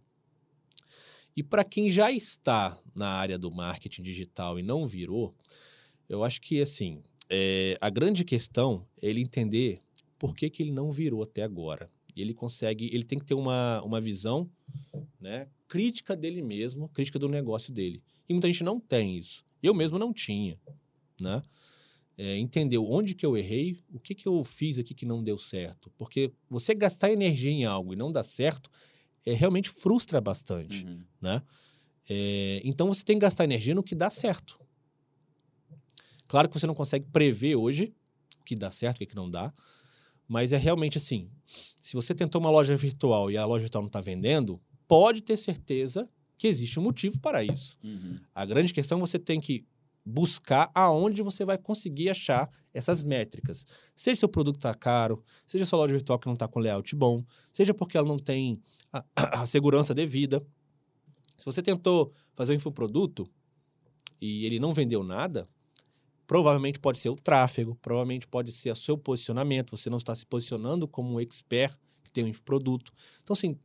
E 1.37 1.43
para 1.43 1.63
quem 1.65 1.91
já 1.91 2.11
está 2.11 2.77
na 2.95 3.09
área 3.09 3.39
do 3.39 3.51
marketing 3.51 4.03
digital 4.03 4.59
e 4.59 4.63
não 4.63 4.87
virou, 4.87 5.35
eu 6.09 6.25
acho 6.25 6.41
que 6.41 6.61
assim, 6.61 7.03
é, 7.31 7.79
a 7.81 7.89
grande 7.91 8.25
questão 8.25 8.87
é 9.01 9.09
ele 9.09 9.21
entender 9.21 9.81
por 10.19 10.35
que, 10.35 10.51
que 10.51 10.63
ele 10.63 10.73
não 10.73 10.91
virou 10.91 11.23
até 11.23 11.43
agora. 11.43 11.91
Ele 12.17 12.35
consegue, 12.35 12.91
ele 12.93 13.05
tem 13.05 13.19
que 13.19 13.25
ter 13.25 13.35
uma, 13.35 13.81
uma 13.83 14.01
visão 14.01 14.51
né, 15.21 15.47
crítica 15.69 16.17
dele 16.17 16.43
mesmo, 16.43 16.89
crítica 16.89 17.19
do 17.19 17.29
negócio 17.29 17.73
dele. 17.73 18.03
E 18.29 18.33
muita 18.33 18.49
gente 18.49 18.65
não 18.65 18.81
tem 18.81 19.17
isso. 19.17 19.45
Eu 19.63 19.73
mesmo 19.73 19.99
não 19.99 20.13
tinha. 20.13 20.59
Né? 21.21 21.41
É, 22.21 22.37
entender 22.37 22.79
onde 22.79 23.15
que 23.15 23.25
eu 23.25 23.37
errei, 23.37 23.79
o 23.93 24.01
que, 24.01 24.13
que 24.13 24.27
eu 24.27 24.43
fiz 24.43 24.77
aqui 24.77 24.93
que 24.93 25.07
não 25.07 25.23
deu 25.23 25.39
certo. 25.39 25.89
Porque 25.97 26.33
você 26.51 26.75
gastar 26.75 27.13
energia 27.13 27.53
em 27.53 27.65
algo 27.65 27.93
e 27.93 27.97
não 27.97 28.11
dar 28.11 28.25
certo 28.25 28.69
é, 29.25 29.33
realmente 29.33 29.71
frustra 29.71 30.21
bastante, 30.21 30.85
uhum. 30.85 31.01
né? 31.21 31.41
É, 32.11 32.61
então 32.65 32.89
você 32.89 33.05
tem 33.05 33.17
que 33.17 33.23
gastar 33.23 33.45
energia 33.45 33.75
no 33.75 33.85
que 33.85 33.95
dá 33.95 34.11
certo. 34.11 34.59
Claro 36.27 36.49
que 36.49 36.59
você 36.59 36.67
não 36.67 36.75
consegue 36.75 37.07
prever 37.13 37.55
hoje 37.55 37.95
o 38.41 38.45
que 38.45 38.57
dá 38.57 38.71
certo, 38.71 39.03
o 39.03 39.07
que 39.07 39.15
não 39.15 39.31
dá, 39.31 39.53
mas 40.27 40.53
é 40.53 40.57
realmente 40.57 40.99
assim: 40.99 41.31
se 41.77 41.95
você 41.95 42.15
tentou 42.15 42.41
uma 42.41 42.51
loja 42.51 42.77
virtual 42.77 43.31
e 43.31 43.37
a 43.37 43.47
loja 43.47 43.63
virtual 43.63 43.83
não 43.83 43.89
está 43.89 44.01
vendendo, 44.01 44.61
pode 44.87 45.23
ter 45.23 45.37
certeza 45.37 46.09
que 46.37 46.47
existe 46.47 46.79
um 46.79 46.83
motivo 46.83 47.21
para 47.21 47.45
isso. 47.45 47.77
Uhum. 47.83 48.17
A 48.35 48.45
grande 48.45 48.73
questão 48.73 48.99
é 48.99 49.01
você 49.01 49.19
tem 49.19 49.41
que 49.41 49.67
buscar 50.09 50.71
aonde 50.75 51.23
você 51.23 51.45
vai 51.45 51.59
conseguir 51.59 52.09
achar 52.09 52.49
essas 52.73 53.03
métricas. 53.03 53.67
Seja 53.95 54.21
seu 54.21 54.29
produto 54.29 54.57
está 54.57 54.75
caro, 54.75 55.23
seja 55.47 55.67
sua 55.67 55.81
loja 55.81 55.93
virtual 55.93 56.19
que 56.19 56.27
não 56.27 56.33
está 56.33 56.49
com 56.49 56.59
layout 56.59 56.97
bom, 56.97 57.23
seja 57.53 57.75
porque 57.75 57.97
ela 57.99 58.09
não 58.09 58.19
tem 58.19 58.61
a, 58.91 59.05
a 59.43 59.47
segurança 59.47 59.95
devida. 59.95 60.41
Se 61.37 61.45
você 61.45 61.63
tentou 61.63 62.13
fazer 62.35 62.53
um 62.53 62.57
infoproduto 62.57 63.29
e 64.21 64.47
ele 64.47 64.59
não 64.59 64.73
vendeu 64.73 65.05
nada, 65.05 65.47
provavelmente 66.27 66.79
pode 66.79 66.99
ser 66.99 67.11
o 67.11 67.17
tráfego, 67.17 67.77
provavelmente 67.83 68.27
pode 68.27 68.51
ser 68.51 68.71
o 68.71 68.77
seu 68.77 68.97
posicionamento, 68.97 69.77
você 69.77 69.91
não 69.91 69.99
está 69.99 70.17
se 70.17 70.25
posicionando 70.25 70.89
como 70.89 71.13
um 71.13 71.21
expert 71.21 71.77
que 72.03 72.11
tem 72.11 72.25
um 72.25 72.29
infoproduto. 72.29 72.93
Então, 73.23 73.35
assim, 73.35 73.59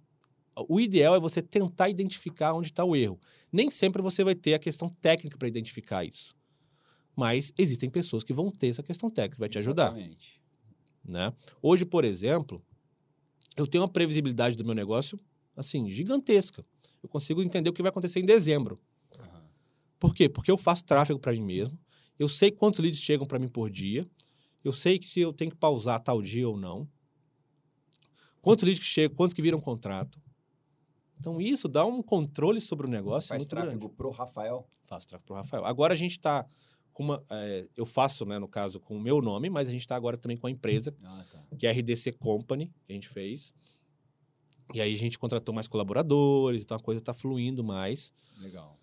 o 0.67 0.79
ideal 0.79 1.15
é 1.15 1.19
você 1.19 1.41
tentar 1.41 1.89
identificar 1.89 2.53
onde 2.53 2.67
está 2.67 2.83
o 2.83 2.95
erro. 2.95 3.19
Nem 3.53 3.69
sempre 3.69 4.01
você 4.01 4.23
vai 4.23 4.34
ter 4.34 4.55
a 4.55 4.59
questão 4.59 4.89
técnica 4.89 5.38
para 5.38 5.47
identificar 5.47 6.03
isso. 6.03 6.35
Mas 7.15 7.53
existem 7.55 7.88
pessoas 7.88 8.23
que 8.23 8.34
vão 8.34 8.49
ter 8.49 8.69
essa 8.69 8.81
questão 8.81 9.11
técnica, 9.11 9.38
vai 9.38 9.47
te 9.47 9.59
ajudar. 9.59 9.95
Exatamente. 9.95 10.41
Né? 11.05 11.31
Hoje, 11.61 11.85
por 11.85 12.03
exemplo, 12.03 12.65
eu 13.55 13.67
tenho 13.67 13.84
uma 13.84 13.88
previsibilidade 13.89 14.55
do 14.55 14.65
meu 14.65 14.73
negócio, 14.73 15.19
assim, 15.55 15.88
gigantesca. 15.91 16.65
Eu 17.03 17.07
consigo 17.07 17.43
entender 17.43 17.69
o 17.69 17.73
que 17.73 17.84
vai 17.84 17.89
acontecer 17.89 18.19
em 18.19 18.25
dezembro. 18.25 18.81
Uhum. 19.19 19.41
Por 19.99 20.15
quê? 20.15 20.27
Porque 20.27 20.49
eu 20.49 20.57
faço 20.57 20.84
tráfego 20.84 21.19
para 21.19 21.34
mim 21.34 21.43
mesmo. 21.43 21.77
Eu 22.17 22.27
sei 22.27 22.49
quantos 22.49 22.80
leads 22.80 23.01
chegam 23.01 23.27
para 23.27 23.38
mim 23.38 23.47
por 23.47 23.69
dia. 23.69 24.07
Eu 24.63 24.73
sei 24.73 24.97
que 24.97 25.07
se 25.07 25.19
eu 25.19 25.31
tenho 25.31 25.51
que 25.51 25.57
pausar 25.57 25.99
tal 25.99 26.21
dia 26.21 26.49
ou 26.49 26.57
não. 26.57 26.89
Quantos 28.41 28.63
leads 28.63 28.80
que 28.80 28.89
chegam, 28.89 29.15
quantos 29.15 29.35
que 29.35 29.41
viram 29.41 29.59
contrato. 29.59 30.19
Então, 31.19 31.40
isso 31.40 31.68
dá 31.68 31.85
um 31.85 32.02
controle 32.02 32.60
sobre 32.60 32.88
o 32.88 32.90
negócio. 32.90 33.22
Você 33.22 33.27
faz 33.30 33.48
tráfego 33.48 33.90
para 33.90 34.07
o 34.07 34.11
Rafael? 34.11 34.68
Faço 34.84 35.07
tráfego 35.07 35.27
para 35.27 35.34
o 35.34 35.38
Rafael. 35.38 35.65
Agora 35.65 35.94
a 35.94 35.98
gente 35.98 36.11
está 36.11 36.45
com 36.94 37.03
uma. 37.03 37.23
É, 37.30 37.68
eu 37.76 37.85
faço, 37.85 38.26
né, 38.26 38.40
no 38.40 38.48
caso, 38.48 38.80
com 38.80 38.95
o 38.95 39.02
meu 39.02 39.22
nome, 39.22 39.49
mas 39.49 39.68
a 39.68 39.72
gente 39.72 39.81
está 39.81 39.95
agora 39.95 40.18
também 40.18 40.38
com 40.38 40.48
a 40.48 40.52
empresa, 40.52 40.94
ah, 41.03 41.23
tá. 41.31 41.44
que 41.57 41.68
é 41.68 41.69
a 41.69 41.73
RDC 41.73 42.14
Company, 42.14 42.72
que 42.85 42.91
a 42.91 42.94
gente 42.94 43.10
fez. 43.10 43.53
E 44.73 44.81
aí 44.81 44.94
a 44.94 44.98
gente 44.98 45.19
contratou 45.19 45.53
mais 45.53 45.68
colaboradores, 45.68 46.64
então 46.64 46.77
a 46.77 46.80
coisa 46.80 46.99
está 46.99 47.14
fluindo 47.14 47.64
mais. 47.64 48.14
Legal. 48.40 48.77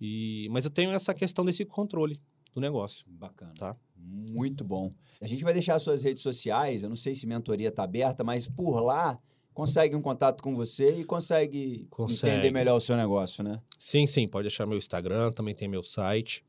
E, 0.00 0.48
mas 0.50 0.64
eu 0.64 0.70
tenho 0.70 0.90
essa 0.90 1.14
questão 1.14 1.44
desse 1.44 1.64
controle 1.64 2.20
do 2.52 2.60
negócio. 2.60 3.06
Bacana. 3.08 3.54
Tá? 3.54 3.76
Muito 3.96 4.64
bom. 4.64 4.92
A 5.20 5.26
gente 5.26 5.42
vai 5.42 5.52
deixar 5.52 5.78
suas 5.78 6.04
redes 6.04 6.22
sociais, 6.22 6.82
eu 6.82 6.88
não 6.88 6.96
sei 6.96 7.14
se 7.14 7.26
mentoria 7.26 7.68
está 7.68 7.84
aberta, 7.84 8.22
mas 8.22 8.46
por 8.46 8.80
lá 8.80 9.18
consegue 9.54 9.94
um 9.94 10.02
contato 10.02 10.42
com 10.42 10.54
você 10.54 10.98
e 10.98 11.04
consegue, 11.04 11.86
consegue, 11.88 12.32
entender 12.32 12.50
melhor 12.50 12.76
o 12.76 12.80
seu 12.80 12.96
negócio, 12.96 13.42
né? 13.42 13.60
Sim, 13.78 14.06
sim. 14.06 14.26
Pode 14.26 14.48
deixar 14.48 14.66
meu 14.66 14.76
Instagram, 14.76 15.30
também 15.30 15.54
tem 15.54 15.68
meu 15.68 15.82
site. 15.82 16.44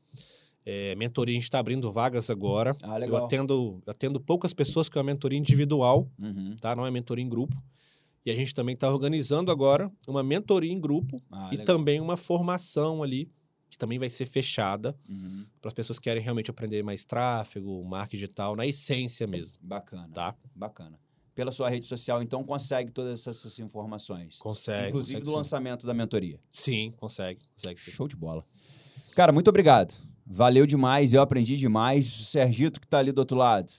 É, 0.64 0.96
mentoria, 0.96 1.32
a 1.32 1.36
gente 1.36 1.44
está 1.44 1.60
abrindo 1.60 1.90
vagas 1.92 2.28
agora. 2.28 2.76
Ah, 2.82 2.96
legal. 2.96 3.20
Eu 3.20 3.24
atendo, 3.24 3.82
atendo 3.86 4.20
poucas 4.20 4.52
pessoas 4.52 4.88
que 4.88 4.98
é 4.98 5.00
uma 5.00 5.06
mentoria 5.06 5.38
individual, 5.38 6.10
uhum. 6.18 6.56
tá? 6.60 6.74
Não 6.74 6.84
é 6.84 6.90
mentoria 6.90 7.24
em 7.24 7.28
grupo. 7.28 7.56
E 8.24 8.30
a 8.32 8.34
gente 8.34 8.52
também 8.52 8.74
está 8.74 8.90
organizando 8.90 9.52
agora 9.52 9.88
uma 10.08 10.24
mentoria 10.24 10.72
em 10.72 10.80
grupo 10.80 11.22
ah, 11.30 11.46
e 11.52 11.58
legal. 11.58 11.66
também 11.66 12.00
uma 12.00 12.16
formação 12.16 13.04
ali, 13.04 13.30
que 13.70 13.78
também 13.78 14.00
vai 14.00 14.10
ser 14.10 14.26
fechada 14.26 14.98
uhum. 15.08 15.46
para 15.62 15.68
as 15.68 15.74
pessoas 15.74 16.00
que 16.00 16.04
querem 16.04 16.20
realmente 16.20 16.50
aprender 16.50 16.82
mais 16.82 17.04
tráfego, 17.04 17.84
marketing 17.84 18.16
digital, 18.16 18.56
na 18.56 18.66
essência 18.66 19.28
mesmo. 19.28 19.56
Bacana. 19.60 20.08
Tá? 20.12 20.34
Bacana. 20.52 20.98
Pela 21.36 21.52
sua 21.52 21.68
rede 21.68 21.86
social, 21.86 22.22
então, 22.22 22.42
consegue 22.42 22.90
todas 22.90 23.26
essas 23.26 23.58
informações? 23.58 24.38
Consegue. 24.38 24.88
Inclusive 24.88 25.20
consegue, 25.20 25.24
do 25.24 25.30
sim. 25.30 25.36
lançamento 25.36 25.86
da 25.86 25.92
mentoria? 25.92 26.40
Sim, 26.50 26.92
consegue. 26.96 27.42
consegue 27.54 27.78
sim. 27.78 27.90
Show 27.90 28.08
de 28.08 28.16
bola. 28.16 28.42
Cara, 29.14 29.32
muito 29.32 29.48
obrigado. 29.48 29.94
Valeu 30.26 30.66
demais, 30.66 31.12
eu 31.12 31.20
aprendi 31.20 31.58
demais. 31.58 32.20
O 32.20 32.24
Sergito, 32.24 32.80
que 32.80 32.86
está 32.86 32.98
ali 32.98 33.12
do 33.12 33.18
outro 33.18 33.36
lado, 33.36 33.70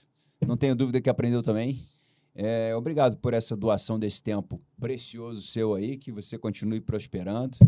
não 0.46 0.56
tenho 0.56 0.76
dúvida 0.76 1.00
que 1.00 1.10
aprendeu 1.10 1.42
também. 1.42 1.82
É, 2.32 2.74
obrigado 2.76 3.16
por 3.16 3.34
essa 3.34 3.56
doação 3.56 3.98
desse 3.98 4.22
tempo 4.22 4.62
precioso 4.78 5.42
seu 5.42 5.74
aí, 5.74 5.96
que 5.98 6.12
você 6.12 6.38
continue 6.38 6.80
prosperando 6.80 7.58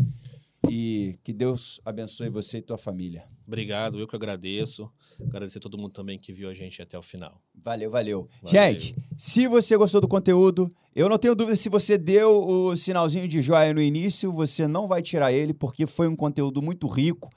e 0.69 1.15
que 1.23 1.33
Deus 1.33 1.79
abençoe 1.83 2.29
você 2.29 2.59
e 2.59 2.61
tua 2.61 2.77
família. 2.77 3.27
Obrigado, 3.47 3.99
eu 3.99 4.07
que 4.07 4.15
agradeço. 4.15 4.89
Agradecer 5.19 5.57
a 5.57 5.61
todo 5.61 5.77
mundo 5.77 5.91
também 5.91 6.17
que 6.17 6.31
viu 6.31 6.49
a 6.49 6.53
gente 6.53 6.81
até 6.81 6.97
o 6.97 7.01
final. 7.01 7.41
Valeu, 7.53 7.91
valeu, 7.91 8.29
valeu. 8.41 8.49
Gente, 8.51 8.95
se 9.17 9.47
você 9.47 9.75
gostou 9.75 9.99
do 9.99 10.07
conteúdo, 10.07 10.71
eu 10.95 11.09
não 11.09 11.17
tenho 11.17 11.35
dúvida 11.35 11.55
se 11.55 11.69
você 11.69 11.97
deu 11.97 12.47
o 12.47 12.75
sinalzinho 12.75 13.27
de 13.27 13.41
joia 13.41 13.73
no 13.73 13.81
início, 13.81 14.31
você 14.31 14.67
não 14.67 14.87
vai 14.87 15.01
tirar 15.01 15.31
ele, 15.31 15.53
porque 15.53 15.85
foi 15.85 16.07
um 16.07 16.15
conteúdo 16.15 16.61
muito 16.61 16.87
rico. 16.87 17.29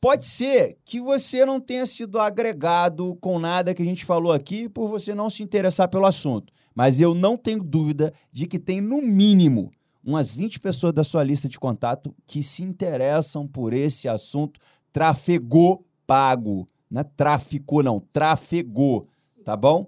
Pode 0.00 0.24
ser 0.24 0.78
que 0.84 1.00
você 1.00 1.44
não 1.44 1.60
tenha 1.60 1.84
sido 1.84 2.20
agregado 2.20 3.16
com 3.16 3.38
nada 3.38 3.74
que 3.74 3.82
a 3.82 3.84
gente 3.84 4.04
falou 4.04 4.32
aqui 4.32 4.68
por 4.68 4.88
você 4.88 5.12
não 5.12 5.28
se 5.28 5.42
interessar 5.42 5.88
pelo 5.88 6.06
assunto. 6.06 6.52
Mas 6.72 7.00
eu 7.00 7.12
não 7.12 7.36
tenho 7.36 7.64
dúvida 7.64 8.12
de 8.30 8.46
que 8.46 8.60
tem, 8.60 8.80
no 8.80 9.02
mínimo, 9.02 9.72
umas 10.08 10.32
20 10.32 10.58
pessoas 10.60 10.94
da 10.94 11.04
sua 11.04 11.22
lista 11.22 11.50
de 11.50 11.58
contato 11.58 12.14
que 12.26 12.42
se 12.42 12.62
interessam 12.62 13.46
por 13.46 13.74
esse 13.74 14.08
assunto. 14.08 14.58
Trafegou 14.90 15.84
pago. 16.06 16.66
Não 16.90 17.02
é 17.02 17.04
tráfico, 17.04 17.82
não. 17.82 18.00
Trafegou. 18.10 19.06
Tá 19.44 19.54
bom? 19.54 19.86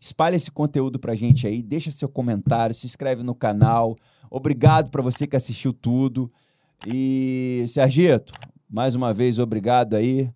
Espalhe 0.00 0.34
esse 0.34 0.50
conteúdo 0.50 0.98
pra 0.98 1.14
gente 1.14 1.46
aí. 1.46 1.62
Deixa 1.62 1.92
seu 1.92 2.08
comentário, 2.08 2.74
se 2.74 2.84
inscreve 2.84 3.22
no 3.22 3.32
canal. 3.32 3.96
Obrigado 4.28 4.90
para 4.90 5.00
você 5.00 5.24
que 5.24 5.36
assistiu 5.36 5.72
tudo. 5.72 6.30
E, 6.84 7.64
Sergito, 7.68 8.32
mais 8.68 8.96
uma 8.96 9.14
vez, 9.14 9.38
obrigado 9.38 9.94
aí. 9.94 10.32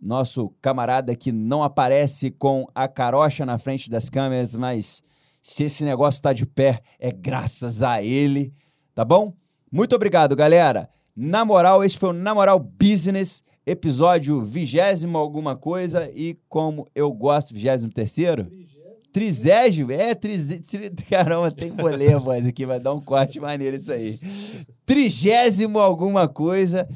Nosso 0.00 0.48
camarada 0.62 1.16
que 1.16 1.32
não 1.32 1.64
aparece 1.64 2.30
com 2.30 2.68
a 2.72 2.86
carocha 2.86 3.44
na 3.44 3.58
frente 3.58 3.90
das 3.90 4.08
câmeras, 4.08 4.54
mas 4.54 5.02
se 5.42 5.64
esse 5.64 5.84
negócio 5.84 6.18
está 6.18 6.32
de 6.32 6.46
pé, 6.46 6.80
é 6.98 7.10
graças 7.10 7.82
a 7.82 8.02
ele, 8.02 8.52
tá 8.94 9.04
bom? 9.04 9.32
Muito 9.70 9.94
obrigado, 9.94 10.36
galera. 10.36 10.88
Na 11.16 11.44
moral, 11.44 11.84
esse 11.84 11.98
foi 11.98 12.10
o 12.10 12.12
Na 12.12 12.34
Moral 12.34 12.58
Business, 12.58 13.42
episódio 13.66 14.42
vigésimo 14.42 15.18
alguma 15.18 15.56
coisa 15.56 16.10
e 16.14 16.38
como 16.48 16.88
eu 16.94 17.12
gosto, 17.12 17.54
vigésimo 17.54 17.92
terceiro? 17.92 18.46
Trigésimo? 19.12 19.90
É, 19.92 20.14
trigésimo. 20.14 20.62
Caramba, 21.08 21.50
tem 21.50 21.72
bolê, 21.72 22.14
voz 22.16 22.46
aqui, 22.46 22.64
vai 22.64 22.78
dar 22.78 22.94
um 22.94 23.00
corte 23.00 23.40
maneiro 23.40 23.76
isso 23.76 23.92
aí. 23.92 24.18
Trigésimo 24.86 25.78
alguma 25.78 26.28
coisa. 26.28 26.88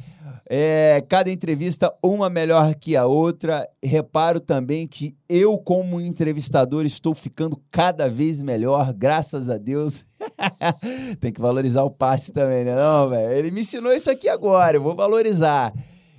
É, 0.48 1.02
cada 1.08 1.30
entrevista 1.30 1.92
uma 2.02 2.28
melhor 2.28 2.74
que 2.74 2.96
a 2.96 3.06
outra. 3.06 3.66
Reparo 3.82 4.40
também 4.40 4.86
que 4.86 5.16
eu, 5.28 5.56
como 5.58 6.00
entrevistador, 6.00 6.84
estou 6.84 7.14
ficando 7.14 7.60
cada 7.70 8.08
vez 8.08 8.42
melhor, 8.42 8.92
graças 8.92 9.48
a 9.48 9.56
Deus. 9.56 10.04
Tem 11.20 11.32
que 11.32 11.40
valorizar 11.40 11.82
o 11.82 11.90
passe 11.90 12.32
também, 12.32 12.64
né? 12.64 12.74
Não, 12.74 13.08
velho. 13.08 13.32
Ele 13.32 13.50
me 13.50 13.62
ensinou 13.62 13.92
isso 13.92 14.10
aqui 14.10 14.28
agora, 14.28 14.76
eu 14.76 14.82
vou 14.82 14.94
valorizar. 14.94 15.72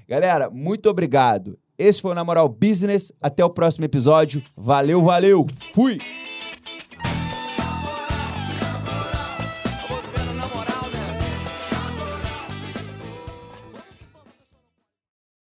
Galera, 0.08 0.50
muito 0.50 0.90
obrigado. 0.90 1.58
Esse 1.78 2.02
foi 2.02 2.12
o 2.12 2.16
Na 2.16 2.24
Moral 2.24 2.48
Business. 2.48 3.12
Até 3.22 3.44
o 3.44 3.50
próximo 3.50 3.86
episódio. 3.86 4.42
Valeu, 4.56 5.02
valeu. 5.02 5.46
Fui! 5.74 6.00